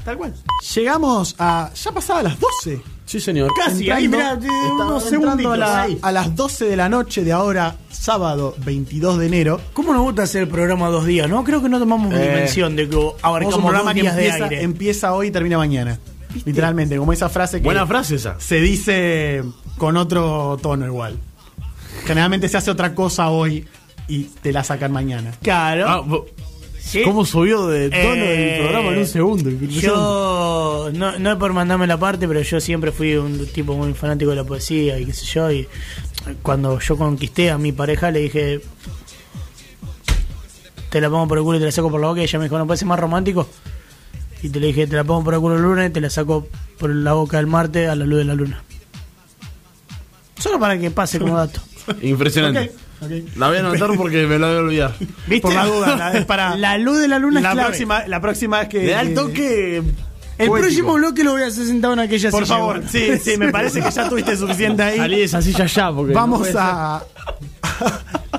Tal 0.03 0.17
cual. 0.17 0.33
Llegamos 0.75 1.35
a. 1.37 1.71
Ya 1.73 1.91
pasaba 1.91 2.23
las 2.23 2.39
12. 2.39 2.81
Sí, 3.05 3.19
señor. 3.19 3.51
Casi, 3.57 3.89
ahí, 3.89 4.07
mirá, 4.07 4.33
Entrando- 4.33 4.41
de- 4.53 4.67
estamos 4.69 5.03
unos 5.03 5.13
entrando 5.13 5.51
a, 5.51 5.57
la- 5.57 5.81
ahí. 5.83 5.99
a 6.01 6.11
las 6.11 6.35
12 6.35 6.65
de 6.65 6.75
la 6.77 6.89
noche 6.89 7.23
de 7.23 7.31
ahora, 7.31 7.75
sábado 7.91 8.55
22 8.65 9.17
de 9.19 9.25
enero. 9.27 9.59
¿Cómo 9.73 9.93
nos 9.93 10.03
gusta 10.03 10.23
hacer 10.23 10.43
el 10.43 10.47
programa 10.47 10.89
dos 10.89 11.05
días, 11.05 11.27
no? 11.29 11.43
Creo 11.43 11.61
que 11.61 11.69
no 11.69 11.79
tomamos 11.79 12.13
Eh, 12.13 12.19
dimensión 12.21 12.75
de 12.75 12.87
que 12.87 13.11
abarcamos 13.21 13.55
un 13.57 13.63
programa 13.63 13.93
que 13.93 14.01
días 14.01 14.15
de 14.15 14.25
empieza, 14.27 14.43
aire. 14.45 14.63
empieza 14.63 15.13
hoy 15.13 15.27
y 15.27 15.31
termina 15.31 15.57
mañana. 15.57 15.99
Literalmente, 16.45 16.97
como 16.97 17.11
esa 17.11 17.27
frase 17.29 17.57
que 17.59 17.65
Buena 17.65 17.85
frase 17.87 18.15
esa. 18.15 18.39
se 18.39 18.61
dice 18.61 19.43
con 19.77 19.97
otro 19.97 20.57
tono 20.61 20.85
igual. 20.85 21.17
Generalmente 22.05 22.47
se 22.47 22.57
hace 22.57 22.69
otra 22.71 22.93
cosa 22.95 23.29
hoy 23.29 23.67
y 24.09 24.23
te 24.41 24.51
la 24.51 24.63
sacan 24.63 24.91
mañana. 24.91 25.31
Claro. 25.41 25.85
Ah, 25.87 26.03
Sí. 26.81 27.03
¿Cómo 27.03 27.23
subió 27.23 27.67
de 27.67 27.91
tono 27.91 28.01
Eh, 28.15 28.55
el 28.55 28.61
programa 28.63 28.91
en 28.93 28.97
un 28.99 29.05
segundo? 29.05 29.49
Yo, 29.51 30.89
no, 30.91 31.19
no 31.19 31.31
es 31.33 31.37
por 31.37 31.53
mandarme 31.53 31.85
la 31.85 31.99
parte, 31.99 32.27
pero 32.27 32.41
yo 32.41 32.59
siempre 32.59 32.91
fui 32.91 33.15
un 33.15 33.45
tipo 33.47 33.75
muy 33.75 33.93
fanático 33.93 34.31
de 34.31 34.37
la 34.37 34.43
poesía 34.43 34.97
y 34.97 35.05
qué 35.05 35.13
sé 35.13 35.25
yo. 35.27 35.51
Y 35.51 35.67
cuando 36.41 36.79
yo 36.79 36.97
conquisté 36.97 37.51
a 37.51 37.59
mi 37.59 37.73
pareja, 37.73 38.09
le 38.09 38.21
dije, 38.21 38.61
te 40.89 40.99
la 40.99 41.09
pongo 41.11 41.27
por 41.27 41.37
el 41.37 41.43
culo 41.43 41.57
y 41.57 41.59
te 41.59 41.65
la 41.67 41.71
saco 41.71 41.91
por 41.91 42.01
la 42.01 42.07
boca. 42.07 42.21
Y 42.21 42.23
ella 42.23 42.39
me 42.39 42.45
dijo, 42.45 42.57
¿no 42.57 42.65
puede 42.65 42.77
ser 42.79 42.87
más 42.87 42.99
romántico? 42.99 43.47
Y 44.41 44.49
te 44.49 44.59
le 44.59 44.67
dije, 44.67 44.87
te 44.87 44.95
la 44.95 45.03
pongo 45.03 45.23
por 45.25 45.33
el 45.35 45.39
culo 45.41 45.55
el 45.57 45.61
lunes 45.61 45.89
y 45.89 45.93
te 45.93 46.01
la 46.01 46.09
saco 46.09 46.47
por 46.79 46.89
la 46.89 47.13
boca 47.13 47.37
el 47.37 47.45
martes 47.45 47.87
a 47.87 47.95
la 47.95 48.05
luz 48.05 48.17
de 48.19 48.25
la 48.25 48.33
luna. 48.33 48.63
Solo 50.39 50.59
para 50.59 50.79
que 50.79 50.89
pase 50.89 51.19
como 51.19 51.37
dato. 51.37 51.61
Impresionante. 52.01 52.71
La 53.35 53.47
voy 53.47 53.57
a 53.57 53.59
anotar 53.61 53.91
porque 53.95 54.25
me 54.27 54.37
la 54.39 54.47
voy 54.47 54.55
a 54.55 54.59
olvidar. 54.59 54.95
¿Viste? 55.27 55.41
Por 55.41 55.53
la 55.53 55.65
duda, 55.65 55.95
la- 55.95 56.11
es 56.13 56.25
para 56.25 56.55
La 56.57 56.77
luz 56.77 56.99
de 56.99 57.07
la 57.07 57.19
luna 57.19 57.39
la 57.41 57.49
es 57.49 57.53
clave. 57.53 57.67
próxima, 57.69 58.07
la 58.07 58.21
próxima 58.21 58.61
es 58.63 58.69
que. 58.69 58.83
Le 58.83 58.91
da 58.91 59.01
el 59.01 59.07
que- 59.09 59.13
toque. 59.15 59.83
El 60.37 60.47
poético. 60.47 60.67
próximo 60.69 60.93
bloque 60.93 61.23
lo 61.25 61.31
voy 61.33 61.41
a 61.43 61.47
hacer 61.47 61.65
sentado 61.65 61.93
en 61.93 61.99
aquella 61.99 62.31
Por 62.31 62.43
silla, 62.45 62.55
favor, 62.55 62.75
bueno. 62.77 62.89
sí, 62.89 63.17
sí, 63.21 63.37
me 63.37 63.51
parece 63.51 63.81
que 63.81 63.91
ya 63.91 64.07
tuviste 64.07 64.37
suficiente 64.37 64.81
ahí. 64.83 64.97
Salí 64.97 65.17
de 65.17 65.23
esa 65.25 65.41
silla 65.41 65.65
ya 65.65 65.91
porque. 65.91 66.13
Vamos 66.13 66.47
a. 66.55 67.03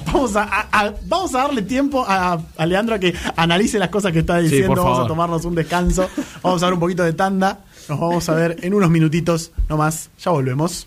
Vamos 0.06 0.34
a, 0.36 0.42
a- 0.44 0.68
a- 0.86 0.94
vamos 1.06 1.34
a 1.34 1.38
darle 1.38 1.62
tiempo 1.62 2.04
a, 2.06 2.38
a 2.56 2.66
Leandro 2.66 2.94
a 2.94 2.98
que 2.98 3.14
analice 3.36 3.78
las 3.78 3.88
cosas 3.90 4.12
que 4.12 4.20
está 4.20 4.38
diciendo. 4.38 4.68
por 4.68 4.78
vamos 4.78 4.92
a 4.92 4.94
favor. 4.96 5.08
tomarnos 5.08 5.44
un 5.44 5.54
descanso. 5.54 6.08
Vamos 6.42 6.62
a 6.62 6.66
dar 6.66 6.74
un 6.74 6.80
poquito 6.80 7.02
de 7.04 7.12
tanda. 7.12 7.60
Nos 7.88 7.98
vamos 8.00 8.28
a 8.28 8.34
ver 8.34 8.56
en 8.62 8.74
unos 8.74 8.90
minutitos 8.90 9.52
nomás. 9.68 10.10
Ya 10.24 10.30
volvemos. 10.32 10.86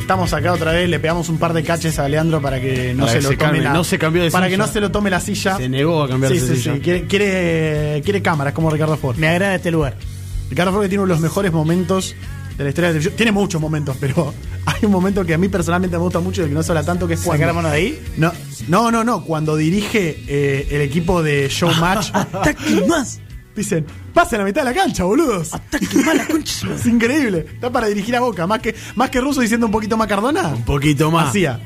Estamos 0.00 0.32
acá 0.32 0.52
otra 0.52 0.72
vez. 0.72 0.88
Le 0.88 0.98
pegamos 1.00 1.28
un 1.28 1.38
par 1.38 1.52
de 1.52 1.62
caches 1.62 1.98
a 1.98 2.08
Leandro 2.08 2.40
para 2.42 2.60
que 2.60 2.92
no 2.94 3.06
Para 3.06 3.12
se 3.12 3.18
que 3.18 3.22
lo 3.24 3.30
se 3.30 3.36
tome 3.36 3.50
calme, 3.50 3.64
la, 3.64 3.72
no 3.72 3.84
se 3.84 3.98
cambió 3.98 4.22
de 4.22 4.30
Para 4.30 4.46
silla. 4.46 4.50
que 4.56 4.58
no 4.58 4.66
se 4.66 4.80
lo 4.80 4.90
tome 4.90 5.10
la 5.10 5.20
silla. 5.20 5.56
Se 5.56 5.68
negó 5.68 6.02
a 6.02 6.08
cambiarse 6.08 6.40
Sí, 6.40 6.46
de 6.46 6.54
sí, 6.56 6.60
silla. 6.62 6.74
sí. 6.74 6.80
Quiere, 6.80 7.04
quiere, 7.06 8.02
quiere 8.04 8.22
cámaras 8.22 8.52
como 8.52 8.70
Ricardo 8.70 8.96
Ford. 8.96 9.16
Me 9.16 9.28
agrada 9.28 9.54
este 9.54 9.70
lugar. 9.70 9.94
Ricardo 10.50 10.72
Ford 10.72 10.82
que 10.82 10.88
tiene 10.88 11.02
uno 11.04 11.08
de 11.12 11.14
los 11.14 11.22
mejores 11.22 11.52
momentos 11.52 12.14
de 12.58 12.62
la 12.64 12.68
historia 12.70 12.88
de 12.88 12.94
la 12.94 12.98
televisión. 13.00 13.16
Tiene 13.16 13.32
muchos 13.32 13.60
momentos, 13.60 13.96
pero 14.00 14.32
hay 14.66 14.84
un 14.84 14.90
momento 14.92 15.24
que 15.24 15.34
a 15.34 15.38
mí 15.38 15.48
personalmente 15.48 15.96
me 15.96 16.02
gusta 16.02 16.20
mucho 16.20 16.40
y 16.40 16.44
del 16.44 16.50
que 16.50 16.54
no 16.54 16.62
se 16.62 16.72
habla 16.72 16.84
tanto, 16.84 17.06
que 17.08 17.14
es 17.14 17.20
¿Sacar 17.20 17.38
cuando... 17.38 17.46
la 17.46 17.52
mano 17.54 17.68
de 17.70 17.74
ahí? 17.76 18.02
No, 18.16 18.32
no, 18.68 18.90
no, 18.90 19.02
no. 19.04 19.24
Cuando 19.24 19.56
dirige 19.56 20.22
eh, 20.28 20.68
el 20.70 20.80
equipo 20.82 21.22
de 21.22 21.48
Showmatch, 21.50 22.10
¡Ataque 22.14 22.84
más! 22.88 23.20
Dicen, 23.56 23.86
pasen 24.12 24.36
a 24.36 24.42
la 24.42 24.44
mitad 24.46 24.62
de 24.62 24.70
la 24.70 24.74
cancha, 24.76 25.04
boludos. 25.04 25.52
¡Ataque 25.54 25.86
más 26.04 26.16
la 26.16 26.26
concha! 26.30 26.68
Es 26.74 26.86
increíble. 26.86 27.46
Está 27.54 27.70
para 27.70 27.86
dirigir 27.88 28.14
a 28.16 28.20
Boca. 28.20 28.46
Más 28.46 28.60
que, 28.60 28.74
más 28.96 29.10
que 29.10 29.20
Russo 29.20 29.40
diciendo 29.40 29.66
un 29.66 29.72
poquito 29.72 29.96
más 29.96 30.06
Cardona. 30.08 30.48
Un 30.48 30.64
poquito 30.64 31.10
más. 31.10 31.28
Hacía. 31.30 31.60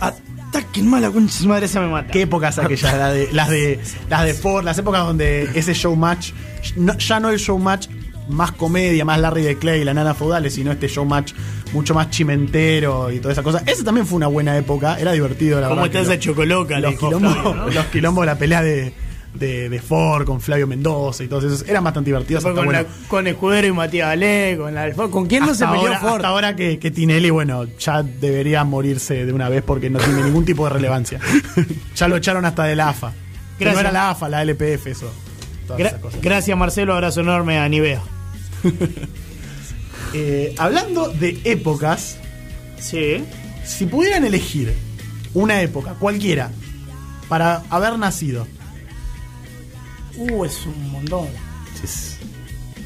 ¡Ataque 0.00 0.82
más 0.82 1.00
la 1.00 1.10
concha! 1.10 1.32
Su 1.38 1.48
madre 1.48 1.66
esa 1.66 1.80
me 1.80 1.88
mata. 1.88 2.10
¿Qué 2.10 2.22
épocas 2.22 2.58
aquellas? 2.58 3.12
De- 3.14 3.28
las 3.32 3.48
de 3.48 3.80
las 4.08 4.24
de 4.24 4.34
Ford, 4.34 4.64
las 4.64 4.76
épocas 4.78 5.06
donde 5.06 5.48
ese 5.54 5.72
showmatch, 5.74 6.32
no- 6.76 6.96
ya 6.98 7.20
no 7.20 7.30
el 7.30 7.38
showmatch 7.38 7.88
más 8.28 8.52
comedia, 8.52 9.04
más 9.04 9.18
Larry 9.18 9.42
de 9.42 9.58
Clay 9.58 9.80
y 9.80 9.84
la 9.84 9.94
nana 9.94 10.14
feudales, 10.14 10.54
sino 10.54 10.70
este 10.72 10.88
showmatch 10.88 11.32
mucho 11.72 11.92
más 11.94 12.10
chimentero 12.10 13.10
y 13.10 13.18
toda 13.18 13.32
esa 13.32 13.42
cosa. 13.42 13.62
Ese 13.66 13.82
también 13.82 14.06
fue 14.06 14.16
una 14.16 14.26
buena 14.28 14.56
época, 14.56 14.98
era 14.98 15.12
divertido 15.12 15.60
la 15.60 15.68
¿Cómo 15.68 15.82
verdad. 15.82 15.96
está 16.02 16.08
que 16.10 16.14
esa 16.16 16.22
chocoloca? 16.22 16.78
los, 16.80 16.90
dijo 16.92 17.06
quilombos, 17.08 17.32
Flavio, 17.32 17.54
¿no? 17.54 17.68
los 17.70 17.86
quilombos 17.86 18.26
la 18.26 18.38
pelea 18.38 18.62
de, 18.62 18.92
de, 19.34 19.68
de 19.68 19.80
Ford 19.80 20.24
con 20.26 20.40
Flavio 20.40 20.66
Mendoza 20.66 21.24
y 21.24 21.28
todos 21.28 21.44
esos 21.44 21.68
eran 21.68 21.82
bastante 21.84 22.10
divertidos. 22.10 22.44
Hasta, 22.44 22.54
con, 22.54 22.64
bueno, 22.66 22.82
la- 22.82 23.08
con 23.08 23.26
Escudero 23.26 23.66
y 23.66 23.72
Matías 23.72 24.08
Ale, 24.10 24.56
con 24.58 24.74
la 24.74 24.92
¿Con 24.92 25.26
quién 25.26 25.46
no 25.46 25.54
se 25.54 25.64
peleó 25.66 25.80
ahora, 25.80 26.00
Ford? 26.00 26.12
hasta 26.16 26.28
ahora 26.28 26.56
que, 26.56 26.78
que 26.78 26.90
Tinelli, 26.90 27.30
bueno, 27.30 27.64
ya 27.78 28.02
debería 28.02 28.62
morirse 28.64 29.24
de 29.24 29.32
una 29.32 29.48
vez 29.48 29.62
porque 29.62 29.88
no 29.90 29.98
tiene 29.98 30.22
ningún 30.22 30.44
tipo 30.44 30.64
de 30.64 30.70
relevancia. 30.70 31.18
ya 31.96 32.08
lo 32.08 32.16
echaron 32.16 32.44
hasta 32.44 32.64
de 32.64 32.76
la 32.76 32.90
AFA. 32.90 33.12
Que 33.58 33.64
no 33.66 33.78
era 33.78 33.92
la 33.92 34.10
AFA, 34.10 34.28
la 34.28 34.42
LPF, 34.42 34.86
eso. 34.88 35.12
Todas 35.66 35.80
Gra- 35.80 35.86
esas 35.88 36.00
cosas. 36.00 36.20
gracias 36.20 36.58
Marcelo, 36.58 36.94
abrazo 36.94 37.20
enorme 37.20 37.58
a 37.58 37.68
Nivea. 37.68 38.02
Eh, 40.14 40.54
hablando 40.58 41.08
de 41.08 41.40
épocas, 41.44 42.16
Sí. 42.78 43.24
si 43.64 43.86
pudieran 43.86 44.24
elegir 44.24 44.74
una 45.32 45.62
época, 45.62 45.94
cualquiera, 45.98 46.50
para 47.30 47.62
haber 47.70 47.98
nacido, 47.98 48.46
Uh, 50.16 50.44
es 50.44 50.66
un 50.66 50.92
montón. 50.92 51.26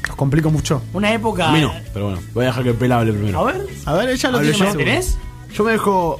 os 0.09 0.15
complico 0.15 0.49
mucho. 0.49 0.81
Una 0.93 1.13
época. 1.13 1.49
A 1.49 1.53
mí 1.53 1.61
no, 1.61 1.73
pero 1.93 2.05
bueno, 2.05 2.21
voy 2.33 2.43
a 2.45 2.47
dejar 2.47 2.63
que 2.63 2.69
el 2.69 2.75
pelado 2.75 3.01
hable 3.01 3.13
primero. 3.13 3.39
A 3.47 3.51
ver, 3.51 3.67
A 3.85 3.93
ver, 3.93 4.09
ella 4.09 4.29
lo 4.31 4.37
Hablo 4.37 4.49
tiene 4.51 4.57
yo. 4.59 4.63
más 4.65 4.73
seguro. 4.73 4.85
¿tenés? 4.91 5.17
Yo 5.53 5.63
me 5.63 5.71
dejo 5.71 6.19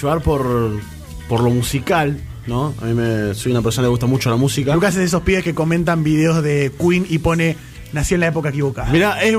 llevar 0.00 0.20
por, 0.22 0.80
por 1.28 1.40
lo 1.40 1.50
musical, 1.50 2.18
¿no? 2.46 2.74
A 2.80 2.84
mí 2.84 2.94
me, 2.94 3.34
soy 3.34 3.52
una 3.52 3.62
persona 3.62 3.82
que 3.84 3.86
le 3.86 3.90
gusta 3.90 4.06
mucho 4.06 4.30
la 4.30 4.36
música. 4.36 4.74
Lucas 4.74 4.94
es 4.94 4.98
de 5.00 5.04
esos 5.04 5.22
pibes 5.22 5.42
que 5.44 5.54
comentan 5.54 6.02
videos 6.04 6.42
de 6.42 6.72
Queen 6.78 7.06
y 7.08 7.18
pone 7.18 7.56
nací 7.92 8.14
en 8.14 8.20
la 8.20 8.26
época 8.28 8.50
equivocada. 8.50 8.90
Mirá, 8.92 9.22
es, 9.22 9.34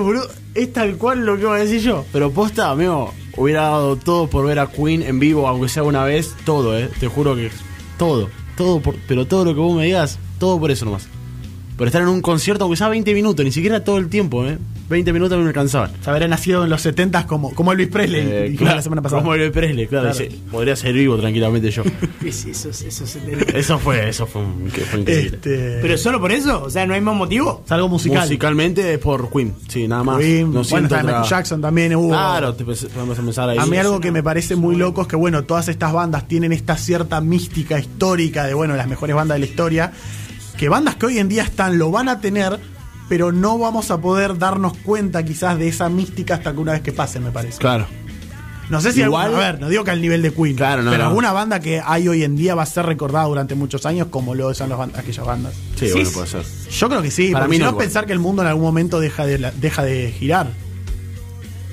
es 0.55 0.73
tal 0.73 0.97
cual 0.97 1.25
lo 1.25 1.35
que 1.35 1.41
iba 1.43 1.55
a 1.55 1.59
decir 1.59 1.81
yo. 1.81 2.05
Pero 2.11 2.31
posta, 2.31 2.71
amigo, 2.71 3.13
hubiera 3.35 3.63
dado 3.63 3.95
todo 3.97 4.27
por 4.29 4.45
ver 4.45 4.59
a 4.59 4.67
Queen 4.71 5.03
en 5.03 5.19
vivo, 5.19 5.47
aunque 5.47 5.69
sea 5.69 5.83
una 5.83 6.03
vez, 6.03 6.33
todo, 6.45 6.77
eh. 6.77 6.89
Te 6.99 7.07
juro 7.07 7.35
que 7.35 7.51
todo, 7.97 8.29
todo, 8.55 8.79
por- 8.81 8.95
pero 9.07 9.27
todo 9.27 9.45
lo 9.45 9.53
que 9.53 9.59
vos 9.59 9.75
me 9.75 9.85
digas, 9.85 10.17
todo 10.39 10.59
por 10.59 10.71
eso 10.71 10.85
nomás. 10.85 11.07
Por 11.77 11.85
estar 11.85 12.01
en 12.01 12.07
un 12.07 12.21
concierto, 12.21 12.63
aunque 12.63 12.75
sea 12.77 12.89
20 12.89 13.13
minutos, 13.13 13.45
ni 13.45 13.51
siquiera 13.51 13.83
todo 13.83 13.97
el 13.97 14.09
tiempo, 14.09 14.43
eh. 14.47 14.57
20 14.89 15.11
minutos 15.13 15.33
a 15.33 15.37
mí 15.37 15.43
me 15.43 15.49
alcanzaban. 15.49 15.91
O 15.99 16.03
sea, 16.03 16.15
haber 16.15 16.27
nacido 16.29 16.63
en 16.63 16.69
los 16.71 16.81
70 16.81 17.27
como, 17.27 17.53
como 17.53 17.71
Elvis 17.73 17.89
Presley, 17.89 18.21
Eh, 18.25 18.55
claro, 18.57 18.77
la 18.77 18.81
semana 18.81 19.01
pasada. 19.03 19.21
Como 19.21 19.35
Elvis 19.35 19.51
Presley, 19.51 19.85
claro. 19.85 20.09
Claro. 20.11 20.17
dice, 20.29 20.39
podría 20.49 20.75
ser 20.75 20.93
vivo 20.93 21.17
tranquilamente 21.17 21.69
yo. 21.69 21.83
Eso, 23.53 23.79
fue, 23.79 24.09
eso 24.09 24.25
fue, 24.27 24.41
un- 24.41 24.69
que 24.71 24.81
fue 24.81 25.01
increíble. 25.01 25.35
Este, 25.35 25.79
¿Pero 25.81 25.97
solo 25.97 26.19
por 26.19 26.31
eso? 26.31 26.63
O 26.63 26.69
sea, 26.69 26.85
¿no 26.85 26.93
hay 26.93 27.01
más 27.01 27.15
motivo? 27.15 27.61
es 27.65 27.71
algo 27.71 27.89
musical. 27.89 28.21
Musicalmente 28.23 28.93
es 28.93 28.99
por 28.99 29.29
Queen, 29.31 29.53
sí, 29.67 29.87
nada 29.87 30.03
más. 30.03 30.19
Queen, 30.19 30.53
no 30.53 30.63
bueno, 30.63 30.87
otra- 30.87 31.03
Michael 31.03 31.23
Jackson 31.29 31.61
también 31.61 31.95
hubo. 31.95 32.09
Claro, 32.09 32.53
te 32.55 32.63
podemos 32.65 33.17
empezar 33.19 33.49
ahí. 33.49 33.57
A 33.57 33.65
mí 33.65 33.77
algo 33.77 33.99
que 33.99 34.11
me 34.11 34.23
parece 34.23 34.55
muy 34.55 34.75
loco 34.75 35.01
es 35.01 35.07
que, 35.07 35.15
bueno, 35.15 35.43
todas 35.43 35.67
estas 35.67 35.93
bandas 35.93 36.27
tienen 36.27 36.53
esta 36.53 36.75
cierta 36.77 37.21
mística 37.21 37.77
histórica 37.79 38.45
de, 38.45 38.53
bueno, 38.53 38.75
las 38.75 38.87
mejores 38.87 39.15
bandas 39.15 39.35
de 39.35 39.39
la 39.39 39.45
historia, 39.45 39.91
que 40.57 40.69
bandas 40.69 40.95
que 40.95 41.05
hoy 41.05 41.19
en 41.19 41.29
día 41.29 41.43
están 41.43 41.77
lo 41.77 41.91
van 41.91 42.09
a 42.09 42.19
tener, 42.19 42.59
pero 43.09 43.31
no 43.31 43.57
vamos 43.57 43.91
a 43.91 43.99
poder 43.99 44.37
darnos 44.37 44.75
cuenta 44.79 45.23
quizás 45.23 45.57
de 45.57 45.67
esa 45.67 45.87
mística 45.89 46.35
hasta 46.35 46.51
que 46.53 46.59
una 46.59 46.73
vez 46.73 46.81
que 46.81 46.91
pasen, 46.91 47.23
me 47.23 47.31
parece. 47.31 47.59
Claro. 47.59 47.85
No 48.69 48.81
sé 48.81 48.91
si 48.91 49.01
Igual- 49.01 49.27
alguna, 49.27 49.47
a 49.47 49.51
ver, 49.53 49.61
no 49.61 49.69
digo 49.69 49.85
que 49.85 49.91
al 49.91 50.01
nivel 50.01 50.21
de 50.21 50.33
Queen, 50.33 50.57
Claro, 50.57 50.83
no, 50.83 50.91
pero 50.91 51.03
no. 51.03 51.09
alguna 51.09 51.31
banda 51.31 51.61
que 51.61 51.81
hay 51.85 52.09
hoy 52.09 52.23
en 52.25 52.35
día 52.35 52.53
va 52.53 52.63
a 52.63 52.65
ser 52.65 52.85
recordada 52.85 53.25
durante 53.25 53.55
muchos 53.55 53.85
años 53.85 54.07
como 54.09 54.35
lo 54.35 54.53
son 54.53 54.67
las 54.67 54.77
bandas- 54.77 54.99
aquellas 54.99 55.25
bandas. 55.25 55.53
Sí, 55.77 55.85
Sí, 55.87 55.93
bueno, 55.93 56.09
puede 56.11 56.27
ser. 56.27 56.43
Yo 56.69 56.89
creo 56.89 57.01
que 57.01 57.11
sí, 57.11 57.31
Para 57.31 57.47
mí 57.47 57.59
no 57.59 57.69
igual. 57.69 57.77
pensar 57.85 58.05
que 58.05 58.11
el 58.11 58.19
mundo 58.19 58.41
en 58.41 58.49
algún 58.49 58.63
momento 58.65 58.99
deja 58.99 59.25
de, 59.25 59.39
la- 59.39 59.51
deja 59.51 59.83
de 59.85 60.11
girar. 60.11 60.47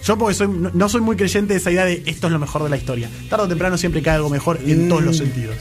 Yo 0.05 0.19
porque 0.19 0.35
soy, 0.35 0.47
no, 0.49 0.71
no 0.73 0.89
soy 0.89 1.01
muy 1.01 1.17
creyente 1.17 1.55
de 1.55 1.59
esa 1.59 1.71
idea 1.73 1.85
de 1.85 2.03
esto 2.07 2.27
es 2.29 2.33
lo 2.33 2.39
mejor 2.39 2.63
de 2.63 2.69
la 2.69 2.77
historia. 2.77 3.09
Tarde 3.29 3.45
o 3.45 3.49
temprano 3.49 3.77
siempre 3.77 4.01
cae 4.03 4.15
algo 4.17 4.29
mejor 4.31 4.61
en 4.65 4.87
Mm. 4.87 4.89
todos 4.89 5.03
los 5.03 5.17
sentidos. 5.17 5.57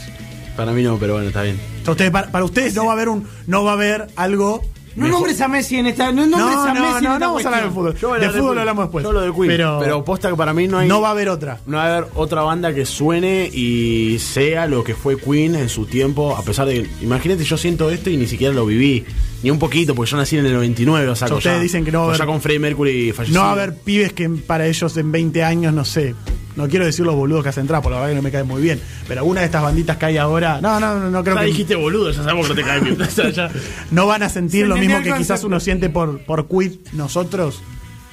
Para 0.56 0.72
mí 0.72 0.84
no, 0.84 0.98
pero 0.98 1.14
bueno, 1.14 1.28
está 1.30 1.42
bien. 1.42 1.60
Ustedes, 1.88 2.12
para, 2.12 2.32
para 2.32 2.46
ustedes 2.46 2.76
no 2.76 2.86
va 2.86 2.92
a 2.92 2.94
haber 2.96 3.10
un, 3.10 3.28
no 3.48 3.64
va 3.64 3.72
a 3.72 3.74
haber 3.74 4.08
algo. 4.16 4.62
No 4.96 5.06
mejor. 5.06 5.22
nombres 5.22 5.42
a 5.42 5.48
Messi 5.48 5.78
en 5.78 5.88
esta. 5.88 6.12
No 6.12 6.28
No, 6.28 6.38
nombres 6.38 6.56
no, 6.56 6.64
a 6.66 6.68
no, 6.68 6.74
Messi 6.74 6.98
en 6.98 7.04
no, 7.06 7.14
esta 7.14 7.26
vamos 7.28 7.44
a 7.44 7.48
hablar 7.48 7.64
de 7.64 7.70
fútbol. 7.72 7.96
Yo 8.00 8.14
de 8.14 8.30
fútbol 8.30 8.54
lo 8.54 8.62
hablamos 8.62 8.86
después. 8.86 9.04
Yo 9.04 9.12
lo 9.12 9.22
de 9.22 9.32
Queen. 9.34 9.48
Pero, 9.48 9.80
Pero, 9.80 10.06
posta 10.06 10.30
que 10.30 10.36
para 10.36 10.54
mí 10.54 10.68
no 10.68 10.78
hay. 10.78 10.88
no 10.88 11.02
va 11.02 11.08
a 11.08 11.12
haber 11.12 11.30
otra. 11.30 11.58
no 11.66 11.78
va 11.78 11.84
a 11.86 11.98
haber 11.98 12.10
otra 12.14 12.44
banda 12.44 12.76
que 12.76 12.86
suene 12.86 13.50
y 13.52 14.20
sea 14.20 14.68
lo 14.68 14.84
que 14.84 14.94
fue 14.94 15.18
Queen 15.18 15.56
en 15.56 15.70
su 15.70 15.88
tiempo, 15.88 16.38
a 16.38 16.44
pesar 16.44 16.68
de 16.68 16.84
que, 16.84 16.90
imagínate, 17.04 17.44
yo 17.44 17.58
siento 17.58 17.90
esto 17.90 18.12
y 18.12 18.18
ni 18.18 18.28
siquiera 18.28 18.54
lo 18.54 18.68
viví, 18.68 19.04
ni 19.42 19.50
un 19.50 19.58
poquito, 19.58 19.96
porque 19.96 20.12
yo 20.12 20.18
nací 20.18 20.38
en 20.38 20.46
el 20.46 20.54
99, 20.54 21.08
o 21.08 21.16
sea, 21.16 21.28
ustedes 21.34 21.58
ya- 21.58 21.60
dicen 21.64 21.84
que 21.84 21.92
no 21.92 22.02
va 22.02 22.06
a 22.06 22.08
o 22.10 22.12
ya 22.12 22.18
haber- 22.18 22.28
con 22.28 22.42
Freddie 22.42 22.60
Mercury 22.60 23.12
fallecido. 23.14 23.40
No 23.42 23.46
va 23.46 23.50
a 23.50 23.54
haber 23.64 23.76
pibes 23.80 24.14
que 24.14 24.30
para 24.30 24.68
ellos 24.68 24.96
en 24.98 25.12
20 25.12 25.44
años, 25.44 25.74
no 25.74 25.86
sé. 25.86 26.14
No 26.56 26.68
quiero 26.68 26.86
decir 26.86 27.04
los 27.06 27.16
boludos 27.16 27.42
que 27.44 27.50
hacen 27.50 27.66
trap, 27.66 27.84
la 27.86 27.92
verdad 27.92 28.10
que 28.10 28.16
no 28.16 28.22
me 28.22 28.32
cae 28.32 28.44
muy 28.44 28.62
bien. 28.62 28.80
Pero 29.08 29.22
alguna 29.22 29.40
de 29.42 29.48
estas 29.48 29.64
banditas 29.64 29.98
que 29.98 30.06
hay 30.06 30.18
ahora. 30.18 30.60
No, 30.62 30.80
no, 30.80 31.00
no, 31.00 31.10
no 31.10 31.24
creo 31.24 31.36
Ya 31.36 31.42
que. 31.42 31.48
dijiste 31.48 31.76
boludo, 31.76 32.12
ya 32.12 32.22
sabemos 32.22 32.48
que 32.48 32.54
no 32.54 32.56
te 32.62 32.64
cae 32.64 32.80
bien. 32.80 33.02
O 33.02 33.06
sea, 33.06 33.30
ya- 33.32 33.50
no 33.92 34.06
van 34.06 34.22
a 34.24 34.30
sentir 34.30 34.62
Se 34.64 34.68
lo 34.68 34.78
mismo 34.78 35.02
que 35.02 35.14
quizás 35.14 35.44
uno 35.44 35.60
siente 35.60 35.90
por, 35.90 36.20
por 36.26 36.48
quit 36.48 36.92
nosotros, 36.94 37.62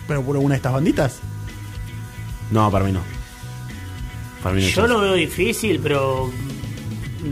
pero 0.09 0.23
por 0.23 0.37
alguna 0.37 0.55
de 0.55 0.57
estas 0.57 0.73
banditas. 0.73 1.19
No, 2.51 2.71
para 2.71 2.85
mí 2.87 2.93
no. 2.93 3.01
Para 4.43 4.55
mí 4.57 4.63
no. 4.63 4.69
Yo 4.69 4.87
lo 4.87 5.01
veo 5.01 5.15
difícil, 5.15 5.79
pero 5.83 6.31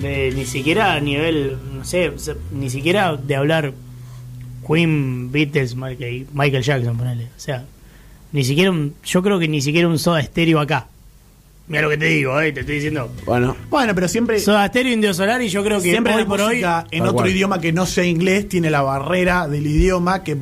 de, 0.00 0.30
ni 0.36 0.44
siquiera 0.44 0.92
a 0.92 1.00
nivel, 1.00 1.56
no 1.74 1.84
sé, 1.84 2.12
ni 2.52 2.68
siquiera 2.68 3.16
de 3.16 3.34
hablar 3.34 3.72
Queen, 4.66 5.32
Beatles, 5.32 5.74
Michael 5.74 6.26
Michael 6.34 6.62
Jackson, 6.62 6.96
ponele. 6.98 7.24
O 7.24 7.40
sea, 7.40 7.64
ni 8.32 8.44
siquiera 8.44 8.70
un, 8.70 8.94
yo 9.04 9.22
creo 9.22 9.38
que 9.38 9.48
ni 9.48 9.62
siquiera 9.62 9.88
un 9.88 9.98
soda 9.98 10.20
estéreo 10.20 10.60
acá. 10.60 10.88
Mira 11.68 11.82
lo 11.82 11.90
que 11.90 11.98
te 11.98 12.06
digo, 12.06 12.40
eh, 12.40 12.50
te 12.52 12.60
estoy 12.60 12.76
diciendo. 12.76 13.12
Bueno, 13.26 13.54
Bueno, 13.68 13.94
pero 13.94 14.08
siempre, 14.08 14.40
Soda 14.40 14.64
estéreo 14.66 14.92
Indio 14.92 15.12
Solar 15.12 15.42
y 15.42 15.48
yo 15.50 15.62
creo 15.62 15.78
que 15.82 15.90
siempre 15.90 16.14
hoy 16.14 16.22
la 16.22 16.26
por 16.28 16.40
hoy 16.40 16.46
música 16.54 16.86
en 16.90 17.02
otro 17.02 17.14
cual. 17.14 17.28
idioma 17.30 17.60
que 17.60 17.72
no 17.74 17.84
sea 17.84 18.04
inglés 18.04 18.48
tiene 18.48 18.70
la 18.70 18.80
barrera 18.82 19.46
del 19.48 19.66
idioma 19.66 20.24
que 20.24 20.36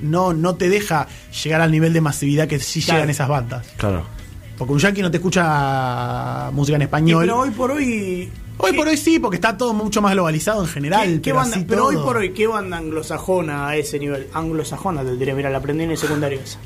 no, 0.00 0.32
no 0.32 0.54
te 0.54 0.68
deja 0.70 1.06
llegar 1.44 1.60
al 1.60 1.70
nivel 1.70 1.92
de 1.92 2.00
masividad 2.00 2.48
que 2.48 2.58
sí 2.60 2.80
Claro. 2.80 2.98
llegan 2.98 3.10
esas 3.10 3.28
bandas. 3.28 3.66
claro. 3.76 4.04
Porque 4.56 4.72
un 4.72 4.78
yankee 4.80 5.02
no 5.02 5.10
te 5.10 5.18
escucha 5.18 6.50
música 6.52 6.74
en 6.76 6.82
Y 6.82 6.84
español. 6.84 7.20
pero 7.22 7.38
hoy 7.40 7.50
por 7.50 7.70
hoy 7.70 8.28
Hoy 8.60 8.72
por 8.72 8.88
hoy 8.88 8.96
sí, 8.96 9.20
porque 9.20 9.36
está 9.36 9.56
todo 9.56 9.72
mucho 9.72 10.02
más 10.02 10.12
globalizado 10.14 10.62
en 10.62 10.68
general. 10.68 11.06
¿Qué, 11.06 11.12
qué 11.14 11.20
pero 11.30 11.36
banda? 11.36 11.56
así 11.58 11.64
Pero 11.68 11.86
hoy 11.86 11.94
por 11.96 12.16
hoy, 12.16 12.30
¿qué 12.32 12.48
banda 12.48 12.76
anglosajona 12.78 13.68
a 13.68 13.76
ese 13.76 14.00
nivel? 14.00 14.26
Anglosajona 14.34 15.04
te 15.04 15.14
diré, 15.16 15.32
mira, 15.34 15.48
la 15.48 15.58
aprendí 15.58 15.84
en 15.84 15.92
el 15.92 15.96
secundario 15.98 16.40
esa. 16.40 16.58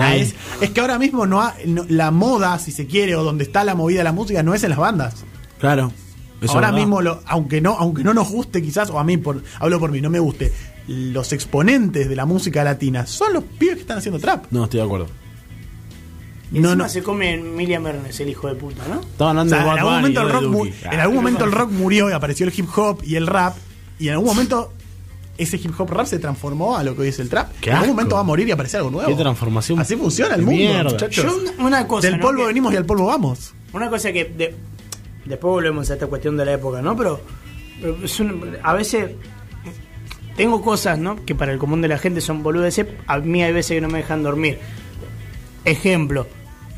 Ah, 0.00 0.16
es, 0.16 0.34
es 0.60 0.70
que 0.70 0.80
ahora 0.80 0.98
mismo 0.98 1.26
no, 1.26 1.40
ha- 1.42 1.54
no- 1.66 1.84
la 1.88 2.10
moda, 2.10 2.58
si 2.58 2.72
se 2.72 2.86
quiere, 2.86 3.14
o 3.16 3.22
donde 3.24 3.44
está 3.44 3.64
la 3.64 3.74
movida 3.74 3.98
de 3.98 4.04
la 4.04 4.12
música, 4.12 4.42
no 4.42 4.54
es 4.54 4.62
en 4.64 4.70
las 4.70 4.78
bandas. 4.78 5.24
Claro. 5.58 5.92
Eso 6.40 6.54
ahora 6.54 6.68
verdad. 6.68 6.78
mismo, 6.80 7.02
lo- 7.02 7.20
aunque 7.26 7.60
no 7.60 7.76
aunque 7.78 8.02
no 8.04 8.12
nos 8.14 8.28
guste 8.30 8.62
quizás, 8.62 8.90
o 8.90 8.98
a 8.98 9.04
mí, 9.04 9.16
por, 9.16 9.42
hablo 9.60 9.78
por 9.80 9.90
mí, 9.90 10.00
no 10.00 10.10
me 10.10 10.18
guste, 10.18 10.52
los 10.88 11.32
exponentes 11.32 12.08
de 12.08 12.16
la 12.16 12.26
música 12.26 12.62
latina 12.64 13.06
son 13.06 13.32
los 13.32 13.44
pibes 13.44 13.76
que 13.76 13.80
están 13.82 13.98
haciendo 13.98 14.18
trap. 14.20 14.46
No, 14.50 14.64
estoy 14.64 14.80
de 14.80 14.86
acuerdo. 14.86 15.06
Y 16.52 16.60
No, 16.60 16.68
encima 16.70 16.84
no. 16.84 16.88
se 16.88 17.02
come 17.02 17.34
Emilia 17.34 17.80
Mernes, 17.80 18.20
el 18.20 18.28
hijo 18.28 18.48
de 18.48 18.54
puta, 18.54 18.82
¿no? 18.88 19.00
Estaba 19.00 19.30
O 19.30 19.30
hablando 19.30 19.54
sea, 19.56 19.64
de 19.64 19.70
en 19.70 19.78
algún 19.78 19.84
Bunny, 19.92 20.00
momento 20.00 20.20
el 20.20 20.28
rock, 20.30 20.74
en 20.92 21.00
algún 21.00 21.16
momento 21.16 21.44
el 21.44 21.52
rock 21.52 21.70
murió 21.72 22.10
y 22.10 22.12
apareció 22.12 22.46
el 22.46 22.52
hip 22.56 22.68
hop 22.76 23.00
y 23.04 23.16
el 23.16 23.26
rap, 23.26 23.56
y 23.98 24.08
en 24.08 24.12
algún 24.14 24.28
momento 24.28 24.72
ese 25.38 25.56
hip 25.56 25.72
hop 25.78 25.90
rap 25.90 26.06
se 26.06 26.18
transformó 26.18 26.76
a 26.76 26.82
lo 26.84 26.94
que 26.94 27.02
hoy 27.02 27.08
es 27.08 27.18
el 27.18 27.28
trap. 27.28 27.50
Qué 27.60 27.70
en 27.70 27.76
algún 27.76 27.90
momento 27.96 28.14
va 28.14 28.20
a 28.20 28.24
morir 28.24 28.46
y 28.48 28.52
aparecer 28.52 28.78
algo 28.78 28.90
nuevo. 28.90 29.08
Qué 29.08 29.14
transformación 29.20 29.78
Así 29.80 29.96
funciona 29.96 30.34
el 30.34 30.42
mundo, 30.42 30.58
mierda. 30.58 30.90
muchachos. 30.90 31.24
Yo 31.24 31.64
una- 31.64 31.86
cosa, 31.86 32.06
Del 32.08 32.18
¿no? 32.18 32.22
polvo 32.26 32.40
Que- 32.42 32.46
venimos 32.48 32.72
y 32.72 32.76
al 32.76 32.86
polvo 32.86 33.06
vamos. 33.06 33.52
Una 33.72 33.90
cosa 33.90 34.12
que 34.12 34.24
de- 34.24 34.54
después 35.24 35.50
volvemos 35.50 35.90
a 35.90 35.94
esta 35.94 36.06
cuestión 36.06 36.36
de 36.36 36.44
la 36.44 36.52
época, 36.52 36.80
¿no? 36.82 36.96
Pero, 36.96 37.20
es 38.02 38.20
un- 38.20 38.56
a 38.62 38.72
veces 38.74 39.10
tengo 40.36 40.62
cosas, 40.62 40.98
¿no? 40.98 41.24
Que 41.24 41.34
para 41.34 41.52
el 41.52 41.58
común 41.58 41.80
de 41.82 41.88
la 41.88 41.98
gente 41.98 42.20
son 42.20 42.42
boludeces. 42.42 42.86
A 43.06 43.18
mí 43.18 43.42
hay 43.42 43.52
veces 43.52 43.76
que 43.76 43.80
no 43.80 43.88
me 43.88 43.98
dejan 43.98 44.22
dormir. 44.22 44.58
Ejemplo. 45.64 46.26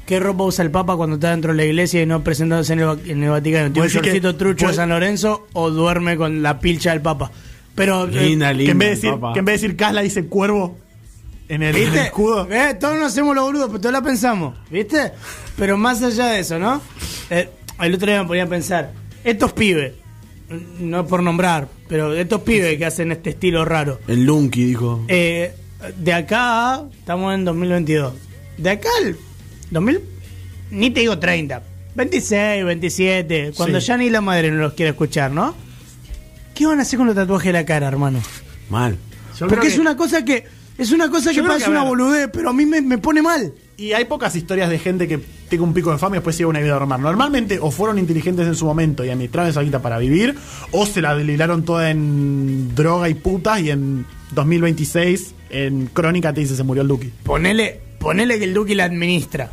¿Qué 0.06 0.20
ropa 0.20 0.44
usa 0.44 0.64
el 0.64 0.70
Papa 0.70 0.94
cuando 0.94 1.16
está 1.16 1.30
dentro 1.30 1.50
de 1.50 1.56
la 1.56 1.64
iglesia 1.64 2.00
y 2.00 2.06
no 2.06 2.22
presentándose 2.22 2.74
en 2.74 2.80
el, 2.80 3.10
en 3.10 3.24
el 3.24 3.30
Vaticano? 3.30 3.72
¿Tiene 3.72 3.88
un 3.88 3.92
shortcito 3.92 4.36
trucho 4.36 4.68
de 4.68 4.74
San 4.74 4.90
Lorenzo 4.90 5.48
o 5.52 5.70
duerme 5.70 6.16
con 6.16 6.42
la 6.42 6.60
pilcha 6.60 6.90
del 6.92 7.00
Papa? 7.00 7.32
Pero, 7.76 8.08
eh. 8.08 8.10
Que 8.10 8.32
en, 8.32 8.38
vez 8.78 8.88
de 8.88 8.94
decir, 8.96 9.10
papá. 9.12 9.32
que 9.34 9.38
en 9.38 9.44
vez 9.44 9.60
de 9.60 9.68
decir 9.68 9.76
Casla 9.76 10.00
dice 10.02 10.26
cuervo 10.26 10.76
en 11.48 11.62
el, 11.62 11.76
en 11.76 11.82
el 11.82 11.90
¿Viste? 11.92 12.06
escudo. 12.06 12.48
Eh, 12.50 12.74
todos 12.80 12.98
nos 12.98 13.12
hacemos 13.12 13.34
los 13.36 13.44
boludos, 13.44 13.66
pero 13.68 13.80
todos 13.80 13.92
la 13.92 14.02
pensamos, 14.02 14.56
¿viste? 14.70 15.12
Pero 15.56 15.76
más 15.78 16.02
allá 16.02 16.26
de 16.26 16.40
eso, 16.40 16.58
¿no? 16.58 16.80
Eh, 17.30 17.48
el 17.80 17.94
otro 17.94 18.08
día 18.10 18.22
me 18.22 18.26
ponía 18.28 18.42
a 18.44 18.48
pensar, 18.48 18.92
estos 19.22 19.52
pibes, 19.52 19.92
no 20.80 21.06
por 21.06 21.22
nombrar, 21.22 21.68
pero 21.88 22.12
estos 22.14 22.40
pibes 22.42 22.76
que 22.78 22.86
hacen 22.86 23.12
este 23.12 23.30
estilo 23.30 23.64
raro, 23.64 24.00
El 24.08 24.24
Lunky 24.24 24.64
dijo. 24.64 25.04
eh, 25.08 25.54
de 25.98 26.12
acá, 26.12 26.74
a- 26.74 26.84
estamos 26.98 27.34
en 27.34 27.44
2022, 27.44 28.14
de 28.56 28.70
acá 28.70 28.88
al 29.02 29.16
2000, 29.70 30.00
ni 30.70 30.90
te 30.90 31.00
digo 31.00 31.18
30, 31.18 31.62
26, 31.94 32.64
27, 32.64 33.52
cuando 33.56 33.80
Sí. 33.80 33.86
ya 33.88 33.96
ni 33.98 34.08
la 34.10 34.20
madre 34.20 34.50
no 34.50 34.56
los 34.62 34.72
quiere 34.72 34.90
escuchar, 34.90 35.30
¿no? 35.30 35.54
¿Qué 36.56 36.66
van 36.66 36.78
a 36.80 36.82
hacer 36.82 36.96
con 36.98 37.06
los 37.06 37.14
tatuajes 37.14 37.46
de 37.46 37.52
la 37.52 37.64
cara, 37.64 37.86
hermano? 37.86 38.20
Mal. 38.70 38.96
Yo 39.38 39.46
Porque 39.46 39.68
es 39.68 39.74
que- 39.74 39.80
una 39.80 39.96
cosa 39.96 40.24
que 40.24 40.44
es 40.78 40.90
una 40.90 41.08
cosa 41.10 41.30
Yo 41.32 41.42
que 41.42 41.48
parece 41.48 41.70
una 41.70 41.84
boludez, 41.84 42.28
pero 42.32 42.50
a 42.50 42.52
mí 42.52 42.66
me, 42.66 42.80
me 42.82 42.98
pone 42.98 43.22
mal. 43.22 43.52
Y 43.78 43.92
hay 43.92 44.06
pocas 44.06 44.34
historias 44.34 44.70
de 44.70 44.78
gente 44.78 45.06
que 45.06 45.18
tenga 45.50 45.62
un 45.64 45.74
pico 45.74 45.92
de 45.92 45.98
fama 45.98 46.16
y 46.16 46.18
después 46.18 46.34
siga 46.34 46.48
una 46.48 46.60
vida 46.60 46.72
normal. 46.72 47.00
Normalmente 47.02 47.58
o 47.60 47.70
fueron 47.70 47.98
inteligentes 47.98 48.46
en 48.46 48.54
su 48.54 48.64
momento 48.64 49.04
y 49.04 49.10
administraron 49.10 49.50
esa 49.50 49.60
guita 49.62 49.80
para 49.82 49.98
vivir, 49.98 50.34
o 50.72 50.86
se 50.86 51.02
la 51.02 51.14
delilaron 51.14 51.62
toda 51.64 51.90
en 51.90 52.74
droga 52.74 53.08
y 53.10 53.14
putas 53.14 53.60
y 53.60 53.70
en 53.70 54.06
2026 54.32 55.34
en 55.50 55.86
Crónica 55.88 56.32
te 56.32 56.40
dice 56.40 56.56
se 56.56 56.62
murió 56.62 56.82
el 56.82 56.88
Duki. 56.88 57.12
Ponele, 57.22 57.80
ponele 57.98 58.38
que 58.38 58.44
el 58.44 58.54
Duque 58.54 58.74
la 58.74 58.84
administra. 58.84 59.52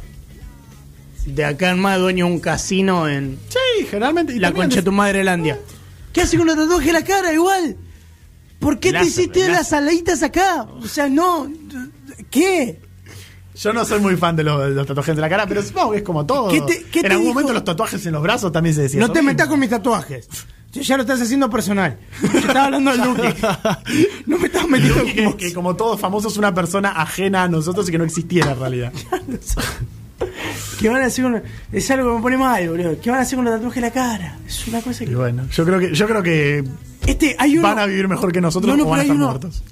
De 1.25 1.45
acá 1.45 1.71
en 1.71 1.79
más 1.79 1.99
dueño 1.99 2.25
de 2.27 2.31
un 2.33 2.39
casino 2.39 3.07
en 3.07 3.37
Sí, 3.49 3.85
generalmente. 3.85 4.33
y 4.35 4.39
la 4.39 4.51
concha 4.53 4.77
de 4.77 4.83
tu 4.83 4.91
madre 4.91 5.23
Landia. 5.23 5.57
¿Qué 6.13 6.21
hace 6.21 6.37
con 6.37 6.47
los 6.47 6.55
tatuajes 6.55 6.87
en 6.87 6.93
la 6.93 7.03
cara 7.03 7.33
igual? 7.33 7.75
¿Por 8.59 8.79
qué 8.79 8.93
te 8.93 9.03
hiciste 9.03 9.39
láser. 9.41 9.51
las 9.51 9.73
aladitas 9.73 10.23
acá? 10.23 10.63
O 10.81 10.87
sea, 10.87 11.09
no. 11.09 11.51
¿Qué? 12.29 12.79
Yo 13.55 13.73
no 13.73 13.83
soy 13.85 13.99
muy 13.99 14.15
fan 14.15 14.35
de 14.35 14.43
los, 14.43 14.59
de 14.61 14.69
los 14.71 14.87
tatuajes 14.87 15.15
de 15.15 15.21
la 15.21 15.29
cara, 15.29 15.45
pero 15.47 15.61
supongo 15.61 15.91
que 15.91 15.97
es 15.97 16.03
como 16.03 16.25
todo. 16.25 16.49
¿Qué 16.49 16.61
te- 16.61 16.83
qué 16.85 16.99
en 17.01 17.05
te 17.05 17.11
algún 17.11 17.21
dijo? 17.27 17.33
momento 17.33 17.53
los 17.53 17.63
tatuajes 17.63 18.03
en 18.05 18.13
los 18.13 18.23
brazos 18.23 18.51
también 18.51 18.73
se 18.73 18.83
decía. 18.83 18.99
No 18.99 19.07
te 19.11 19.19
mismo. 19.19 19.31
metas 19.31 19.47
con 19.47 19.59
mis 19.59 19.69
tatuajes. 19.69 20.27
Ya- 20.71 20.95
lo 20.97 21.03
estás 21.03 21.21
haciendo 21.21 21.49
personal. 21.51 21.99
Yo 22.21 22.39
estaba 22.39 22.65
hablando 22.65 22.91
del 22.91 23.01
Duque. 23.03 23.35
No 24.25 24.39
me 24.39 24.47
estás 24.47 24.67
metiendo 24.67 25.01
Duki, 25.01 25.13
que, 25.13 25.35
que 25.37 25.53
como 25.53 25.75
todo 25.75 25.97
famoso 25.97 26.29
es 26.29 26.37
una 26.37 26.53
persona 26.53 26.89
ajena 26.99 27.43
a 27.43 27.47
nosotros 27.47 27.87
y 27.89 27.91
que 27.91 27.97
no 27.99 28.05
existiera 28.05 28.51
en 28.53 28.59
realidad. 28.59 28.93
¿Qué 30.79 30.89
van 30.89 31.01
a 31.01 31.05
hacer 31.05 31.23
con 31.23 31.41
Es 31.71 31.89
algo 31.91 32.09
que 32.11 32.15
me 32.17 32.21
pone 32.21 32.37
mal, 32.37 32.69
boludo. 32.69 32.99
¿Qué 33.01 33.09
van 33.09 33.19
a 33.19 33.23
hacer 33.23 33.35
con 33.37 33.45
los 33.45 33.53
tatuajes 33.55 33.77
en 33.77 33.83
la 33.83 33.91
cara? 33.91 34.37
Es 34.47 34.67
una 34.67 34.81
cosa 34.81 35.03
Y 35.03 35.07
que. 35.07 35.15
bueno, 35.15 35.47
yo 35.51 35.65
creo 35.65 35.79
que, 35.79 35.93
yo 35.93 36.07
creo 36.07 36.23
que 36.23 36.63
Este, 37.05 37.35
hay 37.39 37.57
uno. 37.57 37.67
van 37.67 37.79
a 37.79 37.85
vivir 37.85 38.07
mejor 38.07 38.31
que 38.31 38.41
nosotros 38.41 38.75
No, 38.77 38.83
no, 38.83 38.87
o 38.87 38.91
van 38.91 38.99
a 38.99 39.03
estar 39.03 39.15
uno- 39.15 39.25
muertos. 39.27 39.63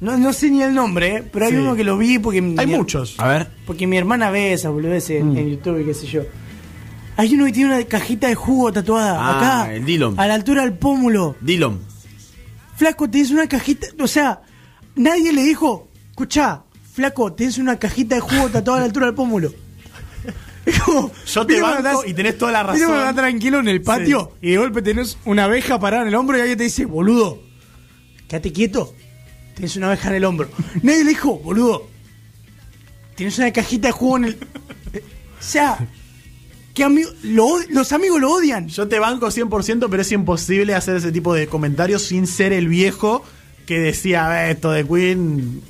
No, 0.00 0.18
no 0.18 0.32
sé 0.32 0.50
ni 0.50 0.62
el 0.62 0.74
nombre, 0.74 1.16
¿eh? 1.16 1.24
pero 1.32 1.46
hay 1.46 1.52
Sí. 1.52 1.56
uno 1.58 1.74
que 1.76 1.84
lo 1.84 1.96
vi 1.96 2.18
porque. 2.18 2.38
Hay 2.38 2.66
mi- 2.66 2.74
muchos. 2.76 3.14
A 3.18 3.28
ver. 3.28 3.48
Porque 3.66 3.86
mi 3.86 3.96
hermana 3.96 4.30
ve 4.30 4.52
esa 4.52 4.68
boludez 4.70 5.08
en, 5.10 5.32
Mm. 5.32 5.36
en 5.38 5.50
YouTube 5.50 5.80
y 5.80 5.84
qué 5.86 5.94
sé 5.94 6.06
yo. 6.06 6.22
Hay 7.16 7.32
uno 7.34 7.46
que 7.46 7.52
tiene 7.52 7.74
una 7.74 7.84
cajita 7.84 8.26
de 8.26 8.34
jugo 8.34 8.72
tatuada 8.72 9.16
Ah, 9.18 9.38
acá. 9.62 9.72
el 9.74 9.84
Dillon. 9.84 10.18
A 10.18 10.26
la 10.26 10.34
altura 10.34 10.62
del 10.62 10.74
pómulo. 10.74 11.36
Dillon. 11.40 11.78
Flaco, 12.76 13.08
tienes 13.08 13.30
una 13.30 13.46
cajita. 13.46 13.86
O 14.00 14.08
sea, 14.08 14.42
nadie 14.96 15.32
le 15.32 15.42
dijo, 15.44 15.88
escuchá, 16.10 16.63
flaco, 16.94 17.32
tienes 17.32 17.58
una 17.58 17.78
cajita 17.78 18.14
de 18.14 18.20
jugo 18.22 18.48
tatuada 18.48 18.78
a 18.78 18.80
la 18.80 18.86
altura 18.86 19.06
del 19.06 19.14
pómulo. 19.14 19.52
Es 20.66 20.80
como, 20.80 21.12
Yo 21.26 21.46
te 21.46 21.60
banco 21.60 21.76
estás- 21.88 22.06
y 22.08 22.14
tenés 22.14 22.38
toda 22.38 22.50
la 22.52 22.64
cuando 22.64 22.84
razón. 22.86 22.98
estás 23.00 23.16
tranquilo 23.16 23.58
en 23.58 23.68
el 23.68 23.82
patio 23.82 24.32
y 24.40 24.52
de 24.52 24.56
golpe 24.56 24.80
tenés 24.80 25.18
una 25.26 25.44
abeja 25.44 25.78
parada 25.78 26.02
en 26.04 26.08
el 26.08 26.14
hombro 26.14 26.38
y 26.38 26.40
alguien 26.40 26.56
te 26.56 26.64
dice, 26.64 26.86
boludo, 26.86 27.42
quédate 28.28 28.50
quieto. 28.50 28.94
Tienes 29.54 29.76
una 29.76 29.88
abeja 29.88 30.08
en 30.08 30.14
el 30.14 30.24
hombro. 30.24 30.48
Nadie 30.82 31.04
le 31.04 31.10
dijo, 31.10 31.38
boludo, 31.38 31.86
tienes 33.14 33.36
una 33.38 33.52
cajita 33.52 33.88
de 33.88 33.92
jugo 33.92 34.16
en 34.18 34.24
el. 34.24 34.38
O 35.38 35.46
sea, 35.46 35.76
que 36.72 36.82
amigo, 36.82 37.10
lo 37.22 37.58
los 37.68 37.92
amigos 37.92 38.18
lo 38.18 38.32
odian. 38.32 38.68
Yo 38.68 38.88
te 38.88 38.98
banco 38.98 39.26
100%, 39.26 39.88
pero 39.90 40.00
es 40.00 40.10
imposible 40.12 40.74
hacer 40.74 40.96
ese 40.96 41.12
tipo 41.12 41.34
de 41.34 41.46
comentarios 41.46 42.00
sin 42.04 42.26
ser 42.26 42.54
el 42.54 42.68
viejo 42.68 43.22
que 43.66 43.78
decía, 43.78 44.48
"Eh, 44.48 44.52
esto 44.52 44.72
de 44.72 44.86
Queen 44.86 45.60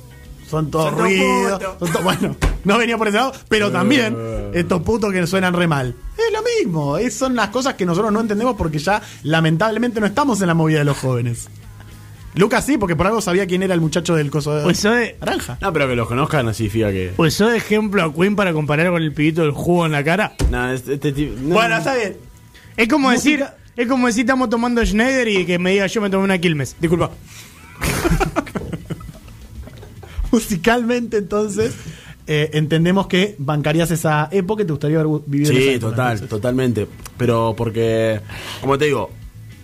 son 0.49 0.69
todos 0.71 0.89
Son 0.91 0.99
ruidos. 0.99 1.59
putos". 1.63 1.75
son 1.79 1.91
to-". 1.91 2.03
Bueno, 2.03 2.35
no 2.63 2.77
venía 2.77 2.97
por 2.97 3.07
ese 3.07 3.17
lado, 3.17 3.33
pero 3.49 3.71
también 3.71 4.15
estos 4.53 4.81
putos 4.83 5.11
que 5.13 5.25
suenan 5.27 5.53
re 5.53 5.67
mal. 5.67 5.95
Es 6.17 6.33
lo 6.33 6.39
mismo, 6.43 6.97
es- 6.97 7.13
son 7.15 7.35
las 7.35 7.49
cosas 7.49 7.73
que 7.75 7.85
nosotros 7.85 8.11
no 8.11 8.19
entendemos 8.21 8.55
porque 8.57 8.79
ya 8.79 9.01
lamentablemente 9.23 9.99
no 9.99 10.05
estamos 10.05 10.41
en 10.41 10.47
la 10.47 10.53
movida 10.53 10.79
de 10.79 10.85
los 10.85 10.97
jóvenes. 10.97 11.47
Lucas 12.35 12.65
sí, 12.65 12.77
porque 12.77 12.97
por 12.97 13.07
algo 13.07 13.21
sabía 13.21 13.47
quién 13.47 13.63
era 13.63 13.73
el 13.73 13.79
muchacho 13.79 14.13
del 14.13 14.29
coso 14.29 14.53
de 14.57 14.63
Pues 14.63 14.77
soy, 14.79 15.11
naranja. 15.21 15.57
No, 15.61 15.71
pero 15.71 15.87
que 15.87 15.95
los 15.95 16.05
conozcan 16.05 16.45
no 16.45 16.53
significa 16.53 16.91
que. 16.91 17.13
pues 17.15 17.33
soy 17.33 17.55
ejemplo 17.55 18.03
a 18.03 18.13
Queen 18.13 18.35
para 18.35 18.51
comparar 18.51 18.89
con 18.89 19.01
el 19.01 19.13
pibito 19.13 19.41
del 19.41 19.51
jugo 19.51 19.85
en 19.85 19.93
la 19.93 20.03
cara. 20.03 20.33
No, 20.51 20.69
este, 20.69 20.95
este 20.95 21.13
tipo- 21.13 21.33
no. 21.41 21.55
Bueno, 21.55 21.77
está 21.77 21.95
bien. 21.95 22.17
Es 22.75 22.89
como 22.89 23.09
decir, 23.09 23.45
es 23.77 23.87
como 23.87 24.07
decir 24.07 24.25
estamos 24.25 24.49
tomando 24.49 24.85
Schneider 24.85 25.29
y 25.29 25.45
que 25.45 25.57
me 25.59 25.71
diga 25.71 25.87
yo 25.87 26.01
me 26.01 26.09
tomé 26.09 26.25
una 26.25 26.37
Quilmes. 26.37 26.75
Disculpa. 26.81 27.11
Musicalmente, 30.35 31.17
entonces, 31.17 31.73
eh, 32.27 32.49
entendemos 32.53 33.07
que 33.07 33.35
bancarías 33.37 33.89
esa 33.91 34.27
época 34.31 34.63
y 34.63 34.65
te 34.65 34.73
gustaría 34.73 34.99
haber 34.99 35.21
vivido 35.25 35.51
esa 35.51 35.61
Sí, 35.61 35.79
total, 35.79 36.11
entonces. 36.11 36.29
totalmente. 36.29 36.87
Pero 37.17 37.53
porque, 37.55 38.19
como 38.59 38.77
te 38.77 38.85
digo, 38.85 39.11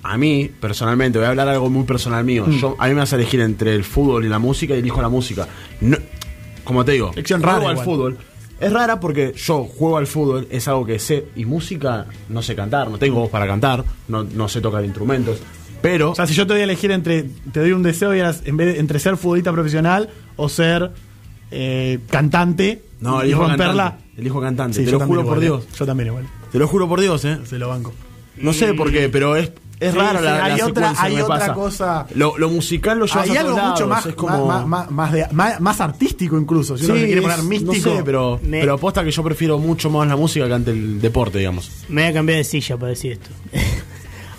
a 0.04 0.18
mí, 0.18 0.50
personalmente, 0.62 1.20
voy 1.20 1.26
a 1.26 1.30
hablar 1.32 1.50
algo 1.50 1.70
muy 1.70 1.84
personal 1.84 2.24
mío. 2.24 2.46
Mm. 2.48 2.52
Yo, 2.52 2.76
a 2.80 2.88
mí 2.88 2.94
me 2.94 3.02
vas 3.02 3.12
a 3.12 3.18
elegir 3.18 3.42
entre 3.42 3.76
el 3.76 3.84
fútbol 3.84 4.24
y 4.24 4.30
la 4.30 4.40
música 4.40 4.74
y 4.74 4.80
elijo 4.80 5.02
la 5.02 5.10
música. 5.10 5.46
No, 5.82 5.98
como 6.64 6.86
te 6.86 6.94
digo, 6.94 7.12
Elección 7.12 7.42
juego 7.42 7.60
rara 7.60 7.70
al 7.72 7.84
fútbol. 7.84 8.18
Es 8.62 8.72
rara 8.72 9.00
porque 9.00 9.34
yo 9.36 9.66
juego 9.66 9.98
al 9.98 10.08
fútbol, 10.08 10.48
es 10.52 10.68
algo 10.68 10.86
que 10.86 11.00
sé, 11.00 11.26
y 11.36 11.46
música 11.46 12.06
no 12.30 12.42
sé 12.44 12.56
cantar, 12.56 12.90
no 12.90 12.98
tengo 12.98 13.20
voz 13.20 13.30
para 13.30 13.48
cantar, 13.48 13.84
no, 14.08 14.24
no 14.24 14.48
sé 14.48 14.62
tocar 14.62 14.86
instrumentos. 14.86 15.40
Pero, 15.82 16.12
O 16.12 16.16
sea, 16.16 16.28
si 16.28 16.34
yo 16.34 16.46
te 16.48 16.54
doy 16.54 16.62
a 16.62 16.66
elegir 16.66 16.92
entre, 16.92 17.24
te 17.24 17.60
doy 17.60 17.72
un 17.72 17.84
deseo 17.84 18.16
y 18.16 18.20
eras, 18.20 18.42
en 18.46 18.58
vez 18.58 18.74
de, 18.74 18.80
entre 18.80 19.00
ser 19.00 19.18
futbolista 19.18 19.52
profesional 19.52 20.10
o 20.36 20.48
ser 20.50 20.92
eh, 21.52 22.00
cantante 22.10 22.84
no, 23.00 23.22
y 23.22 23.26
elijo 23.28 23.42
romperla. 23.48 23.90
cantante. 23.92 24.22
Elijo 24.22 24.42
cantante, 24.42 24.78
Sí, 24.80 24.86
te 24.86 24.92
lo 24.92 25.00
juro 25.00 25.26
por 25.26 25.40
Dios. 25.40 25.68
Yo 25.78 25.86
también 25.86 26.08
igual. 26.08 26.28
Te 26.52 26.60
lo 26.60 26.68
juro 26.68 26.88
por 26.88 27.02
Dios, 27.02 27.26
eh. 27.26 27.40
Se 27.46 27.58
lo 27.58 27.70
banco. 27.70 27.94
No 28.38 28.54
sé 28.54 28.74
por 28.74 28.92
qué, 28.92 29.10
pero 29.10 29.36
es 29.36 29.52
Es 29.80 29.94
Sí, 29.94 29.98
raro 29.98 30.20
sí, 30.20 30.26
la, 30.26 30.32
la 30.38 30.46
hay 30.46 30.62
otra- 30.62 30.66
secuencia, 30.68 31.04
hay 31.04 31.16
me 31.16 31.24
otra 31.24 31.40
pasa. 31.40 31.54
cosa. 31.56 32.08
Lo, 32.14 32.38
lo 32.38 32.50
musical 32.52 33.00
lo 33.00 33.08
llevas 33.08 33.28
Hay 33.30 33.36
a 33.36 33.40
algo 33.42 33.58
mucho 33.58 33.88
más, 33.88 34.06
es 34.06 34.14
como... 34.14 34.46
más, 34.46 34.68
más- 34.68 34.92
más 34.92 35.12
de- 35.12 35.28
más- 35.32 35.60
más 35.60 35.82
artístico 35.82 36.38
incluso. 36.40 36.78
Si 36.78 36.86
uno 36.86 36.94
se 36.96 37.06
quiere 37.08 37.22
poner 37.24 37.42
místico. 37.42 37.74
No 37.90 37.96
sé, 37.98 38.04
pero, 38.06 38.40
Me- 38.44 38.60
pero 38.60 38.74
aposta 38.76 39.04
que 39.04 39.10
yo 39.10 39.24
prefiero 39.24 39.58
mucho 39.58 39.90
más 39.90 40.08
la 40.08 40.16
música 40.16 40.46
que 40.48 40.54
ante 40.54 40.70
el 40.72 41.02
deporte, 41.02 41.40
digamos. 41.40 41.72
Me 41.90 42.04
voy 42.04 42.12
a 42.12 42.14
cambiar 42.14 42.38
de 42.38 42.44
silla 42.44 42.78
para 42.78 42.90
decir 42.92 43.14
esto. 43.14 43.30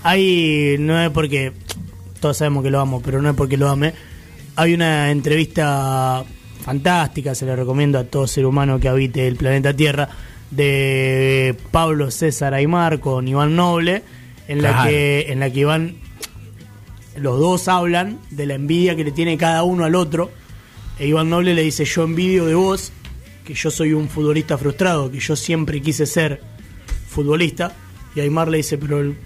Hay, 0.03 0.77
no 0.79 1.01
es 1.01 1.11
porque, 1.11 1.53
todos 2.21 2.37
sabemos 2.37 2.65
que 2.65 2.71
lo 2.71 2.81
amo, 2.81 3.01
pero 3.03 3.23
no 3.23 3.31
es 3.31 3.37
porque 3.37 3.57
lo 3.57 3.69
ame. 3.69 3.95
Hay 4.57 4.75
una 4.75 5.11
entrevista 5.11 6.25
fantástica, 6.63 7.35
se 7.35 7.47
la 7.47 7.57
recomiendo 7.57 7.99
a 7.99 8.05
todo 8.05 8.27
ser 8.27 8.47
humano 8.47 8.79
que 8.81 8.89
habite 8.89 9.27
el 9.27 9.37
planeta 9.37 9.75
Tierra, 9.75 10.09
de 10.51 11.57
Pablo 11.71 12.11
César 12.11 12.55
Aymar 12.55 13.01
con 13.01 13.27
Iván 13.27 13.57
Noble, 13.57 14.03
en 14.49 14.63
la 14.63 14.85
que, 14.85 15.27
en 15.29 15.41
la 15.41 15.51
que 15.51 15.61
Iván, 15.61 15.97
los 17.17 17.39
dos 17.39 17.69
hablan 17.69 18.19
de 18.31 18.47
la 18.47 18.55
envidia 18.55 18.97
que 18.97 19.05
le 19.05 19.13
tiene 19.13 19.37
cada 19.39 19.63
uno 19.63 19.85
al 19.85 19.95
otro. 19.95 20.31
E 20.99 21.07
Iván 21.07 21.31
Noble 21.31 21.55
le 21.55 21.63
dice, 21.63 21.85
yo 21.85 22.05
envidio 22.05 22.45
de 22.45 22.55
vos, 22.55 22.93
que 23.45 23.55
yo 23.55 23.71
soy 23.71 23.93
un 23.93 24.09
futbolista 24.09 24.59
frustrado, 24.59 25.11
que 25.11 25.21
yo 25.21 25.37
siempre 25.37 25.81
quise 25.81 26.07
ser 26.07 26.41
futbolista. 27.09 27.75
Y 28.15 28.21
Aymar 28.21 28.49
le 28.49 28.59
dice, 28.59 28.77
pero 28.77 29.01
el, 29.01 29.17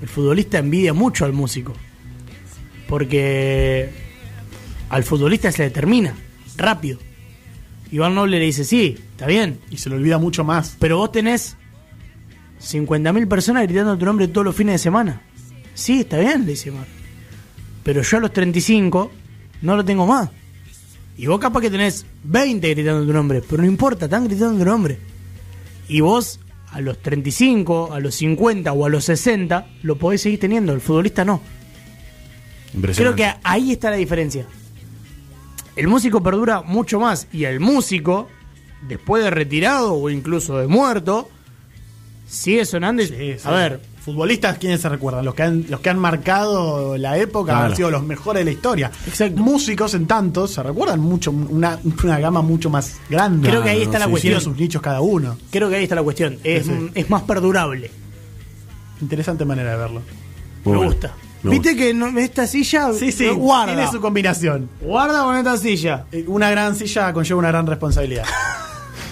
el 0.00 0.08
futbolista 0.08 0.58
envidia 0.58 0.92
mucho 0.94 1.24
al 1.24 1.32
músico. 1.32 1.74
Porque 2.88 3.90
al 4.88 5.04
futbolista 5.04 5.52
se 5.52 5.64
le 5.64 5.70
termina, 5.70 6.14
rápido. 6.56 6.98
Iván 7.90 8.14
Noble 8.14 8.38
le 8.38 8.44
dice, 8.44 8.64
sí, 8.64 8.96
está 9.12 9.26
bien, 9.26 9.60
Y 9.70 9.78
se 9.78 9.88
le 9.88 9.96
olvida 9.96 10.18
mucho 10.18 10.44
más. 10.44 10.76
pero 10.78 10.98
vos 10.98 11.10
tenés 11.12 11.56
50.000 12.60 13.28
personas 13.28 13.64
gritando 13.64 13.96
tu 13.96 14.04
nombre 14.04 14.28
todos 14.28 14.44
los 14.44 14.56
fines 14.56 14.74
de 14.74 14.78
semana. 14.78 15.22
Sí, 15.74 16.00
está 16.00 16.18
bien, 16.18 16.40
le 16.44 16.52
dice 16.52 16.70
Mar. 16.70 16.86
Pero 17.84 18.02
yo 18.02 18.16
a 18.16 18.20
los 18.20 18.32
35 18.32 19.10
no 19.62 19.76
lo 19.76 19.84
tengo 19.84 20.06
más. 20.06 20.30
Y 21.16 21.26
vos 21.26 21.38
capaz 21.40 21.60
que 21.60 21.70
tenés 21.70 22.06
20 22.24 22.68
gritando 22.74 23.04
tu 23.06 23.12
nombre, 23.12 23.42
pero 23.48 23.62
no 23.62 23.68
importa, 23.68 24.04
están 24.04 24.26
gritando 24.28 24.58
tu 24.58 24.64
nombre. 24.64 24.98
Y 25.88 26.00
vos 26.00 26.40
a 26.72 26.80
los 26.80 26.98
35, 26.98 27.92
a 27.92 28.00
los 28.00 28.14
50 28.16 28.72
o 28.72 28.84
a 28.84 28.88
los 28.88 29.04
60 29.04 29.66
lo 29.82 29.96
podés 29.96 30.22
seguir 30.22 30.40
teniendo, 30.40 30.72
el 30.72 30.80
futbolista 30.80 31.24
no. 31.24 31.40
Creo 32.96 33.16
que 33.16 33.32
ahí 33.42 33.72
está 33.72 33.90
la 33.90 33.96
diferencia. 33.96 34.46
El 35.76 35.88
músico 35.88 36.22
perdura 36.22 36.62
mucho 36.62 36.98
más 37.00 37.28
y 37.32 37.44
el 37.44 37.60
músico, 37.60 38.28
después 38.88 39.22
de 39.24 39.30
retirado 39.30 39.94
o 39.94 40.10
incluso 40.10 40.58
de 40.58 40.66
muerto, 40.66 41.28
sigue 42.28 42.64
sonando. 42.64 43.02
y- 43.02 43.06
Sí, 43.06 43.14
sí. 43.38 43.40
A 43.44 43.50
ver, 43.52 43.80
Futbolistas, 44.08 44.56
¿quiénes 44.58 44.80
se 44.80 44.88
recuerdan? 44.88 45.24
Los 45.24 45.34
que 45.34 45.42
han, 45.42 45.66
los 45.68 45.80
que 45.80 45.90
han 45.90 45.98
marcado 45.98 46.96
la 46.96 47.18
época 47.18 47.52
Claro. 47.52 47.66
han 47.66 47.76
sido 47.76 47.90
los 47.90 48.02
mejores 48.02 48.40
de 48.40 48.44
la 48.46 48.50
historia. 48.52 48.90
Exacto. 49.06 49.40
Músicos, 49.42 49.92
en 49.92 50.06
tanto, 50.06 50.46
se 50.48 50.62
recuerdan 50.62 50.98
mucho, 51.00 51.30
una, 51.30 51.78
una 52.02 52.18
gama 52.18 52.40
mucho 52.40 52.70
más 52.70 52.96
grande. 53.10 53.48
Creo 53.50 53.62
que 53.62 53.68
ahí 53.68 53.78
no, 53.78 53.84
está 53.84 53.98
la 53.98 54.04
sí, 54.06 54.10
cuestión. 54.12 54.30
Tienen 54.32 54.44
sus 54.44 54.56
nichos 54.56 54.80
cada 54.80 55.00
uno. 55.02 55.36
Creo 55.50 55.68
que 55.68 55.76
ahí 55.76 55.82
está 55.82 55.94
la 55.94 56.02
cuestión. 56.02 56.38
Es, 56.42 56.64
Sí, 56.66 56.90
es 56.94 57.10
más 57.10 57.22
perdurable. 57.22 57.90
Interesante 59.02 59.44
manera 59.44 59.72
de 59.72 59.76
verlo. 59.76 60.00
Muy 60.64 60.72
me 60.72 60.76
bueno. 60.78 60.92
gusta. 60.92 61.12
¿Viste 61.42 61.76
que 61.76 61.94
no- 61.94 62.18
esta 62.18 62.46
silla 62.48 62.92
Sí, 62.92 63.12
sí, 63.12 63.28
guarda? 63.28 63.74
tiene 63.76 63.90
su 63.90 64.00
combinación. 64.00 64.68
Guarda 64.80 65.22
con 65.22 65.36
esta 65.36 65.56
silla. 65.56 66.06
Eh, 66.10 66.24
Una 66.26 66.50
gran 66.50 66.74
silla 66.74 67.12
conlleva 67.12 67.38
una 67.38 67.48
gran 67.48 67.66
responsabilidad. 67.66 68.24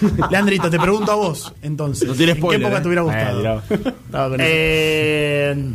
Leandrito, 0.31 0.69
te 0.69 0.79
pregunto 0.79 1.11
a 1.11 1.15
vos, 1.15 1.53
entonces. 1.61 2.07
No 2.07 2.13
¿En 2.13 2.35
spoiler, 2.35 2.59
qué 2.61 2.65
época 2.67 2.77
eh. 2.77 2.81
te 2.81 2.87
hubiera 2.87 3.01
Eh, 3.01 3.05
gustado? 3.05 3.37
tirado. 3.39 3.63
Estaba 4.05 4.29
con 4.29 4.41
eso. 4.41 4.49
Eh, 4.51 5.65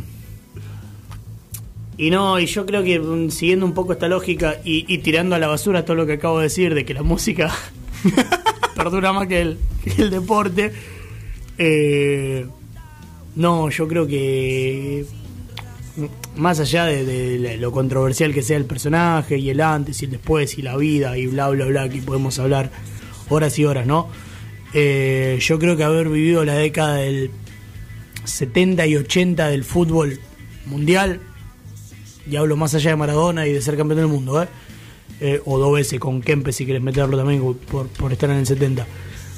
y 1.97 2.09
no, 2.09 2.39
y 2.39 2.45
yo 2.47 2.65
creo 2.65 2.83
que 2.83 2.99
mm, 2.99 3.29
siguiendo 3.29 3.65
un 3.65 3.73
poco 3.73 3.93
esta 3.93 4.07
lógica 4.07 4.57
y, 4.63 4.91
y 4.91 4.97
tirando 4.99 5.35
a 5.35 5.39
la 5.39 5.47
basura 5.47 5.85
todo 5.85 5.95
lo 5.95 6.05
que 6.05 6.13
acabo 6.13 6.39
de 6.39 6.43
decir 6.45 6.73
de 6.73 6.85
que 6.85 6.93
la 6.93 7.03
música 7.03 7.51
perdura 8.75 9.13
más 9.13 9.27
que 9.27 9.41
el, 9.41 9.57
que 9.83 10.01
el 10.01 10.09
deporte, 10.09 10.73
eh, 11.57 12.47
no, 13.35 13.69
yo 13.69 13.87
creo 13.87 14.07
que 14.07 15.05
mm, 15.97 16.39
más 16.41 16.59
allá 16.59 16.85
de, 16.85 17.05
de 17.05 17.57
lo 17.57 17.71
controversial 17.71 18.33
que 18.33 18.41
sea 18.41 18.57
el 18.57 18.65
personaje 18.65 19.37
y 19.37 19.51
el 19.51 19.61
antes 19.61 20.01
y 20.01 20.05
el 20.05 20.11
después 20.11 20.57
y 20.57 20.63
la 20.63 20.75
vida 20.77 21.15
y 21.17 21.27
bla 21.27 21.49
bla 21.49 21.65
bla 21.65 21.89
que 21.89 22.01
podemos 22.01 22.39
hablar 22.39 22.71
horas 23.29 23.57
y 23.59 23.65
horas, 23.65 23.85
¿no? 23.85 24.09
Eh, 24.73 25.37
yo 25.41 25.59
creo 25.59 25.77
que 25.77 25.83
haber 25.83 26.09
vivido 26.09 26.43
la 26.45 26.55
década 26.55 26.95
del 26.95 27.29
70 28.23 28.85
y 28.87 28.95
80 28.95 29.49
del 29.49 29.63
fútbol 29.63 30.19
mundial, 30.65 31.19
y 32.29 32.35
hablo 32.37 32.55
más 32.55 32.73
allá 32.73 32.91
de 32.91 32.95
Maradona 32.95 33.45
y 33.47 33.53
de 33.53 33.61
ser 33.61 33.75
campeón 33.77 33.99
del 33.99 34.07
mundo, 34.07 34.41
¿eh? 34.41 34.47
Eh, 35.19 35.41
o 35.45 35.57
dos 35.59 35.73
veces 35.73 35.99
con 35.99 36.21
Kempe 36.21 36.51
si 36.51 36.65
quieres 36.65 36.81
meterlo 36.81 37.17
también 37.17 37.41
por, 37.69 37.87
por 37.87 38.11
estar 38.11 38.29
en 38.29 38.37
el 38.37 38.47
70. 38.47 38.85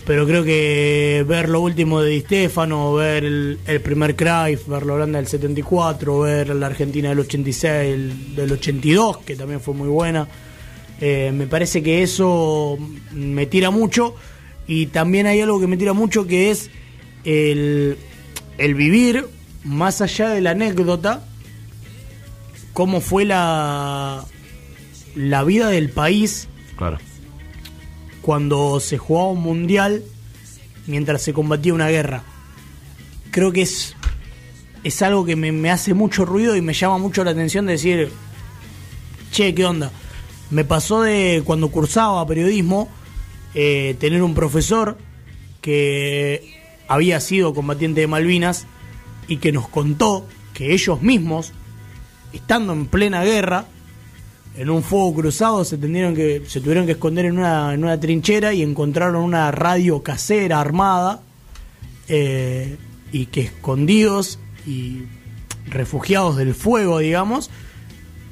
Pero 0.06 0.26
creo 0.28 0.44
que 0.44 1.26
ver 1.28 1.50
lo 1.50 1.62
último 1.62 2.00
de 2.02 2.12
Di 2.12 2.22
Stefano, 2.22 2.94
ver 2.94 3.24
el, 3.26 3.58
primer 3.84 4.16
Cruyff, 4.16 4.68
ver 4.68 4.86
la 4.86 4.94
Holanda 4.94 5.18
del 5.18 5.28
74, 5.28 6.20
ver 6.20 6.56
la 6.56 6.68
Argentina 6.68 7.10
del 7.10 7.20
86, 7.20 7.66
el- 7.94 8.36
del 8.36 8.52
82, 8.52 9.18
que 9.18 9.36
también 9.36 9.60
fue 9.60 9.74
muy 9.74 9.88
buena, 9.88 10.28
eh, 11.02 11.32
me 11.34 11.48
parece 11.48 11.82
que 11.84 12.04
eso 12.04 12.78
me 13.12 13.46
tira 13.46 13.70
mucho. 13.72 14.16
Y 14.68 14.88
también 14.88 15.28
hay 15.28 15.42
algo 15.42 15.60
que 15.60 15.68
me 15.68 15.78
tira 15.78 15.94
mucho 15.94 16.26
que 16.26 16.50
es 16.52 16.70
el, 17.24 17.98
el 18.58 18.76
vivir 18.76 19.28
más 19.64 20.02
allá 20.02 20.30
de 20.30 20.42
la 20.42 20.52
anécdota, 20.52 21.24
cómo 22.74 23.02
fue 23.02 23.26
la, 23.26 24.26
la 25.16 25.44
vida 25.44 25.70
del 25.70 25.90
país 25.90 26.48
Claro. 26.78 26.98
cuando 28.22 28.80
se 28.80 28.98
jugaba 28.98 29.30
un 29.30 29.42
mundial 29.42 30.04
mientras 30.88 31.22
se 31.22 31.32
combatía 31.34 31.74
una 31.74 31.90
guerra. 31.90 32.24
Creo 33.32 33.52
que 33.52 33.62
es, 33.62 33.96
es 34.84 35.02
algo 35.02 35.26
que 35.26 35.36
me, 35.36 35.52
me 35.52 35.70
hace 35.72 35.94
mucho 35.94 36.26
ruido 36.26 36.56
y 36.56 36.62
me 36.62 36.74
llama 36.74 36.98
mucho 36.98 37.24
la 37.24 37.32
atención 37.32 37.66
de 37.66 37.74
decir, 37.74 38.10
che, 39.32 39.54
¿qué 39.56 39.66
onda? 39.66 39.92
Me 40.52 40.64
pasó 40.64 41.02
de 41.02 41.42
cuando 41.46 41.70
cursaba 41.70 42.26
periodismo 42.28 42.90
eh, 43.54 43.96
tener 44.00 44.22
un 44.22 44.36
profesor 44.36 44.98
que 45.62 46.62
había 46.88 47.20
sido 47.20 47.54
combatiente 47.54 48.02
de 48.02 48.08
Malvinas 48.08 48.68
y 49.28 49.38
que 49.38 49.52
nos 49.52 49.68
contó 49.68 50.28
que 50.54 50.74
ellos 50.74 51.02
mismos, 51.02 51.52
estando 52.32 52.74
en 52.74 52.86
plena 52.86 53.24
guerra, 53.24 53.66
en 54.58 54.70
un 54.70 54.84
fuego 54.84 55.14
cruzado 55.14 55.66
se 55.66 55.78
tendieron 55.78 56.16
que 56.16 56.44
se 56.48 56.62
tuvieron 56.62 56.86
que 56.86 56.94
esconder 56.94 57.26
en 57.26 57.38
una, 57.38 57.74
en 57.74 57.84
una 57.84 58.00
trinchera 58.00 58.54
y 58.54 58.62
encontraron 58.62 59.16
una 59.18 59.52
radio 59.52 60.02
casera 60.02 60.62
armada 60.62 61.22
eh, 62.08 62.78
y 63.12 63.26
que 63.28 63.42
escondidos 63.42 64.40
y 64.66 65.04
refugiados 65.68 66.38
del 66.38 66.54
fuego 66.54 67.00
digamos 67.00 67.50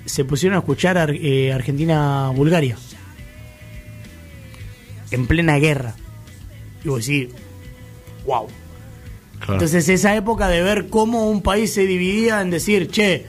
se 0.06 0.26
pusieron 0.26 0.56
a 0.56 0.60
escuchar 0.60 0.98
Ar- 0.98 1.12
eh, 1.16 1.52
Argentina 1.54 2.30
Bulgaria 2.36 2.78
en 5.12 5.28
plena 5.28 5.58
guerra 5.58 5.96
y 6.84 6.88
vos 6.90 7.06
decís 7.06 7.30
wow 8.26 8.48
Claro. 9.38 9.54
entonces 9.56 9.90
esa 9.90 10.16
época 10.16 10.48
de 10.48 10.62
ver 10.64 10.88
cómo 10.88 11.30
un 11.30 11.42
país 11.42 11.74
se 11.74 11.86
dividía 11.86 12.40
en 12.42 12.50
decir, 12.50 12.88
che, 12.90 13.26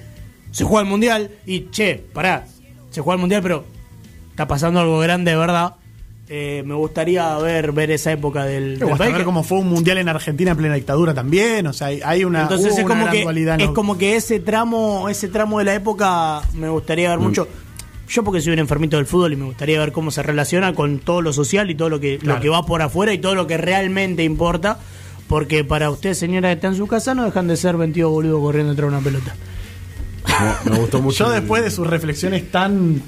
se 0.53 0.63
juega 0.63 0.83
el 0.83 0.89
mundial 0.89 1.31
y 1.45 1.71
che, 1.71 2.05
pará, 2.13 2.47
se 2.91 3.01
juega 3.01 3.17
el 3.17 3.21
mundial, 3.21 3.43
pero 3.43 3.65
está 4.31 4.47
pasando 4.47 4.79
algo 4.79 5.01
grande 5.01 5.33
de 5.33 5.37
verdad. 5.37 5.75
Eh, 6.27 6.63
me 6.65 6.73
gustaría 6.75 7.37
ver 7.37 7.73
ver 7.73 7.91
esa 7.91 8.11
época 8.13 8.45
del, 8.47 8.79
del 8.79 8.97
país. 8.97 9.13
ver 9.13 9.25
cómo 9.25 9.43
fue 9.45 9.59
un 9.59 9.69
mundial 9.69 9.99
en 9.99 10.09
Argentina 10.09 10.53
en 10.53 10.57
plena 10.57 10.75
dictadura 10.75 11.13
también. 11.13 11.67
O 11.67 11.73
sea, 11.75 11.89
hay- 11.89 12.01
hay 12.03 12.25
una, 12.25 12.43
Entonces 12.43 12.79
es 12.79 12.85
una 12.85 12.89
como 12.95 13.11
que 13.11 13.65
es 13.65 13.69
como 13.71 13.99
que 13.99 14.17
ese 14.17 14.41
tramo 14.41 15.09
ese 15.11 15.29
tramo 15.29 15.59
de 15.59 15.65
la 15.67 15.75
época 15.75 16.41
me 16.55 16.69
gustaría 16.71 17.11
ver 17.11 17.19
mucho. 17.19 17.47
Yo 18.09 18.23
porque 18.25 18.41
soy 18.41 18.53
un 18.55 18.59
enfermito 18.59 18.97
del 18.97 19.07
fútbol 19.07 19.33
y 19.35 19.37
me 19.37 19.45
gustaría 19.45 19.79
ver 19.79 19.93
cómo 19.93 20.11
se 20.11 20.23
relaciona 20.23 20.73
con 20.75 20.99
todo 20.99 21.21
lo 21.23 21.33
social 21.33 21.71
y 21.71 21.75
todo 21.75 21.89
lo 21.91 22.01
que 22.01 22.19
Claro. 22.19 22.37
lo 22.37 22.43
que 22.43 22.49
va 22.49 22.65
por 22.65 22.81
afuera 22.83 23.13
y 23.13 23.19
todo 23.19 23.35
lo 23.35 23.47
que 23.47 23.57
realmente 23.59 24.25
importa. 24.25 24.79
Porque 25.29 25.65
para 25.65 25.91
usted, 25.91 26.13
señora 26.15 26.49
que 26.51 26.55
está 26.55 26.69
en 26.69 26.77
su 26.77 26.87
casa, 26.87 27.15
no 27.15 27.25
dejan 27.25 27.49
de 27.49 27.57
ser 27.57 27.77
22 27.79 28.11
boludos 28.11 28.41
corriendo 28.41 28.73
detrás 28.73 28.91
de 28.91 28.97
una 28.97 29.05
pelota. 29.05 29.35
Me, 30.65 30.71
me 30.73 30.79
gustó 30.79 31.01
mucho. 31.03 31.25
Yo 31.25 31.31
después 31.31 31.63
de 31.65 31.71
sus 31.71 31.87
reflexiones 31.87 32.51
tan 32.51 33.03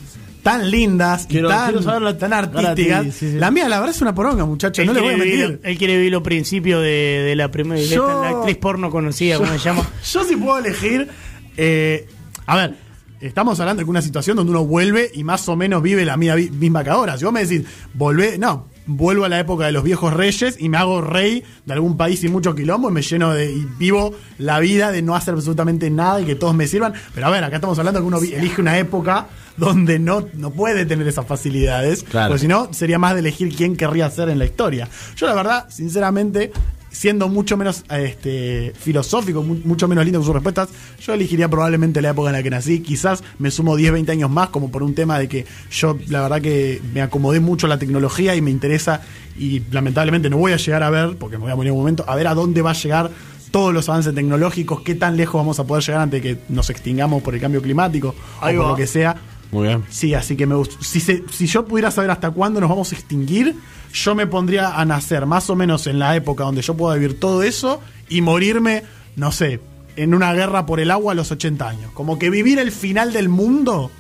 tan 0.47 0.71
lindas 0.71 1.25
y 1.25 1.27
Quiero- 1.27 1.49
tan, 1.49 1.73
quiero 1.75 2.07
artísticas, 2.07 3.05
sí, 3.07 3.11
sí, 3.11 3.31
sí. 3.33 3.39
la 3.39 3.51
mía 3.51 3.69
la 3.69 3.81
verdad 3.81 3.97
es 3.97 4.01
una 4.01 4.15
poronga, 4.15 4.45
muchacho, 4.45 4.85
no 4.85 4.93
le 4.93 5.01
voy 5.01 5.15
a 5.15 5.17
mentir. 5.17 5.35
vivir- 5.49 5.61
él 5.65 5.77
quiere 5.79 5.97
vivir 5.97 6.13
los 6.13 6.23
principios 6.23 6.81
de, 6.83 7.25
de 7.27 7.35
la 7.35 7.51
primera 7.51 7.81
de 7.81 7.89
Yo- 7.89 8.23
la 8.23 8.29
actriz 8.29 8.57
porno 8.59 8.89
conocida, 8.89 9.39
¿cómo 9.39 9.51
se 9.51 9.59
llama? 9.59 9.83
Yo 10.13 10.23
sí 10.25 10.37
puedo 10.37 10.59
elegir. 10.59 11.09
eh, 11.57 12.07
a 12.47 12.55
ver, 12.57 12.75
estamos 13.21 13.59
hablando 13.59 13.83
de 13.83 13.91
una 13.91 14.03
situación 14.03 14.37
donde 14.37 14.51
uno 14.53 14.65
vuelve 14.65 15.11
y 15.15 15.25
más 15.25 15.49
o 15.49 15.57
menos 15.57 15.83
vive 15.83 16.05
la 16.05 16.17
mía 16.17 16.37
misma 16.37 16.85
que 16.85 16.91
ahora. 16.91 17.19
Si 17.19 17.25
vos 17.25 17.33
me 17.35 17.45
decís, 17.45 17.67
volvé, 17.95 18.39
no, 18.39 18.69
vuelvo 18.87 19.25
a 19.25 19.29
la 19.29 19.41
época 19.41 19.67
de 19.67 19.73
los 19.73 19.83
viejos 19.83 20.13
reyes 20.15 20.57
y 20.61 20.69
me 20.69 20.77
hago 20.77 21.01
rey 21.01 21.43
de 21.65 21.73
algún 21.73 21.97
país 21.97 22.21
sin 22.21 22.31
mucho 22.31 22.55
quilombo 22.55 22.89
y 22.89 22.93
me 22.93 23.03
lleno 23.03 23.33
de. 23.35 23.51
y 23.51 23.67
vivo 23.79 24.15
la 24.39 24.61
vida 24.61 24.93
de 24.93 25.03
no 25.03 25.17
hacer 25.17 25.35
absolutamente 25.35 25.91
nada 25.91 26.21
y 26.21 26.25
que 26.25 26.37
todos 26.37 26.55
me 26.55 26.69
sirvan. 26.69 26.93
Pero 27.15 27.27
a 27.27 27.31
ver, 27.31 27.43
acá 27.43 27.57
estamos 27.57 27.77
hablando 27.81 27.99
que 28.01 28.07
uno 28.07 28.19
elige 28.19 28.61
una 28.61 28.79
época 28.79 29.27
donde 29.57 29.99
no, 29.99 30.27
no 30.35 30.51
puede 30.51 30.85
tener 30.87 31.07
esas 31.09 31.27
facilidades. 31.27 32.03
Claro. 32.03 32.29
Porque 32.31 32.41
si 32.43 32.49
no, 32.49 32.73
sería 32.73 32.99
más 32.99 33.15
de 33.15 33.21
elegir 33.21 33.55
quién 33.55 33.77
querría 33.77 34.11
ser 34.11 34.29
en 34.29 34.39
la 34.39 34.45
historia. 34.45 34.89
Yo, 35.17 35.27
la 35.27 35.35
verdad, 35.35 35.67
sinceramente. 35.69 36.53
Siendo 36.89 37.29
mucho 37.29 37.59
menos 37.59 37.85
este, 37.91 38.73
filosófico, 38.79 39.43
mu- 39.43 39.61
mucho 39.65 39.87
menos 39.87 40.03
lindo 40.03 40.19
con 40.19 40.25
sus 40.25 40.33
respuestas, 40.35 40.71
yo 41.05 41.13
elegiría 41.13 41.47
probablemente 41.47 42.01
la 42.01 42.09
época 42.11 42.31
en 42.31 42.37
la 42.37 42.43
que 42.43 42.49
nací. 42.49 42.81
Quizás 42.81 43.23
me 43.39 43.51
sumo 43.51 43.77
10, 43.77 43.93
20 43.93 44.13
años 44.13 44.31
más, 44.31 44.49
como 44.49 44.71
por 44.71 44.83
un 44.83 44.95
tema 44.95 45.19
de 45.19 45.29
que 45.29 45.45
yo, 45.71 45.99
la 46.09 46.23
verdad, 46.23 46.41
que 46.41 46.81
me 46.95 47.03
acomodé 47.03 47.41
mucho 47.41 47.67
a 47.67 47.69
la 47.69 47.79
tecnología 47.79 48.35
y 48.35 48.41
me 48.41 48.51
interesa. 48.51 49.03
Y 49.39 49.61
lamentablemente 49.71 50.31
no 50.31 50.39
voy 50.39 50.53
a 50.53 50.57
llegar 50.57 50.83
a 50.83 50.89
ver, 50.89 51.17
porque 51.19 51.37
me 51.37 51.43
voy 51.43 51.53
a 51.53 51.57
morir 51.57 51.69
en 51.69 51.75
un 51.75 51.81
momento, 51.81 52.03
a 52.09 52.17
ver 52.17 52.29
a 52.29 52.35
dónde 52.35 52.63
va 52.63 52.71
a 52.71 52.75
llegar 52.75 53.11
todos 53.51 53.75
los 53.75 53.87
avances 53.91 54.15
tecnológicos, 54.15 54.81
qué 54.81 54.95
tan 54.95 55.19
lejos 55.19 55.39
vamos 55.39 55.59
a 55.61 55.65
poder 55.65 55.85
llegar 55.85 56.01
antes 56.01 56.23
de 56.23 56.35
que 56.37 56.41
nos 56.49 56.71
extingamos 56.71 57.23
por 57.23 57.35
el 57.35 57.41
cambio 57.43 57.61
climático 57.61 58.15
Ahí 58.41 58.55
o 58.57 58.61
por 58.61 58.67
va. 58.69 58.71
lo 58.71 58.77
que 58.77 58.87
sea. 58.87 59.17
Muy 59.53 59.69
bien. 59.69 59.85
Sí, 59.91 60.13
así 60.15 60.37
que 60.37 60.47
me 60.47 60.55
gust- 60.55 60.81
si, 60.81 61.01
se- 61.01 61.23
si 61.31 61.47
yo 61.47 61.65
pudiera 61.65 61.91
saber 61.91 62.11
hasta 62.11 62.31
cuándo 62.31 62.61
nos 62.61 62.69
vamos 62.69 62.93
a 62.93 62.95
extinguir, 62.97 63.55
yo 63.93 64.15
me 64.15 64.27
pondría 64.27 64.79
a 64.79 64.85
nacer 64.85 65.25
más 65.27 65.49
o 65.51 65.57
menos 65.57 65.87
en 65.87 65.99
la 65.99 66.17
época 66.17 66.45
donde 66.45 66.63
yo 66.63 66.75
pueda 66.77 66.95
vivir 66.97 67.19
todo 67.21 67.43
eso 67.43 67.81
y 68.09 68.21
morirme, 68.21 68.83
no 69.17 69.33
sé, 69.33 69.61
en 69.97 70.15
una 70.15 70.33
guerra 70.35 70.67
por 70.67 70.81
el 70.81 70.91
agua 70.91 71.13
a 71.13 71.15
los 71.15 71.31
80 71.31 71.69
años. 71.69 71.91
Como 71.93 72.19
que 72.19 72.29
vivir 72.29 72.59
el 72.59 72.71
final 72.73 73.13
del 73.13 73.29
mundo, 73.29 73.91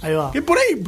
Ahí 0.00 0.14
va. 0.14 0.30
que 0.30 0.40
por 0.42 0.56
ahí, 0.56 0.82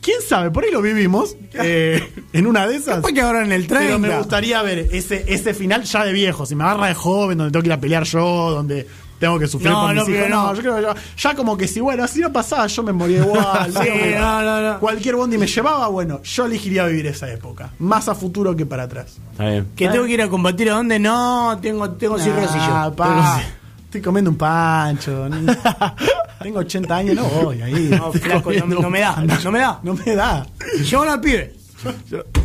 quién 0.00 0.22
sabe, 0.26 0.50
por 0.50 0.64
ahí 0.64 0.70
lo 0.70 0.80
vivimos, 0.80 1.36
eh, 1.54 2.00
en 2.32 2.46
una 2.46 2.66
de 2.66 2.76
esas. 2.76 2.96
Después 2.96 3.12
que 3.12 3.20
ahora 3.20 3.44
en 3.44 3.52
el 3.52 3.66
Pero 3.66 3.80
30. 3.80 3.98
me 3.98 4.16
gustaría 4.16 4.62
ver 4.62 4.88
ese, 4.92 5.24
ese 5.26 5.52
final 5.54 5.82
ya 5.82 6.04
de 6.04 6.12
viejo. 6.12 6.46
Si 6.46 6.54
me 6.54 6.62
agarra 6.64 6.86
de 6.86 6.94
joven, 6.94 7.36
donde 7.38 7.50
tengo 7.52 7.62
que 7.62 7.68
ir 7.68 7.72
a 7.72 7.80
pelear 7.80 8.04
yo, 8.04 8.52
donde 8.52 8.86
tengo 9.24 9.38
que 9.38 9.46
sufrir 9.46 9.70
No, 9.72 9.86
por 9.86 9.94
no, 9.94 10.00
mis 10.02 10.08
hijos. 10.10 10.22
pero 10.24 10.34
No, 10.36 10.46
no. 10.48 10.54
yo 10.54 10.60
creo 10.60 10.76
que 10.76 10.82
ya, 10.82 10.94
ya 11.16 11.34
como 11.34 11.56
que 11.56 11.66
si, 11.66 11.80
bueno, 11.80 12.06
si 12.06 12.20
no 12.20 12.30
pasaba, 12.32 12.66
yo 12.66 12.82
me 12.82 12.92
moría 12.92 13.18
igual. 13.18 13.72
Sí, 13.82 13.88
no, 14.18 14.42
no, 14.42 14.60
no. 14.72 14.80
Cualquier 14.80 15.16
bondi 15.16 15.38
me 15.38 15.46
llevaba, 15.46 15.88
bueno, 15.88 16.22
yo 16.22 16.46
elegiría 16.46 16.84
vivir 16.86 17.06
esa 17.06 17.30
época. 17.32 17.70
Más 17.78 18.08
a 18.08 18.14
futuro 18.14 18.54
que 18.54 18.66
para 18.66 18.82
atrás. 18.84 19.16
Está 19.32 19.46
bien. 19.48 19.66
Que 19.74 19.88
tengo 19.88 20.04
que 20.04 20.12
ir 20.12 20.22
a 20.22 20.28
combatir 20.28 20.70
a 20.70 20.74
dónde? 20.74 20.98
No, 20.98 21.58
tengo, 21.60 21.90
tengo 21.92 22.18
cirrosis 22.18 22.50
Ah, 22.60 22.86
yo. 22.90 22.96
pa, 22.96 23.42
Estoy 23.84 24.00
comiendo 24.02 24.30
un 24.30 24.36
pancho. 24.36 25.28
Tengo 26.42 26.58
80 26.58 26.96
años, 26.96 27.14
no 27.16 27.24
voy 27.24 27.62
ahí. 27.62 27.88
No, 27.90 28.12
flaco, 28.12 28.52
no, 28.52 28.66
no 28.66 28.90
me 28.90 29.00
da, 29.00 29.16
no 29.42 29.50
me 29.52 29.58
da. 29.60 29.78
No 29.82 29.94
me 29.94 30.14
da. 30.14 30.46
Llévalo 30.84 31.12
al 31.12 31.20
pibe. 31.20 31.54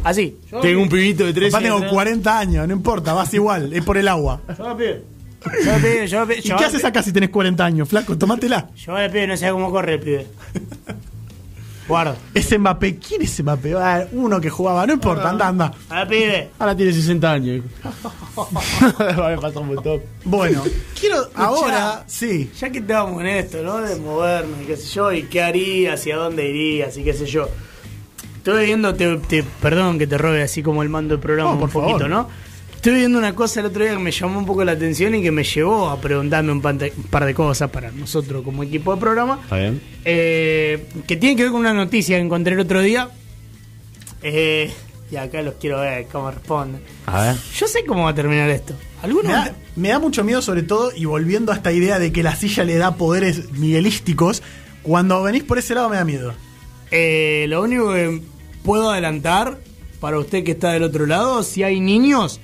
Así. 0.04 0.38
Tengo 0.62 0.82
un 0.84 0.90
pibito 0.90 1.26
de 1.26 1.34
13 1.34 1.52
Papá, 1.52 1.64
tengo 1.64 1.90
40 1.90 2.40
años, 2.40 2.68
no 2.68 2.74
importa, 2.74 3.14
vas 3.14 3.34
igual, 3.34 3.74
es 3.74 3.84
por 3.84 3.98
el 3.98 4.08
agua. 4.08 4.40
Pibe. 4.78 5.04
¿Y 6.44 6.49
qué 6.49 6.66
haces 6.66 6.84
acá 6.86 7.02
si 7.03 7.11
tenés 7.14 7.30
40 7.30 7.64
años, 7.66 7.88
flaco? 7.90 8.18
Tomátela. 8.18 8.70
Llévalo 8.76 9.06
al 9.06 9.11
pibe, 9.11 9.28
no 9.28 9.38
sé 9.38 9.49
cómo 9.52 9.72
corre 9.72 9.94
el 9.94 9.99
pibe. 9.99 10.28
Guarda. 11.88 12.16
Ese 12.36 12.60
Mbappé, 12.60 12.98
¿quién 12.98 13.24
es 13.24 13.41
Mbappé? 13.41 13.74
Ah, 13.76 14.06
uno 14.11 14.40
que 14.40 14.49
jugaba, 14.49 14.86
no 14.86 14.94
importa, 14.94 15.30
anda, 15.32 15.48
anda. 15.48 15.74
Al 15.90 16.07
pibe. 16.07 16.49
Ahora 16.60 16.76
tiene 16.78 16.94
60 16.94 17.32
años. 17.32 17.66
Me 18.99 19.38
falta 19.38 19.60
un 19.60 19.68
montón. 19.74 20.02
Bueno, 20.24 20.64
quiero 20.99 21.18
ahora, 21.34 22.03
sí. 22.06 22.52
Ya 22.60 22.70
que 22.70 22.78
estábamos 22.80 23.22
en 23.22 23.28
esto, 23.28 23.64
¿no? 23.64 23.78
De 23.78 23.95
movernos 23.95 24.61
y 24.61 24.66
qué 24.66 24.78
sé 24.78 24.88
yo, 24.94 25.11
y 25.11 25.24
qué 25.24 25.41
haría, 25.41 25.94
hacia 25.94 26.16
dónde 26.18 26.48
irías 26.48 26.95
y 26.98 27.03
qué 27.03 27.14
sé 27.14 27.26
yo. 27.26 27.49
Estuve 28.38 28.66
viendo, 28.66 28.94
te, 28.94 29.18
te- 29.18 29.44
perdón 29.60 29.98
que 29.98 30.06
te 30.06 30.18
robe 30.18 30.44
así 30.44 30.61
como 30.61 30.84
el 30.84 30.90
mando 30.90 31.16
del 31.16 31.20
programa 31.22 31.49
No, 31.52 31.56
un 31.56 31.60
por 31.61 31.72
poquito, 31.72 31.99
favor. 31.99 32.10
¿no? 32.10 32.30
Estuve 32.80 33.00
viendo 33.00 33.18
una 33.18 33.36
cosa 33.36 33.60
el 33.60 33.66
otro 33.66 33.84
día 33.84 33.92
que 33.92 34.00
me 34.00 34.10
llamó 34.10 34.40
un 34.40 34.46
poco 34.46 34.64
la 34.64 34.72
atención 34.72 35.14
y 35.14 35.22
que 35.22 35.32
me 35.32 35.44
llevó 35.44 35.90
a 35.90 36.00
preguntarme 36.00 36.54
un, 36.54 36.62
pante- 36.62 36.94
un 36.96 37.04
par 37.04 37.26
de 37.26 37.34
cosas 37.34 37.70
para 37.70 37.92
nosotros 37.92 38.42
como 38.42 38.64
equipo 38.64 38.96
de 38.96 39.02
programa. 39.02 39.38
Está 39.44 39.58
bien. 39.58 39.82
Eh, 40.06 40.86
que 41.06 41.18
tiene 41.18 41.36
que 41.36 41.44
ver 41.44 41.52
con 41.52 41.60
una 41.60 41.74
noticia 41.74 42.16
que 42.16 42.24
encontré 42.24 42.54
el 42.54 42.62
otro 42.62 42.82
día. 42.82 43.10
Eh, 44.24 44.72
y 45.12 45.18
acá 45.18 45.42
los 45.42 45.56
quiero 45.56 45.82
ver 45.82 46.08
cómo 46.10 46.32
responden. 46.32 46.82
A 47.06 47.22
ver. 47.24 47.36
Yo 47.54 47.68
sé 47.68 47.84
cómo 47.84 48.06
va 48.06 48.12
a 48.12 48.16
terminar 48.16 48.50
esto. 48.50 48.74
¿Alguno? 49.04 49.28
Me 49.28 49.34
da, 49.36 49.56
me 49.76 49.90
da 49.90 50.00
mucho 50.00 50.24
miedo, 50.24 50.42
sobre 50.42 50.64
todo, 50.64 50.94
y 50.96 51.04
volviendo 51.04 51.52
a 51.52 51.56
esta 51.56 51.74
idea 51.74 52.00
de 52.00 52.14
que 52.14 52.24
la 52.24 52.38
silla 52.38 52.64
le 52.64 52.78
da 52.78 52.96
poderes 52.96 53.52
miguelísticos, 53.52 54.42
cuando 54.84 55.22
venís 55.22 55.44
por 55.44 55.58
ese 55.58 55.76
lado 55.76 55.90
me 55.90 55.98
da 55.98 56.06
miedo. 56.06 56.34
Eh, 56.92 57.46
lo 57.50 57.62
único 57.62 57.92
que 57.92 58.22
puedo 58.64 58.90
adelantar 58.90 59.60
para 60.00 60.18
usted 60.18 60.46
que 60.46 60.52
está 60.52 60.72
del 60.72 60.84
otro 60.84 61.06
lado, 61.08 61.44
si 61.44 61.62
hay 61.64 61.82
niños, 61.82 62.40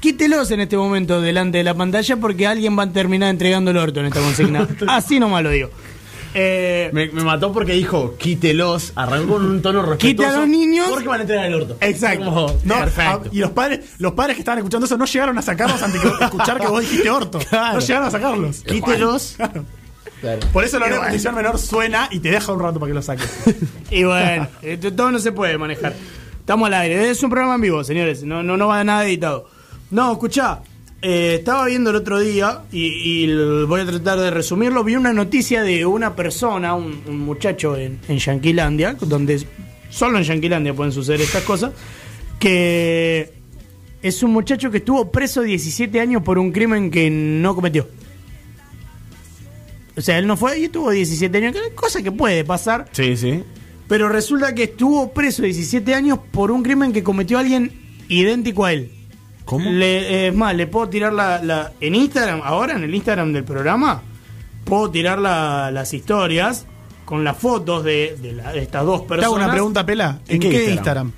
quítelos 0.00 0.50
en 0.50 0.60
este 0.60 0.76
momento 0.76 1.20
delante 1.20 1.58
de 1.58 1.64
la 1.64 1.74
pantalla 1.74 2.16
porque 2.16 2.46
alguien 2.46 2.78
va 2.78 2.84
a 2.84 2.90
terminar 2.92 3.30
entregando 3.30 3.70
el 3.70 3.76
orto 3.76 4.00
en 4.00 4.06
esta 4.06 4.20
consigna. 4.20 4.66
Así 4.88 5.20
nomás 5.20 5.42
lo 5.42 5.50
digo. 5.50 5.70
Eh, 6.32 6.90
Me, 6.92 7.08
me 7.08 7.24
mató 7.24 7.52
porque 7.52 7.72
dijo, 7.72 8.14
quítelos. 8.16 8.92
Arrancó 8.94 9.34
con 9.34 9.44
un 9.46 9.62
tono 9.62 9.82
respetuoso. 9.82 9.98
Quite 9.98 10.24
a 10.26 10.38
los 10.40 10.48
niños. 10.48 10.86
Porque 10.88 11.08
van 11.08 11.18
a 11.18 11.22
entregar 11.22 11.46
el 11.46 11.54
orto. 11.54 11.76
Exacto. 11.80 12.24
Como, 12.24 12.46
No, 12.64 12.78
perfecto. 12.78 13.28
y 13.32 13.38
los 13.40 13.50
padres, 13.50 13.80
los 13.98 14.12
padres 14.12 14.36
que 14.36 14.40
estaban 14.42 14.58
escuchando 14.58 14.86
eso 14.86 14.96
no 14.96 15.06
llegaron 15.06 15.36
a 15.38 15.42
sacarlos 15.42 15.82
antes 15.82 16.02
de 16.02 16.08
escuchar 16.24 16.60
que 16.60 16.66
vos 16.68 16.80
dijiste 16.80 17.10
orto. 17.10 17.38
Claro. 17.50 17.74
No 17.74 17.80
llegaron 17.80 18.08
a 18.08 18.10
sacarlos. 18.10 18.60
Quítelos. 18.62 19.34
Claro. 19.36 19.64
Claro. 20.20 20.40
Por 20.52 20.64
eso 20.64 20.78
la 20.78 20.86
bueno. 20.86 21.02
condición 21.02 21.34
menor 21.34 21.58
suena 21.58 22.08
y 22.12 22.20
te 22.20 22.30
deja 22.30 22.52
un 22.52 22.60
rato 22.60 22.78
para 22.78 22.90
que 22.90 22.94
lo 22.94 23.02
saques. 23.02 23.28
y 23.90 24.04
bueno, 24.04 24.46
todo 24.94 25.10
no 25.10 25.18
se 25.18 25.32
puede 25.32 25.56
manejar. 25.58 25.94
Estamos 26.38 26.66
al 26.66 26.74
aire. 26.74 27.10
Es 27.10 27.22
un 27.22 27.30
programa 27.30 27.54
en 27.56 27.60
vivo, 27.62 27.82
señores. 27.82 28.22
No, 28.22 28.42
no, 28.42 28.56
no 28.56 28.68
va 28.68 28.84
nada 28.84 29.04
editado. 29.04 29.48
No, 29.90 30.12
escuchá. 30.12 30.62
eh, 31.02 31.36
estaba 31.38 31.66
viendo 31.66 31.90
el 31.90 31.96
otro 31.96 32.18
día 32.20 32.60
y, 32.70 33.24
y 33.24 33.64
voy 33.66 33.80
a 33.80 33.86
tratar 33.86 34.18
de 34.20 34.30
resumirlo. 34.30 34.84
Vi 34.84 34.96
una 34.96 35.12
noticia 35.12 35.62
de 35.62 35.86
una 35.86 36.14
persona, 36.14 36.74
un, 36.74 37.02
un 37.06 37.18
muchacho 37.18 37.76
en, 37.76 37.98
en 38.08 38.18
Yanquilandia, 38.18 38.96
donde 39.00 39.42
solo 39.88 40.18
en 40.18 40.24
Yanquilandia 40.24 40.74
pueden 40.74 40.92
suceder 40.92 41.20
estas 41.22 41.42
cosas, 41.44 41.72
que 42.38 43.32
es 44.02 44.22
un 44.22 44.32
muchacho 44.32 44.70
que 44.70 44.78
estuvo 44.78 45.10
preso 45.10 45.42
17 45.42 46.00
años 46.00 46.22
por 46.22 46.38
un 46.38 46.52
crimen 46.52 46.90
que 46.90 47.10
no 47.10 47.54
cometió. 47.54 47.88
O 49.96 50.00
sea, 50.02 50.18
él 50.18 50.26
no 50.26 50.36
fue 50.36 50.60
y 50.60 50.64
estuvo 50.64 50.90
17 50.90 51.36
años, 51.38 51.56
cosa 51.74 52.02
que 52.02 52.12
puede 52.12 52.44
pasar. 52.44 52.88
Sí, 52.92 53.16
sí. 53.16 53.42
Pero 53.88 54.08
resulta 54.08 54.54
que 54.54 54.64
estuvo 54.64 55.12
preso 55.12 55.42
17 55.42 55.94
años 55.94 56.18
por 56.30 56.50
un 56.52 56.62
crimen 56.62 56.92
que 56.92 57.02
cometió 57.02 57.38
alguien 57.38 57.72
idéntico 58.08 58.64
a 58.64 58.72
él. 58.72 58.92
¿Cómo? 59.50 59.68
Le- 59.70 59.98
eh, 59.98 60.28
es 60.28 60.34
más, 60.34 60.54
le 60.54 60.66
puedo 60.68 60.88
tirar 60.88 61.12
la, 61.12 61.42
la- 61.42 61.72
En 61.80 61.94
Instagram, 61.94 62.40
ahora 62.44 62.74
en 62.76 62.84
el 62.84 62.94
Instagram 62.94 63.32
del 63.32 63.42
programa, 63.44 64.00
puedo 64.64 64.90
tirar 64.90 65.18
la- 65.18 65.70
las 65.72 65.92
historias 65.92 66.66
con 67.04 67.24
las 67.24 67.36
fotos 67.36 67.82
de, 67.84 68.16
de 68.22 68.32
la- 68.32 68.52
de 68.52 68.60
estas 68.62 68.84
dos 68.86 69.02
Te 69.02 69.08
personas. 69.08 69.26
hago 69.26 69.34
una 69.36 69.50
pregunta, 69.50 69.84
Pela. 69.84 70.20
¿En, 70.28 70.36
¿En 70.36 70.40
qué, 70.40 70.50
qué 70.50 70.70
Instagram? 70.70 71.10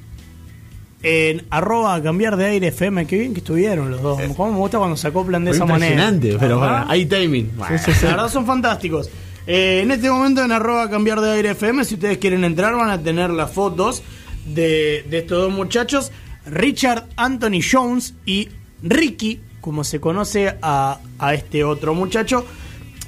En 1.03 1.45
arroba 1.51 2.01
cambiar 2.03 2.37
de 2.37 2.47
aire 2.47 2.69
FM. 2.69 3.07
Qué 3.07 3.19
bien 3.19 3.35
que 3.35 3.41
estuvieron 3.41 3.91
los 3.91 4.01
dos. 4.01 4.21
¿Cómo 4.37 4.53
me 4.53 4.59
gusta 4.59 4.79
cuando 4.79 4.97
se 4.97 5.09
acoplan 5.09 5.45
de 5.45 5.51
esa 5.51 5.67
manera? 5.67 5.91
impresionante, 5.93 6.37
pero 6.39 6.59
bueno, 6.61 6.85
hay 6.89 7.07
timing. 7.07 7.51
La 7.59 7.69
verdad 8.11 8.29
son 8.29 8.47
fantásticos. 8.47 9.11
Eh, 9.47 9.81
en 9.83 9.91
este 9.91 10.09
momento 10.09 10.45
en 10.45 10.53
arroba 10.53 10.89
cambiar 10.89 11.21
de 11.21 11.33
aire 11.33 11.51
FM, 11.51 11.85
si 11.85 11.95
ustedes 11.95 12.19
quieren 12.19 12.45
entrar, 12.45 12.77
van 12.77 12.91
a 12.91 13.03
tener 13.03 13.31
las 13.31 13.51
fotos 13.51 14.03
de, 14.47 15.05
de 15.11 15.19
estos 15.19 15.43
dos 15.43 15.53
muchachos, 15.53 16.13
Richard 16.47 17.09
Anthony 17.17 17.61
Jones 17.63 18.15
y 18.27 18.49
Ricky, 18.83 19.41
como 19.61 19.85
se 19.85 20.01
conoce 20.01 20.57
a, 20.63 20.99
a 21.19 21.35
este 21.35 21.65
otro 21.65 21.95
muchacho. 21.95 22.45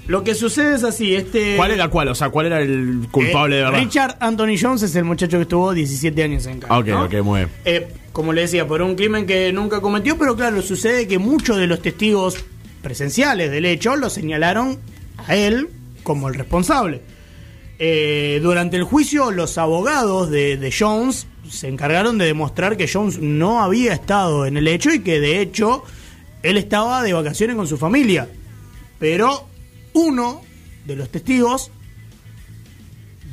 Lo 0.06 0.23
que 0.23 0.35
sucede 0.35 0.74
es 0.74 0.85
así, 0.85 1.15
este... 1.15 1.56
¿Cuál 1.56 1.70
era 1.70 1.89
cuál? 1.89 2.09
O 2.09 2.15
sea, 2.15 2.28
¿cuál 2.28 2.47
era 2.47 2.61
el 2.61 3.09
culpable 3.11 3.56
eh, 3.56 3.59
de 3.59 3.65
verdad? 3.65 3.81
Richard 3.81 4.16
Anthony 4.20 4.56
Jones 4.61 4.82
es 4.82 4.94
el 4.97 5.05
muchacho 5.05 5.39
que 5.39 5.43
estuvo 5.43 5.73
17 5.73 6.23
años 6.23 6.47
en 6.47 6.61
cárcel. 6.61 6.78
Ok, 6.78 6.86
¿no? 6.89 7.05
ok, 7.05 7.24
muy 7.24 7.40
bien. 7.40 7.51
Eh, 7.65 7.89
como 8.12 8.32
le 8.35 8.43
decía, 8.43 8.66
por 8.66 8.82
un 8.82 8.97
crimen 8.97 9.27
que 9.27 9.51
nunca 9.52 9.81
cometió, 9.81 10.19
pero 10.19 10.36
claro, 10.36 10.61
sucede 10.61 11.09
que 11.09 11.19
muchos 11.19 11.56
de 11.56 11.66
los 11.66 11.81
testigos 11.81 12.36
presenciales 12.82 13.51
del 13.51 13.65
hecho 13.65 13.97
lo 13.97 14.11
señalaron 14.11 14.78
a 15.27 15.35
él 15.36 15.69
como 16.02 16.28
el 16.28 16.35
responsable. 16.35 17.01
Eh, 17.78 18.40
durante 18.43 18.77
el 18.77 18.85
juicio, 18.85 19.31
los 19.31 19.56
abogados 19.56 20.31
de, 20.31 20.59
de 20.59 20.74
Jones 20.78 21.27
se 21.49 21.69
encargaron 21.69 22.19
de 22.19 22.27
demostrar 22.27 22.77
que 22.77 22.89
Jones 22.89 23.19
no 23.19 23.62
había 23.62 23.93
estado 23.93 24.47
en 24.47 24.57
el 24.57 24.69
hecho 24.69 24.93
y 24.93 25.01
que 25.01 25.21
de 25.21 25.41
hecho 25.41 25.85
él 26.43 26.57
estaba 26.57 27.03
de 27.03 27.12
vacaciones 27.12 27.57
con 27.57 27.66
su 27.66 27.77
familia. 27.79 28.29
Pero 28.99 29.49
uno 29.93 30.43
de 30.87 30.97
los 30.97 31.09
testigos 31.09 31.71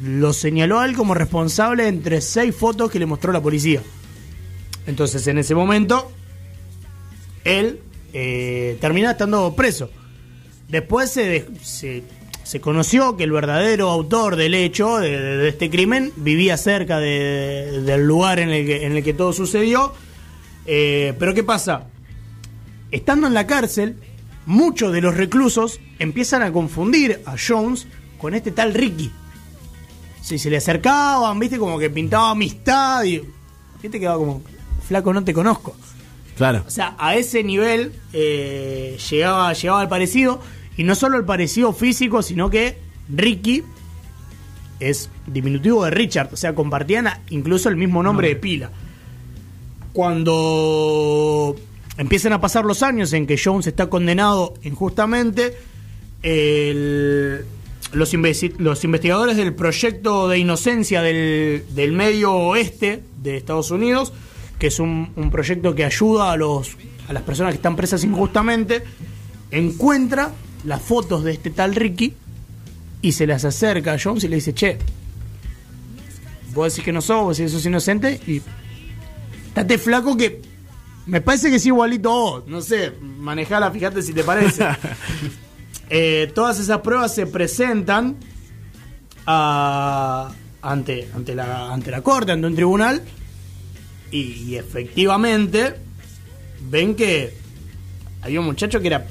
lo 0.01 0.33
señaló 0.33 0.79
a 0.79 0.85
él 0.85 0.95
como 0.95 1.13
responsable 1.13 1.87
entre 1.87 2.21
seis 2.21 2.55
fotos 2.55 2.89
que 2.89 2.99
le 2.99 3.05
mostró 3.05 3.31
la 3.31 3.41
policía. 3.41 3.81
Entonces, 4.87 5.27
en 5.27 5.37
ese 5.37 5.53
momento, 5.53 6.11
él 7.43 7.79
eh, 8.13 8.77
termina 8.81 9.11
estando 9.11 9.55
preso. 9.55 9.89
Después 10.67 11.11
se, 11.11 12.03
se 12.51 12.59
conoció 12.59 13.15
que 13.15 13.23
el 13.23 13.31
verdadero 13.31 13.89
autor 13.89 14.35
del 14.35 14.53
hecho, 14.55 14.97
de, 14.97 15.09
de- 15.17 15.37
de 15.37 15.47
este 15.47 15.69
crimen, 15.69 16.11
vivía 16.17 16.57
cerca 16.57 16.99
de- 16.99 17.81
del 17.85 18.05
lugar 18.05 18.39
en 18.39 18.49
el 18.49 18.65
que, 18.65 18.85
en 18.85 18.97
el 18.97 19.03
que 19.05 19.13
todo 19.13 19.31
sucedió. 19.31 19.93
Eh, 20.65 21.13
pero 21.17 21.33
¿qué 21.33 21.43
pasa? 21.43 21.87
Estando 22.91 23.27
en 23.27 23.33
la 23.33 23.47
cárcel, 23.47 23.95
muchos 24.45 24.91
de 24.91 24.99
los 24.99 25.15
reclusos 25.15 25.79
empiezan 25.97 26.41
a 26.41 26.51
confundir 26.51 27.21
a 27.25 27.35
Jones 27.37 27.87
con 28.17 28.33
este 28.33 28.51
tal 28.51 28.73
Ricky. 28.73 29.09
Si 30.21 30.37
se 30.37 30.49
le 30.49 30.57
acercaban, 30.57 31.39
viste, 31.39 31.57
como 31.57 31.79
que 31.79 31.89
pintaba 31.89 32.31
amistad 32.31 33.05
y. 33.05 33.21
Viste, 33.81 33.97
quedaba 33.97 34.17
como, 34.17 34.41
flaco, 34.89 35.13
no 35.13 35.23
te 35.23 35.33
conozco. 35.33 35.73
Claro. 36.35 36.65
O 36.67 36.69
sea, 36.69 36.95
a 36.99 37.15
ese 37.15 37.43
nivel 37.45 37.93
eh, 38.11 38.97
llegaba, 39.09 39.53
llegaba 39.53 39.79
al 39.79 39.87
parecido. 39.87 40.41
Y 40.77 40.83
no 40.83 40.95
solo 40.95 41.17
el 41.17 41.25
parecido 41.25 41.73
físico, 41.73 42.21
sino 42.21 42.49
que 42.49 42.77
Ricky 43.09 43.63
es 44.79 45.09
diminutivo 45.27 45.83
de 45.85 45.91
Richard. 45.91 46.29
O 46.33 46.37
sea, 46.37 46.55
compartían 46.55 47.07
incluso 47.29 47.69
el 47.69 47.75
mismo 47.75 48.01
nombre 48.01 48.29
de 48.29 48.35
pila. 48.35 48.71
Cuando 49.93 51.55
empiezan 51.97 52.33
a 52.33 52.41
pasar 52.41 52.65
los 52.65 52.81
años 52.83 53.13
en 53.13 53.27
que 53.27 53.37
Jones 53.43 53.67
está 53.67 53.87
condenado 53.89 54.53
injustamente, 54.63 55.55
el- 56.23 57.45
los, 57.93 58.13
investi- 58.13 58.53
los 58.57 58.83
investigadores 58.83 59.35
del 59.37 59.53
proyecto 59.53 60.29
de 60.29 60.37
inocencia 60.39 61.01
del, 61.01 61.63
del 61.75 61.91
medio 61.91 62.33
oeste 62.33 63.03
de 63.21 63.37
Estados 63.37 63.71
Unidos, 63.71 64.13
que 64.57 64.67
es 64.67 64.79
un, 64.79 65.11
un 65.15 65.29
proyecto 65.31 65.75
que 65.75 65.83
ayuda 65.83 66.31
a, 66.31 66.37
los, 66.37 66.77
a 67.09 67.13
las 67.13 67.23
personas 67.23 67.51
que 67.53 67.57
están 67.57 67.75
presas 67.75 68.03
injustamente, 68.03 68.83
encuentra 69.51 70.31
las 70.65 70.81
fotos 70.81 71.23
de 71.23 71.31
este 71.33 71.49
tal 71.49 71.75
Ricky 71.75 72.13
y 73.01 73.11
se 73.13 73.25
las 73.27 73.45
acerca 73.45 73.93
a 73.93 73.97
Jones 74.01 74.23
y 74.23 74.27
le 74.27 74.35
dice, 74.35 74.53
che, 74.53 74.77
vos 76.53 76.71
decís 76.71 76.83
que 76.85 76.91
no 76.91 77.01
sos, 77.01 77.23
vos 77.23 77.37
decís 77.37 77.51
que 77.51 77.57
sos 77.57 77.65
inocente 77.65 78.19
y 78.27 78.41
estate 79.47 79.77
flaco 79.77 80.15
que 80.17 80.41
me 81.07 81.19
parece 81.21 81.49
que 81.49 81.55
es 81.55 81.65
igualito 81.65 82.09
a 82.11 82.13
vos. 82.13 82.47
No 82.47 82.61
sé, 82.61 82.91
manejala, 83.01 83.71
fíjate 83.71 84.01
si 84.01 84.13
te 84.13 84.23
parece. 84.23 84.65
Eh, 85.93 86.31
todas 86.33 86.57
esas 86.57 86.79
pruebas 86.79 87.13
se 87.13 87.25
presentan 87.27 88.15
a- 89.25 90.31
ante, 90.61 91.09
ante, 91.13 91.35
la, 91.35 91.73
ante 91.73 91.91
la 91.91 92.01
corte, 92.01 92.31
ante 92.31 92.47
un 92.47 92.55
tribunal, 92.55 93.01
y, 94.09 94.19
y 94.21 94.55
efectivamente 94.55 95.75
ven 96.69 96.95
que 96.95 97.33
había 98.21 98.39
un 98.39 98.45
muchacho 98.45 98.79
que 98.79 98.87
era 98.87 99.05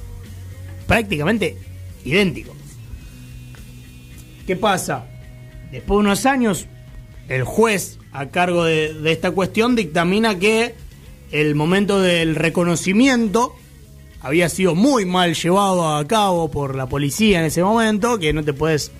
prácticamente 0.90 1.56
idéntico. 2.04 2.52
¿Qué 4.44 4.56
pasa? 4.56 5.06
Después 5.70 5.98
de 5.98 6.00
unos 6.00 6.26
años, 6.26 6.66
el 7.28 7.44
juez 7.44 7.98
a 8.10 8.26
cargo 8.30 8.64
de, 8.64 8.92
de 8.94 9.12
esta 9.12 9.30
cuestión 9.30 9.76
dictamina 9.76 10.36
que 10.40 10.74
el 11.30 11.54
momento 11.54 12.00
del 12.00 12.34
reconocimiento 12.34 13.54
había 14.20 14.48
sido 14.48 14.74
muy 14.74 15.04
mal 15.04 15.34
llevado 15.36 15.94
a 15.96 16.04
cabo 16.08 16.50
por 16.50 16.74
la 16.74 16.88
policía 16.88 17.38
en 17.38 17.44
ese 17.44 17.62
momento, 17.62 18.18
que 18.18 18.32
no 18.32 18.42
te 18.42 18.52
puedes, 18.52 18.90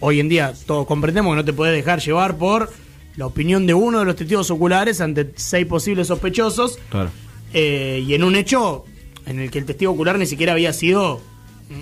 hoy 0.00 0.20
en 0.20 0.30
día 0.30 0.54
todos 0.64 0.86
comprendemos 0.86 1.32
que 1.32 1.36
no 1.36 1.44
te 1.44 1.52
puedes 1.52 1.74
dejar 1.76 2.00
llevar 2.00 2.38
por 2.38 2.72
la 3.16 3.26
opinión 3.26 3.66
de 3.66 3.74
uno 3.74 3.98
de 3.98 4.06
los 4.06 4.16
testigos 4.16 4.50
oculares 4.50 5.02
ante 5.02 5.32
seis 5.36 5.66
posibles 5.66 6.06
sospechosos, 6.06 6.78
Claro. 6.88 7.10
eh, 7.52 8.02
y 8.06 8.14
en 8.14 8.24
un 8.24 8.36
hecho 8.36 8.86
en 9.26 9.40
el 9.40 9.50
que 9.50 9.58
el 9.58 9.64
testigo 9.64 9.92
ocular 9.92 10.18
ni 10.18 10.26
siquiera 10.26 10.52
había 10.52 10.72
sido 10.72 11.20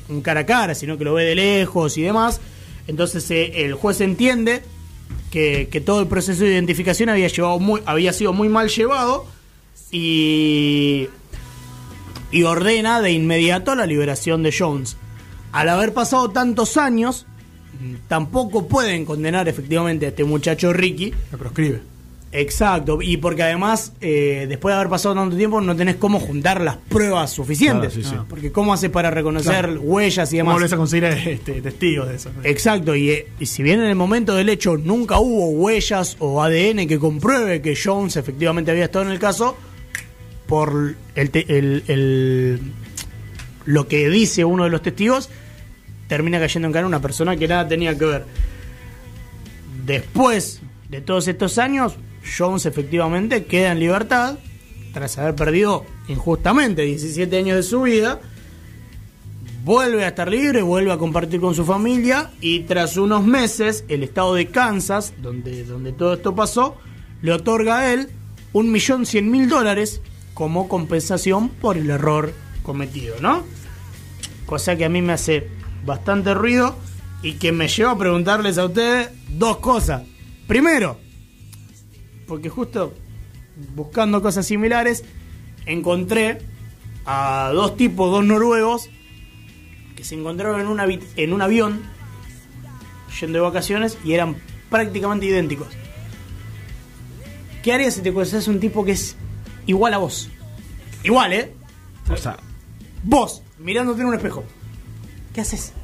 un- 0.09 0.23
cara 0.23 0.40
a 0.40 0.47
cara, 0.47 0.74
sino 0.74 0.97
que 0.98 1.05
lo 1.05 1.14
ve 1.14 1.24
de 1.24 1.35
lejos 1.35 1.97
y 1.98 2.02
demás. 2.02 2.40
Entonces 2.86 3.31
eh, 3.31 3.64
el 3.64 3.74
juez 3.74 4.01
entiende 4.01 4.62
que, 5.31 5.66
todo 5.85 6.01
el 6.01 6.06
proceso 6.09 6.44
de 6.44 6.51
identificación 6.52 7.09
había, 7.09 7.28
llevado 7.28 7.59
muy, 7.59 7.81
había 7.86 8.12
sido 8.12 8.32
muy 8.32 8.48
mal 8.48 8.69
llevado 8.69 9.27
y, 9.90 11.09
y 12.31 12.43
ordena 12.44 13.01
de 13.01 13.12
inmediato 13.12 13.74
la 13.74 13.86
liberación 13.86 14.43
de 14.43 14.55
Jones. 14.56 14.97
Al 15.52 15.69
haber 15.69 15.93
pasado 15.93 16.31
tantos 16.31 16.77
años, 16.77 17.27
tampoco 18.09 18.69
pueden 18.69 19.05
condenar 19.05 19.48
efectivamente 19.48 20.06
a 20.06 20.10
este 20.10 20.24
muchacho 20.24 20.73
Ricky. 20.73 21.12
Lo 21.31 21.39
proscribe. 21.39 21.82
Exacto, 22.35 23.03
y 23.03 23.19
porque 23.19 23.43
además, 23.43 23.93
eh, 24.01 24.47
después 24.49 24.73
de 24.73 24.77
haber 24.77 24.89
pasado 24.89 25.15
tanto 25.15 25.37
tiempo, 25.37 25.61
no 25.61 25.77
tenés 25.77 25.97
cómo 25.97 26.19
juntar 26.19 26.63
las 26.63 26.77
pruebas 26.79 27.31
suficientes. 27.31 27.93
Claro, 27.93 28.09
sí, 28.09 28.11
sí. 28.11 28.17
Ah, 28.19 28.25
Porque 28.27 28.51
¿cómo 28.51 28.73
haces 28.73 28.89
para 28.89 29.11
reconocer 29.11 29.67
Claro. 29.67 29.81
huellas 29.83 30.33
y 30.33 30.39
¿Cómo 30.39 30.49
demás? 30.51 30.55
volvés 30.55 30.73
a 30.73 30.77
conseguir 30.79 31.05
este, 31.05 31.61
testigos 31.61 32.09
de 32.09 32.15
eso? 32.17 32.31
Exacto, 32.43 32.97
y, 32.97 33.23
y 33.39 33.45
si 33.47 33.63
bien 33.63 33.81
en 33.81 33.87
el 33.91 33.97
momento 33.97 34.35
del 34.35 34.49
hecho 34.49 34.79
nunca 34.79 35.19
hubo 35.19 35.51
huellas 35.51 36.17
o 36.21 36.43
ADN 36.43 36.87
que 36.89 36.99
compruebe 36.99 37.61
que 37.61 37.77
Jones 37.77 38.17
efectivamente 38.17 38.71
había 38.71 38.85
estado 38.87 39.05
en 39.05 39.11
el 39.13 39.19
caso, 39.19 39.55
por 40.47 40.95
el, 41.15 41.31
te- 41.31 41.59
el- 41.59 41.85
el- 41.89 42.61
lo 43.67 43.87
que 43.89 44.09
dice 44.09 44.47
uno 44.47 44.65
de 44.65 44.71
los 44.71 44.81
testigos, 44.81 45.29
termina 46.09 46.41
cayendo 46.41 46.67
en 46.67 46.73
cara 46.73 46.87
una 46.87 47.01
persona 47.03 47.37
que 47.37 47.47
nada 47.47 47.69
tenía 47.69 47.97
que 47.99 48.05
ver. 48.07 48.25
Después 49.85 50.61
de 50.89 51.01
todos 51.01 51.29
estos 51.29 51.59
años, 51.59 51.95
Jones 52.24 52.66
efectivamente 52.66 53.44
queda 53.44 53.73
en 53.73 53.81
libertad, 53.81 54.39
tras 54.93 55.19
haber 55.19 55.35
perdido 55.35 55.85
injustamente 56.09 56.82
17 56.82 57.36
años 57.36 57.57
de 57.57 57.62
su 57.62 57.82
vida 57.82 58.20
vuelve 59.65 60.05
a 60.05 60.09
estar 60.09 60.28
libre, 60.28 60.62
vuelve 60.62 60.93
a 60.93 60.99
compartir 60.99 61.40
con 61.40 61.55
su 61.55 61.65
familia 61.65 62.31
y 62.40 62.61
tras 62.61 62.97
unos 62.97 63.24
meses 63.24 63.85
el 63.89 64.03
estado 64.03 64.35
de 64.35 64.49
Kansas, 64.49 65.15
donde, 65.23 65.65
donde 65.65 65.93
todo 65.93 66.15
esto 66.15 66.35
pasó, 66.35 66.77
le 67.23 67.32
otorga 67.32 67.78
a 67.78 67.93
él 67.93 68.09
un 68.53 68.73
millón 68.73 69.07
cien 69.07 69.31
mil 69.31 69.49
dólares 69.49 70.01
como 70.35 70.69
compensación 70.69 71.49
por 71.49 71.77
el 71.77 71.90
error 71.90 72.32
cometido, 72.62 73.16
¿no? 73.20 73.44
Cosa 74.47 74.77
que 74.77 74.85
a 74.85 74.89
mí 74.89 75.01
me 75.01 75.12
hace 75.12 75.49
bastante 75.85 76.35
ruido 76.35 76.77
y 77.23 77.35
que 77.35 77.53
me 77.53 77.69
lleva 77.69 77.93
a 77.93 77.99
preguntarles 77.99 78.59
a 78.59 78.66
ustedes 78.66 79.11
dos 79.28 79.59
cosas. 79.59 80.03
Primero, 80.49 80.99
porque 82.33 82.49
justo 82.49 82.95
buscando 83.77 84.23
cosas 84.23 84.47
similares, 84.47 85.05
encontré 85.67 86.39
a 87.05 87.51
dos 87.53 87.77
tipos, 87.77 88.11
dos 88.11 88.25
noruegos, 88.25 88.89
que 89.95 90.03
se 90.03 90.15
encontraron 90.15 90.59
en 90.59 90.67
un, 90.69 90.79
avi- 90.79 91.03
en 91.17 91.35
un 91.35 91.43
avión 91.43 91.83
yendo 93.21 93.37
de 93.37 93.43
vacaciones 93.43 93.99
y 94.03 94.15
eran 94.15 94.37
prácticamente 94.71 95.27
idénticos. 95.27 95.69
¿Qué 97.63 97.75
harías 97.75 97.93
si 97.97 98.01
te 98.01 98.15
conoces 98.15 98.49
un 98.49 98.61
tipo 98.61 98.83
que 98.83 98.93
es 98.93 99.15
igual 99.67 99.93
a 99.93 99.99
vos? 99.99 100.31
Igual, 101.05 101.35
¿eh? 101.35 101.53
O 102.11 102.17
sea, 102.17 102.39
Vos, 103.03 103.43
mirándote 103.59 104.01
en 104.01 104.07
un 104.07 104.15
espejo. 104.15 104.43
¿Qué 105.35 105.43
haces? 105.43 105.75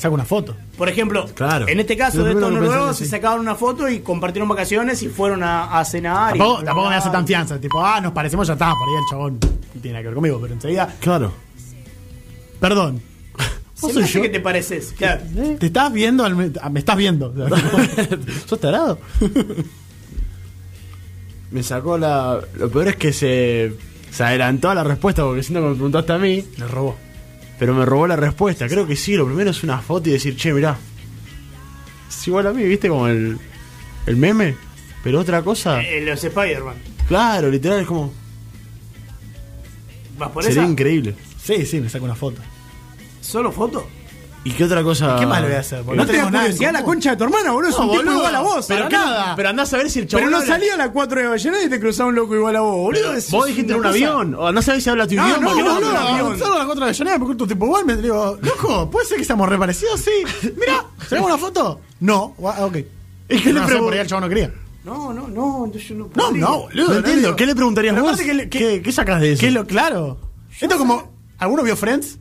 Saca 0.00 0.14
una 0.14 0.24
foto. 0.24 0.56
Por 0.78 0.88
ejemplo, 0.88 1.26
Claro. 1.34 1.68
en 1.68 1.78
este 1.78 1.94
caso 1.94 2.24
de 2.24 2.32
estos 2.32 2.50
noruegos 2.50 2.96
se 2.96 3.04
sacaron 3.04 3.40
una 3.40 3.54
foto 3.54 3.86
y 3.86 4.00
compartieron 4.00 4.48
vacaciones 4.48 5.02
y 5.02 5.08
fueron 5.08 5.42
a, 5.42 5.78
a 5.78 5.84
cenar. 5.84 6.34
y- 6.34 6.38
Tampoco, 6.38 6.64
tampoco 6.64 6.88
me 6.88 6.94
hace 6.96 7.10
tan 7.10 7.26
fianza. 7.26 7.60
Tipo, 7.60 7.84
ah, 7.84 8.00
nos 8.00 8.12
parecemos, 8.12 8.46
ya 8.46 8.54
está. 8.54 8.70
Por 8.72 8.88
ahí 8.88 8.94
el 8.94 9.10
chabón 9.10 9.38
no 9.74 9.80
tiene 9.82 9.98
que 10.00 10.04
ver 10.06 10.14
conmigo. 10.14 10.38
Pero 10.40 10.54
enseguida, 10.54 10.94
claro. 11.00 11.32
perdón. 12.58 13.02
¿Vos 13.82 13.88
me 13.88 13.92
soy 13.94 14.02
hace 14.04 14.12
yo? 14.14 14.22
que 14.22 14.28
te 14.30 14.40
pareces. 14.40 14.94
Claro. 14.96 15.20
¿Te 15.58 15.66
estás 15.66 15.92
viendo? 15.92 16.24
al 16.24 16.34
me, 16.34 16.50
ah, 16.62 16.70
me 16.70 16.78
estás 16.80 16.96
viendo. 16.96 17.34
¿Sos 18.46 18.58
tarado? 18.58 18.98
Me 21.50 21.62
sacó 21.62 21.98
la. 21.98 22.40
Lo 22.56 22.70
peor 22.70 22.88
es 22.88 22.96
que 22.96 23.12
se. 23.12 23.72
Se 24.10 24.24
adelantó 24.24 24.70
a 24.70 24.74
la 24.74 24.82
respuesta 24.82 25.22
porque 25.22 25.42
siento 25.42 25.60
que 25.62 25.68
me 25.68 25.74
preguntaste 25.74 26.12
a 26.12 26.18
mí, 26.18 26.44
Le 26.56 26.66
robó. 26.66 26.96
Pero 27.60 27.74
me 27.74 27.84
robó 27.84 28.06
la 28.06 28.16
respuesta. 28.16 28.66
Creo 28.66 28.86
que 28.86 28.96
sí, 28.96 29.14
lo 29.16 29.26
primero 29.26 29.50
es 29.50 29.62
una 29.62 29.78
foto 29.82 30.08
y 30.08 30.12
decir, 30.12 30.34
che, 30.34 30.50
mirá. 30.54 30.78
Es 32.08 32.26
igual 32.26 32.46
a 32.46 32.52
mí, 32.54 32.64
¿viste? 32.64 32.88
Como 32.88 33.06
el. 33.06 33.38
El 34.06 34.16
meme. 34.16 34.56
Pero 35.04 35.20
otra 35.20 35.42
cosa. 35.42 35.82
Eh, 35.82 36.00
los 36.00 36.24
Spider-Man. 36.24 36.76
Claro, 37.06 37.50
literal, 37.50 37.80
es 37.80 37.86
como. 37.86 38.14
¿Vas 40.18 40.30
por 40.30 40.42
Sería 40.42 40.62
esa? 40.62 40.70
increíble. 40.70 41.14
Sí, 41.42 41.66
sí, 41.66 41.82
me 41.82 41.90
saca 41.90 42.02
una 42.06 42.14
foto. 42.14 42.40
¿Solo 43.20 43.52
foto? 43.52 43.86
¿Y 44.42 44.52
qué 44.52 44.64
otra 44.64 44.82
cosa? 44.82 45.16
¿Qué 45.20 45.26
más 45.26 45.42
le 45.42 45.48
voy 45.48 45.56
a 45.56 45.60
hacer? 45.60 45.82
Porque 45.82 45.98
No, 45.98 46.02
no 46.04 46.06
te 46.06 46.12
da 46.12 46.12
tenemos 46.12 46.32
nada 46.32 46.44
en 46.46 46.50
curiosidad 46.52 46.72
la 46.72 46.82
concha 46.82 47.10
de 47.10 47.16
tu 47.18 47.24
hermana, 47.24 47.50
boludo. 47.52 47.70
Es 47.70 47.78
un 47.78 47.90
tipo 47.90 48.10
igual 48.12 48.34
a 48.34 48.40
vos. 48.40 48.64
Pero 48.68 48.88
nada. 48.88 49.36
Pero 49.36 49.48
andás 49.50 49.74
a 49.74 49.76
ver 49.76 49.90
si 49.90 49.98
el 49.98 50.06
chabón. 50.06 50.24
Pero 50.24 50.30
no 50.30 50.42
habla- 50.42 50.54
salía 50.54 50.74
a 50.74 50.76
las 50.78 50.88
4 50.90 51.20
de 51.20 51.26
Avellaneda 51.26 51.62
y 51.64 51.68
te 51.68 51.78
cruzaba 51.78 52.08
un 52.08 52.14
loco 52.14 52.34
igual 52.34 52.56
a 52.56 52.60
vos, 52.62 52.76
boludo. 52.76 53.12
Vos 53.12 53.18
es 53.18 53.46
dijiste 53.48 53.72
en 53.72 53.76
un 53.76 53.82
cosa- 53.82 53.88
avión. 53.94 54.34
O 54.36 54.46
andás 54.46 54.66
a 54.68 54.72
ver 54.72 54.80
si 54.80 54.88
habla 54.88 55.06
tu 55.06 55.14
No, 55.14 55.26
idioma. 55.28 55.42
no, 55.42 55.54
que 55.54 55.60
avión. 55.60 55.82
No, 56.32 56.38
salgo 56.38 56.54
a 56.54 56.58
las 56.58 56.66
4 56.66 56.84
de 56.86 56.90
la 56.90 56.92
llanera, 56.92 57.18
me 57.18 57.26
corto 57.26 57.46
tipo 57.46 57.66
igual, 57.66 57.84
me 57.84 57.96
digo, 57.98 58.38
loco, 58.40 58.90
¿puede 58.90 59.06
ser 59.06 59.18
que 59.18 59.24
seamos 59.26 59.46
re 59.46 59.58
parecidos? 59.58 60.00
Sí. 60.00 60.10
Mira, 60.58 60.86
¿tenemos 61.08 61.30
una 61.30 61.38
foto? 61.38 61.80
No, 62.00 62.34
ok. 62.38 62.76
¿Y 63.28 63.38
qué 63.40 63.52
le 63.52 63.60
no 63.60 63.92
el 63.92 64.06
chabón 64.06 64.22
no 64.24 64.28
quería. 64.30 64.50
No, 64.84 65.12
no, 65.12 65.28
no. 65.28 65.64
entonces 65.66 65.90
yo 65.90 65.94
no 65.96 66.04
No, 66.04 66.10
podría. 66.28 66.40
no, 66.46 66.58
boludo. 66.60 66.88
No 66.88 66.96
entiendo. 66.96 67.36
¿Qué 67.36 67.44
le 67.44 67.54
preguntarías 67.54 67.94
vos? 67.94 68.04
aparte 68.04 68.24
que 68.24 68.32
le- 68.34 68.48
que- 68.48 68.58
¿Qué, 68.58 68.82
qué 68.82 68.92
sacas 68.92 69.20
de 69.20 69.32
eso? 69.32 69.40
¿Qué 69.40 69.48
es 69.48 69.52
lo 69.52 69.66
claro? 69.66 70.18
Esto 70.58 70.78
como. 70.78 71.12
¿Alguno 71.36 71.62
vio 71.62 71.76
Friends? 71.76 72.18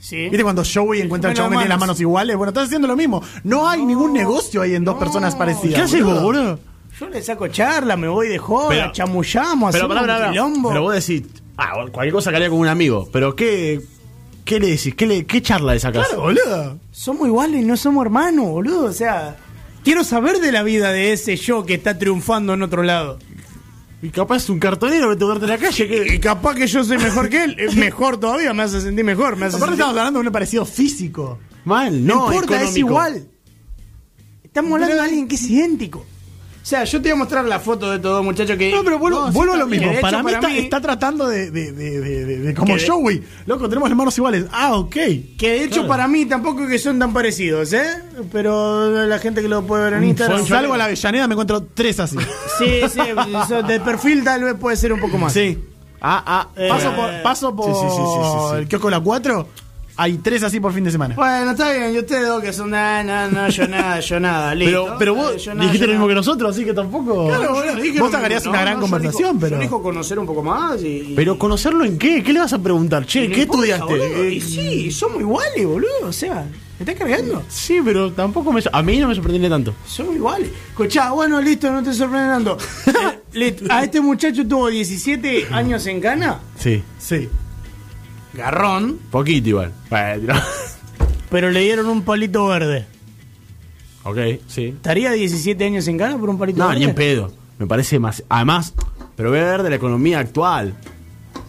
Sí. 0.00 0.28
¿Viste 0.30 0.42
cuando 0.42 0.62
Joey 0.64 1.02
encuentra 1.02 1.30
al 1.30 1.36
chabón 1.36 1.52
que 1.52 1.58
tiene 1.58 1.68
las 1.68 1.78
manos. 1.78 2.00
iguales? 2.00 2.34
Bueno, 2.36 2.48
estás 2.50 2.64
haciendo 2.66 2.88
lo 2.88 2.96
mismo. 2.96 3.22
No 3.44 3.68
hay 3.68 3.84
ningún 3.84 4.12
negocio 4.14 4.62
ahí 4.62 4.74
en 4.74 4.84
dos 4.84 4.96
personas 4.96 5.36
parecidas. 5.36 5.74
¿Qué 5.76 5.82
haces 5.82 6.02
vos, 6.02 6.22
boludo? 6.22 6.58
Yo 6.98 7.08
le 7.08 7.22
saco 7.22 7.46
charla, 7.48 7.96
me 7.96 8.08
voy 8.08 8.28
de 8.28 8.38
joda, 8.38 8.68
Pero- 8.70 8.92
chamullamos, 8.92 9.72
Pero 9.72 9.86
un 9.88 10.30
quilombo. 10.32 10.68
Pero 10.70 10.82
vos 10.82 10.94
decís, 10.94 11.22
ah, 11.56 11.72
cualquier 11.92 12.12
cosa 12.12 12.30
que 12.30 12.36
haría 12.36 12.50
con 12.50 12.58
un 12.58 12.66
amigo. 12.68 13.08
Pero 13.12 13.36
¿qué, 13.36 13.80
qué 14.44 14.58
le 14.58 14.68
decís? 14.70 14.94
¿Qué, 14.94 15.06
le, 15.06 15.24
qué 15.26 15.40
charla 15.42 15.74
le 15.74 15.80
sacás? 15.80 16.08
Claro, 16.08 16.22
boludo. 16.22 16.78
Somos 16.90 17.28
iguales, 17.28 17.64
no 17.64 17.76
somos 17.76 18.04
hermanos, 18.04 18.46
boludo. 18.46 18.84
O 18.86 18.92
sea, 18.92 19.36
quiero 19.84 20.02
saber 20.04 20.40
de 20.40 20.50
la 20.52 20.62
vida 20.62 20.90
de 20.92 21.12
ese 21.12 21.36
yo 21.36 21.64
que 21.64 21.74
está 21.74 21.98
triunfando 21.98 22.54
en 22.54 22.62
otro 22.62 22.82
lado. 22.82 23.18
Y 24.02 24.10
capaz 24.10 24.36
es 24.36 24.48
un 24.48 24.58
cartonero 24.58 25.10
que 25.10 25.16
te 25.16 25.24
en 25.24 25.46
la 25.46 25.58
calle. 25.58 26.06
Y, 26.10 26.14
y 26.14 26.18
capaz 26.18 26.54
que 26.54 26.66
yo 26.66 26.82
soy 26.84 26.96
mejor 26.98 27.28
que 27.28 27.44
él, 27.44 27.56
es 27.58 27.76
mejor 27.76 28.18
todavía, 28.18 28.54
me 28.54 28.62
hace 28.62 28.80
sentir 28.80 29.04
mejor. 29.04 29.36
Me 29.36 29.46
hace 29.46 29.56
Aparte 29.56 29.72
sentir... 29.72 29.82
estamos 29.82 29.98
hablando 29.98 30.20
de 30.20 30.26
un 30.26 30.32
parecido 30.32 30.64
físico. 30.64 31.38
Mal, 31.64 32.06
No, 32.06 32.14
no, 32.14 32.32
importa, 32.32 32.62
es 32.62 32.76
igual. 32.76 33.28
Estamos 34.42 34.72
hablando 34.72 34.94
de 34.96 35.00
alguien 35.00 35.28
que 35.28 35.34
es 35.34 35.42
idéntico. 35.42 36.06
O 36.62 36.66
sea, 36.70 36.84
yo 36.84 36.98
te 37.00 37.08
voy 37.08 37.12
a 37.12 37.16
mostrar 37.16 37.44
la 37.46 37.58
foto 37.58 37.88
de 37.90 37.96
estos 37.96 38.12
dos 38.12 38.22
muchachos 38.24 38.56
que. 38.58 38.70
No, 38.70 38.84
pero 38.84 38.98
vuelvo, 38.98 39.20
No, 39.20 39.26
sí, 39.28 39.32
vuelvo 39.34 39.54
a 39.54 39.56
lo 39.56 39.66
mismo. 39.66 39.86
Para 40.00 40.18
hecho, 40.18 40.18
mí, 40.18 40.24
para 40.24 40.36
está, 40.36 40.48
mí- 40.48 40.58
está 40.58 40.80
tratando 40.80 41.26
de, 41.26 41.50
de, 41.50 41.72
de, 41.72 42.00
de- 42.00 42.24
de- 42.26 42.38
de- 42.38 42.54
como 42.54 42.76
de- 42.76 42.86
Joey. 42.86 43.24
Loco, 43.46 43.68
tenemos 43.68 43.88
las 43.88 43.96
manos 43.96 44.16
iguales. 44.18 44.44
Ah, 44.52 44.74
ok. 44.76 44.92
Que 44.92 45.36
de 45.40 45.64
hecho 45.64 45.86
para 45.88 46.06
mí 46.06 46.26
tampoco 46.26 46.62
es 46.64 46.68
que 46.70 46.78
son 46.78 46.98
tan 46.98 47.12
parecidos, 47.14 47.72
¿eh? 47.72 47.86
Pero 48.30 49.06
la 49.06 49.18
gente 49.18 49.40
que 49.42 49.48
lo 49.48 49.62
puede 49.62 49.84
ver 49.84 49.94
en 49.94 50.04
Instagram. 50.04 50.46
Salgo 50.46 50.74
a 50.74 50.76
la 50.76 50.84
Avellaneda, 50.84 51.26
me 51.26 51.32
encuentro 51.34 51.62
tres 51.74 51.98
así. 51.98 52.16
Sí, 52.58 52.80
sí, 52.92 53.00
de 53.66 53.80
perfil 53.80 54.22
tal 54.22 54.44
vez 54.44 54.54
puede 54.60 54.76
ser 54.76 54.92
un 54.92 55.00
poco 55.00 55.16
más. 55.18 55.32
Sí. 55.32 55.58
Ah, 56.02 56.22
ah. 56.26 56.48
Eh, 56.56 56.68
Paso 56.68 56.94
por, 56.94 57.22
paso 57.22 57.56
por 57.56 57.66
Sí, 57.66 57.72
sí, 57.72 57.86
sí, 57.88 57.96
sí, 57.96 58.20
sí, 58.22 58.38
sí. 58.52 58.56
el 58.58 58.68
kiosco 58.68 58.90
La 58.90 59.00
4. 59.00 59.48
Hay 60.02 60.16
tres 60.16 60.42
así 60.42 60.60
por 60.60 60.72
fin 60.72 60.82
de 60.84 60.90
semana. 60.90 61.14
Bueno, 61.14 61.50
está 61.50 61.70
bien, 61.72 61.94
y 61.94 61.98
ustedes 61.98 62.26
dos 62.26 62.42
que 62.42 62.54
son 62.54 62.70
nada, 62.70 63.02
nada, 63.04 63.28
no, 63.28 63.48
yo 63.50 63.68
nada, 63.68 64.00
yo 64.00 64.18
nada, 64.18 64.54
listo. 64.54 64.84
Pero, 64.84 64.98
pero 64.98 65.14
vos 65.14 65.32
Eh, 65.34 65.38
yo 65.38 65.52
nada, 65.54 65.64
dijiste 65.66 65.80
yo 65.80 65.86
lo 65.88 65.92
mismo 65.92 66.08
que 66.08 66.14
nosotros, 66.14 66.54
así 66.56 66.64
que 66.64 66.72
tampoco. 66.72 67.28
Claro, 67.28 67.52
boludo, 67.52 67.74
dije 67.76 68.00
Vos 68.00 68.10
lo 68.10 68.16
sacarías 68.16 68.42
mismo. 68.42 68.50
una 68.52 68.58
No, 68.60 68.64
gran 68.64 68.74
no, 68.80 68.86
yo 68.86 68.90
conversación, 68.90 69.38
pero- 69.38 69.62
Yo 69.62 69.82
conocer 69.82 70.18
un 70.18 70.24
poco 70.26 70.42
más 70.42 70.82
y. 70.82 70.86
y- 70.86 71.12
Pero 71.14 71.38
conocerlo 71.38 71.84
en 71.84 71.98
qué? 71.98 72.22
¿Qué 72.22 72.32
le 72.32 72.40
vas 72.40 72.52
a 72.54 72.58
preguntar? 72.62 73.04
Che, 73.04 73.28
no 73.28 73.34
¿qué 73.34 73.42
importa, 73.42 73.74
estudiaste? 73.76 74.28
Eh, 74.28 74.32
Y 74.36 74.40
sí, 74.40 74.90
somos 74.90 75.20
iguales, 75.20 75.66
boludo, 75.66 75.90
o 76.06 76.12
sea, 76.12 76.46
¿me 76.78 76.80
estás 76.80 76.94
cargando? 76.94 77.42
Sí, 77.48 77.80
pero 77.84 78.10
tampoco 78.12 78.52
me. 78.54 78.62
A 78.72 78.82
mí 78.82 78.96
no 78.98 79.08
me 79.08 79.14
sorprende 79.14 79.50
tanto. 79.50 79.74
Somos 79.86 80.14
iguales. 80.16 80.48
Escuchá, 80.70 81.10
bueno, 81.10 81.42
listo, 81.42 81.70
no 81.70 81.82
te 81.82 81.92
sorprende 81.92 82.28
tanto. 82.28 82.56
Eh, 83.32 83.38
listo, 83.38 83.64
A 83.68 83.84
este 83.84 84.00
muchacho 84.00 84.46
tuvo 84.48 84.68
17 84.68 85.48
años 85.52 85.86
en 85.86 86.00
Cana. 86.00 86.40
Sí. 86.58 86.82
Sí. 86.98 87.28
Garrón. 88.34 88.98
Poquito 89.10 89.48
igual. 89.48 89.72
Bueno, 89.88 90.34
Pero 91.30 91.50
le 91.50 91.60
dieron 91.60 91.86
un 91.86 92.02
palito 92.02 92.46
verde. 92.46 92.86
ok, 94.04 94.18
sí. 94.48 94.66
¿Estaría 94.66 95.12
17 95.12 95.64
años 95.64 95.86
en 95.88 95.98
Cana 95.98 96.18
por 96.18 96.28
un 96.30 96.38
palito 96.38 96.58
No, 96.58 96.68
verde? 96.68 96.80
ni 96.80 96.84
en 96.86 96.94
pedo. 96.94 97.32
Me 97.58 97.66
parece 97.66 97.98
más. 97.98 98.22
Además, 98.28 98.74
pero 99.16 99.30
ver 99.30 99.62
de 99.62 99.70
la 99.70 99.76
economía 99.76 100.18
actual. 100.18 100.74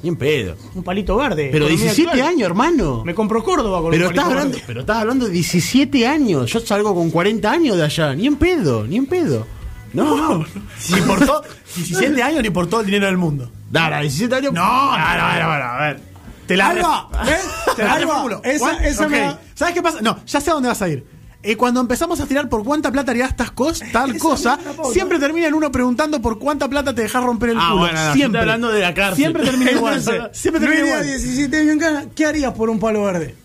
Ni 0.04 0.10
en 0.10 0.16
pedo. 0.18 0.56
Un 0.76 0.84
palito 0.84 1.16
verde. 1.16 1.50
Pero 1.52 1.66
economía 1.66 1.86
17 1.94 2.10
actual. 2.12 2.28
años, 2.30 2.46
hermano. 2.48 3.04
Me 3.06 3.14
compró 3.16 3.44
Córdoba 3.44 3.82
con 3.82 3.92
Pero 3.92 4.08
un 4.08 4.12
estás, 4.12 4.24
palito 4.26 4.32
hablando, 4.40 4.52
verde. 4.58 4.64
pero 4.68 4.80
estás 4.82 4.98
hablando 4.98 5.26
de 5.28 5.32
17 5.32 6.08
años. 6.08 6.52
Yo 6.52 6.60
salgo 6.60 6.94
con 6.94 7.10
40 7.12 7.52
años 7.52 7.78
de 7.78 7.84
allá. 7.86 8.14
Ni 8.16 8.28
en 8.28 8.36
pedo, 8.36 8.86
ni 8.86 8.98
en 8.98 9.06
pedo. 9.06 9.46
No, 9.94 10.40
Ni 10.40 11.02
por 11.08 11.26
todo, 11.26 11.44
17 11.76 12.22
años 12.24 12.42
ni 12.44 12.50
por 12.50 12.68
todo 12.68 12.80
el 12.82 12.86
dinero 12.88 13.08
del 13.08 13.18
mundo. 13.18 13.52
Dara, 13.70 14.02
17 14.02 14.36
años. 14.36 14.54
No, 14.54 14.62
no, 14.64 14.98
no, 14.98 15.34
no, 15.34 15.40
no, 15.60 15.66
a 15.66 15.80
ver. 15.88 16.11
Te 16.52 16.58
la. 16.58 17.08
Te 17.76 17.84
la 17.84 17.96
reformulo. 17.98 18.42
Esa- 18.44 18.78
esa 18.86 19.04
Ok. 19.06 19.10
me 19.10 19.20
da- 19.20 19.40
¿Sabes 19.56 19.74
qué 19.74 19.82
pasa? 19.82 20.02
No, 20.02 20.18
ya 20.26 20.42
sé 20.42 20.50
a 20.50 20.54
dónde 20.54 20.70
vas 20.70 20.82
a 20.82 20.90
ir. 20.90 21.06
Eh, 21.44 21.56
cuando 21.58 21.80
empezamos 21.82 22.20
a 22.20 22.28
tirar 22.28 22.50
por 22.50 22.64
cuánta 22.64 22.92
plata 22.92 23.12
harías 23.12 23.34
cos- 23.56 23.82
tal 23.92 24.16
cosa, 24.20 24.60
siempre 24.94 25.18
termina 25.18 25.48
en 25.48 25.54
uno 25.56 25.72
preguntando 25.72 26.22
por 26.22 26.38
cuánta 26.38 26.68
plata 26.70 26.94
te 26.94 27.02
dejas 27.02 27.24
romper 27.24 27.50
el 27.52 27.58
Ah, 27.60 27.68
culo. 27.70 27.80
bueno, 27.80 27.94
no, 28.06 28.14
siempre. 28.14 28.26
estoy 28.26 28.40
hablando 28.42 28.70
de 28.72 28.82
la 28.82 28.94
cárcel. 28.94 29.16
Siempre 29.16 29.44
termina 29.44 29.72
igual. 29.78 30.02
Siempre 30.34 30.60
termina 30.62 30.86
igual. 30.86 31.04
17 31.04 31.58
años 31.58 31.72
en 31.74 31.80
Cana, 31.80 32.06
¿qué 32.16 32.26
harías 32.28 32.54
por 32.54 32.70
un 32.70 32.80
palo 32.80 33.04
verde? 33.04 33.36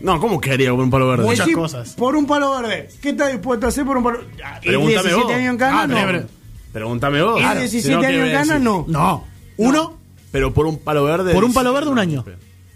No, 0.00 0.18
¿cómo 0.20 0.40
que 0.40 0.52
haría 0.52 0.70
con 0.70 0.80
un 0.80 0.90
palo 0.90 1.08
verde? 1.08 1.24
Muchas 1.24 1.48
cosas. 1.48 1.90
Por 1.94 2.14
un 2.16 2.26
palo 2.26 2.58
verde. 2.60 2.88
¿Qué 3.02 3.10
estás 3.10 3.32
dispuesto 3.32 3.66
a 3.66 3.68
hacer 3.68 3.84
por 3.84 3.96
un 3.96 4.04
palo 4.04 4.20
Ah, 4.44 4.58
¿y 4.62 4.66
Pregúntame 4.68 5.02
17 5.08 5.22
vos. 5.24 5.32
años 5.32 5.50
en 5.52 5.58
Cana? 5.58 5.82
Ah, 5.82 5.86
no. 5.86 6.22
Pregúntame 6.72 7.22
vos. 7.22 7.38
¿Y 7.38 7.42
Claro, 7.42 7.60
17 7.60 7.88
si 7.88 7.94
no, 7.94 8.00
¿qué 8.00 8.06
años 8.06 8.26
en 8.28 8.32
Cana? 8.32 8.58
No. 8.60 8.84
No. 8.88 9.24
Uno, 9.56 9.99
Pero 10.32 10.52
por 10.54 10.66
un 10.66 10.78
palo 10.78 11.04
verde. 11.04 11.32
por 11.34 11.44
un 11.44 11.52
palo 11.52 11.72
verde, 11.72 11.90
un 11.90 11.98
año. 11.98 12.24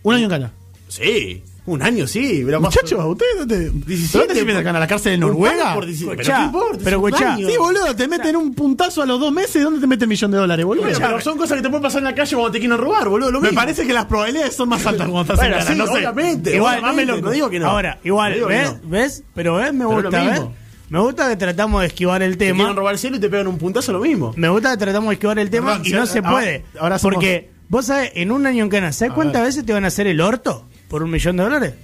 Un 0.02 0.14
año 0.14 0.24
en 0.24 0.30
cana. 0.30 0.52
Sí, 0.88 1.42
un 1.66 1.82
año 1.82 2.06
sí. 2.06 2.42
pero 2.44 2.60
Muchachos, 2.60 3.02
¿ustedes 3.04 3.38
dónde? 3.38 3.70
17 3.70 4.18
¿Dónde 4.18 4.34
se 4.34 4.44
meten 4.44 4.60
acá? 4.60 4.76
¿A 4.76 4.80
la 4.80 4.86
cárcel 4.86 5.18
de 5.18 5.24
Un 5.26 5.32
Noruega? 5.32 5.74
por 5.74 5.86
17. 5.86 6.12
Escuchá, 6.22 6.34
Pero 6.34 6.38
¿qué 6.38 6.44
importa? 6.44 6.80
pero 6.84 7.00
un 7.00 7.14
año. 7.14 7.48
Sí, 7.48 7.56
boludo, 7.56 7.96
te 7.96 8.06
meten 8.06 8.36
un 8.36 8.54
puntazo 8.54 9.02
a 9.02 9.06
los 9.06 9.18
dos 9.18 9.32
meses. 9.32 9.62
¿Dónde 9.62 9.80
te 9.80 9.86
mete 9.86 10.04
el 10.04 10.08
millón 10.08 10.30
de 10.30 10.36
dólares, 10.38 10.64
boludo? 10.64 10.84
Bueno, 10.84 10.98
pero 11.00 11.20
son 11.20 11.38
cosas 11.38 11.56
que 11.56 11.62
te 11.62 11.68
pueden 11.68 11.82
pasar 11.82 12.00
en 12.00 12.04
la 12.04 12.14
calle 12.14 12.34
cuando 12.36 12.52
te 12.52 12.58
quieren 12.60 12.76
robar, 12.78 13.08
boludo. 13.08 13.30
Lo 13.30 13.40
Me 13.40 13.48
mismo. 13.48 13.60
parece 13.62 13.86
que 13.86 13.92
las 13.94 14.04
probabilidades 14.04 14.54
son 14.54 14.68
más 14.68 14.84
altas 14.86 15.08
cuando 15.08 15.22
estás 15.22 15.36
Bueno, 15.36 15.54
en 15.56 15.62
cana, 15.64 15.72
sí, 15.72 15.78
no 15.78 15.86
sé. 15.86 15.92
obviamente. 15.92 16.54
Igual, 16.56 16.78
Obviamente, 16.80 17.22
no 17.22 17.30
digo 17.30 17.50
que 17.50 17.58
no. 17.60 17.66
Ahora, 17.68 17.98
igual, 18.04 18.34
¿ves? 18.46 18.72
no. 18.82 18.88
¿Ves? 18.90 19.22
Pero 19.34 19.54
¿ves? 19.56 19.72
Me 19.72 19.84
gusta. 19.86 20.48
Me 20.94 21.00
gusta 21.00 21.28
que 21.28 21.36
tratamos 21.36 21.80
de 21.80 21.88
esquivar 21.88 22.22
el 22.22 22.36
Te 22.38 22.46
tema. 22.46 22.58
quieren 22.58 22.76
robar 22.76 22.92
el 22.92 23.00
cielo 23.00 23.16
y 23.16 23.20
te 23.20 23.28
pegan 23.28 23.48
un 23.48 23.58
puntazo 23.58 23.90
lo 23.90 23.98
mismo. 23.98 24.32
Me 24.36 24.48
gusta 24.48 24.70
que 24.70 24.76
tratamos 24.76 25.08
de 25.08 25.14
esquivar 25.14 25.40
el 25.40 25.50
tema 25.50 25.80
y 25.82 25.86
si 25.88 25.92
no 25.92 26.06
se 26.06 26.18
ahora- 26.20 26.30
puede. 26.30 26.64
ahora 26.78 26.98
somos- 27.00 27.14
Porque, 27.16 27.50
vos 27.68 27.86
sabés, 27.86 28.12
en 28.14 28.30
un 28.30 28.46
año 28.46 28.62
en 28.62 28.70
Cana, 28.70 28.92
¿sabes 28.92 29.10
A 29.10 29.14
cuántas 29.16 29.42
ver. 29.42 29.48
veces 29.48 29.66
te 29.66 29.72
van 29.72 29.84
a 29.84 29.88
hacer 29.88 30.06
el 30.06 30.20
orto 30.20 30.68
por 30.86 31.02
un 31.02 31.10
millón 31.10 31.36
de 31.36 31.42
dólares? 31.42 31.74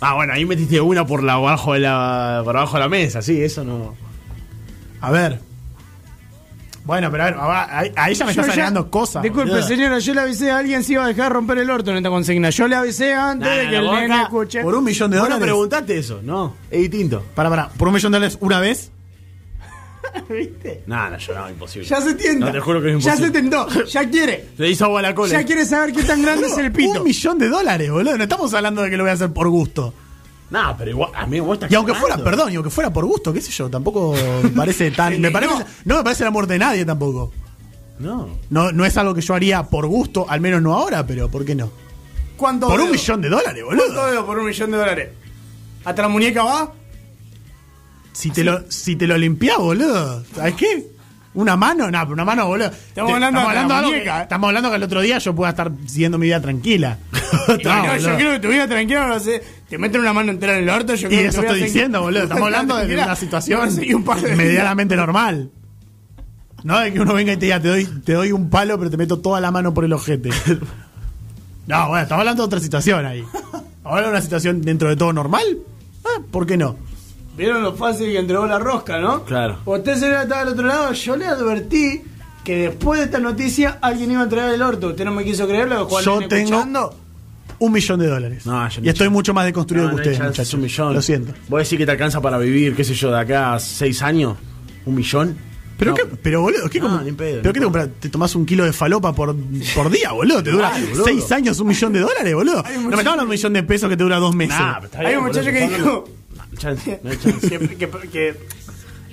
Ah, 0.00 0.14
bueno, 0.14 0.32
ahí 0.34 0.44
metiste 0.44 0.80
una 0.80 1.04
por 1.04 1.24
la 1.24 1.32
abajo 1.32 1.72
de 1.74 1.80
la 1.80 2.42
por 2.44 2.56
abajo 2.56 2.76
de 2.76 2.80
la 2.84 2.88
mesa, 2.88 3.22
sí, 3.22 3.42
eso 3.42 3.64
no. 3.64 3.96
A 5.00 5.10
ver. 5.10 5.40
Bueno, 6.90 7.08
pero 7.08 7.22
a 7.22 7.26
ver, 7.82 7.92
a- 7.94 8.10
ya 8.10 8.24
me 8.26 8.32
Yo 8.34 8.40
estás 8.40 8.46
ya- 8.46 8.52
agregando 8.52 8.90
cosas. 8.90 9.22
Disculpe, 9.22 9.50
boludo. 9.50 9.64
señora, 9.68 10.00
yo 10.00 10.12
le 10.12 10.20
avisé 10.22 10.50
a 10.50 10.58
alguien 10.58 10.82
si 10.82 10.94
iba 10.94 11.04
a 11.04 11.06
dejar 11.06 11.32
romper 11.32 11.58
el 11.58 11.70
orto 11.70 11.92
en 11.92 11.98
esta 11.98 12.08
consigna. 12.10 12.50
Yo 12.50 12.66
le 12.66 12.74
avisé 12.74 13.14
antes 13.14 13.48
Nah, 13.48 13.54
de 13.56 13.68
que 13.68 13.76
el 13.76 13.86
nene 13.92 14.22
escuche. 14.22 14.60
Por 14.62 14.74
un 14.74 14.82
millón 14.82 15.08
de 15.12 15.18
dólares. 15.18 15.40
preguntaste 15.40 15.96
eso, 15.98 16.18
no, 16.24 16.56
es 16.68 16.80
distinto. 16.80 17.22
Para, 17.36 17.48
para, 17.48 17.68
por 17.68 17.86
un 17.86 17.94
millón 17.94 18.10
de 18.10 18.16
dólares 18.18 18.38
una 18.40 18.58
vez. 18.58 18.90
¿Viste? 20.28 20.82
No, 20.88 21.08
no, 21.10 21.16
yo 21.18 21.32
no, 21.34 21.48
imposible. 21.48 21.86
Ya 21.86 22.00
se 22.00 22.14
tienta. 22.14 22.46
No, 22.46 22.52
te 22.52 22.58
juro 22.58 22.82
que 22.82 22.88
es 22.96 23.04
ya 23.04 23.14
imposible. 23.14 23.26
se 23.26 23.32
tentó. 23.32 23.84
Ya 23.84 24.10
quiere. 24.10 24.46
Le 24.58 24.68
hizo 24.70 24.84
agua 24.86 24.98
a 24.98 25.02
la 25.02 25.14
cola. 25.14 25.30
Ya 25.32 25.44
quiere 25.44 25.64
saber 25.64 25.92
qué 25.94 26.02
tan 26.02 26.20
grande 26.22 26.48
es 26.48 26.58
el 26.58 26.72
pito. 26.72 26.90
Un 26.98 27.04
millón 27.04 27.38
de 27.38 27.48
dólares, 27.48 27.88
boludo. 27.88 28.16
No 28.16 28.24
estamos 28.24 28.52
hablando 28.52 28.82
de 28.82 28.90
que 28.90 28.96
lo 28.96 29.04
voy 29.04 29.10
a 29.10 29.14
hacer 29.14 29.30
por 29.32 29.48
gusto. 29.48 29.94
No, 30.50 30.74
pero 30.76 30.90
igual, 30.90 31.10
a 31.14 31.26
mí 31.26 31.38
vos 31.40 31.54
estás 31.54 31.70
Y 31.70 31.74
aunque 31.76 31.94
fuera, 31.94 32.16
perdón, 32.18 32.52
y 32.52 32.56
aunque 32.56 32.70
fuera 32.70 32.92
por 32.92 33.04
gusto, 33.06 33.32
qué 33.32 33.40
sé 33.40 33.52
yo, 33.52 33.70
tampoco 33.70 34.14
me 34.42 34.50
parece 34.50 34.90
tan. 34.90 35.20
me 35.20 35.30
parece, 35.30 35.54
no 35.84 35.96
me 35.98 36.02
parece 36.04 36.24
la 36.24 36.30
muerte 36.30 36.54
de 36.54 36.58
nadie 36.58 36.84
tampoco. 36.84 37.32
No. 38.00 38.28
No, 38.48 38.72
no 38.72 38.84
es 38.84 38.96
algo 38.96 39.14
que 39.14 39.20
yo 39.20 39.34
haría 39.34 39.62
por 39.62 39.86
gusto, 39.86 40.26
al 40.28 40.40
menos 40.40 40.60
no 40.62 40.74
ahora, 40.74 41.06
pero 41.06 41.30
¿por 41.30 41.44
qué 41.44 41.54
no? 41.54 41.70
¿Cuánto 42.36 42.68
Por 42.68 42.80
un 42.80 42.90
millón 42.90 43.20
de 43.20 43.28
dólares, 43.28 43.62
¿Cuánto 43.64 43.84
boludo. 43.86 44.06
veo 44.10 44.26
por 44.26 44.38
un 44.38 44.46
millón 44.46 44.70
de 44.70 44.76
dólares? 44.78 45.08
¿Hasta 45.84 46.02
la 46.02 46.08
muñeca 46.08 46.42
va? 46.42 46.72
Si 48.12 48.30
te, 48.30 48.42
lo, 48.44 48.70
si 48.70 48.96
te 48.96 49.06
lo 49.06 49.16
limpiás, 49.16 49.58
boludo. 49.58 50.24
¿Sabes 50.34 50.54
qué? 50.54 50.86
¿Una 51.34 51.56
mano? 51.56 51.90
No, 51.90 52.00
pero 52.00 52.12
una 52.14 52.24
mano, 52.24 52.46
boludo. 52.46 52.66
Estamos 52.88 53.12
hablando 53.14 53.40
de 53.40 53.54
la 53.54 53.80
que- 53.80 53.86
muñeca, 53.86 54.18
¿eh? 54.20 54.22
estamos 54.24 54.48
hablando 54.48 54.70
que 54.70 54.76
el 54.76 54.82
otro 54.82 55.00
día 55.00 55.18
yo 55.18 55.34
pueda 55.34 55.50
estar 55.50 55.70
siguiendo 55.86 56.18
mi 56.18 56.26
vida 56.26 56.40
tranquila. 56.40 56.98
No, 57.64 57.86
no, 57.86 57.96
yo 57.96 58.14
creo 58.16 58.32
que 58.34 58.38
tu 58.40 58.48
vida 58.48 58.68
tranquila, 58.68 59.08
no 59.08 59.18
sé. 59.18 59.42
Te 59.70 59.78
meten 59.78 60.00
una 60.00 60.12
mano 60.12 60.32
entera 60.32 60.56
en 60.58 60.64
el 60.64 60.68
orto, 60.68 60.94
yo 60.96 61.06
Y 61.06 61.10
creo 61.10 61.22
que 61.22 61.26
eso 61.28 61.40
vida 61.40 61.50
estoy 61.52 61.62
diciendo, 61.62 62.02
boludo. 62.02 62.24
Estamos 62.24 62.42
hablando 62.44 62.76
de 62.76 62.92
una 63.02 63.14
situación 63.16 63.70
un 63.94 64.04
par 64.04 64.20
de- 64.20 64.36
medianamente 64.36 64.96
normal. 64.96 65.50
No 66.64 66.78
de 66.80 66.92
que 66.92 67.00
uno 67.00 67.14
venga 67.14 67.32
y 67.32 67.36
te 67.36 67.46
diga, 67.46 67.60
te 67.60 67.68
doy, 67.68 67.86
te 68.04 68.12
doy 68.12 68.32
un 68.32 68.50
palo, 68.50 68.76
pero 68.78 68.90
te 68.90 68.96
meto 68.98 69.20
toda 69.20 69.40
la 69.40 69.50
mano 69.50 69.72
por 69.72 69.84
el 69.84 69.92
ojete. 69.94 70.28
No, 71.66 71.88
bueno, 71.88 72.02
estamos 72.02 72.20
hablando 72.20 72.42
de 72.42 72.46
otra 72.46 72.60
situación 72.60 73.06
ahí. 73.06 73.24
Ahora 73.84 74.08
una 74.10 74.20
situación 74.20 74.60
dentro 74.60 74.88
de 74.88 74.96
todo 74.96 75.12
normal. 75.12 75.44
Ah, 76.04 76.20
¿Por 76.30 76.46
qué 76.46 76.56
no? 76.56 76.76
¿Vieron 77.36 77.62
lo 77.62 77.74
fácil 77.74 78.08
que 78.10 78.18
entregó 78.18 78.46
la 78.46 78.58
rosca, 78.58 78.98
no? 78.98 79.24
Claro. 79.24 79.58
Usted 79.64 79.94
señora 79.94 80.22
estaba 80.24 80.42
al 80.42 80.48
otro 80.48 80.66
lado, 80.66 80.92
yo 80.92 81.16
le 81.16 81.26
advertí 81.26 82.02
que 82.44 82.56
después 82.68 82.98
de 82.98 83.06
esta 83.06 83.20
noticia 83.20 83.78
alguien 83.80 84.10
iba 84.10 84.20
a 84.20 84.24
entregar 84.24 84.50
el 84.52 84.60
orto. 84.62 84.88
Usted 84.88 85.04
no 85.04 85.12
me 85.12 85.24
quiso 85.24 85.46
creerlo, 85.46 85.76
lo 85.78 85.88
cual 85.88 86.04
Yo 86.04 86.18
tengo 86.28 86.34
escuchando. 86.56 86.94
Un 87.60 87.72
millón 87.72 88.00
de 88.00 88.06
dólares. 88.08 88.44
No, 88.46 88.68
yo 88.68 88.80
no 88.80 88.86
y 88.86 88.88
estoy 88.88 89.08
mucho 89.08 89.32
más 89.32 89.44
deconstruido 89.44 89.86
No, 89.88 89.94
que 89.94 90.00
ustedes, 90.00 90.18
muchachos. 90.18 90.48
es 90.48 90.54
un 90.54 90.60
millón. 90.62 90.94
Lo 90.94 91.02
siento. 91.02 91.32
¿Vos 91.48 91.62
decís 91.62 91.78
que 91.78 91.86
te 91.86 91.92
alcanza 91.92 92.20
para 92.20 92.36
vivir, 92.38 92.74
qué 92.74 92.82
sé 92.84 92.94
yo, 92.94 93.10
de 93.12 93.20
acá 93.20 93.54
a 93.54 93.60
seis 93.60 94.02
años? 94.02 94.36
¿Un 94.86 94.94
millón? 94.96 95.36
¿Pero 95.78 95.92
No. 95.92 95.96
qué? 95.96 96.02
Pero 96.22 96.42
boludo, 96.42 96.68
¿qué 96.68 96.78
No, 96.80 96.88
como- 96.88 97.00
ni 97.00 97.12
pedo, 97.12 97.38
¿Pero 97.42 97.50
ni 97.50 97.54
qué 97.54 97.60
te 97.60 97.64
compras? 97.64 97.88
¿Te 98.00 98.08
tomás 98.10 98.34
un 98.34 98.44
kilo 98.44 98.64
de 98.64 98.72
falopa 98.74 99.14
por, 99.14 99.34
por 99.74 99.90
día, 99.90 100.12
boludo? 100.12 100.42
¿Te 100.42 100.50
dura 100.50 100.72
Ay, 100.74 100.84
boludo. 100.90 101.04
seis 101.04 101.32
años 101.32 101.58
un 101.60 101.68
millón 101.68 101.92
de 101.92 102.00
dólares, 102.00 102.34
boludo? 102.34 102.62
No 102.62 102.96
me 102.96 103.02
de 103.02 103.10
un 103.10 103.28
millón 103.28 103.52
de 103.54 103.62
pesos 103.62 103.88
que 103.88 103.96
te 103.96 104.02
dura 104.02 104.16
dos 104.18 104.34
meses. 104.34 104.58
Nah, 104.58 104.74
pero 104.74 104.86
está 104.86 104.98
Hay 105.00 105.06
bien, 105.06 105.18
un 105.18 105.24
muchacho 105.26 105.50
boludo, 105.50 105.68
que 105.68 105.74
dijo 105.78 106.04
bien. 106.04 106.20
Chance, 106.58 107.00
chance. 107.22 107.48
que, 107.48 107.76
que- 107.76 107.88
que, 108.10 108.36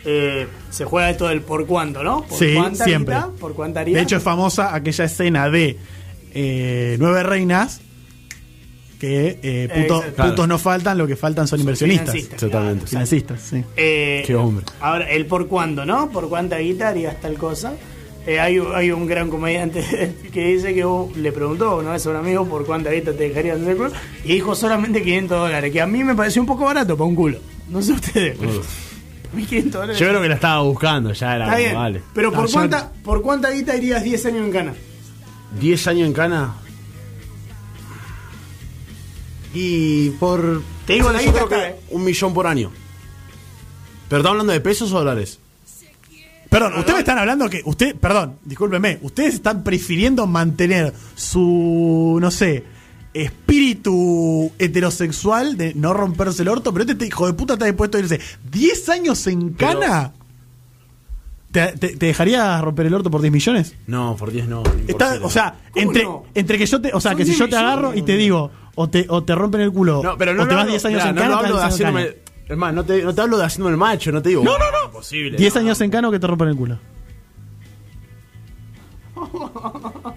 eh, 0.05 0.47
se 0.69 0.85
juega 0.85 1.09
esto 1.09 1.27
del 1.27 1.41
por 1.41 1.65
cuánto, 1.65 2.03
¿no? 2.03 2.23
¿Por 2.23 2.37
Sí, 2.39 2.53
cuánta 2.55 2.83
siempre. 2.85 3.15
guita? 3.15 3.29
¿Por 3.39 3.53
cuánta 3.53 3.79
haría? 3.81 3.95
De 3.97 4.03
hecho, 4.03 4.17
es 4.17 4.23
famosa 4.23 4.73
aquella 4.75 5.05
escena 5.05 5.49
de 5.49 5.77
eh, 6.33 6.97
Nueve 6.99 7.23
Reinas 7.23 7.81
que 8.99 9.39
eh, 9.43 9.69
puto- 9.87 10.03
putos 10.15 10.47
no 10.47 10.57
faltan, 10.57 10.97
lo 10.97 11.05
que 11.07 11.15
faltan 11.15 11.47
son 11.47 11.59
inversionistas. 11.59 12.07
financistas. 12.09 12.39
Totalmente. 12.39 12.87
Financistas, 12.87 13.41
sí. 13.41 13.63
Eh, 13.75 14.23
Qué 14.25 14.35
hombre. 14.35 14.65
Ahora, 14.81 15.09
el 15.09 15.25
por 15.27 15.47
cuándo, 15.47 15.85
¿no? 15.85 16.09
Por 16.09 16.29
cuánta 16.29 16.57
guita 16.57 16.87
harías 16.89 17.19
tal 17.21 17.35
cosa. 17.35 17.73
Eh, 18.25 18.39
hay, 18.41 18.59
hay 18.75 18.91
un 18.91 19.07
gran 19.07 19.29
comediante 19.29 20.13
que 20.33 20.47
dice 20.47 20.73
que 20.73 20.83
vos- 20.83 21.15
le 21.15 21.31
preguntó 21.31 21.77
una 21.77 21.91
vez 21.91 22.05
a 22.05 22.09
un 22.09 22.15
amigo 22.17 22.45
por 22.45 22.65
cuánta 22.65 22.89
guita 22.91 23.13
te 23.13 23.29
dejarías 23.29 23.61
hacer 23.61 23.77
culo 23.77 23.91
y 24.25 24.33
dijo 24.33 24.53
solamente 24.55 25.01
500 25.01 25.39
dólares, 25.39 25.71
que 25.71 25.79
a 25.81 25.87
mí 25.87 26.03
me 26.03 26.13
pareció 26.15 26.41
un 26.41 26.47
poco 26.47 26.65
barato 26.65 26.97
para 26.97 27.07
un 27.07 27.15
culo. 27.15 27.37
No 27.69 27.81
sé 27.81 27.93
ustedes, 27.93 28.35
pero 28.37 28.51
a 29.31 29.35
mí 29.35 29.45
500 29.45 29.71
dólares. 29.81 29.99
Yo 29.99 30.07
creo 30.09 30.21
que 30.21 30.27
la 30.29 30.35
estaba 30.35 30.61
buscando, 30.63 31.13
ya 31.13 31.35
era 31.35 31.45
Está 31.45 31.55
como, 31.55 31.63
bien, 31.65 31.75
vale. 31.75 32.01
pero 32.13 32.31
¿por, 32.31 32.41
No, 32.41 32.47
yo- 32.47 32.53
cuánta, 32.53 32.91
¿por 33.03 33.21
cuánta 33.21 33.49
guita 33.51 33.77
irías 33.77 34.03
10 34.03 34.25
años 34.25 34.45
en 34.45 34.51
cana? 34.51 34.73
10 35.61 35.87
años 35.87 36.07
en 36.07 36.13
cana. 36.13 36.53
Y 39.59 40.11
por. 40.11 40.61
Te 40.85 40.93
digo, 40.93 41.09
guita 41.09 41.31
creo 41.31 41.49
que 41.49 41.55
eh. 41.55 41.75
un 41.89 42.03
millón 42.05 42.31
por 42.31 42.45
año. 42.45 42.69
¿Pero 44.07 44.19
estamos 44.19 44.33
hablando 44.35 44.53
de 44.53 44.61
pesos 44.61 44.91
o 44.91 44.99
dólares? 44.99 45.39
Perdón, 46.47 46.77
ustedes 46.77 46.99
están 46.99 47.17
hablando 47.17 47.49
que. 47.49 47.63
usted 47.65 47.95
Perdón, 47.95 48.35
discúlpeme. 48.45 48.99
Ustedes 49.01 49.33
están 49.33 49.63
prefiriendo 49.63 50.27
mantener 50.27 50.93
su. 51.15 52.19
No 52.21 52.29
sé. 52.29 52.63
Espíritu 53.15 54.51
heterosexual 54.59 55.57
de 55.57 55.73
no 55.73 55.91
romperse 55.91 56.43
el 56.43 56.49
orto, 56.49 56.71
pero 56.71 56.83
este 56.83 56.93
te- 56.93 57.07
hijo 57.07 57.25
de 57.25 57.33
puta 57.33 57.53
está 57.53 57.65
dispuesto 57.65 57.97
a 57.97 58.01
irse 58.01 58.19
10 58.51 58.89
años 58.89 59.25
en 59.25 59.53
cana. 59.53 60.13
¿Te, 61.51 61.71
te, 61.77 61.95
te 61.95 62.05
dejaría 62.05 62.61
romper 62.61 62.85
el 62.85 62.93
orto 62.93 63.09
por 63.09 63.21
10 63.21 63.33
millones? 63.33 63.73
No, 63.87 64.15
por 64.17 64.31
10 64.31 64.47
no. 64.49 64.61
Está, 64.87 65.17
o 65.23 65.31
sea, 65.31 65.55
¿Cómo 65.71 65.87
entre, 65.87 66.03
no? 66.03 66.25
entre 66.35 66.59
que 66.59 66.67
yo 66.67 66.79
te, 66.79 66.93
o 66.93 67.01
sea, 67.01 67.15
que 67.15 67.23
si 67.23 67.31
10 67.31 67.39
yo 67.39 67.49
te 67.49 67.55
agarro 67.55 67.89
millones, 67.89 68.03
y 68.03 68.05
te 68.05 68.17
digo, 68.17 68.51
o 68.79 68.87
te, 68.89 69.05
o 69.09 69.23
te 69.23 69.33
rompen 69.35 69.61
el 69.61 69.71
culo, 69.71 70.01
No, 70.03 70.17
pero 70.17 70.33
no 70.35 70.43
o 70.43 70.45
te 70.45 70.51
lo 70.51 70.57
vas 70.57 70.65
hablo- 70.65 70.71
10 70.71 70.85
años 70.85 71.03
en 71.05 71.15
no 71.15 71.21
cana, 71.21 71.33
lo 71.35 71.39
te 71.39 71.45
hablo 71.47 71.57
de 71.57 71.63
vas 71.63 71.77
10 71.77 71.87
años 71.87 71.99
en 71.99 72.05
haciéndome. 72.05 72.23
cana. 72.23 72.45
Es 72.47 72.57
más, 72.57 72.73
no 72.73 72.85
te, 72.85 73.03
no 73.03 73.13
te 73.15 73.21
hablo 73.21 73.37
de 73.37 73.43
haciéndome 73.45 73.71
el 73.71 73.77
macho, 73.77 74.11
no 74.11 74.21
te 74.21 74.29
digo. 74.29 74.43
No, 74.43 74.57
no, 74.57 74.71
no. 74.71 74.85
Imposible. 74.85 75.37
10 75.37 75.53
no, 75.55 75.59
años 75.61 75.79
no. 75.79 75.85
en 75.85 75.91
cana 75.91 76.07
o 76.07 76.11
que 76.11 76.19
te 76.19 76.27
rompen 76.27 76.47
el 76.47 76.55
culo. 76.55 76.79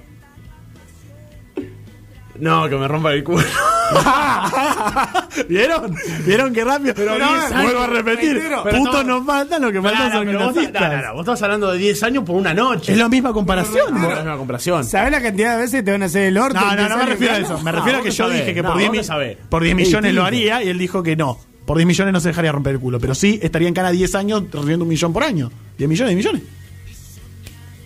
No, 2.41 2.69
que 2.69 2.77
me 2.77 2.87
rompa 2.89 3.13
el 3.13 3.23
culo. 3.25 3.45
¿Vieron? 5.49 5.95
¿Vieron 6.25 6.53
qué 6.53 6.65
rápido? 6.65 6.95
Pero 6.95 7.19
No, 7.19 7.27
vuelvo 7.63 7.81
a 7.83 7.87
repetir. 7.87 8.41
Putos 8.71 9.05
nos 9.05 9.27
faltan, 9.27 9.63
lo 9.63 9.73
que 9.73 9.83
faltan 9.83 10.13
son 10.13 10.27
vos, 10.27 10.35
no, 10.35 10.41
no, 10.41 11.03
no, 11.03 11.13
vos 11.15 11.21
estás 11.23 11.43
hablando 11.43 11.73
de 11.73 11.79
10 11.79 12.03
años 12.05 12.25
por 12.25 12.37
una 12.37 12.55
noche. 12.55 12.93
Es 12.93 12.99
la 12.99 13.09
misma 13.09 13.33
comparación. 13.33 13.95
No, 13.95 14.01
¿no? 14.01 14.09
es 14.11 14.17
la 14.17 14.23
misma 14.23 14.37
comparación. 14.37 14.85
¿Sabes 14.85 15.11
la 15.11 15.21
cantidad 15.23 15.57
de 15.57 15.63
veces 15.63 15.85
te 15.85 15.91
van 15.91 16.03
a 16.03 16.07
hacer 16.07 16.23
el 16.25 16.39
orto? 16.39 16.61
No, 16.61 16.67
no, 16.71 16.77
10 16.77 16.89
no 16.89 16.97
me 16.99 17.07
refiero 17.07 17.35
a 17.35 17.39
eso. 17.39 17.59
Me 17.63 17.73
refiero 17.73 17.99
a 17.99 18.03
que 18.03 18.11
yo 18.11 18.25
sabés. 18.25 18.41
dije 18.41 18.55
que 18.55 18.63
No, 18.63 18.69
por 18.71 18.79
10, 18.79 18.89
vos 18.89 18.97
te 18.97 19.01
mi- 19.01 19.05
sabés. 19.07 19.37
por 19.49 19.63
10 19.63 19.73
Es 19.79 19.87
millones 19.87 20.15
lo 20.15 20.25
haría 20.25 20.63
y 20.63 20.69
él 20.69 20.79
dijo 20.79 21.03
que 21.03 21.17
no. 21.17 21.39
Por 21.67 21.77
10 21.77 21.87
millones 21.87 22.13
no 22.13 22.21
se 22.21 22.29
dejaría 22.29 22.53
romper 22.53 22.75
el 22.75 22.81
culo. 22.81 22.99
Pero 23.01 23.15
sí 23.15 23.39
estaría 23.43 23.69
en 23.69 23.75
cana 23.75 23.91
10 23.91 24.15
años 24.15 24.45
recibiendo 24.53 24.85
un 24.85 24.89
millón 24.89 25.13
por 25.13 25.25
año. 25.25 25.51
10 25.79 25.89
millones, 25.89 26.15
10 26.17 26.27
millones. 26.27 26.43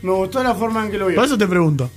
Me 0.02 0.12
gustó 0.12 0.42
la 0.42 0.54
forma 0.54 0.84
en 0.84 0.90
que 0.90 0.98
lo 0.98 1.06
vio. 1.06 1.16
Por 1.16 1.24
eso 1.24 1.38
te 1.38 1.46
pregunto. 1.46 1.90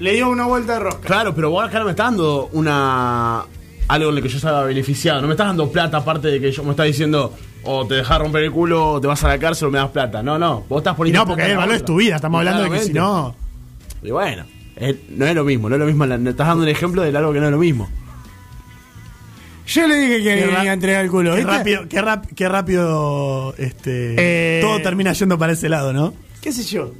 Le 0.00 0.12
dio 0.14 0.28
una 0.30 0.46
vuelta 0.46 0.74
de 0.74 0.80
rosca. 0.80 1.00
Claro, 1.06 1.34
pero 1.34 1.50
vos 1.50 1.64
acá 1.64 1.78
no 1.78 1.84
me 1.84 1.90
estás 1.92 2.06
dando 2.06 2.48
una. 2.52 3.44
algo 3.88 4.08
en 4.10 4.14
lo 4.16 4.22
que 4.22 4.28
yo 4.28 4.36
estaba 4.38 4.64
beneficiado. 4.64 5.20
No 5.20 5.26
me 5.28 5.34
estás 5.34 5.46
dando 5.46 5.70
plata 5.70 5.98
aparte 5.98 6.28
de 6.28 6.40
que 6.40 6.50
yo 6.50 6.64
me 6.64 6.70
estás 6.70 6.86
diciendo 6.86 7.34
o 7.64 7.86
te 7.86 7.94
dejas 7.96 8.18
romper 8.18 8.44
el 8.44 8.50
culo 8.52 8.92
o 8.94 9.00
te 9.00 9.06
vas 9.06 9.22
a 9.24 9.28
la 9.28 9.38
cárcel 9.38 9.68
o 9.68 9.70
me 9.70 9.78
das 9.78 9.90
plata. 9.90 10.22
No, 10.22 10.38
no. 10.38 10.64
Vos 10.68 10.78
estás 10.80 10.94
Y 10.94 10.96
poniendo. 10.96 11.20
no, 11.20 11.26
porque 11.26 11.44
el 11.50 11.56
valor 11.56 11.74
es 11.76 11.84
tu 11.84 11.96
vida. 11.96 12.16
Estamos 12.16 12.38
hablando 12.38 12.62
de 12.64 12.70
que 12.70 12.78
si 12.80 12.92
no. 12.92 13.34
Y 14.02 14.10
bueno, 14.10 14.44
es- 14.76 14.96
no 15.10 15.26
es 15.26 15.34
lo 15.34 15.44
mismo, 15.44 15.68
no 15.68 15.74
es 15.74 15.80
lo 15.80 15.86
mismo. 15.86 16.04
Estás 16.04 16.46
dando 16.46 16.62
un 16.62 16.68
ejemplo 16.68 17.02
de 17.02 17.14
algo 17.16 17.32
que 17.32 17.40
no 17.40 17.46
es 17.46 17.52
lo 17.52 17.58
mismo. 17.58 17.88
Yo 19.66 19.86
le 19.86 19.94
dije 19.96 20.22
que 20.22 20.46
ra- 20.46 20.62
iba 20.64 20.70
a 20.70 20.72
entregar 20.72 21.04
el 21.04 21.10
culo, 21.10 21.30
Qué 21.32 21.36
¿viste? 21.44 21.52
rápido, 21.52 21.88
qué, 21.88 22.02
rap- 22.02 22.26
qué 22.34 22.48
rápido 22.48 23.54
este, 23.56 24.14
Eh. 24.58 24.60
todo 24.62 24.80
termina 24.82 25.12
yendo 25.12 25.38
para 25.38 25.52
ese 25.52 25.68
lado, 25.68 25.92
¿no? 25.92 26.12
¿Qué 26.40 26.50
sé 26.52 26.64
yo? 26.64 26.92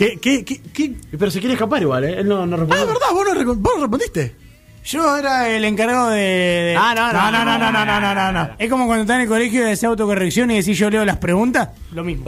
¿Qué, 0.00 0.16
qué, 0.18 0.44
qué, 0.46 0.60
qué? 0.72 0.94
Pero 1.18 1.30
se 1.30 1.40
quiere 1.40 1.52
escapar 1.52 1.82
igual, 1.82 2.04
¿eh? 2.04 2.20
Él 2.20 2.26
no, 2.28 2.46
no 2.46 2.56
Ah, 2.56 2.58
responde. 2.60 2.82
es 2.82 2.88
verdad, 2.88 3.06
vos 3.12 3.26
no, 3.26 3.34
reco- 3.38 3.56
vos 3.58 3.72
no 3.76 3.80
respondiste. 3.82 4.34
Yo 4.82 5.14
era 5.18 5.46
el 5.50 5.62
encargado 5.66 6.08
de... 6.08 6.16
de- 6.20 6.76
Ah, 6.78 6.94
no, 6.96 7.12
No, 7.12 7.30
no, 7.30 7.44
no, 7.44 7.58
no, 7.58 7.70
no, 7.70 7.84
no, 7.84 8.00
no, 8.00 8.14
no, 8.14 8.32
no. 8.32 8.50
Es 8.58 8.70
como 8.70 8.86
cuando 8.86 9.02
estás 9.02 9.16
en 9.16 9.20
el 9.20 9.28
colegio 9.28 9.62
de 9.62 9.72
hacer 9.72 9.90
autocorrección 9.90 10.50
y 10.52 10.56
decís 10.56 10.78
yo 10.78 10.88
leo 10.88 11.04
las 11.04 11.18
preguntas. 11.18 11.68
Lo 11.92 12.02
mismo. 12.02 12.24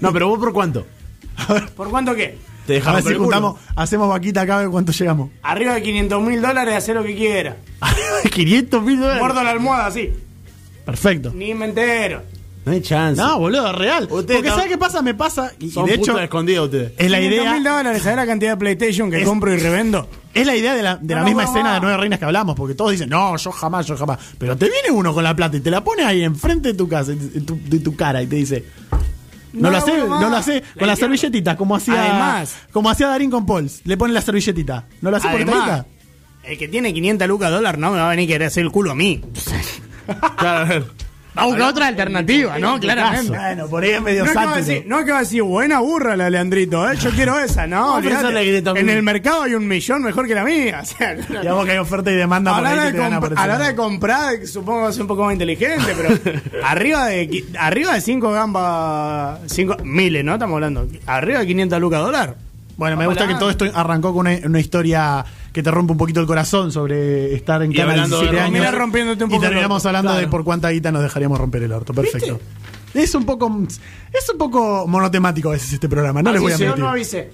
No, 0.00 0.12
pero 0.12 0.28
vos 0.28 0.38
por 0.38 0.52
cuánto? 0.52 0.86
¿Por 1.76 1.90
cuánto 1.90 2.14
qué? 2.14 2.38
Te 2.64 2.74
A 2.74 2.76
dejas 2.76 2.94
ver 2.94 3.02
romper 3.02 3.02
si 3.02 3.08
el 3.10 3.16
culo. 3.16 3.24
juntamos, 3.24 3.60
hacemos 3.74 4.08
vaquita 4.08 4.42
acá 4.42 4.56
a 4.58 4.60
ver 4.60 4.68
cuánto 4.70 4.92
llegamos. 4.92 5.30
Arriba 5.42 5.74
de 5.74 5.82
500 5.82 6.22
mil 6.22 6.40
dólares, 6.40 6.74
hacer 6.76 6.94
lo 6.94 7.02
que 7.02 7.16
quiera. 7.16 7.56
500 8.32 8.82
mil 8.84 9.00
dólares. 9.00 9.20
Muerdo 9.20 9.42
la 9.42 9.50
almohada 9.50 9.86
así. 9.86 10.12
Perfecto. 10.84 11.32
Ni 11.34 11.54
me 11.54 11.64
entero. 11.64 12.22
No 12.66 12.72
hay 12.72 12.82
chance. 12.82 13.22
No, 13.22 13.38
boludo, 13.38 13.72
real. 13.72 14.04
Usted 14.10 14.34
Porque 14.34 14.36
está- 14.48 14.50
¿sabes 14.56 14.66
qué 14.72 14.76
pasa? 14.76 15.00
Me 15.00 15.14
pasa, 15.14 15.52
y, 15.58 15.66
y 15.66 15.70
Son 15.70 15.86
de 15.86 15.94
hecho, 15.94 16.12
putas 16.12 16.24
escondidas 16.24 16.64
ustedes. 16.64 16.92
es 16.98 17.10
la 17.10 17.18
500 17.18 17.40
idea, 17.40 17.54
mil 17.54 17.62
dólares, 17.64 18.02
¿sabes 18.02 18.16
la 18.16 18.26
cantidad 18.26 18.50
de 18.50 18.56
PlayStation 18.56 19.08
que 19.10 19.22
Es- 19.22 19.24
compro 19.28 19.54
y 19.54 19.56
revendo? 19.56 20.08
es 20.34 20.46
la 20.46 20.54
idea 20.56 20.74
de 20.74 20.82
la, 20.82 20.96
de 20.96 21.14
la 21.14 21.20
No, 21.20 21.26
misma 21.26 21.44
no, 21.44 21.48
escena 21.48 21.68
no. 21.68 21.74
de 21.76 21.80
Nueve 21.80 21.96
Reinas 21.96 22.18
que 22.18 22.24
hablamos, 22.26 22.56
porque 22.56 22.74
todos 22.74 22.90
dicen, 22.90 23.08
no, 23.08 23.36
yo 23.36 23.52
jamás, 23.52 23.86
yo 23.86 23.96
jamás. 23.96 24.18
Pero 24.36 24.56
te 24.56 24.68
viene 24.68 24.90
uno 24.90 25.14
con 25.14 25.22
la 25.24 25.34
plata 25.34 25.56
y 25.56 25.60
te 25.60 25.70
la 25.70 25.82
pone 25.82 26.02
ahí 26.04 26.22
enfrente 26.24 26.68
de 26.70 26.74
tu 26.74 26.88
casa, 26.88 27.12
de 27.12 27.40
tu, 27.40 27.58
de 27.64 27.78
tu 27.78 27.94
cara, 27.96 28.20
y 28.22 28.26
te 28.26 28.36
dice, 28.36 28.64
no, 29.52 29.62
No 29.62 29.70
lo 29.70 29.76
hace, 29.78 29.96
no 29.96 30.28
lo 30.28 30.36
hace 30.36 30.60
La 30.74 30.78
con 30.80 30.88
la 30.88 30.96
servilletita, 30.96 31.56
como 31.56 31.76
hacía, 31.76 32.02
Además. 32.02 32.56
como 32.72 32.90
hacía 32.90 33.06
Darín 33.06 33.30
con 33.30 33.46
Pauls. 33.46 33.80
Le 33.84 33.96
pone 33.96 34.12
la 34.12 34.20
servilletita. 34.20 34.84
¿No 35.00 35.10
lo 35.12 35.16
hace 35.18 35.28
por 35.28 35.36
Además, 35.36 35.54
guita? 35.62 35.86
el 36.42 36.58
que 36.58 36.68
tiene 36.68 36.92
500 36.92 37.28
lucas 37.28 37.50
dólar 37.52 37.78
no 37.78 37.92
me 37.92 37.98
va 37.98 38.06
a 38.08 38.10
venir 38.10 38.28
a 38.28 38.32
querer 38.34 38.48
hacer 38.48 38.64
el 38.64 38.72
culo 38.72 38.90
a 38.90 38.94
mí. 38.96 39.22
Claro. 40.38 40.86
Va 41.36 41.42
a 41.42 41.46
buscar 41.46 41.68
otra 41.68 41.86
alternativa, 41.88 42.58
¿no? 42.58 42.80
Claramente. 42.80 43.28
Bueno, 43.36 43.68
por 43.68 43.82
ahí 43.82 43.90
es 43.90 44.02
medio 44.02 44.24
No 44.24 44.30
es, 44.30 44.34
santo. 44.34 44.56
decir, 44.56 44.84
no 44.86 44.98
es 45.00 45.04
que 45.04 45.10
va 45.12 45.18
a 45.18 45.20
decir, 45.20 45.42
buena 45.42 45.80
burra 45.80 46.16
la 46.16 46.24
de 46.24 46.30
Leandrito, 46.30 46.90
¿eh? 46.90 46.96
yo 46.96 47.10
quiero 47.10 47.38
esa, 47.38 47.66
no. 47.66 47.76
Vamos 47.76 47.92
a 47.94 47.96
olvidate. 47.98 48.16
ofrecerle 48.16 48.44
500 48.44 48.74
mil. 48.74 48.82
En 48.82 48.90
el 48.96 49.02
mercado 49.02 49.42
hay 49.42 49.54
un 49.54 49.68
millón 49.68 50.02
mejor 50.02 50.26
que 50.26 50.34
la 50.34 50.44
mía. 50.44 50.80
O 50.82 50.86
sea, 50.86 51.14
Digamos 51.40 51.64
que 51.64 51.72
hay 51.72 51.78
oferta 51.78 52.10
y 52.10 52.14
demanda 52.16 52.52
a 52.52 52.54
por 52.54 52.62
la 52.64 52.68
ahí 52.70 52.78
hora 52.78 52.92
que 52.92 52.98
de, 52.98 53.04
a 53.36 53.46
la 53.46 53.54
hora 53.56 53.66
de 53.68 53.74
comprar, 53.74 54.46
supongo 54.46 54.78
que 54.78 54.82
va 54.84 54.88
a 54.88 54.92
ser 54.92 55.02
un 55.02 55.08
poco 55.08 55.24
más 55.24 55.32
inteligente, 55.32 55.94
pero 55.96 56.40
arriba 56.64 57.06
de 57.06 57.44
arriba 57.58 57.94
de 57.94 58.00
5 58.00 58.32
gambas, 58.32 59.40
5 59.46 59.76
miles, 59.84 60.24
¿no? 60.24 60.34
Estamos 60.34 60.54
hablando. 60.54 60.86
Arriba 61.06 61.40
de 61.40 61.46
500 61.46 61.80
lucas 61.80 62.00
dólar. 62.00 62.45
Bueno, 62.76 62.96
me 62.96 63.06
gusta 63.06 63.26
que 63.26 63.34
todo 63.36 63.48
esto 63.50 63.64
arrancó 63.74 64.12
con 64.12 64.26
una, 64.26 64.38
una 64.46 64.60
historia 64.60 65.24
que 65.52 65.62
te 65.62 65.70
rompe 65.70 65.92
un 65.92 65.98
poquito 65.98 66.20
el 66.20 66.26
corazón 66.26 66.70
sobre 66.70 67.34
estar 67.34 67.62
en 67.62 67.72
Y 67.72 67.74
cana 67.74 67.92
hablando 67.92 68.16
de 68.16 68.22
17 68.24 68.40
años. 68.40 68.52
terminar 68.52 68.78
rompiéndote 68.78 69.24
un 69.24 69.30
y 69.30 69.34
el 69.36 69.40
terminamos 69.40 69.76
orto. 69.84 69.88
hablando 69.96 70.14
de 70.20 70.28
por 70.28 70.44
cuánta 70.44 70.68
guita 70.70 70.92
nos 70.92 71.02
dejaríamos 71.02 71.38
romper 71.38 71.62
el 71.62 71.72
orto. 71.72 71.94
Perfecto. 71.94 72.38
Es 72.92 73.14
un 73.14 73.24
poco 73.24 73.50
es 74.12 74.30
un 74.30 74.38
poco 74.38 74.86
monotemático 74.86 75.48
a 75.48 75.52
veces 75.52 75.72
este 75.72 75.88
programa, 75.88 76.22
no 76.22 76.32
les 76.32 76.40
voy 76.40 76.52
a 76.52 76.54
Así 76.54 76.64
yo 76.64 76.68
mentir. 76.70 76.84
no 76.84 76.90
avisé 76.90 77.30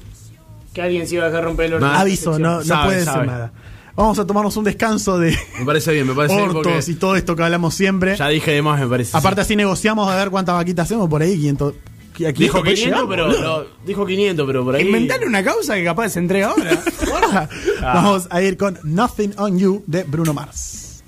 que 0.73 0.83
alguien 0.83 1.07
se 1.07 1.17
iba 1.17 1.25
a 1.25 1.29
dejar 1.29 1.45
romper 1.45 1.67
el 1.67 1.75
orto. 1.75 1.87
No. 1.87 1.93
Aviso, 1.93 2.39
no, 2.39 2.57
no 2.59 2.63
Sabe, 2.65 2.87
puede 2.87 3.05
sabe. 3.05 3.19
ser 3.19 3.27
nada. 3.27 3.53
Vamos 3.95 4.19
a 4.19 4.27
tomarnos 4.27 4.57
un 4.57 4.65
descanso 4.65 5.19
de 5.19 5.37
Me 5.59 5.67
parece 5.67 5.93
bien, 5.93 6.07
me 6.07 6.15
parece 6.15 6.35
bien 6.37 6.51
porque 6.53 6.69
ortos 6.71 6.89
y 6.89 6.95
todo 6.95 7.15
esto 7.15 7.37
que 7.37 7.43
hablamos 7.43 7.75
siempre. 7.75 8.17
ya 8.17 8.29
dije 8.29 8.53
de 8.53 8.63
más, 8.63 8.81
me 8.81 8.87
parece. 8.87 9.17
Aparte 9.17 9.43
así 9.43 9.55
negociamos 9.55 10.09
a 10.11 10.17
ver 10.17 10.31
cuántas 10.31 10.55
vaquitas 10.55 10.85
hacemos 10.87 11.09
por 11.11 11.21
ahí, 11.21 11.35
500 11.37 11.75
a 11.75 11.75
500 12.13 12.39
dijo 12.39 12.61
puede 12.61 12.75
500, 12.75 12.85
llegar, 12.85 13.09
pero 13.09 13.43
no, 13.43 13.65
dijo 13.85 14.07
500, 14.07 14.47
pero 14.47 14.65
por 14.65 14.75
ahí 14.75 14.87
Inventale 14.87 15.27
una 15.27 15.43
causa 15.43 15.75
que 15.75 15.85
capaz 15.85 16.11
se 16.11 16.19
entrega 16.19 16.49
ahora. 16.49 16.83
Vamos 17.81 18.29
a 18.31 18.43
ir 18.43 18.57
con 18.57 18.79
Nothing 18.83 19.35
on 19.39 19.59
You 19.59 19.83
de 19.87 20.05
Bruno 20.05 20.33
Mars. 20.35 21.03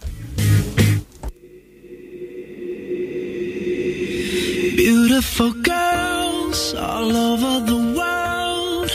Beautiful 4.77 5.53
girls 5.63 6.75
all 6.75 7.17
over 7.17 7.65
the 7.65 7.77
world. 7.97 8.91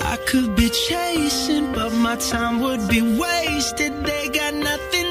I 0.00 0.16
could 0.30 0.54
be 0.56 0.70
chasing, 0.70 1.72
but 1.72 1.92
my 1.92 2.16
time 2.16 2.60
would 2.62 2.88
be 2.88 3.02
wasted. 3.02 3.92
They 4.04 4.28
got 4.28 4.54
nothing 4.54 5.03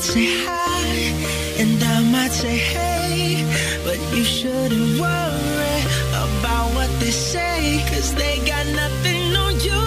might 0.00 0.06
say 0.06 0.44
hi, 0.46 1.60
and 1.60 1.84
I 1.84 2.00
might 2.10 2.32
say 2.32 2.56
hey, 2.56 3.44
but 3.84 3.98
you 4.16 4.24
shouldn't 4.24 4.98
worry 4.98 5.80
about 6.24 6.72
what 6.74 6.88
they 7.00 7.10
say, 7.10 7.84
cause 7.90 8.14
they 8.14 8.38
got 8.46 8.64
nothing 8.68 9.36
on 9.36 9.60
you, 9.60 9.82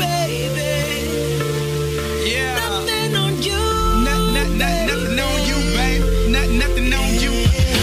baby. 0.00 0.72
Yeah. 2.32 2.56
Nothing 2.64 3.14
on 3.14 3.42
you. 3.42 3.60
Not, 4.08 4.22
not, 4.32 4.48
not, 4.56 4.88
nothing 4.88 5.18
on 5.28 5.38
you, 5.50 5.58
babe. 5.76 6.02
Not, 6.32 6.48
nothing 6.62 6.90
on 6.90 7.10
you. 7.20 7.34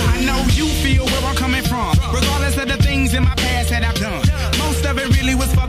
I 0.09 0.17
know 0.25 0.41
you 0.57 0.65
feel 0.81 1.05
where 1.05 1.23
I'm 1.23 1.35
coming 1.35 1.63
from. 1.63 1.93
Regardless 2.15 2.57
of 2.57 2.67
the 2.67 2.77
things 2.81 3.13
in 3.13 3.23
my 3.23 3.35
past 3.35 3.69
that 3.69 3.83
I've 3.83 3.99
done. 3.99 4.25
Most 4.57 4.83
of 4.87 4.97
it 4.97 5.15
really 5.15 5.35
was 5.35 5.53
for 5.53 5.67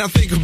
Now 0.00 0.08
think 0.08 0.39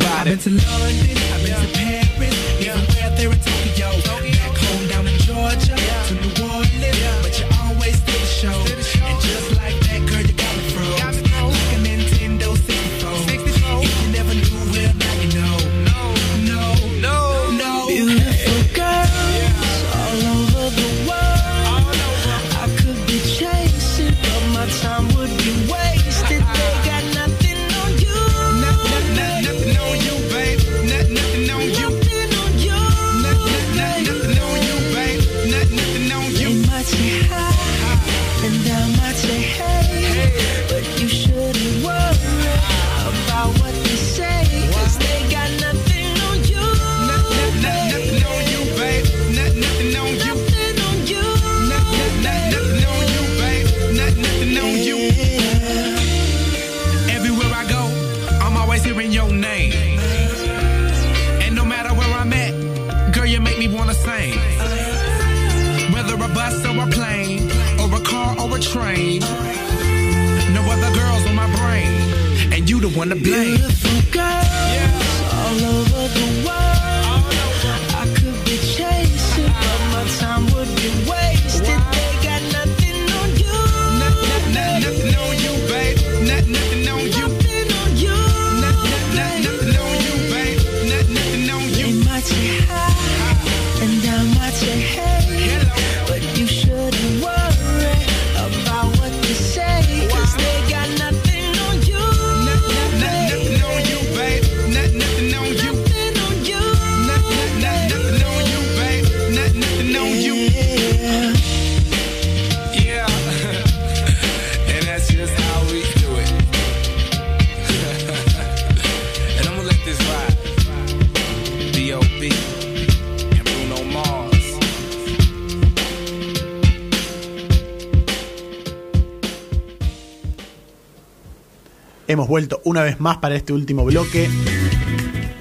una 132.77 132.85
vez 132.85 133.01
más 133.01 133.17
para 133.17 133.37
este 133.37 133.55
último 133.55 133.87
bloque 133.87 134.29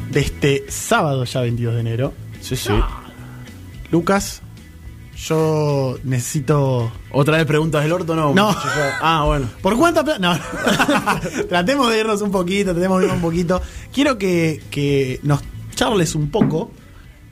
de 0.09 0.19
este 0.21 0.63
sábado 0.69 1.25
ya 1.25 1.41
22 1.41 1.73
de 1.73 1.79
enero. 1.81 2.13
Sí, 2.39 2.55
sí. 2.55 2.71
Lucas, 3.91 4.41
yo 5.17 5.97
necesito... 6.05 6.89
¿Otra 7.11 7.35
vez 7.35 7.45
preguntas 7.45 7.83
del 7.83 7.91
orto 7.91 8.15
no? 8.15 8.33
No. 8.33 8.55
Ah, 9.01 9.23
bueno. 9.25 9.49
¿Por 9.61 9.75
cuánta 9.77 10.01
plata? 10.05 10.17
No. 10.17 10.39
tratemos 11.49 11.89
de 11.89 11.99
irnos 11.99 12.21
un 12.21 12.31
poquito, 12.31 12.71
tratemos 12.71 12.99
de 12.99 13.07
irnos 13.07 13.17
un 13.17 13.21
poquito. 13.21 13.61
Quiero 13.91 14.17
que, 14.17 14.63
que 14.71 15.19
nos 15.23 15.41
charles 15.75 16.15
un 16.15 16.31
poco, 16.31 16.71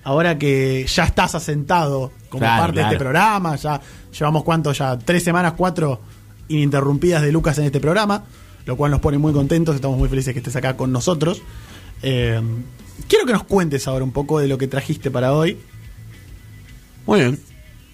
ahora 0.04 0.38
que 0.38 0.86
ya 0.86 1.06
estás 1.06 1.34
asentado 1.36 2.12
como 2.28 2.42
Claro, 2.42 2.62
parte 2.62 2.80
de 2.80 2.86
este 2.88 2.98
programa, 2.98 3.56
ya 3.56 3.80
llevamos 4.12 4.44
cuánto, 4.44 4.74
ya 4.74 5.00
tres 5.00 5.24
semanas, 5.24 5.54
cuatro 5.56 6.02
ininterrumpidas 6.50 7.22
de 7.22 7.32
Lucas 7.32 7.58
en 7.60 7.64
este 7.64 7.80
programa, 7.80 8.26
lo 8.66 8.78
cual 8.78 8.92
nos 8.92 9.00
pone 9.00 9.18
muy 9.18 9.34
contentos, 9.34 9.76
estamos 9.76 9.98
muy 9.98 10.10
felices 10.10 10.34
que 10.34 10.40
estés 10.40 10.56
acá 10.56 10.78
con 10.78 10.92
nosotros. 10.92 11.42
Eh, 12.02 12.42
quiero 13.08 13.26
que 13.26 13.34
nos 13.34 13.44
cuentes 13.44 13.88
ahora 13.88 14.04
un 14.04 14.12
poco 14.12 14.40
de 14.40 14.48
lo 14.48 14.58
que 14.58 14.68
trajiste 14.68 15.12
para 15.12 15.34
hoy. 15.34 15.58
Muy 17.06 17.20
bien. 17.20 17.40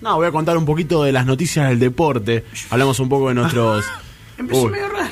No, 0.02 0.16
voy 0.16 0.28
a 0.28 0.32
contar 0.32 0.58
un 0.58 0.66
poquito 0.66 1.04
de 1.04 1.12
las 1.12 1.26
noticias 1.26 1.70
del 1.70 1.80
deporte. 1.80 2.46
Hablamos 2.70 3.00
un 3.00 3.10
poco 3.10 3.30
de 3.30 3.36
nuestros. 3.36 3.86
Empezó 4.38 4.64
Uy. 4.64 4.72
medio 4.72 4.90
raro. 4.90 5.10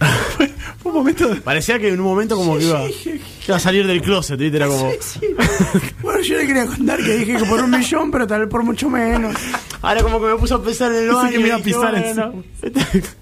Fue 0.80 0.92
un 0.92 0.98
momento 0.98 1.28
de... 1.28 1.36
Parecía 1.42 1.78
que 1.78 1.88
en 1.88 2.00
un 2.00 2.06
momento 2.06 2.36
como 2.36 2.56
que 2.56 2.64
iba, 2.64 2.80
a 3.54 3.58
salir 3.58 3.86
del 3.86 4.00
closet, 4.00 4.38
¿viste? 4.38 4.56
Era 4.56 4.66
como. 4.66 4.90
Bueno, 6.00 6.20
yo 6.22 6.38
le 6.38 6.46
quería 6.46 6.66
contar 6.66 6.98
que 7.02 7.18
dije 7.18 7.36
que 7.36 7.44
por 7.44 7.60
un 7.60 7.70
millón, 7.70 8.10
pero 8.10 8.26
tal 8.26 8.40
vez 8.40 8.48
por 8.48 8.64
mucho 8.64 8.88
menos. 8.88 9.36
Ahora 9.82 10.02
como 10.02 10.20
que 10.20 10.26
me 10.26 10.36
puso 10.36 10.54
a 10.56 10.62
pensar 10.62 10.90
en 10.92 11.04
el 11.04 11.10
baño. 11.10 11.30
que 11.30 11.38
me 11.38 11.48
iba 11.48 11.56
a 11.56 11.60
pisar 11.60 11.92
bueno. 11.92 12.42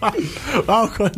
Vamos 0.66 0.90
con, 0.92 1.12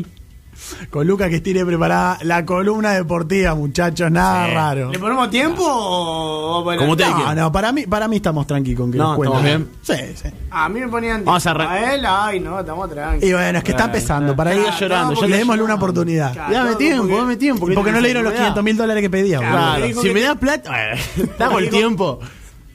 con 0.91 1.07
Lucas 1.07 1.31
que 1.31 1.41
tiene 1.41 1.65
preparada 1.65 2.19
la 2.23 2.45
columna 2.45 2.93
deportiva, 2.93 3.55
muchachos, 3.55 4.11
nada 4.11 4.47
Sí. 4.47 4.55
raro. 4.55 4.91
¿Le 4.93 4.99
ponemos 4.99 5.31
tiempo 5.31 5.63
o 5.65 6.61
o- 6.61 6.77
Como 6.77 6.97
te- 6.97 7.09
No, 7.09 7.35
no, 7.35 7.53
para 7.53 7.73
mí, 7.73 7.87
para 7.87 8.07
mí 8.09 8.17
estamos 8.17 8.47
tranqui 8.47 8.75
con 8.75 8.91
que 8.93 8.99
No, 8.99 9.09
nos 9.09 9.17
cuenten. 9.17 9.69
¿estamos 9.83 10.01
Sí, 10.01 10.15
sí. 10.23 10.29
A 10.51 10.69
mí 10.69 10.81
me 10.81 10.89
ponían 10.89 11.25
Vamos 11.25 11.47
a 11.47 11.53
a 11.53 11.95
él, 11.95 12.05
ay, 12.07 12.41
no, 12.41 12.61
estamos 12.61 12.91
tranquilos. 12.91 13.25
Y 13.29 13.33
bueno, 13.33 13.59
es 13.59 13.65
que 13.65 13.71
está 13.71 13.85
claro. 13.85 13.93
Para 14.37 14.55
ir 14.55 14.63
llorando, 14.79 15.15
ya 15.21 15.27
le 15.27 15.37
démosle 15.39 15.63
una 15.63 15.75
oportunidad. 15.75 16.33
Claro. 16.33 16.53
Dame 16.53 16.75
tiempo, 16.77 17.03
porque- 17.03 17.17
dame 17.17 17.37
tiempo. 17.37 17.67
Porque 17.75 17.93
no 17.93 18.01
le 18.01 18.09
dieron 18.09 18.25
los 18.25 18.33
500 18.35 18.63
mil 18.65 18.77
dólares 18.77 19.03
que 19.03 19.11
pedía. 19.11 19.39
Claro, 19.39 19.87
si 19.87 20.09
que 20.09 20.15
me 20.15 20.21
te- 20.21 20.27
da 20.27 20.35
plata, 20.35 20.71
bueno, 21.17 21.33
hago 21.45 21.59
el 21.59 21.71
tiempo. 21.71 22.21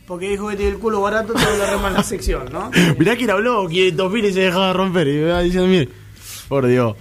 Porque 0.07 0.30
dijo 0.30 0.48
que 0.49 0.56
tiene 0.56 0.72
el 0.72 0.77
culo 0.77 1.02
barato, 1.02 1.34
te 1.34 1.40
lo 1.44 1.65
rema 1.65 1.88
en 1.88 1.94
la 1.95 2.03
sección, 2.03 2.45
¿no? 2.52 2.69
Mirá 2.99 3.15
que 3.15 3.30
habló 3.30 3.68
500 3.68 4.11
mil 4.11 4.26
y 4.26 4.34
se 4.34 4.40
dejaba 4.41 4.72
romper. 4.73 5.07
Y 5.07 5.14
me 5.14 5.26
va 5.32 5.41
diciendo, 5.41 5.68
mire, 5.68 5.90
por 6.48 6.68
Dios. 6.68 6.95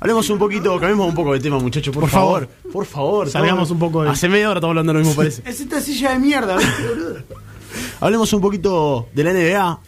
Hablemos 0.00 0.28
un 0.30 0.38
poquito, 0.38 0.78
cambiemos 0.78 1.08
un 1.08 1.14
poco 1.14 1.32
de 1.34 1.40
tema, 1.40 1.58
muchachos, 1.58 1.92
por, 1.94 2.02
Por 2.02 2.10
favor. 2.10 2.48
favor. 2.48 2.72
Por 2.72 2.86
favor. 2.86 3.28
Salgamos 3.30 3.70
un 3.70 3.78
poco 3.78 4.02
de- 4.04 4.10
Hace 4.10 4.28
media 4.28 4.48
hora 4.50 4.58
estamos 4.58 4.72
hablando 4.72 4.92
de 4.92 4.98
lo 5.00 5.04
mismo, 5.04 5.16
parece. 5.16 5.42
Es 5.48 5.60
esta 5.60 5.80
silla 5.80 6.12
de 6.12 6.18
mierda, 6.20 6.56
¿viste, 6.56 6.82
boludo? 6.88 7.16
Hablemos 8.00 8.32
un 8.32 8.40
poquito 8.40 9.08
de 9.12 9.24
la 9.24 9.32
NBA, 9.32 9.80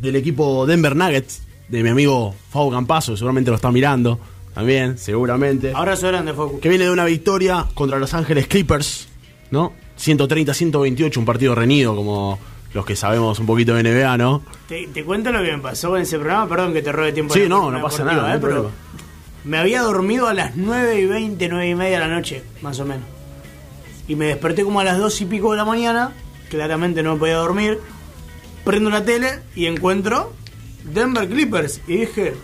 del 0.00 0.16
equipo 0.16 0.66
Denver 0.66 0.94
Nuggets, 0.96 1.42
de 1.68 1.82
mi 1.82 1.88
amigo 1.88 2.34
Fabo 2.50 2.70
Campazo, 2.70 3.16
seguramente 3.16 3.50
lo 3.50 3.56
está 3.56 3.70
mirando 3.70 4.18
también, 4.52 4.98
seguramente. 4.98 5.72
Abrazo 5.74 6.08
grande, 6.08 6.32
Focus. 6.34 6.60
Que 6.60 6.68
viene 6.68 6.84
de 6.84 6.90
una 6.90 7.04
victoria 7.04 7.66
contra 7.74 7.98
Los 7.98 8.14
Ángeles 8.14 8.46
Clippers, 8.48 9.08
¿no? 9.50 9.72
130-128, 9.98 11.16
un 11.16 11.24
partido 11.24 11.54
reñido 11.54 11.94
como 11.94 12.38
los 12.72 12.84
que 12.84 12.96
sabemos 12.96 13.38
un 13.38 13.46
poquito 13.46 13.74
de 13.74 13.82
NBA, 13.82 14.16
¿no? 14.18 14.42
Te, 14.68 14.88
te 14.88 15.04
cuento 15.04 15.30
lo 15.30 15.42
que 15.42 15.52
me 15.52 15.58
pasó 15.58 15.90
con 15.90 16.00
ese 16.00 16.18
programa, 16.18 16.48
perdón 16.48 16.72
que 16.72 16.82
te 16.82 16.90
robe 16.90 17.12
tiempo. 17.12 17.32
Sí, 17.32 17.44
no, 17.48 17.70
no 17.70 17.80
pasa 17.80 18.04
nada, 18.04 18.22
no 18.22 18.34
hay 18.34 18.40
pero. 18.40 18.70
Me 19.44 19.58
había 19.58 19.82
dormido 19.82 20.26
a 20.26 20.34
las 20.34 20.56
9 20.56 21.00
y 21.00 21.06
20, 21.06 21.48
9 21.48 21.68
y 21.68 21.74
media 21.74 22.00
de 22.00 22.08
la 22.08 22.14
noche, 22.14 22.42
más 22.62 22.80
o 22.80 22.84
menos. 22.84 23.04
Y 24.08 24.16
me 24.16 24.26
desperté 24.26 24.64
como 24.64 24.80
a 24.80 24.84
las 24.84 24.98
2 24.98 25.20
y 25.20 25.24
pico 25.26 25.52
de 25.52 25.58
la 25.58 25.64
mañana, 25.64 26.12
claramente 26.50 27.02
no 27.02 27.16
podía 27.18 27.36
dormir. 27.36 27.78
Prendo 28.64 28.88
la 28.88 29.04
tele 29.04 29.40
y 29.54 29.66
encuentro 29.66 30.32
Denver 30.84 31.28
Clippers. 31.28 31.80
Y 31.86 31.98
dije, 31.98 32.34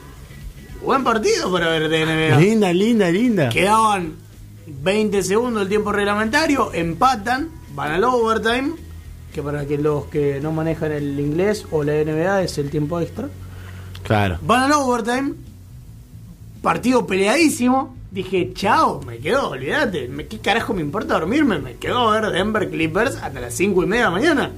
buen 0.82 1.02
partido 1.02 1.50
para 1.50 1.68
ver 1.70 1.88
de 1.88 2.04
NBA. 2.04 2.38
Linda, 2.38 2.72
linda, 2.72 3.10
linda. 3.10 3.48
Quedaban 3.48 4.16
20 4.82 5.22
segundos 5.22 5.60
del 5.60 5.68
tiempo 5.68 5.92
reglamentario, 5.92 6.72
empatan, 6.72 7.50
van 7.74 7.92
al 7.92 8.04
overtime, 8.04 8.72
que 9.32 9.42
para 9.42 9.66
que 9.66 9.78
los 9.78 10.06
que 10.06 10.40
no 10.40 10.52
manejan 10.52 10.92
el 10.92 11.18
inglés 11.18 11.66
o 11.70 11.84
la 11.84 11.92
NBA 11.92 12.42
es 12.42 12.58
el 12.58 12.70
tiempo 12.70 13.00
extra. 13.00 13.28
Claro. 14.02 14.38
Van 14.42 14.64
al 14.64 14.72
overtime, 14.72 15.34
partido 16.62 17.06
peleadísimo. 17.06 17.96
Dije, 18.10 18.52
chao, 18.54 19.00
me 19.06 19.18
quedo, 19.18 19.50
olvídate. 19.50 20.10
¿Qué 20.28 20.40
carajo 20.40 20.74
me 20.74 20.80
importa 20.80 21.14
dormirme? 21.14 21.60
Me 21.60 21.76
quedo 21.76 22.10
a 22.10 22.20
ver 22.20 22.32
Denver 22.32 22.68
Clippers 22.68 23.16
hasta 23.16 23.40
las 23.40 23.54
5 23.54 23.84
y 23.84 23.86
media 23.86 24.04
de 24.04 24.10
la 24.10 24.10
mañana. 24.10 24.52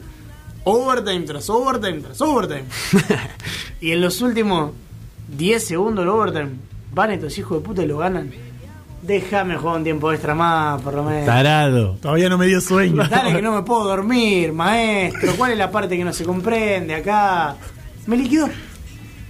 overtime 0.64 1.20
tras 1.20 1.51
overtime 1.51 2.01
tras 2.01 2.20
overtime. 2.20 2.64
y 3.80 3.93
en 3.93 4.01
los 4.01 4.22
últimos 4.22 4.72
10 5.36 5.62
segundos 5.62 6.05
del 6.05 6.09
overtime 6.09 6.51
van 6.94 7.10
estos 7.10 7.36
hijos 7.36 7.59
de 7.59 7.66
puta 7.66 7.82
y 7.82 7.86
lo 7.86 7.98
ganan. 7.98 8.30
Déjame 9.03 9.57
jugar 9.57 9.79
un 9.79 9.85
tiempo 9.85 10.12
extra 10.12 10.33
más, 10.33 10.81
por 10.81 10.95
lo 10.95 11.03
menos. 11.03 11.27
Tarado. 11.27 11.97
Todavía 12.01 12.29
no 12.29 12.39
me 12.39 12.47
dio 12.47 12.61
sueño. 12.61 13.03
Dale 13.09 13.35
que 13.35 13.43
no 13.43 13.53
me 13.53 13.62
puedo 13.65 13.85
dormir, 13.85 14.53
maestro. 14.53 15.35
¿Cuál 15.37 15.53
es 15.53 15.59
la 15.59 15.73
parte 15.73 15.97
que 15.97 16.05
no 16.05 16.12
se 16.12 16.24
comprende 16.24 16.95
acá? 16.95 17.57
Me 18.07 18.16
liquidó. 18.16 18.49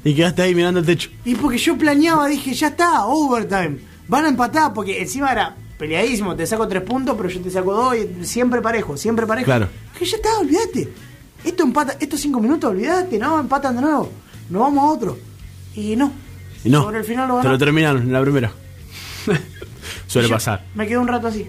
Y 0.05 0.15
quedaste 0.15 0.43
ahí 0.43 0.55
mirando 0.55 0.81
el 0.81 0.86
techo. 0.86 1.09
Y 1.24 1.35
porque 1.36 1.57
yo 1.57 1.78
planeaba, 1.78 2.27
dije, 2.27 2.53
ya 2.53 2.69
está, 2.69 3.07
overtime. 3.07 3.78
Van 4.09 4.27
a 4.27 4.28
empatar, 4.28 4.74
porque 4.74 5.01
encima 5.01 5.32
era 5.32 5.57
peleadísimo, 5.78 6.36
te 6.36 6.47
saco 6.47 6.69
tres 6.69 6.82
puntos, 6.82 7.16
pero 7.16 7.28
yo 7.31 7.40
te 7.40 7.51
saco 7.51 7.73
dos, 7.73 7.97
y 7.97 8.27
siempre 8.27 8.61
parejo, 8.61 8.97
siempre 8.99 9.27
parejo. 9.27 9.47
Claro. 9.47 9.69
Dije, 9.94 10.05
ya 10.05 10.16
está, 10.16 10.39
olvídate. 10.39 10.93
Esto 11.44 11.62
empata, 11.62 11.97
estos 11.99 12.20
cinco 12.20 12.40
minutos, 12.40 12.70
olvídate, 12.70 13.19
no, 13.19 13.40
empatan 13.40 13.77
de 13.77 13.82
nuevo. 13.82 14.12
Nos 14.51 14.61
vamos 14.61 14.85
a 14.85 14.86
otro. 14.93 15.19
Y 15.74 15.97
no. 15.97 16.12
Y 16.62 16.69
no. 16.69 16.82
Sobre 16.82 16.99
el 16.99 17.05
final 17.05 17.27
lo 17.27 17.40
Te 17.40 17.49
lo 17.49 17.59
terminaron 17.59 18.03
en 18.03 18.12
la 18.12 18.20
primera. 18.20 18.53
Suele 20.12 20.28
Yo 20.28 20.34
pasar. 20.34 20.64
Me 20.74 20.86
quedé 20.86 20.98
un 20.98 21.09
rato 21.09 21.26
así. 21.28 21.47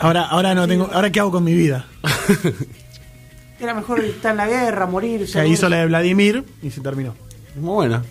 Ahora, 0.00 0.24
ahora 0.26 0.54
no 0.54 0.66
tengo. 0.66 0.88
Ahora 0.92 1.10
qué 1.10 1.20
hago 1.20 1.30
con 1.30 1.44
mi 1.44 1.54
vida. 1.54 1.86
Era 3.60 3.74
mejor 3.74 4.00
estar 4.04 4.30
en 4.32 4.36
la 4.36 4.46
guerra, 4.46 4.86
morir. 4.86 5.26
Se 5.28 5.46
hizo 5.48 5.68
la 5.68 5.78
de 5.78 5.86
Vladimir 5.86 6.44
y 6.62 6.70
se 6.70 6.80
terminó. 6.80 7.14
Muy 7.56 7.74
buena. 7.74 8.02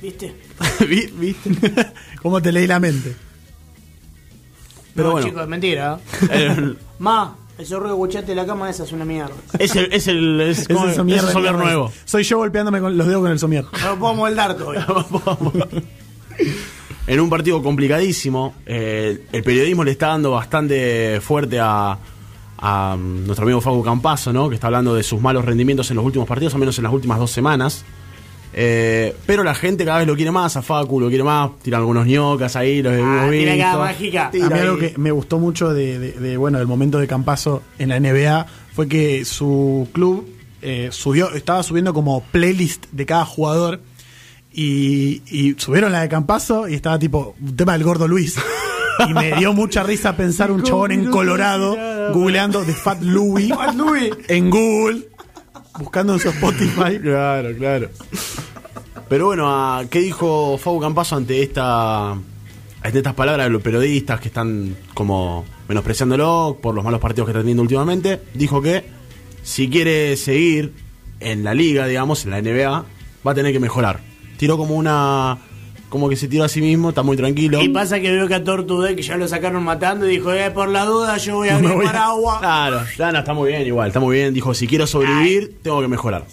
¿Viste? 0.00 0.34
Vi- 0.88 1.10
¿Viste? 1.14 1.50
¿Cómo 2.22 2.40
te 2.40 2.52
leí 2.52 2.66
la 2.66 2.78
mente? 2.78 3.14
Pero 4.94 5.08
no, 5.08 5.12
bueno. 5.12 5.26
chicos, 5.28 5.42
es 5.42 5.48
mentira. 5.48 5.98
El- 6.30 6.78
Ma, 7.00 7.36
el 7.58 7.66
zorro 7.66 7.88
de 7.88 7.94
guachate 7.94 8.26
de 8.26 8.34
la 8.36 8.46
cama 8.46 8.70
esa 8.70 8.84
es 8.84 8.92
una 8.92 9.04
mierda. 9.04 9.34
es 9.58 9.74
el, 9.76 9.92
es 9.92 10.06
el, 10.06 10.40
es, 10.40 10.58
Ese 10.60 10.74
como- 10.74 10.86
es 10.88 10.96
somier 10.96 11.18
es 11.18 11.24
el 11.24 11.30
somier 11.32 11.52
mierda. 11.54 11.64
nuevo. 11.66 11.92
Soy 12.04 12.22
yo 12.22 12.38
golpeándome 12.38 12.80
con 12.80 12.96
los 12.96 13.06
dedos 13.06 13.22
con 13.22 13.30
el 13.32 13.38
somier. 13.38 13.64
No 13.82 13.88
lo 13.90 13.98
puedo 13.98 14.14
moldar 14.14 14.56
todavía. 14.56 14.86
En 17.06 17.20
un 17.20 17.30
partido 17.30 17.62
complicadísimo. 17.62 18.54
eh, 18.66 19.22
el 19.32 19.42
periodismo 19.42 19.84
le 19.84 19.92
está 19.92 20.08
dando 20.08 20.32
bastante 20.32 21.20
fuerte 21.20 21.58
a, 21.60 21.96
a 22.58 22.96
mm, 22.96 23.26
nuestro 23.26 23.44
amigo 23.44 23.60
Facu 23.60 23.82
Campazo, 23.82 24.32
¿no? 24.32 24.48
que 24.48 24.54
está 24.56 24.66
hablando 24.68 24.94
de 24.94 25.02
sus 25.02 25.20
malos 25.20 25.44
rendimientos 25.44 25.90
en 25.90 25.96
los 25.96 26.04
últimos 26.04 26.26
partidos, 26.28 26.54
al 26.54 26.60
menos 26.60 26.76
en 26.78 26.84
las 26.84 26.92
últimas 26.92 27.18
dos 27.18 27.30
semanas. 27.30 27.84
Eh, 28.58 29.14
pero 29.26 29.42
la 29.44 29.54
gente 29.54 29.84
cada 29.84 29.98
vez 29.98 30.06
lo 30.06 30.16
quiere 30.16 30.30
más, 30.30 30.56
a 30.56 30.62
Facu 30.62 30.98
lo 30.98 31.08
quiere 31.08 31.22
más, 31.24 31.50
tiran 31.62 31.80
algunos 31.80 32.06
ñocas 32.06 32.56
ahí, 32.56 32.80
los 32.82 32.92
Ah, 32.94 33.28
tira 33.30 33.52
visto. 33.52 33.66
acá, 33.68 33.78
mágica. 33.78 34.30
Tira 34.30 34.46
a 34.46 34.48
mí 34.48 34.54
ahí. 34.54 34.60
algo 34.62 34.78
que 34.78 34.94
me 34.96 35.10
gustó 35.10 35.38
mucho 35.38 35.74
de, 35.74 35.98
de- 35.98 36.12
de, 36.12 36.36
bueno 36.38 36.58
del 36.58 36.66
momento 36.66 36.98
de 36.98 37.06
Campazo 37.06 37.62
en 37.78 37.90
la 37.90 38.00
NBA 38.00 38.46
fue 38.74 38.88
que 38.88 39.24
su 39.26 39.88
club 39.92 40.26
eh, 40.62 40.88
subió, 40.90 41.34
estaba 41.34 41.62
subiendo 41.62 41.92
como 41.92 42.22
playlist 42.22 42.86
de 42.92 43.04
cada 43.04 43.26
jugador 43.26 43.80
y, 44.56 45.20
y 45.26 45.54
subieron 45.58 45.92
la 45.92 46.00
de 46.00 46.08
Campazo 46.08 46.66
y 46.66 46.74
estaba 46.74 46.98
tipo 46.98 47.36
un 47.38 47.54
tema 47.54 47.74
del 47.74 47.84
gordo 47.84 48.08
Luis. 48.08 48.36
Y 49.06 49.12
me 49.12 49.36
dio 49.36 49.52
mucha 49.52 49.82
risa 49.82 50.16
pensar 50.16 50.50
un 50.50 50.62
chabón 50.62 50.90
en 50.90 51.10
Colorado 51.10 51.76
googleando 52.14 52.64
de 52.64 52.72
Fat 52.72 53.02
Louis 53.02 53.52
en 54.28 54.48
Google, 54.48 55.08
buscando 55.78 56.14
en 56.14 56.20
su 56.20 56.30
Spotify. 56.30 56.98
Claro, 57.02 57.54
claro. 57.58 57.90
Pero 59.10 59.26
bueno, 59.26 59.48
¿a 59.50 59.84
¿qué 59.90 60.00
dijo 60.00 60.56
Facu 60.56 60.80
Campazo 60.80 61.16
ante 61.16 61.42
esta 61.42 62.12
ante 62.12 62.98
estas 62.98 63.14
palabras 63.14 63.46
de 63.46 63.50
los 63.50 63.60
periodistas 63.60 64.18
que 64.20 64.28
están 64.28 64.74
como 64.94 65.44
menospreciándolo 65.68 66.58
por 66.62 66.74
los 66.74 66.82
malos 66.82 67.00
partidos 67.00 67.26
que 67.26 67.32
está 67.32 67.40
teniendo 67.40 67.62
últimamente? 67.62 68.22
Dijo 68.32 68.62
que 68.62 68.84
si 69.42 69.68
quiere 69.68 70.16
seguir 70.16 70.72
en 71.20 71.44
la 71.44 71.52
liga, 71.52 71.86
digamos, 71.86 72.24
en 72.24 72.30
la 72.30 72.40
NBA, 72.40 72.84
va 73.26 73.32
a 73.32 73.34
tener 73.34 73.52
que 73.52 73.60
mejorar. 73.60 74.05
Tiró 74.36 74.56
como 74.56 74.74
una 74.74 75.38
como 75.88 76.08
que 76.08 76.16
se 76.16 76.28
tiró 76.28 76.44
a 76.44 76.48
sí 76.48 76.60
mismo, 76.60 76.90
está 76.90 77.02
muy 77.02 77.16
tranquilo. 77.16 77.62
Y 77.62 77.68
pasa 77.68 78.00
que 78.00 78.10
veo 78.10 78.26
que 78.26 78.34
a 78.34 78.44
Tortude 78.44 78.96
que 78.96 79.02
ya 79.02 79.16
lo 79.16 79.28
sacaron 79.28 79.62
matando 79.62 80.06
y 80.06 80.10
dijo, 80.10 80.32
eh, 80.32 80.50
por 80.50 80.68
la 80.68 80.84
duda 80.84 81.16
yo 81.16 81.36
voy 81.36 81.48
a 81.48 81.56
abrir 81.56 81.70
voy 81.74 81.86
a-. 81.86 82.38
Claro, 82.40 82.80
no, 83.12 83.18
está 83.18 83.32
muy 83.32 83.50
bien 83.50 83.66
igual, 83.66 83.88
está 83.88 84.00
muy 84.00 84.16
bien. 84.16 84.34
Dijo, 84.34 84.52
si 84.52 84.66
quiero 84.66 84.86
sobrevivir, 84.86 85.58
tengo 85.62 85.80
que 85.80 85.88
mejorar. 85.88 86.26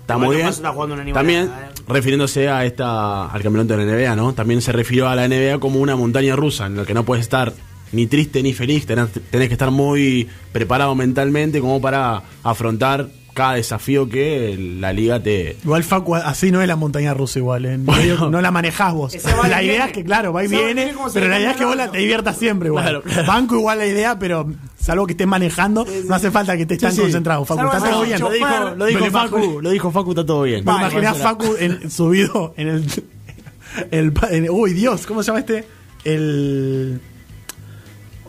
Está 0.00 0.18
muy 0.18 0.36
bien. 0.36 0.48
Está 0.48 0.74
También, 1.14 1.44
eh. 1.46 1.50
refiriéndose 1.88 2.48
a 2.48 2.64
esta 2.66 3.26
al 3.26 3.42
campeonato 3.42 3.76
de 3.76 3.86
la 3.86 3.92
NBA, 3.92 4.16
¿no? 4.16 4.34
También 4.34 4.60
se 4.60 4.72
refirió 4.72 5.08
a 5.08 5.14
la 5.14 5.26
NBA 5.28 5.60
como 5.60 5.80
una 5.80 5.96
montaña 5.96 6.36
rusa, 6.36 6.66
en 6.66 6.76
la 6.76 6.84
que 6.84 6.92
no 6.92 7.04
puedes 7.04 7.22
estar 7.22 7.54
ni 7.92 8.06
triste 8.06 8.42
ni 8.42 8.52
feliz, 8.52 8.86
tenés, 8.86 9.08
tenés 9.30 9.48
que 9.48 9.54
estar 9.54 9.70
muy 9.70 10.28
preparado 10.52 10.94
mentalmente 10.94 11.60
como 11.60 11.80
para 11.80 12.22
afrontar 12.42 13.08
cada 13.34 13.54
desafío 13.54 14.08
que 14.08 14.56
la 14.80 14.92
liga 14.92 15.20
te... 15.20 15.56
Igual 15.64 15.82
Facu, 15.84 16.14
así 16.14 16.50
no 16.52 16.62
es 16.62 16.68
la 16.68 16.76
montaña 16.76 17.12
rusa 17.14 17.40
igual, 17.40 17.66
¿eh? 17.66 17.76
no, 17.76 17.84
Bueno. 17.84 18.30
no 18.30 18.40
la 18.40 18.50
manejás 18.52 18.94
vos. 18.94 19.12
La 19.24 19.60
idea 19.62 19.74
viene. 19.74 19.84
es 19.86 19.92
que, 19.92 20.04
claro, 20.04 20.32
va 20.32 20.44
y 20.44 20.46
va 20.46 20.58
viene, 20.60 20.94
pero 21.12 21.28
la 21.28 21.38
idea 21.40 21.50
es 21.50 21.56
que 21.56 21.64
vos 21.64 21.76
la 21.76 21.90
te 21.90 21.98
diviertas 21.98 22.38
siempre 22.38 22.68
igual. 22.68 22.84
Claro, 22.84 23.02
claro. 23.02 23.26
Banco 23.26 23.56
igual 23.56 23.78
la 23.78 23.86
idea, 23.86 24.18
pero 24.18 24.48
salvo 24.78 25.06
que 25.06 25.12
estés 25.14 25.26
manejando, 25.26 25.84
no 26.06 26.14
hace 26.14 26.30
falta 26.30 26.56
que 26.56 26.62
estés 26.62 26.78
tan 26.78 26.92
sí. 26.92 27.00
concentrado. 27.00 27.44
Facu, 27.44 27.66
está 27.66 27.90
todo 27.90 28.02
bien. 28.04 28.20
Lo 28.20 28.30
dijo, 28.30 28.46
lo 28.76 29.10
Facu, 29.10 29.60
lo 29.60 29.70
dijo 29.70 29.90
Facu, 29.90 30.10
está 30.12 30.24
todo 30.24 30.42
bien. 30.42 30.64
Vale. 30.64 31.14
Facu 31.14 31.56
en, 31.58 31.90
subido 31.90 32.54
en 32.56 32.68
el, 32.68 32.84
el, 33.90 34.12
en- 34.30 34.50
Uy, 34.50 34.72
Dios, 34.74 35.06
¿cómo 35.06 35.22
se 35.22 35.26
llama 35.28 35.40
este? 35.40 35.66
El. 36.04 37.00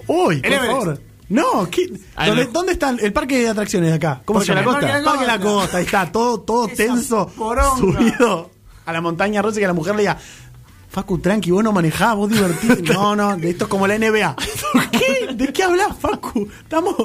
Uy, 0.08 0.38
por 0.38 0.46
Everest. 0.52 0.66
favor. 0.66 1.00
No, 1.30 1.68
¿qué? 1.72 1.92
Ah, 2.16 2.28
¿Dónde, 2.28 2.46
no. 2.46 2.52
dónde 2.52 2.72
está 2.74 2.90
el, 2.92 3.12
parque 3.14 3.40
de 3.40 3.50
atracciones 3.50 3.90
de 3.90 3.96
acá? 3.96 4.22
¿Cómo 4.26 4.42
se 4.42 4.48
llama? 4.54 4.62
La 4.62 4.66
Costa. 4.66 5.02
Parque 5.04 5.22
de 5.22 5.28
la 5.28 5.40
Costa, 5.40 5.78
ahí 5.78 5.86
está, 5.86 6.12
todo, 6.12 6.40
todo 6.42 6.68
Esa 6.68 6.76
tenso, 6.76 7.28
poronga. 7.36 7.78
subido 7.78 8.52
a 8.86 8.94
la 8.94 9.02
montaña 9.02 9.42
rusa 9.42 9.58
y 9.58 9.62
que 9.62 9.68
la 9.68 9.74
mujer 9.74 9.96
le 9.96 10.02
diga, 10.04 10.18
Facu, 10.90 11.18
tranqui, 11.18 11.52
vos 11.52 11.64
no 11.64 11.72
manejás, 11.74 12.16
vos 12.16 12.30
divertís. 12.30 12.82
No, 12.94 13.16
no, 13.16 13.34
esto 13.34 13.66
es 13.66 13.70
como 13.70 13.88
la 13.88 13.98
NBA. 13.98 14.36
¿Qué? 14.92 15.34
¿De 15.34 15.52
qué 15.52 15.64
hablas, 15.64 15.98
Facu? 16.00 16.48
Estamos. 16.62 16.96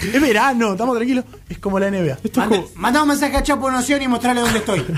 Es 0.00 0.20
verano, 0.20 0.72
estamos 0.72 0.96
tranquilos. 0.96 1.24
Es 1.48 1.58
como 1.58 1.78
la 1.78 1.90
NBA. 1.90 2.18
Esto 2.24 2.28
es 2.28 2.36
Manda, 2.36 2.56
como- 2.56 2.68
manda 2.74 3.02
un 3.02 3.08
mensaje 3.08 3.36
a 3.36 3.42
Chapo 3.42 3.70
Noción 3.70 4.02
y 4.02 4.08
mostrarle 4.08 4.42
dónde 4.42 4.58
estoy. 4.58 4.84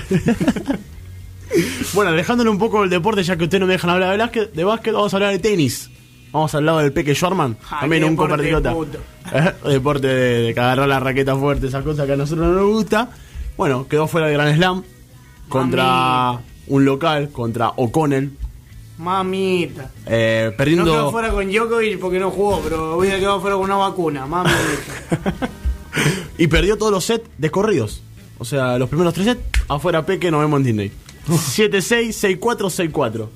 Bueno, 1.93 2.11
dejándole 2.13 2.49
un 2.49 2.57
poco 2.57 2.83
el 2.83 2.89
deporte, 2.89 3.21
ya 3.23 3.35
que 3.37 3.43
ustedes 3.43 3.59
no 3.61 3.67
me 3.67 3.73
dejan 3.73 3.91
hablar 3.91 4.11
de 4.11 4.17
básquet, 4.17 4.51
de 4.53 4.63
básquet, 4.63 4.91
vamos 4.93 5.13
a 5.13 5.17
hablar 5.17 5.31
de 5.33 5.39
tenis. 5.39 5.89
Vamos 6.33 6.53
al 6.55 6.65
lado 6.65 6.79
del 6.79 6.91
Peque 6.91 7.13
Schwarman, 7.15 7.55
Ay, 7.69 7.77
también 7.81 8.03
un 8.03 8.15
compatriota. 8.17 8.73
Eh, 9.33 9.53
Deporte 9.69 10.07
de, 10.07 10.41
de 10.47 10.53
que 10.53 10.59
agarrar 10.59 10.87
la 10.89 10.99
raqueta 10.99 11.35
fuerte, 11.37 11.67
esas 11.67 11.83
cosas 11.83 12.05
que 12.05 12.11
a 12.13 12.17
nosotros 12.17 12.45
no 12.47 12.53
nos 12.53 12.67
gusta. 12.67 13.09
Bueno, 13.55 13.87
quedó 13.87 14.07
fuera 14.07 14.27
de 14.27 14.33
Gran 14.33 14.53
Slam 14.55 14.83
contra 15.47 15.83
Mami. 15.85 16.39
un 16.67 16.85
local, 16.85 17.29
contra 17.31 17.69
O'Connell, 17.77 18.31
Mamita. 18.97 19.91
eh, 20.07 20.47
No 20.51 20.57
perdiendo. 20.57 20.85
quedó 20.91 21.11
fuera 21.11 21.29
con 21.31 21.49
Djokovic 21.49 21.99
porque 21.99 22.19
no 22.19 22.31
jugó, 22.31 22.59
pero 22.61 22.97
hubiera 22.97 23.17
quedado 23.17 23.39
fuera 23.39 23.55
con 23.55 23.65
una 23.65 23.75
vacuna. 23.77 24.25
Mamita. 24.25 25.49
y 26.37 26.47
perdió 26.47 26.77
todos 26.77 26.91
los 26.91 27.05
sets 27.05 27.29
de 27.37 27.49
corridos. 27.49 28.01
O 28.39 28.45
sea, 28.45 28.77
los 28.77 28.89
primeros 28.89 29.13
tres 29.13 29.27
sets, 29.27 29.41
afuera 29.69 30.05
Peque, 30.05 30.29
nos 30.31 30.41
vemos 30.41 30.57
en 30.59 30.63
Disney. 30.65 30.91
7-6, 31.29 32.39
6-4, 32.39 32.91
6-4. 32.91 33.27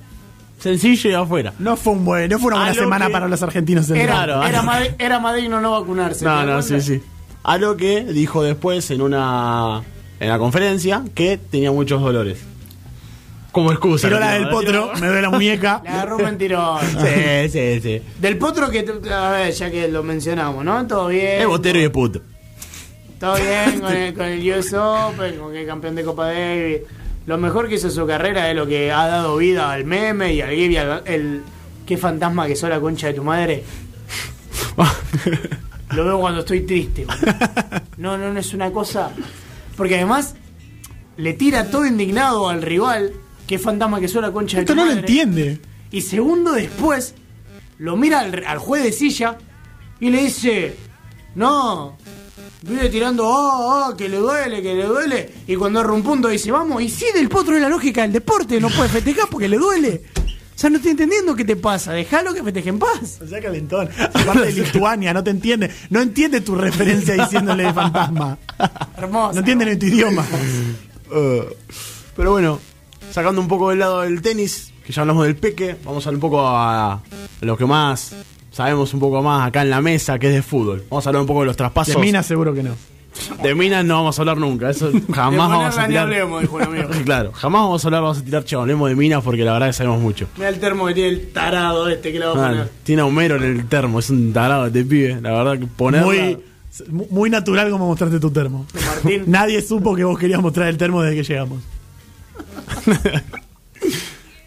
Sencillo 0.59 1.09
y 1.09 1.13
afuera. 1.13 1.53
No 1.59 1.75
fue 1.77 1.93
un 1.93 2.03
buen, 2.03 2.29
no 2.29 2.39
fue 2.39 2.47
una 2.47 2.57
buena 2.57 2.73
semana 2.73 3.09
para 3.09 3.27
los 3.27 3.41
argentinos. 3.43 3.89
en 3.89 3.97
Era. 3.97 4.13
Claro, 4.13 4.43
era, 4.43 4.61
más, 4.63 4.89
era 4.97 5.19
más 5.19 5.35
digno 5.35 5.61
no 5.61 5.71
vacunarse. 5.71 6.25
No, 6.25 6.39
¿te 6.39 6.45
no, 6.47 6.61
sí, 6.61 6.81
sí. 6.81 7.01
A 7.43 7.57
lo 7.57 7.77
que 7.77 8.03
dijo 8.03 8.43
después 8.43 8.89
en 8.91 9.01
una 9.01 9.83
en 10.19 10.29
la 10.29 10.39
conferencia 10.39 11.03
que 11.13 11.37
tenía 11.37 11.71
muchos 11.71 12.01
dolores. 12.01 12.39
Como 13.51 13.71
excusa. 13.71 14.09
Lo 14.09 14.19
la 14.19 14.33
del 14.33 14.49
potro, 14.49 14.91
me 14.99 15.07
duele 15.07 15.21
la 15.21 15.29
muñeca. 15.29 15.81
Le 15.83 15.89
agarró 15.89 16.17
un 16.17 16.23
mentiroso. 16.23 16.85
Sí, 17.01 17.49
sí, 17.49 17.81
sí. 17.81 18.01
Del 18.19 18.37
potro 18.37 18.69
que, 18.69 18.85
a 19.11 19.31
ver, 19.31 19.53
ya 19.53 19.71
que 19.71 19.87
lo 19.87 20.03
mencionamos, 20.03 20.63
¿no? 20.63 20.85
Todo 20.85 21.07
bien. 21.07 21.41
Es 21.41 21.47
botero 21.47 21.79
y 21.79 21.83
es 21.83 21.89
puto. 21.89 22.21
Todo 23.19 23.35
bien 23.35 23.79
con 23.79 23.93
el, 23.93 24.13
con 24.13 24.25
el 24.25 24.51
US 24.51 24.73
Open, 24.73 25.37
con 25.37 25.51
que 25.51 25.61
es 25.61 25.67
campeón 25.67 25.95
de 25.95 26.03
Copa 26.03 26.27
Davis. 26.27 26.81
Lo 27.27 27.37
mejor 27.37 27.67
que 27.69 27.75
hizo 27.75 27.89
su 27.91 28.07
carrera 28.07 28.49
es 28.49 28.55
lo 28.55 28.65
que 28.65 28.91
ha 28.91 29.05
dado 29.05 29.37
vida 29.37 29.69
al 29.71 29.83
meme 29.85 30.33
y 30.33 30.41
al 30.41 30.49
GIF 30.55 30.71
y 30.71 30.77
al 30.77 31.03
el 31.05 31.43
qué 31.85 31.97
fantasma 31.97 32.47
que 32.47 32.55
sos 32.55 32.69
la 32.69 32.79
concha 32.79 33.07
de 33.07 33.13
tu 33.13 33.23
madre. 33.23 33.63
Lo 35.91 36.03
veo 36.05 36.19
cuando 36.19 36.39
estoy 36.41 36.61
triste. 36.61 37.05
No, 37.97 38.15
no, 38.15 38.31
no 38.31 38.39
es 38.39 38.53
una 38.53 38.71
cosa. 38.71 39.09
Porque 39.75 39.95
además 39.95 40.35
le 41.17 41.33
tira 41.33 41.71
todo 41.71 41.83
indignado 41.83 42.47
al 42.47 42.61
rival. 42.61 43.11
Qué 43.47 43.57
fantasma 43.57 43.99
que 43.99 44.07
sos 44.07 44.21
la 44.21 44.31
concha 44.31 44.57
de 44.57 44.63
Esto 44.63 44.73
tu 44.73 44.77
no 44.77 44.83
lo 44.85 44.89
madre. 44.91 44.99
entiende. 44.99 45.59
Y 45.89 46.01
segundo 46.01 46.51
después, 46.51 47.15
lo 47.79 47.97
mira 47.97 48.19
al, 48.19 48.43
al 48.45 48.59
juez 48.59 48.83
de 48.83 48.91
silla 48.91 49.39
y 49.99 50.11
le 50.11 50.21
dice: 50.25 50.75
No, 51.33 51.97
vive 52.61 52.89
tirando, 52.89 53.27
ah, 53.31 53.89
ah, 53.89 53.97
que 53.97 54.09
le 54.09 54.17
duele, 54.17 54.61
que 54.61 54.73
le 54.73 54.85
duele. 54.85 55.33
Y 55.47 55.55
cuando 55.55 55.79
erra 55.81 55.93
un 55.93 56.03
punto 56.03 56.27
dice: 56.27 56.51
Vamos, 56.51 56.81
y 56.81 56.89
sí, 56.89 57.05
del 57.13 57.29
potro 57.29 57.55
es 57.55 57.61
la 57.61 57.69
lógica 57.69 58.01
del 58.01 58.13
deporte, 58.13 58.59
no 58.59 58.69
puede 58.69 58.89
festejar 58.89 59.29
porque 59.29 59.47
le 59.47 59.57
duele. 59.57 60.03
O 60.15 60.59
sea, 60.59 60.71
no 60.71 60.77
estoy 60.77 60.91
entendiendo 60.91 61.35
qué 61.35 61.45
te 61.45 61.55
pasa. 61.55 61.93
Dejalo 61.93 62.33
que 62.33 62.43
festeje 62.43 62.69
en 62.69 62.79
paz. 62.79 63.19
O 63.23 63.27
sea, 63.27 63.39
calentón. 63.39 63.89
Aparte 63.99 64.51
de 64.51 64.51
Lituania, 64.53 65.13
no 65.13 65.23
te 65.23 65.29
entiende. 65.29 65.69
No 65.91 66.01
entiende 66.01 66.41
tu 66.41 66.55
referencia 66.55 67.13
diciéndole 67.13 67.65
de 67.65 67.73
fantasma. 67.73 68.39
Hermoso. 68.97 69.33
No 69.33 69.39
entiende 69.39 69.65
ni 69.65 69.75
tu 69.77 69.85
idioma. 69.85 70.25
Eh, 71.13 71.55
pero 72.15 72.31
bueno, 72.31 72.59
sacando 73.11 73.39
un 73.39 73.47
poco 73.47 73.69
del 73.69 73.79
lado 73.79 74.01
del 74.01 74.19
tenis, 74.23 74.73
que 74.83 74.91
ya 74.91 75.03
hablamos 75.03 75.25
del 75.25 75.35
peque, 75.35 75.77
vamos 75.85 76.07
a 76.07 76.09
un 76.09 76.19
poco 76.19 76.41
a 76.41 77.03
lo 77.41 77.55
que 77.55 77.65
más 77.65 78.15
sabemos 78.57 78.91
un 78.93 78.99
poco 78.99 79.21
más 79.21 79.47
acá 79.47 79.61
en 79.61 79.69
la 79.69 79.81
mesa, 79.81 80.17
que 80.19 80.27
es 80.29 80.33
de 80.33 80.41
fútbol. 80.41 80.83
Vamos 80.89 81.05
a 81.05 81.09
hablar 81.09 81.21
un 81.21 81.27
poco 81.27 81.41
de 81.41 81.45
los 81.45 81.55
traspasos. 81.55 81.93
De 81.95 82.01
Minas 82.01 82.25
seguro 82.25 82.53
que 82.53 82.63
no. 82.63 82.71
De 83.41 83.55
minas 83.55 83.83
no 83.83 83.95
vamos 83.95 84.19
a 84.19 84.21
hablar 84.21 84.37
nunca, 84.37 84.69
eso 84.69 84.91
jamás 85.11 85.49
vamos 85.49 85.75
a 85.77 85.87
tirar. 85.87 86.03
hablemos, 86.03 86.39
dijo 86.41 86.55
un 86.57 86.61
amigo. 86.63 86.89
claro, 87.05 87.31
jamás 87.33 87.61
vamos 87.63 87.83
a 87.83 87.87
hablar, 87.87 88.01
vamos 88.03 88.17
a 88.19 88.23
tirar, 88.23 88.43
che, 88.43 88.55
hablemos 88.55 88.89
de 88.89 88.95
minas 88.95 89.23
porque 89.23 89.43
la 89.43 89.53
verdad 89.53 89.67
que 89.67 89.73
sabemos 89.73 89.99
mucho. 90.01 90.27
Mira 90.37 90.49
el 90.49 90.59
termo 90.59 90.85
que 90.85 90.93
tiene 90.93 91.09
el 91.09 91.31
tarado 91.31 91.87
este 91.89 92.11
que 92.11 92.19
le 92.19 92.25
va 92.27 92.31
a 92.33 92.45
Ah, 92.45 92.49
poner. 92.49 92.69
tiene 92.83 93.01
a 93.01 93.05
Homero 93.05 93.35
en 93.37 93.43
el 93.43 93.67
termo, 93.67 93.97
es 93.99 94.09
un 94.11 94.33
tarado 94.33 94.67
este 94.67 94.83
pibe, 94.85 95.19
la 95.21 95.31
verdad 95.31 95.57
que 95.59 95.65
ponerla... 95.65 96.05
Muy, 96.05 97.07
muy 97.09 97.29
natural 97.31 97.71
como 97.71 97.87
mostraste 97.87 98.19
tu 98.19 98.29
termo. 98.29 98.67
Martín. 98.85 99.23
Nadie 99.27 99.63
supo 99.63 99.95
que 99.95 100.03
vos 100.03 100.19
querías 100.19 100.39
mostrar 100.41 100.67
el 100.67 100.77
termo 100.77 101.01
desde 101.01 101.15
que 101.15 101.23
llegamos. 101.23 101.59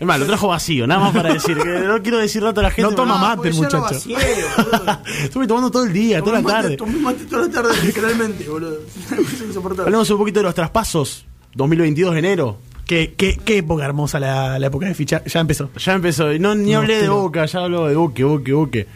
Es 0.01 0.07
más, 0.07 0.19
lo 0.19 0.25
trajo 0.25 0.49
vacío, 0.49 0.87
nada 0.87 0.99
más 1.03 1.15
para 1.15 1.35
decir, 1.35 1.59
que 1.59 1.69
no 1.81 2.01
quiero 2.01 2.17
decir 2.19 2.43
rato 2.43 2.61
a 2.61 2.63
la 2.63 2.71
gente. 2.71 2.91
No 2.91 2.97
toma 2.97 3.19
mate, 3.19 3.49
el 3.49 3.55
muchacho. 3.55 3.95
Estuve 5.25 5.47
tomando 5.47 5.71
todo 5.71 5.85
el 5.85 5.93
día, 5.93 6.23
toda 6.23 6.41
la 6.41 6.49
tarde. 6.49 6.77
Tomé 6.79 6.99
mate 6.99 7.27
toda 7.27 7.47
la 7.47 7.53
tarde, 7.53 7.75
literalmente, 7.85 8.49
boludo. 8.49 8.79
Hablemos 9.85 10.09
un 10.09 10.17
poquito 10.17 10.41
de 10.41 10.45
los 10.45 10.55
traspasos. 10.55 11.27
2022 11.55 12.15
de 12.15 12.19
enero. 12.19 12.59
Qué, 12.87 13.15
qué, 13.15 13.37
qué 13.45 13.59
época 13.59 13.85
hermosa 13.85 14.19
la, 14.19 14.59
la 14.59 14.67
época 14.69 14.87
de 14.87 14.95
fichar. 14.95 15.23
Ya 15.25 15.41
empezó. 15.41 15.69
Ya 15.77 15.93
empezó. 15.93 16.33
No, 16.39 16.55
ni 16.55 16.73
No, 16.73 16.79
hablé 16.79 17.03
de 17.03 17.09
Boca, 17.11 17.45
ya 17.45 17.61
hablo 17.61 17.87
de 17.87 17.95
Boque, 17.95 18.25
Boque, 18.25 18.53
Boque. 18.55 18.87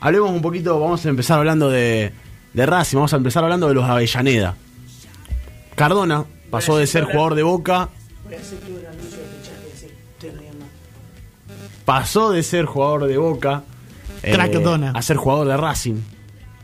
Hablemos 0.00 0.30
un 0.30 0.42
poquito, 0.42 0.78
vamos 0.78 1.06
a 1.06 1.08
empezar 1.08 1.38
hablando 1.38 1.70
de, 1.70 2.12
de 2.52 2.66
Racing, 2.66 2.98
vamos 2.98 3.14
a 3.14 3.16
empezar 3.16 3.42
hablando 3.44 3.68
de 3.68 3.74
los 3.74 3.84
Avellaneda. 3.84 4.56
Cardona 5.74 6.26
pasó 6.50 6.76
de 6.76 6.86
ser 6.86 7.04
jugador 7.04 7.34
de 7.34 7.42
Boca, 7.42 7.88
pasó 11.84 12.30
de 12.30 12.42
ser 12.42 12.64
jugador 12.66 13.06
de 13.06 13.18
Boca 13.18 13.62
eh, 14.22 14.36
a 14.94 15.02
ser 15.02 15.16
jugador 15.16 15.46
de 15.48 15.56
Racing. 15.56 15.96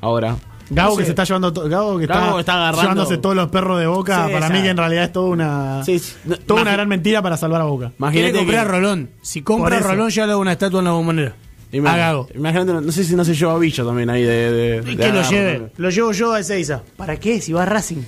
Ahora. 0.01 0.36
Gago 0.72 0.92
No 0.92 0.97
que 0.98 1.05
se 1.05 1.10
está 1.10 1.24
llevando 1.24 1.52
to- 1.52 1.68
Gago 1.68 1.98
que 1.98 2.05
está, 2.05 2.38
está 2.38 2.55
agarrando- 2.55 2.80
llevándose 2.82 3.18
todos 3.18 3.34
los 3.34 3.48
perros 3.48 3.80
de 3.80 3.86
boca. 3.88 4.26
Sí, 4.28 4.32
para 4.32 4.47
esa- 4.47 4.55
mí 4.55 4.62
que 4.62 4.68
en 4.68 4.76
realidad 4.76 5.02
es 5.05 5.12
toda 5.12 5.28
una 5.30 5.84
Sí, 5.84 5.98
sí. 5.98 6.12
No, 6.24 6.36
toda 6.36 6.62
una 6.62 6.72
gran 6.72 6.88
mentira 6.88 7.20
para 7.22 7.36
salvar 7.36 7.60
a 7.60 7.64
Boca. 7.64 7.86
Quiere 7.86 7.97
Imagínate 7.98 8.38
comprar 8.38 8.55
que- 8.62 8.68
a 8.68 8.72
Rolón. 8.72 9.10
Si 9.20 9.42
compra 9.42 9.76
a. 9.78 9.80
Rolón, 9.80 10.10
ya 10.10 10.26
le 10.26 10.32
hago 10.32 10.40
una 10.40 10.52
estatua 10.52 10.78
en 10.78 10.84
la 10.84 10.92
bombonera. 10.92 11.34
Imag- 11.72 11.88
A 11.88 11.97
Gago. 11.97 12.28
Imagínate, 12.36 12.72
no, 12.72 12.92
sé 12.92 13.02
si 13.05 13.16
no 13.16 13.24
se 13.24 13.34
lleva 13.34 13.52
a 13.55 13.59
Villa 13.59 13.84
también 13.84 14.10
ahí 14.10 14.22
de. 14.22 14.52
de- 14.52 14.92
Y 14.92 14.94
de 14.94 15.05
que 15.06 15.12
lo 15.12 15.22
lleve. 15.28 15.52
también. 15.55 15.72
Lo 15.76 15.90
llevo 15.90 16.12
yo 16.12 16.32
a 16.34 16.38
Ezeiza. 16.40 16.82
¿Para 16.97 17.16
qué? 17.16 17.40
Si 17.40 17.52
va 17.52 17.64
a 17.64 17.66
Racing. 17.66 18.02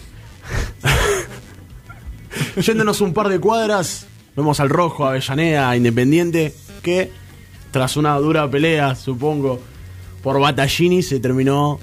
Yéndonos 2.56 3.01
un 3.01 3.12
par 3.12 3.28
de 3.28 3.39
cuadras, 3.40 4.06
vemos 4.36 4.60
al 4.60 4.68
Rojo, 4.70 5.06
Avellaneda, 5.06 5.76
Independiente, 5.76 6.55
que 6.82 7.10
tras 7.70 7.96
una 7.96 8.14
dura 8.18 8.50
pelea, 8.50 8.94
supongo, 8.94 9.60
por 10.22 10.38
Battaglini, 10.40 11.02
se 11.02 11.20
terminó 11.20 11.78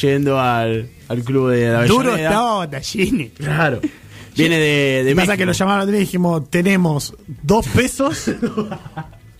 yendo 0.00 0.38
al, 0.38 0.90
al 1.08 1.22
club 1.24 1.50
de 1.50 1.68
Avellaneda. 1.68 1.86
Duro 1.86 2.16
estaba 2.16 2.56
Battaglini. 2.58 3.28
Claro. 3.30 3.80
Viene 4.36 4.58
de, 4.58 5.02
de 5.04 5.14
Pasa 5.16 5.26
México. 5.28 5.36
que 5.38 5.46
lo 5.46 5.52
llamaron 5.52 5.88
y 5.94 5.98
dijimos, 5.98 6.48
tenemos 6.50 7.14
dos 7.42 7.66
pesos, 7.68 8.30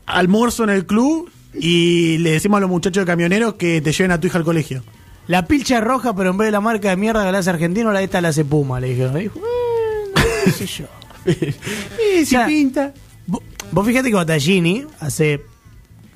almuerzo 0.06 0.64
en 0.64 0.70
el 0.70 0.86
club 0.86 1.30
y 1.54 2.18
le 2.18 2.32
decimos 2.32 2.58
a 2.58 2.60
los 2.62 2.70
muchachos 2.70 3.02
de 3.02 3.06
camioneros 3.06 3.54
que 3.54 3.80
te 3.80 3.92
lleven 3.92 4.12
a 4.12 4.20
tu 4.20 4.26
hija 4.26 4.38
al 4.38 4.44
colegio. 4.44 4.82
La 5.26 5.46
pilcha 5.46 5.78
es 5.78 5.84
roja, 5.84 6.14
pero 6.16 6.30
en 6.30 6.38
vez 6.38 6.46
de 6.46 6.52
la 6.52 6.60
marca 6.60 6.88
de 6.90 6.96
mierda 6.96 7.24
que 7.24 7.32
la 7.32 7.38
hace 7.38 7.50
argentino, 7.50 7.92
la 7.92 8.02
esta 8.02 8.20
la 8.20 8.28
hace 8.28 8.44
Puma. 8.44 8.80
Le 8.80 8.88
dijeron. 8.88 9.18
Dijo, 9.18 9.38
"Eh, 9.38 10.20
qué 10.46 10.50
sé 10.50 10.66
yo. 10.66 10.86
Y 12.20 12.24
si 12.24 12.36
pinta. 12.46 12.94
Vos, 13.72 13.86
fíjate 13.86 14.08
que 14.08 14.14
Battaglini 14.14 14.84
hace. 15.00 15.42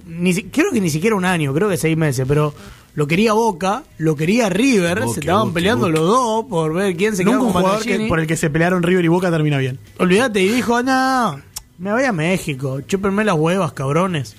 Ni, 0.07 0.33
si- 0.33 0.45
creo 0.45 0.71
que 0.73 0.81
ni 0.81 0.91
siquiera 0.91 1.15
un 1.17 1.25
año, 1.25 1.53
creo 1.55 1.69
que 1.69 1.77
seis 1.77 1.97
meses, 1.97 2.25
pero 2.27 2.53
lo 2.95 3.07
quería 3.07 3.33
Boca, 3.35 3.85
lo 3.99 4.17
quería 4.17 4.49
River, 4.49 5.01
Boca, 5.01 5.15
se 5.15 5.21
estaban 5.21 5.45
Boca, 5.49 5.55
peleando 5.55 5.87
Boca. 5.87 5.99
los 5.99 6.09
dos 6.09 6.45
por 6.47 6.75
ver 6.75 6.97
quién 6.97 7.15
se 7.17 7.25
quedaba 7.25 7.43
un 7.45 7.53
con 7.53 7.63
jugador 7.63 7.83
que- 7.85 8.07
por 8.09 8.19
el 8.21 8.27
que 8.27 8.37
se 8.37 8.51
pelearon 8.51 8.83
River 8.83 9.05
y 9.05 9.09
Boca 9.09 9.31
termina 9.31 9.59
bien. 9.59 9.79
Olvídate, 9.99 10.43
y 10.43 10.49
dijo, 10.49 10.83
no, 10.83 11.41
me 11.79 11.93
voy 11.93 12.05
a 12.05 12.13
México, 12.13 12.81
chúpenme 12.87 13.25
las 13.25 13.37
huevas, 13.37 13.73
cabrones. 13.73 14.35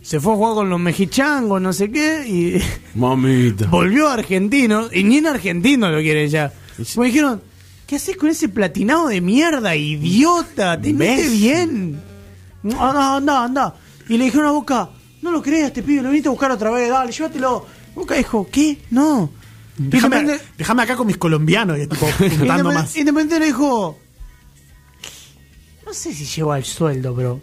Se 0.00 0.18
fue 0.18 0.32
a 0.32 0.36
jugar 0.36 0.54
con 0.54 0.70
los 0.70 0.80
mexichangos, 0.80 1.60
no 1.60 1.72
sé 1.72 1.90
qué, 1.92 2.24
y 2.26 2.62
Mamita. 2.98 3.66
volvió 3.66 4.08
a 4.08 4.14
argentino, 4.14 4.88
y 4.92 5.04
ni 5.04 5.18
en 5.18 5.26
argentino 5.26 5.90
lo 5.90 5.98
quieren 6.00 6.28
ya. 6.28 6.52
Me 6.96 7.06
dijeron, 7.06 7.40
¿qué 7.86 7.96
haces 7.96 8.16
con 8.16 8.30
ese 8.30 8.48
platinado 8.48 9.08
de 9.08 9.20
mierda, 9.20 9.76
idiota? 9.76 10.76
¿Ves? 10.76 11.30
bien. 11.30 12.00
No, 12.62 12.84
anda, 12.88 13.16
anda, 13.16 13.44
anda. 13.44 13.74
Y 14.08 14.16
le 14.18 14.24
dijeron 14.24 14.46
a 14.46 14.50
Boca, 14.52 14.90
no 15.22 15.30
lo 15.30 15.42
creas, 15.42 15.72
te 15.72 15.82
pido, 15.82 16.02
lo 16.02 16.08
viniste 16.10 16.28
a 16.28 16.32
buscar 16.32 16.50
otra 16.50 16.70
vez, 16.70 16.88
dale, 16.90 17.12
llévatelo. 17.12 17.66
Boca 17.94 18.14
dijo, 18.14 18.48
¿qué? 18.50 18.78
No. 18.90 19.30
Déjame, 19.76 20.16
Independiente- 20.18 20.44
déjame 20.58 20.82
acá 20.82 20.96
con 20.96 21.06
mis 21.06 21.16
colombianos, 21.16 21.78
y 21.78 21.86
tipo, 21.86 22.06
Independ- 22.18 22.74
más. 22.74 22.96
Independiente 22.96 23.38
le 23.40 23.46
dijo. 23.46 23.98
No 25.86 25.92
sé 25.94 26.14
si 26.14 26.24
lleva 26.24 26.58
el 26.58 26.64
sueldo, 26.64 27.14
pero. 27.14 27.40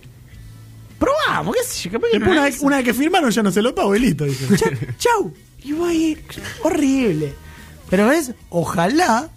Probamos, 0.98 1.56
qué 1.56 1.64
sé 1.64 1.90
yo, 1.90 2.00
que 2.00 2.18
una, 2.18 2.44
vez, 2.44 2.60
una 2.62 2.76
vez 2.78 2.86
que 2.86 2.94
firmaron, 2.94 3.30
ya 3.32 3.41
no 3.41 3.52
se 3.52 3.62
lo 3.62 3.74
pago 3.74 3.96
y 3.96 4.00
listo. 4.00 4.26
dice. 4.26 4.58
Cha- 4.58 4.72
Chau. 4.98 5.34
Y 5.64 5.72
va 5.74 5.90
a 5.90 5.94
ir. 5.94 6.24
Horrible. 6.64 7.34
Pero 7.90 8.08
ves, 8.08 8.34
ojalá 8.50 9.30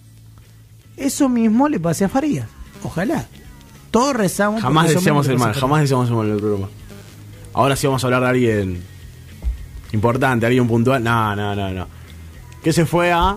eso 0.96 1.28
mismo 1.28 1.68
le 1.68 1.78
pase 1.80 2.04
a 2.04 2.08
Farías. 2.08 2.46
Ojalá. 2.82 3.26
Todos 3.92 4.16
rezamos. 4.16 4.60
Jamás 4.60 4.88
decíamos 4.88 5.28
el 5.28 5.38
mal, 5.38 5.54
jamás 5.54 5.82
decíamos 5.82 6.08
el 6.08 6.16
mal 6.16 6.26
en 6.26 6.32
el 6.32 6.38
programa. 6.40 6.68
Ahora 7.52 7.76
sí 7.76 7.86
vamos 7.86 8.02
a 8.02 8.06
hablar 8.08 8.22
de 8.22 8.28
alguien 8.30 8.82
importante, 9.92 10.46
alguien 10.46 10.66
puntual. 10.66 11.04
No, 11.04 11.36
no, 11.36 11.54
no, 11.54 11.70
no. 11.70 11.86
Que 12.64 12.72
se 12.72 12.84
fue 12.86 13.12
a. 13.12 13.36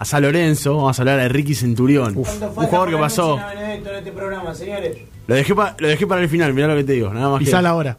A 0.00 0.04
San 0.04 0.22
Lorenzo, 0.22 0.76
vamos 0.76 0.96
a 0.96 1.02
hablar 1.02 1.18
de 1.18 1.28
Ricky 1.28 1.56
Centurión. 1.56 2.16
un 2.16 2.22
jugador 2.24 2.88
que 2.88 2.96
pasó. 2.96 3.36
este 3.36 5.08
Lo 5.26 5.34
dejé, 5.34 5.54
pa- 5.56 5.74
lo 5.76 5.88
dejé 5.88 6.06
para 6.06 6.20
el 6.22 6.28
final, 6.28 6.54
mirá 6.54 6.68
lo 6.68 6.76
que 6.76 6.84
te 6.84 6.92
digo. 6.92 7.12
Nada 7.12 7.30
más 7.30 7.40
que- 7.40 7.46
Pisala 7.46 7.70
ahora. 7.70 7.98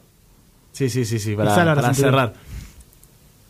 Sí, 0.71 0.89
sí, 0.89 1.03
sí, 1.03 1.19
sí, 1.19 1.35
para, 1.35 1.93
cerrar. 1.93 2.33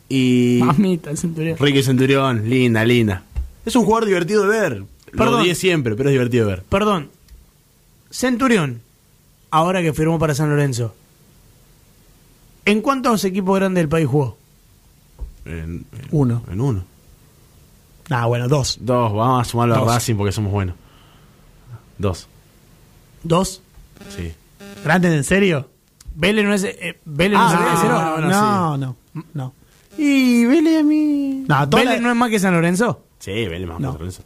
Y. 0.10 0.62
Mamita, 0.64 1.12
el 1.12 1.18
centurión. 1.20 1.58
Ricky 1.60 1.84
Centurión, 1.84 2.50
linda, 2.50 2.84
linda. 2.84 3.22
Es 3.64 3.76
un 3.76 3.86
jugador 3.86 4.08
divertido 4.08 4.42
de 4.48 4.60
ver. 4.60 4.78
Lo 4.80 4.88
Perdón. 5.16 5.42
odié 5.42 5.54
siempre, 5.54 5.96
pero 5.96 6.10
es 6.10 6.14
divertido 6.14 6.48
de 6.48 6.56
ver. 6.56 6.64
Perdón. 6.64 7.10
Centurión, 8.12 8.82
ahora 9.52 9.82
que 9.82 9.94
firmó 9.94 10.18
para 10.20 10.34
San 10.36 10.50
Lorenzo. 10.50 10.94
¿En 12.66 12.82
cuántos 12.82 13.24
equipos 13.26 13.56
grandes 13.58 13.82
del 13.82 13.90
país 13.90 14.08
jugó? 14.08 14.38
En, 15.46 15.54
en- 15.92 16.08
Uno. 16.12 16.44
En 16.52 16.62
uno. 16.62 16.84
Ah, 18.10 18.26
bueno, 18.26 18.48
dos. 18.48 18.78
Dos, 18.82 19.14
vamos 19.14 19.42
a 19.48 19.50
sumarlo 19.50 19.76
Dos. 19.76 19.88
a 19.90 19.94
Racing 19.96 20.16
porque 20.16 20.32
somos 20.32 20.52
buenos. 20.52 20.76
Dos, 21.98 22.28
¿Dos? 23.24 23.62
sí. 24.16 24.34
¿Grandes 24.84 25.12
en 25.14 25.24
serio? 25.24 25.70
Vélez 26.16 26.46
no 26.46 26.54
es. 26.54 26.64
eh, 26.64 27.00
Vélez 27.06 27.38
no, 27.38 27.48
Ah, 27.48 27.54
es 27.54 27.60
el 27.60 27.66
tercero. 27.66 27.94
no, 28.22 28.78
no, 28.78 28.96
no, 29.14 29.24
no. 29.34 29.54
Y 29.98 30.46
Vélez 30.46 30.80
a 30.80 30.84
mí. 30.84 31.46
No, 31.48 31.68
¿Vélez 31.68 31.96
la- 31.96 32.00
no 32.02 32.10
es 32.12 32.16
más 32.16 32.30
que 32.30 32.40
San 32.40 32.54
Lorenzo? 32.54 33.04
Sí, 33.20 33.32
vele 33.48 33.66
más 33.66 33.80
No. 33.80 33.92
San 33.92 34.00
Lorenzo. 34.00 34.24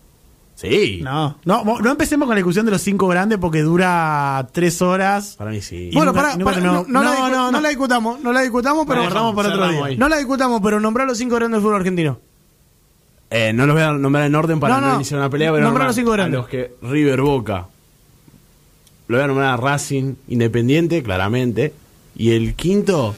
Sí. 0.64 1.02
No, 1.04 1.38
no, 1.44 1.64
no 1.82 1.92
empecemos 1.92 2.26
con 2.26 2.36
la 2.36 2.38
discusión 2.38 2.66
de 2.66 2.72
los 2.72 2.82
cinco 2.82 3.08
grandes 3.10 3.38
porque 3.38 3.62
dura 3.62 4.48
tres 4.54 4.82
horas. 4.82 5.36
Para 5.38 5.52
mí 5.52 5.62
sí. 5.62 5.90
Y 5.92 5.96
bueno, 5.96 6.14
nunca- 6.14 6.38
terminó- 6.38 6.86
no, 6.86 6.86
no 6.88 7.04
la 7.04 7.10
No, 7.10 7.16
discu- 7.16 7.32
no, 7.32 7.38
no 7.38 7.52
no. 7.52 7.62
la 7.62 7.70
discutamos, 7.70 8.20
no 8.22 8.32
la 8.34 8.42
discutamos, 8.42 8.86
pero 8.88 9.02
guardamos 9.02 9.36
para 9.36 9.50
otro 9.50 9.68
día. 9.70 9.86
ahí. 9.86 9.98
no 9.98 10.08
la 10.08 10.18
discutamos, 10.18 10.62
pero 10.64 10.80
nombrar 10.80 11.06
los 11.08 11.18
cinco 11.18 11.36
grandes 11.36 11.58
del 11.58 11.62
fútbol 11.64 11.76
argentino. 11.82 12.18
Eh, 13.30 13.52
no 13.54 13.66
los 13.66 13.74
voy 13.76 13.84
a 13.84 13.92
nombrar 13.92 14.26
en 14.26 14.36
orden 14.36 14.60
para 14.60 14.76
No, 14.76 14.82
no, 14.82 14.88
no. 14.90 14.96
iniciar 14.96 15.20
una 15.20 15.30
pelea, 15.30 15.52
pero 15.52 15.66
Nombrar 15.66 15.88
los 15.88 15.96
cinco 15.96 16.12
a 16.12 16.16
grandes. 16.16 16.40
los 16.40 16.48
que 16.48 16.76
River 16.82 17.20
Boca. 17.22 17.66
Lo 19.08 19.18
voy 19.18 19.24
a 19.24 19.28
nombrar 19.28 19.50
a 19.50 19.58
Racing 19.58 20.14
Independiente, 20.30 21.04
claramente. 21.04 21.74
Y 22.16 22.32
el 22.32 22.54
quinto, 22.56 23.16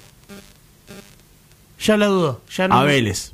Ya 1.80 1.98
la 1.98 2.08
dudo. 2.08 2.42
Ya 2.56 2.68
no, 2.68 2.76
a 2.80 2.84
Vélez. 2.86 3.34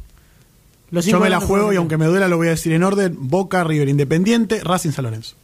Los 0.92 1.06
Yo 1.06 1.20
me 1.20 1.30
la 1.30 1.40
juego 1.40 1.72
y 1.72 1.78
aunque 1.78 1.98
me 1.98 2.06
duela 2.06 2.28
lo 2.28 2.36
voy 2.38 2.48
a 2.48 2.52
decir 2.52 2.74
en 2.74 2.84
orden. 2.84 3.16
Boca, 3.18 3.64
River, 3.64 3.88
Independiente, 3.90 4.60
Racing, 4.64 4.92
San 4.92 5.06
Lorenzo. 5.06 5.36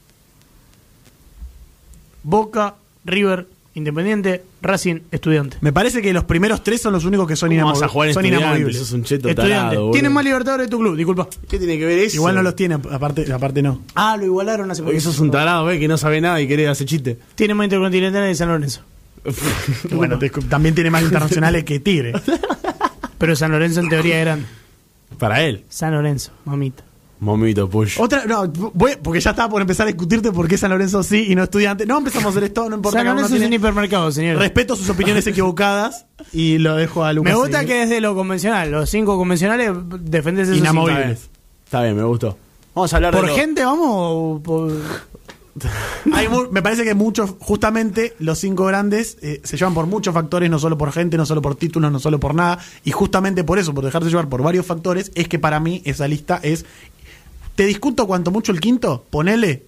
Boca, 2.23 2.75
River, 3.05 3.47
Independiente, 3.75 4.43
Racing, 4.61 5.01
Estudiante. 5.11 5.57
Me 5.61 5.71
parece 5.71 6.01
que 6.01 6.11
los 6.11 6.23
primeros 6.25 6.63
tres 6.63 6.81
son 6.81 6.93
los 6.93 7.05
únicos 7.05 7.27
que 7.27 7.35
son, 7.35 7.49
¿Cómo 7.49 7.61
inamo- 7.61 7.73
vas 7.73 7.83
a 7.83 7.87
jugar 7.87 8.07
en 8.09 8.13
son 8.15 8.25
inamovibles. 8.25 8.77
Sos 8.77 8.91
un 8.91 9.03
cheto 9.03 9.29
Estudiante. 9.29 9.55
tarado, 9.55 9.79
boludo. 9.81 9.91
Tienen 9.93 10.11
más 10.11 10.23
libertadores 10.25 10.67
de 10.67 10.71
tu 10.71 10.79
club, 10.79 10.95
disculpa. 10.97 11.27
¿Qué 11.47 11.57
tiene 11.59 11.77
que 11.77 11.85
ver 11.85 11.99
eso? 11.99 12.15
Igual 12.15 12.35
no 12.35 12.41
los 12.43 12.55
tiene, 12.55 12.75
aparte, 12.75 13.31
aparte 13.31 13.61
no. 13.61 13.81
Ah, 13.95 14.17
lo 14.17 14.25
igualaron 14.25 14.69
hace 14.71 14.81
Porque 14.83 14.97
poco. 14.99 15.11
sos 15.11 15.19
un 15.19 15.31
tarado, 15.31 15.65
¿ves? 15.65 15.79
Que 15.79 15.87
no 15.87 15.97
sabe 15.97 16.19
nada 16.19 16.41
y 16.41 16.47
querés 16.47 16.67
hacer 16.69 16.87
chiste. 16.87 17.17
Tiene 17.35 17.53
más 17.53 17.65
intercontinentales 17.65 18.29
de 18.29 18.35
San 18.35 18.49
Lorenzo. 18.49 18.81
Bueno, 19.91 20.17
te- 20.19 20.29
también 20.29 20.73
tiene 20.75 20.89
más 20.89 21.03
internacionales 21.03 21.63
que 21.63 21.79
Tigre. 21.79 22.13
Pero 23.17 23.35
San 23.35 23.51
Lorenzo 23.51 23.79
en 23.79 23.89
teoría 23.89 24.19
eran 24.19 24.45
Para 25.17 25.41
él. 25.43 25.63
San 25.69 25.93
Lorenzo, 25.93 26.31
mamita. 26.45 26.83
Momito, 27.19 27.67
push. 27.67 27.99
Otra, 27.99 28.25
no, 28.25 28.47
voy, 28.75 28.91
porque 29.01 29.19
ya 29.19 29.31
estaba 29.31 29.49
por 29.49 29.59
empezar 29.59 29.87
a 29.87 29.91
discutirte 29.91 30.31
por 30.31 30.47
qué 30.47 30.55
San 30.55 30.69
Lorenzo 30.69 31.01
sí 31.01 31.25
y 31.29 31.33
no 31.35 31.41
estudiante. 31.43 31.87
No 31.87 31.97
empezamos 31.97 32.27
a 32.27 32.29
hacer 32.29 32.43
esto, 32.43 32.69
no 32.69 32.75
importa. 32.75 32.99
San 32.99 33.07
Lorenzo 33.07 33.35
es 33.35 33.41
un 33.41 33.53
hipermercado, 33.53 34.11
señor. 34.11 34.37
Respeto 34.37 34.75
sus 34.75 34.87
opiniones 34.89 35.25
equivocadas 35.27 36.05
y 36.31 36.59
lo 36.59 36.75
dejo 36.75 37.03
a 37.03 37.13
Lucas. 37.13 37.33
Me 37.33 37.39
gusta 37.39 37.61
seguir. 37.61 37.73
que 37.73 37.79
desde 37.81 38.01
lo 38.01 38.13
convencional, 38.13 38.69
los 38.69 38.87
cinco 38.91 39.17
convencionales, 39.17 39.71
defendes 40.01 40.47
esos 40.49 40.59
Inamovibles. 40.59 41.19
cinco. 41.21 41.31
Está 41.65 41.81
bien, 41.81 41.95
me 41.95 42.03
gustó. 42.03 42.37
Vamos 42.75 42.93
a 42.93 42.95
hablar 42.97 43.13
¿Por 43.13 43.23
de 43.23 43.27
lo- 43.31 43.35
gente 43.35 43.65
vamos 43.65 43.87
o 43.89 44.41
por.? 44.43 44.71
Hay 46.13 46.27
mu- 46.27 46.49
me 46.51 46.61
parece 46.61 46.83
que 46.83 46.93
muchos, 46.93 47.35
justamente 47.39 48.13
los 48.19 48.39
cinco 48.39 48.65
grandes, 48.65 49.17
eh, 49.21 49.41
se 49.43 49.57
llevan 49.57 49.73
por 49.73 49.85
muchos 49.87 50.13
factores, 50.13 50.49
no 50.49 50.59
solo 50.59 50.77
por 50.77 50.91
gente, 50.91 51.17
no 51.17 51.25
solo 51.25 51.41
por 51.41 51.55
títulos, 51.55 51.91
no 51.91 51.99
solo 51.99 52.19
por 52.19 52.35
nada. 52.35 52.59
Y 52.83 52.91
justamente 52.91 53.43
por 53.43 53.59
eso, 53.59 53.73
por 53.73 53.83
dejarse 53.85 54.09
llevar 54.09 54.29
por 54.29 54.41
varios 54.43 54.65
factores, 54.65 55.11
es 55.15 55.27
que 55.27 55.39
para 55.39 55.59
mí 55.59 55.81
esa 55.85 56.07
lista 56.07 56.39
es. 56.43 56.65
Te 57.55 57.65
discuto 57.65 58.05
cuanto 58.05 58.29
mucho 58.31 58.51
el 58.51 58.59
quinto, 58.59 59.03
ponele, 59.09 59.63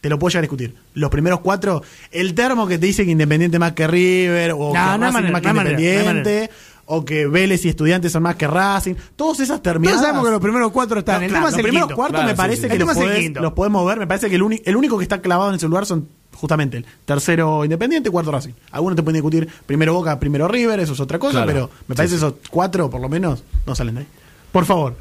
te 0.00 0.08
lo 0.08 0.18
puedo 0.18 0.30
llegar 0.30 0.40
a 0.40 0.46
discutir. 0.46 0.74
Los 0.94 1.10
primeros 1.10 1.40
cuatro, 1.40 1.82
el 2.10 2.34
termo 2.34 2.66
que 2.66 2.78
te 2.78 2.86
dice 2.86 3.04
que 3.04 3.10
Independiente 3.10 3.58
más 3.58 3.72
que 3.72 3.86
River, 3.86 4.52
o 4.52 4.56
No, 4.56 4.70
que 4.72 4.74
no 4.74 4.80
hay 4.80 4.98
Racing 4.98 5.12
manera, 5.12 5.32
más 5.32 5.42
que 5.42 5.48
no 5.48 5.54
manera, 5.54 5.80
Independiente, 5.80 6.50
o 6.86 7.04
que 7.04 7.26
Vélez 7.26 7.64
y 7.64 7.68
Estudiantes 7.68 8.12
son 8.12 8.22
más 8.22 8.36
que 8.36 8.46
Racing. 8.46 8.94
Todas 9.16 9.40
esas 9.40 9.62
terminadas. 9.62 10.00
Todos 10.00 10.06
sabemos 10.06 10.26
que 10.26 10.32
los 10.32 10.40
primeros 10.40 10.72
cuatro 10.72 10.98
están. 10.98 11.20
No, 11.20 11.22
el 11.24 11.28
claro, 11.30 11.40
tema 11.42 11.48
es 11.48 11.52
los 11.52 11.58
el 11.58 11.62
primeros 11.64 11.86
quinto. 11.88 11.96
cuartos 11.96 12.16
Claro, 12.20 12.28
me 12.28 12.36
parece 12.36 12.62
sí. 12.62 12.68
que 12.68 12.72
El 12.74 12.78
los, 12.80 12.96
podés- 12.96 13.40
los 13.40 13.52
podemos 13.52 13.86
ver. 13.86 13.98
Me 13.98 14.06
parece 14.06 14.28
que 14.28 14.36
el, 14.36 14.42
uni- 14.42 14.62
el 14.64 14.76
único 14.76 14.96
que 14.98 15.02
está 15.04 15.20
clavado 15.20 15.50
en 15.50 15.56
ese 15.56 15.66
lugar 15.68 15.86
son 15.86 16.08
justamente 16.34 16.76
el 16.78 16.86
tercero 17.04 17.64
Independiente 17.64 18.08
y 18.08 18.12
cuarto 18.12 18.30
Racing. 18.32 18.52
Algunos 18.72 18.96
te 18.96 19.02
pueden 19.02 19.14
discutir 19.14 19.48
primero 19.66 19.94
Boca, 19.94 20.18
primero 20.18 20.48
River, 20.48 20.80
eso 20.80 20.92
es 20.92 21.00
otra 21.00 21.18
cosa, 21.18 21.44
Claro. 21.44 21.46
pero 21.46 21.70
me 21.88 21.94
parece 21.94 22.12
sí. 22.12 22.16
esos 22.18 22.34
cuatro, 22.50 22.90
por 22.90 23.00
lo 23.00 23.08
menos, 23.08 23.44
no 23.66 23.74
salen 23.74 23.94
de 23.94 24.00
ahí. 24.02 24.06
Por 24.52 24.64
favor. 24.64 24.96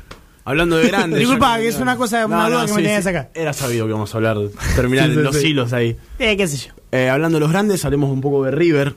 Hablando 0.45 0.75
de 0.77 0.87
grandes. 0.89 1.19
Disculpa, 1.19 1.57
que 1.57 1.67
es 1.69 1.77
una 1.79 1.95
cosa, 1.97 2.25
una 2.25 2.49
duda 2.49 2.65
que 2.65 2.73
me 2.73 2.81
tenías 2.83 3.05
acá. 3.07 3.29
Era 3.33 3.53
sabido 3.53 3.85
que 3.87 3.93
vamos 3.93 4.13
a 4.13 4.17
hablar, 4.17 4.37
terminar 4.75 5.07
Sí, 5.09 5.15
sí, 5.15 5.21
los 5.21 5.35
sí. 5.37 5.47
hilos 5.47 5.73
ahí. 5.73 5.97
Eh, 6.19 6.35
qué 6.37 6.47
sé 6.47 6.57
yo. 6.67 6.73
Eh, 6.91 7.09
hablando 7.09 7.37
de 7.37 7.39
los 7.41 7.49
grandes, 7.51 7.83
hablemos 7.85 8.11
un 8.11 8.21
poco 8.21 8.43
de 8.43 8.51
River. 8.51 8.95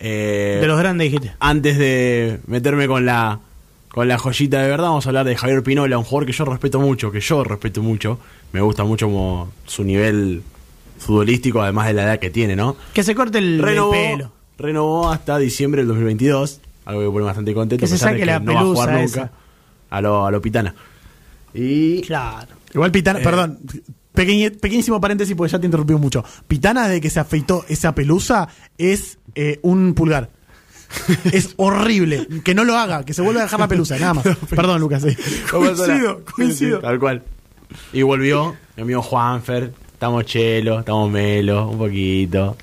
Eh, 0.00 0.58
De 0.60 0.66
los 0.66 0.78
grandes 0.78 1.10
dijiste. 1.10 1.32
Antes 1.40 1.78
de 1.78 2.40
meterme 2.46 2.86
con 2.86 3.04
la 3.06 3.40
con 3.88 4.06
la 4.08 4.18
joyita 4.18 4.62
de 4.62 4.68
verdad, 4.68 4.86
vamos 4.88 5.04
a 5.06 5.08
hablar 5.10 5.26
de 5.26 5.36
Javier 5.36 5.62
Pinola, 5.64 5.98
un 5.98 6.04
jugador 6.04 6.26
que 6.26 6.32
yo 6.32 6.44
respeto 6.44 6.78
mucho, 6.80 7.10
que 7.10 7.20
yo 7.20 7.42
respeto 7.44 7.82
mucho. 7.82 8.18
Me 8.52 8.60
gusta 8.60 8.84
mucho 8.84 9.06
como 9.06 9.52
su 9.66 9.82
nivel 9.84 10.42
futbolístico, 10.98 11.60
además 11.60 11.88
de 11.88 11.94
la 11.94 12.04
edad 12.04 12.18
que 12.20 12.30
tiene, 12.30 12.54
¿no? 12.56 12.76
Que 12.94 13.02
se 13.02 13.14
corte 13.16 13.38
el, 13.38 13.54
el 13.54 13.62
Renovó, 13.62 13.90
pelo. 13.92 14.32
renovó 14.58 15.10
hasta 15.10 15.38
diciembre 15.38 15.80
del 15.80 15.88
2022, 15.88 16.60
algo 16.84 17.00
que 17.00 17.06
me 17.08 17.12
pone 17.12 17.24
bastante 17.24 17.52
contento. 17.52 17.80
Que 17.82 17.88
se 17.88 17.98
saque 17.98 18.24
la 18.24 18.38
no 18.38 18.54
va 18.54 18.60
a 18.60 18.64
jugar 18.64 18.88
pelusa 18.90 19.02
nunca 19.02 19.22
esa. 19.22 19.30
a 19.90 20.00
lo, 20.00 20.24
a 20.26 20.30
lo 20.30 20.40
Pitana. 20.40 20.74
Y 21.52 22.00
Claro. 22.02 22.48
Igual 22.72 22.92
Pitana, 22.92 23.18
perdón, 23.18 23.58
pequeñísimo 24.12 25.00
paréntesis 25.00 25.34
porque 25.36 25.52
ya 25.52 25.58
te 25.58 25.66
interrumpí 25.66 25.94
mucho. 25.94 26.24
Pitana, 26.48 26.88
desde 26.88 27.00
que 27.00 27.10
se 27.10 27.20
afeitó 27.20 27.64
esa 27.68 27.94
pelusa, 27.94 28.48
es 28.78 29.18
eh, 29.34 29.58
un 29.62 29.94
pulgar. 29.94 30.30
es 31.32 31.54
horrible. 31.56 32.26
Que 32.44 32.54
no 32.54 32.64
lo 32.64 32.76
haga, 32.76 33.04
que 33.04 33.14
se 33.14 33.22
vuelva 33.22 33.40
a 33.42 33.44
dejar 33.44 33.60
la 33.60 33.68
pelusa, 33.68 33.98
nada 33.98 34.14
más. 34.14 34.24
Perdón, 34.50 34.80
Lucas. 34.80 35.02
sí. 35.02 35.16
Coincido, 35.50 36.24
coincido. 36.24 36.80
tal 36.80 36.98
cual. 36.98 37.22
Y 37.92 38.02
volvió 38.02 38.56
mi 38.76 38.82
amigo 38.82 39.02
Juanfer. 39.02 39.72
Estamos 39.92 40.24
chelo, 40.24 40.80
estamos 40.80 41.10
melo, 41.10 41.68
un 41.68 41.78
poquito. 41.78 42.56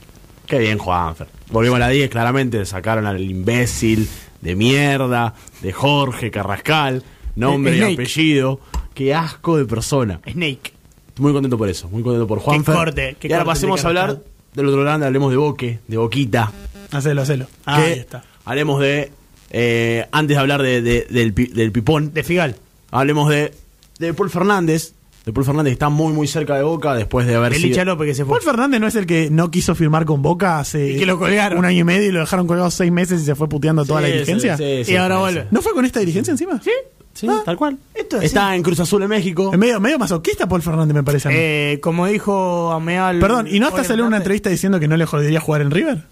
Qué 0.48 0.58
bien, 0.60 0.78
Juanfer. 0.78 1.28
Volvimos 1.52 1.76
a 1.78 1.80
la 1.80 1.90
10, 1.90 2.10
claramente. 2.10 2.66
Sacaron 2.66 3.06
al 3.06 3.22
imbécil 3.22 4.10
de 4.42 4.56
mierda, 4.56 5.36
de 5.62 5.72
Jorge 5.72 6.32
Carrascal, 6.32 7.04
nombre 7.36 7.78
y 7.78 7.94
apellido. 7.94 8.60
Qué 8.94 9.14
asco 9.14 9.58
de 9.58 9.66
persona. 9.66 10.20
Snake. 10.28 10.74
Muy 11.20 11.34
contento 11.34 11.58
por 11.58 11.70
eso, 11.70 11.90
muy 11.90 12.04
contento 12.04 12.28
por 12.28 12.40
Juanfer. 12.40 12.76
corte, 12.76 13.16
qué 13.20 13.28
y 13.28 13.32
ahora 13.34 13.46
corte 13.46 13.56
pasemos 13.58 13.84
a 13.84 13.88
hablar 13.88 14.20
del 14.54 14.66
otro 14.68 14.82
grande, 14.82 15.06
hablemos 15.06 15.32
de 15.32 15.38
Boque, 15.38 15.80
de 15.88 15.98
Boquita. 15.98 16.52
Hacelo, 16.92 17.22
hacelo. 17.24 17.46
que 17.46 17.52
Ahí 17.66 17.92
está. 17.94 18.24
Hablemos 18.46 18.80
de. 18.80 19.12
eh, 19.50 20.06
antes 20.12 20.36
de 20.36 20.42
hablar 20.42 20.62
de, 20.62 20.82
de- 20.82 21.08
del, 21.10 21.34
del 21.34 21.72
Pipón, 21.72 22.14
De 22.14 22.24
Figal. 22.24 22.56
hablemos 22.92 23.30
de, 23.30 23.54
de 24.00 24.14
Paul 24.14 24.30
Fernández. 24.30 24.94
De 25.26 25.34
Paul 25.34 25.46
Fernández 25.46 25.72
que 25.72 25.74
está 25.74 25.90
muy, 25.90 26.14
muy 26.14 26.26
cerca 26.26 26.56
de 26.56 26.64
Boca 26.64 26.96
después 26.96 27.28
de 27.28 27.36
haber 27.36 27.52
El 27.54 27.60
sido. 27.62 27.84
López 27.84 28.08
que 28.08 28.16
se 28.16 28.24
fue. 28.24 28.38
Paul 28.40 28.44
Fernández 28.46 28.80
no 28.80 28.88
es 28.88 28.96
el 28.96 29.06
que 29.06 29.30
no 29.30 29.52
quiso 29.52 29.76
firmar 29.76 30.06
con 30.06 30.22
Boca 30.22 30.58
hace 30.60 30.92
Y 30.94 30.98
que 30.98 31.06
lo 31.06 31.20
colgaron. 31.20 31.60
un 31.60 31.66
año 31.66 31.80
y 31.80 31.84
medio 31.84 32.08
y 32.08 32.12
lo 32.14 32.22
dejaron 32.22 32.48
colgado 32.48 32.72
seis 32.72 32.94
meses 32.94 33.22
y 33.22 33.26
se 33.26 33.36
fue 33.36 33.50
puteando 33.50 33.84
toda 33.84 34.00
la 34.00 34.08
dirigencia. 34.08 34.56
sí, 34.56 34.64
sí, 34.64 34.86
sí, 34.86 34.92
Y 34.94 34.96
ahora 34.96 35.20
vuelve. 35.20 35.48
¿No 35.52 35.62
fue 35.62 35.74
con 35.74 35.84
esta 35.84 36.00
dirigencia 36.00 36.32
encima? 36.32 36.62
¿Sí? 36.64 36.72
Sí, 37.18 37.28
Ah. 37.28 37.42
tal 37.44 37.58
cual. 37.58 37.80
Esto 37.96 38.18
es 38.18 38.26
Está 38.26 38.56
en 38.56 38.62
Cruz 38.62 38.80
Azul 38.80 39.02
en 39.02 39.10
México. 39.10 39.50
Es 39.52 39.58
medio, 39.58 39.80
medio 39.80 39.98
masoquista 39.98 40.48
Paul 40.48 40.62
Fernández, 40.62 40.94
me 40.94 41.02
parece 41.04 41.28
a 41.28 41.32
mí. 41.32 41.38
Eh, 41.40 41.80
como 41.82 42.06
dijo 42.06 42.72
Ameal. 42.72 43.20
Perdón, 43.20 43.48
¿y 43.50 43.60
no 43.60 43.68
hasta 43.68 43.84
salió 43.84 44.04
en 44.04 44.10
una 44.10 44.18
entrevista 44.18 44.52
diciendo 44.52 44.80
que 44.80 44.88
no 44.88 44.96
le 44.98 45.06
jodería 45.08 45.40
jugar 45.40 45.62
en 45.62 45.72
River? 45.72 46.04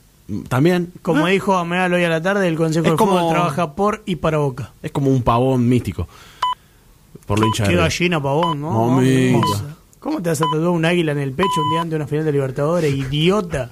También. 0.47 0.91
Como 1.03 1.27
Ah. 1.27 1.29
dijo 1.29 1.55
Ameal 1.55 1.93
hoy 1.93 2.03
a 2.03 2.09
la 2.09 2.21
tarde, 2.23 2.47
el 2.47 2.55
Consejo 2.55 2.85
Es 2.87 2.91
de 2.93 2.97
como- 2.97 3.19
Fútbol 3.19 3.33
trabaja 3.33 3.75
por 3.75 4.01
y 4.07 4.15
para 4.15 4.39
Boca. 4.39 4.71
Es 4.81 4.91
como 4.91 5.11
un 5.11 5.21
pavón 5.21 5.69
místico. 5.69 6.07
Por 7.27 7.39
lo 7.39 7.45
hincha 7.45 7.63
de 7.65 7.69
Qué 7.69 7.75
gallina, 7.75 8.21
pavón, 8.21 8.61
¿no? 8.61 8.99
Hermosa. 9.01 9.63
¿Cómo 9.99 10.21
te 10.23 10.29
vas 10.29 10.41
a 10.41 10.45
tatuar 10.45 10.69
un 10.69 10.85
águila 10.85 11.11
en 11.11 11.19
el 11.19 11.31
pecho 11.33 11.61
un 11.63 11.69
día 11.71 11.81
antes 11.81 11.91
de 11.91 11.95
una 11.97 12.07
final 12.07 12.25
de 12.25 12.31
Libertadores? 12.31 12.93
Idiota. 12.93 13.69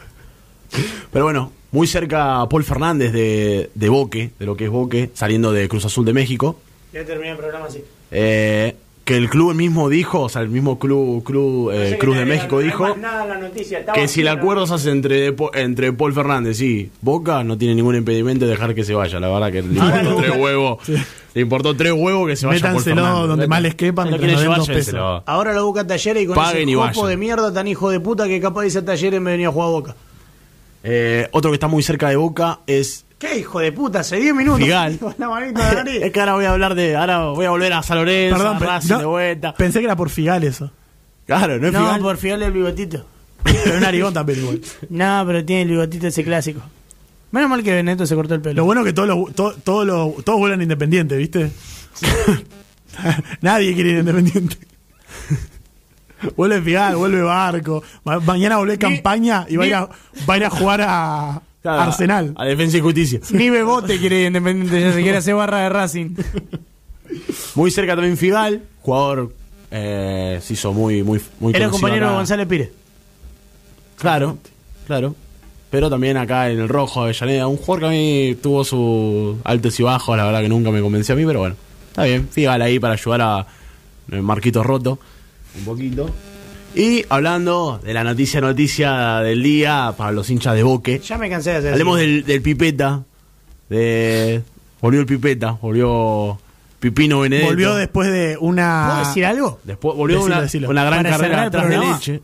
Pero 1.11 1.25
bueno, 1.25 1.51
muy 1.71 1.87
cerca 1.87 2.47
Paul 2.49 2.63
Fernández 2.63 3.11
de, 3.11 3.71
de 3.73 3.89
Boque, 3.89 4.31
de 4.39 4.45
lo 4.45 4.55
que 4.55 4.65
es 4.65 4.69
Boque, 4.71 5.09
saliendo 5.15 5.51
de 5.51 5.67
Cruz 5.67 5.85
Azul 5.85 6.05
de 6.05 6.13
México. 6.13 6.57
Ya 6.93 7.03
terminé 7.05 7.31
el 7.31 7.37
programa 7.37 7.65
así. 7.65 7.83
Eh, 8.11 8.75
que 9.03 9.17
el 9.17 9.29
club 9.29 9.53
mismo 9.53 9.89
dijo, 9.89 10.21
o 10.21 10.29
sea, 10.29 10.41
el 10.43 10.49
mismo 10.49 10.79
club, 10.79 11.23
club 11.25 11.71
eh, 11.73 11.97
Cruz 11.99 12.15
de 12.17 12.25
México 12.25 12.59
dijo 12.59 12.85
que 13.93 14.07
si 14.07 14.21
el 14.21 14.29
acuerdo 14.29 14.65
se 14.65 14.75
hace 14.75 14.91
entre, 14.91 15.35
entre 15.55 15.91
Paul 15.91 16.13
Fernández 16.13 16.61
y 16.61 16.89
Boca, 17.01 17.43
no 17.43 17.57
tiene 17.57 17.75
ningún 17.75 17.95
impedimento 17.97 18.45
de 18.45 18.51
dejar 18.51 18.73
que 18.73 18.85
se 18.85 18.93
vaya. 18.93 19.19
La 19.19 19.27
verdad 19.27 19.51
que 19.51 19.61
le 19.61 19.73
importó 19.73 20.15
tres 20.15 20.37
huevos. 20.37 20.77
Le 21.33 21.41
importó 21.41 21.75
tres 21.75 21.93
huevos 21.93 22.27
que 22.27 22.35
se 22.35 22.45
vaya 22.45 22.61
Paul 22.61 22.73
Métanselo 22.73 23.01
Fernández. 23.01 23.27
donde 23.27 23.47
más 23.47 23.61
les 23.63 23.73
quepa 23.73 24.03
Si 24.03 24.11
lo 24.11 24.17
mientras 24.19 24.39
quieren 24.39 24.55
nos 24.55 24.67
den 24.67 24.75
llevar, 24.77 24.85
pesos. 24.85 25.23
Ahora 25.25 25.53
lo 25.53 25.65
busca 25.65 25.87
Talleres 25.87 26.23
y 26.23 26.27
con 26.27 26.35
Paguen 26.35 26.69
ese 26.69 26.75
vayan. 26.77 27.07
de 27.07 27.17
mierda 27.17 27.51
tan 27.51 27.67
hijo 27.67 27.89
de 27.89 27.99
puta 27.99 28.27
que 28.27 28.39
capaz 28.39 28.61
dice 28.61 28.83
Talleres 28.83 29.19
me 29.19 29.31
venía 29.31 29.47
a 29.47 29.51
jugar 29.51 29.67
a 29.67 29.71
Boca. 29.71 29.95
Eh, 30.83 31.27
otro 31.31 31.49
que 31.49 31.55
está 31.55 31.67
muy 31.67 31.81
cerca 31.81 32.09
de 32.09 32.17
Boca 32.17 32.59
es 32.67 33.05
¿Qué 33.25 33.37
hijo 33.39 33.59
de 33.59 33.71
puta? 33.71 34.01
Hace 34.01 34.17
10 34.17 34.35
minutos. 34.35 34.59
Figal. 34.61 34.97
Con 34.97 35.15
la 35.17 35.29
manito 35.29 35.59
de 35.61 35.65
la 35.65 35.73
nariz. 35.83 36.01
es 36.03 36.11
que 36.11 36.19
ahora 36.19 36.33
voy 36.33 36.45
a 36.45 36.51
hablar 36.51 36.75
de. 36.75 36.95
Ahora 36.97 37.25
voy 37.27 37.45
a 37.45 37.51
volver 37.51 37.71
a 37.71 37.81
San 37.83 37.97
Lorenzo, 37.99 38.37
Perdón, 38.37 38.55
a 38.55 38.59
pe- 38.59 38.65
Racing 38.65 38.89
no, 38.93 38.99
de 38.99 39.05
vuelta. 39.05 39.53
pensé 39.55 39.79
que 39.79 39.85
era 39.85 39.95
por 39.95 40.09
Figal 40.09 40.43
eso. 40.43 40.71
Claro, 41.25 41.57
no 41.57 41.67
es 41.67 41.73
No, 41.73 41.79
Figal. 41.79 42.01
por 42.01 42.17
fiarle 42.17 42.45
el 42.47 42.51
bigotito. 42.51 43.05
Pero 43.43 43.77
un 43.77 43.85
arigón 43.85 44.13
también 44.13 44.39
igual. 44.39 44.61
No, 44.89 45.23
pero 45.25 45.45
tiene 45.45 45.61
el 45.61 45.69
bigotito 45.69 46.07
ese 46.07 46.23
clásico. 46.23 46.61
Menos 47.31 47.49
mal 47.49 47.63
que 47.63 47.73
Beneto 47.73 48.05
se 48.05 48.13
cortó 48.13 48.35
el 48.35 48.41
pelo. 48.41 48.55
Lo 48.57 48.65
bueno 48.65 48.81
es 48.81 48.87
que 48.87 48.93
todos 48.93 49.07
los, 49.07 49.33
to- 49.33 49.55
todos 49.63 49.85
los- 49.87 50.23
todos 50.25 50.39
vuelan 50.39 50.61
independiente, 50.61 51.15
¿viste? 51.15 51.49
Nadie 53.41 53.73
quiere 53.73 53.91
ir 53.91 53.97
independiente. 53.99 54.57
vuelve 56.35 56.61
Figal, 56.61 56.95
vuelve 56.97 57.21
Barco. 57.21 57.83
Ma- 58.03 58.19
mañana 58.19 58.57
vuelve 58.57 58.77
campaña 58.77 59.45
y 59.49 59.55
va 59.55 59.63
a, 59.63 59.67
ir 59.67 59.75
a, 59.75 59.89
va 60.29 60.33
a 60.33 60.37
ir 60.37 60.45
a 60.45 60.49
jugar 60.49 60.81
a 60.81 61.41
Claro, 61.63 61.81
Arsenal. 61.81 62.33
A 62.35 62.45
Defensa 62.45 62.77
y 62.77 62.81
Justicia. 62.81 63.21
Ni 63.31 63.49
Bebote 63.49 63.97
quiere 63.97 64.21
ir 64.21 64.27
independiente, 64.27 64.81
ya 64.81 64.91
se 64.93 65.01
quiere 65.01 65.17
hacer 65.17 65.33
barra 65.33 65.61
de 65.61 65.69
Racing. 65.69 66.09
Muy 67.55 67.71
cerca 67.71 67.95
también 67.95 68.17
Figal, 68.17 68.63
jugador 68.81 69.33
eh, 69.71 70.39
se 70.41 70.53
hizo 70.53 70.73
muy, 70.73 71.03
muy, 71.03 71.21
muy 71.39 71.55
Era 71.55 71.69
compañero 71.69 72.09
de. 72.09 72.15
González 72.15 72.47
Pires. 72.47 72.69
Claro, 73.97 74.37
claro. 74.85 75.15
Pero 75.69 75.89
también 75.89 76.17
acá 76.17 76.51
en 76.51 76.59
el 76.59 76.69
rojo 76.69 76.99
de 76.99 77.05
Avellaneda, 77.09 77.47
un 77.47 77.57
jugador 77.57 77.79
que 77.79 77.85
a 77.85 77.89
mí 77.89 78.37
tuvo 78.43 78.63
sus 78.63 79.37
altos 79.45 79.79
y 79.79 79.83
bajos, 79.83 80.17
la 80.17 80.25
verdad 80.25 80.41
que 80.41 80.49
nunca 80.49 80.69
me 80.69 80.81
convenció 80.81 81.13
a 81.13 81.17
mí, 81.17 81.25
pero 81.25 81.39
bueno, 81.39 81.55
está 81.89 82.03
bien. 82.03 82.27
Figal 82.29 82.61
ahí 82.61 82.77
para 82.77 82.95
ayudar 82.95 83.21
a 83.21 83.47
eh, 84.11 84.21
Marquito 84.21 84.61
Roto, 84.63 84.99
un 85.57 85.65
poquito. 85.65 86.09
Y 86.75 87.05
hablando 87.09 87.79
de 87.83 87.93
la 87.93 88.03
noticia 88.03 88.41
noticia 88.41 89.19
del 89.19 89.43
día 89.43 89.93
para 89.95 90.11
los 90.11 90.29
hinchas 90.29 90.55
de 90.55 90.63
Boque, 90.63 90.99
Ya 90.99 91.17
me 91.17 91.29
cansé 91.29 91.51
de 91.51 91.57
hacer 91.57 91.71
hablemos 91.73 91.97
del, 91.99 92.25
del 92.25 92.41
Pipeta, 92.41 93.03
de 93.69 94.41
volvió 94.81 94.99
el 95.01 95.05
Pipeta, 95.05 95.51
volvió 95.61 96.39
Pipino 96.79 97.19
Benedetto. 97.21 97.49
Volvió 97.49 97.75
después 97.75 98.11
de 98.11 98.37
una. 98.39 98.87
¿Puedo 98.95 99.07
decir 99.07 99.25
algo? 99.25 99.59
Después 99.63 99.95
volvió 99.95 100.17
Decilo, 100.17 100.33
una, 100.35 100.41
decilo. 100.41 100.69
una 100.69 100.83
gran 100.83 101.03
Para 101.03 101.17
carrera 101.17 101.41
el 101.43 101.47
atrás 101.47 101.63
de 101.63 101.69
programa. 101.69 101.93
leche. 101.95 102.21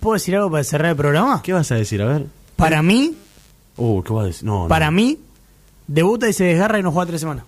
¿Puedo 0.00 0.14
decir 0.14 0.36
algo 0.36 0.50
para 0.50 0.64
cerrar 0.64 0.90
el 0.90 0.96
programa? 0.96 1.40
¿Qué 1.42 1.52
vas 1.52 1.70
a 1.70 1.76
decir? 1.76 2.02
A 2.02 2.06
ver. 2.06 2.26
Para 2.56 2.82
mí, 2.82 3.14
Uh, 3.76 4.02
¿qué 4.02 4.12
vas 4.12 4.24
a 4.24 4.26
decir? 4.26 4.44
No, 4.44 4.68
para 4.68 4.86
no. 4.86 4.92
mí, 4.92 5.18
debuta 5.88 6.28
y 6.28 6.32
se 6.32 6.44
desgarra 6.44 6.78
y 6.78 6.82
no 6.82 6.92
juega 6.92 7.06
tres 7.08 7.20
semanas. 7.20 7.44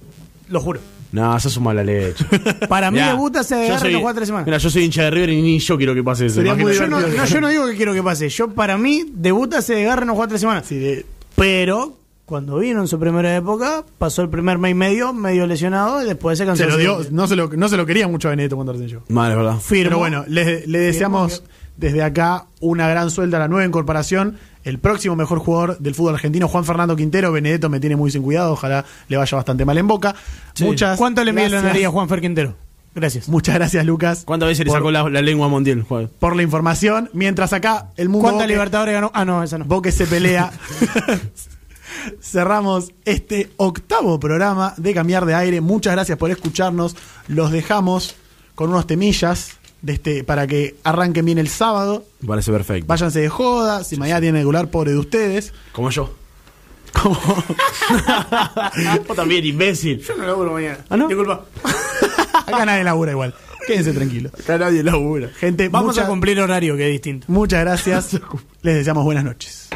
Lo 0.48 0.60
juro. 0.60 0.80
No, 1.12 1.38
sos 1.40 1.56
un 1.56 1.64
mala 1.64 1.82
leche. 1.84 2.24
Para 2.68 2.90
mí 2.90 2.96
Mirá, 2.98 3.12
debuta, 3.12 3.42
se 3.44 3.54
yo 3.54 3.60
desgarra 3.60 3.78
y 3.78 3.80
soy- 3.80 3.92
no 3.92 4.00
juega 4.00 4.14
tres 4.16 4.28
semanas. 4.28 4.46
Mira, 4.46 4.58
yo 4.58 4.70
soy 4.70 4.84
hincha 4.84 5.02
de 5.04 5.10
River 5.10 5.30
y 5.30 5.42
ni 5.42 5.58
yo 5.58 5.76
quiero 5.76 5.94
que 5.94 6.02
pase 6.02 6.26
eso. 6.26 6.36
Sería 6.36 6.54
muy 6.54 6.74
imagínate. 6.74 7.10
yo, 7.12 7.16
no, 7.18 7.24
yo 7.26 7.40
no 7.40 7.48
digo 7.48 7.66
que 7.66 7.76
quiero 7.76 7.94
que 7.94 8.02
pase. 8.02 8.28
Yo, 8.28 8.48
para 8.48 8.76
mí, 8.76 9.04
debuta, 9.14 9.62
se 9.62 9.74
desgarra 9.74 10.02
y 10.04 10.06
no 10.06 10.14
juega 10.14 10.28
tres 10.28 10.40
semanas. 10.40 10.66
Sí, 10.66 10.76
de- 10.78 11.06
Pero 11.36 11.96
cuando 12.24 12.58
vino 12.58 12.80
en 12.80 12.88
su 12.88 12.98
primera 12.98 13.36
época, 13.36 13.84
pasó 13.98 14.20
el 14.22 14.28
primer 14.28 14.58
mes 14.58 14.72
y 14.72 14.74
medio, 14.74 15.12
medio 15.12 15.46
lesionado, 15.46 16.02
y 16.02 16.06
después 16.06 16.36
se 16.38 16.44
cansó. 16.44 16.64
Se 16.64 16.68
lo 16.68 16.76
dio, 16.76 16.98
no 17.12 17.28
se 17.28 17.36
lo, 17.36 17.48
no 17.48 17.68
se 17.68 17.76
lo 17.76 17.86
quería 17.86 18.08
mucho 18.08 18.26
a 18.28 18.30
Benedetto 18.32 18.56
cuando 18.56 18.72
recién 18.72 18.88
llegó. 18.90 19.02
Mal, 19.08 19.30
es 19.30 19.36
verdad. 19.36 19.58
Firmo. 19.60 19.84
Pero 19.90 19.98
bueno, 19.98 20.24
le, 20.26 20.66
le 20.66 20.78
deseamos 20.80 21.44
desde 21.76 22.02
acá 22.02 22.46
una 22.60 22.88
gran 22.88 23.10
suelta 23.10 23.36
a 23.36 23.40
la 23.40 23.48
nueva 23.48 23.64
incorporación. 23.66 24.38
El 24.64 24.78
próximo 24.78 25.14
mejor 25.14 25.38
jugador 25.38 25.78
del 25.78 25.94
fútbol 25.94 26.14
argentino, 26.14 26.48
Juan 26.48 26.64
Fernando 26.64 26.96
Quintero. 26.96 27.30
Benedetto 27.30 27.68
me 27.68 27.78
tiene 27.78 27.94
muy 27.94 28.10
sin 28.10 28.22
cuidado, 28.22 28.52
ojalá 28.52 28.84
le 29.08 29.16
vaya 29.16 29.36
bastante 29.36 29.64
mal 29.64 29.78
en 29.78 29.86
boca. 29.86 30.14
Muchas 30.60 30.98
¿Cuánto 30.98 31.22
le 31.22 31.32
mide 31.32 31.50
la 31.50 31.88
a 31.88 31.90
Juan 31.90 32.08
Fer 32.08 32.20
Quintero? 32.20 32.56
Gracias. 32.94 33.28
Muchas 33.28 33.54
gracias, 33.54 33.84
Lucas, 33.84 34.22
¿Cuántas 34.24 34.48
veces 34.48 34.64
le 34.64 34.72
sacó 34.72 34.90
la, 34.90 35.08
la 35.10 35.20
lengua 35.20 35.48
mundial? 35.48 35.82
Juan? 35.82 36.10
por 36.18 36.34
la 36.34 36.42
información. 36.42 37.10
Mientras 37.12 37.52
acá 37.52 37.90
el 37.96 38.08
mundo 38.08 38.28
¿Cuántas 38.28 38.48
Libertadores 38.48 38.94
ganó? 38.94 39.10
Ah, 39.14 39.26
no, 39.26 39.42
esa 39.42 39.58
no. 39.58 39.66
Boque 39.66 39.92
se 39.92 40.06
pelea. 40.06 40.50
Cerramos 42.20 42.92
este 43.04 43.50
octavo 43.56 44.18
programa 44.18 44.74
de 44.76 44.94
Cambiar 44.94 45.26
de 45.26 45.34
Aire. 45.34 45.60
Muchas 45.60 45.92
gracias 45.92 46.18
por 46.18 46.30
escucharnos. 46.30 46.96
Los 47.28 47.50
dejamos 47.50 48.16
con 48.54 48.70
unos 48.70 48.86
temillas 48.86 49.58
de 49.86 49.92
este, 49.94 50.24
para 50.24 50.46
que 50.46 50.74
arranquen 50.84 51.24
bien 51.24 51.38
el 51.38 51.48
sábado. 51.48 52.04
Me 52.20 52.28
Parece 52.28 52.50
perfecto. 52.52 52.86
Váyanse 52.88 53.20
de 53.20 53.28
joda. 53.28 53.84
Si 53.84 53.96
mañana 53.96 54.20
tienen 54.20 54.42
que 54.42 54.46
volar, 54.46 54.68
pobre 54.68 54.90
de 54.90 54.98
ustedes. 54.98 55.52
Como 55.72 55.90
yo. 55.90 56.12
Vos 59.06 59.16
también, 59.16 59.44
imbécil. 59.44 60.00
Yo 60.00 60.16
no 60.16 60.26
laburo 60.26 60.52
mañana. 60.52 60.78
¿Ah, 60.88 60.96
no? 60.96 61.08
Disculpa. 61.08 61.44
Acá 62.46 62.64
nadie 62.66 62.84
labura 62.84 63.12
igual. 63.12 63.34
Quédense 63.66 63.92
tranquilos. 63.92 64.32
Acá 64.34 64.58
nadie 64.58 64.82
labura. 64.82 65.28
Gente, 65.38 65.68
Vamos 65.68 65.94
mucha- 65.94 66.04
a 66.04 66.08
cumplir 66.08 66.40
horario, 66.40 66.76
que 66.76 66.86
es 66.86 66.92
distinto. 66.92 67.26
muchas 67.28 67.60
gracias. 67.60 68.18
Les 68.62 68.74
deseamos 68.76 69.04
buenas 69.04 69.24
noches. 69.24 69.68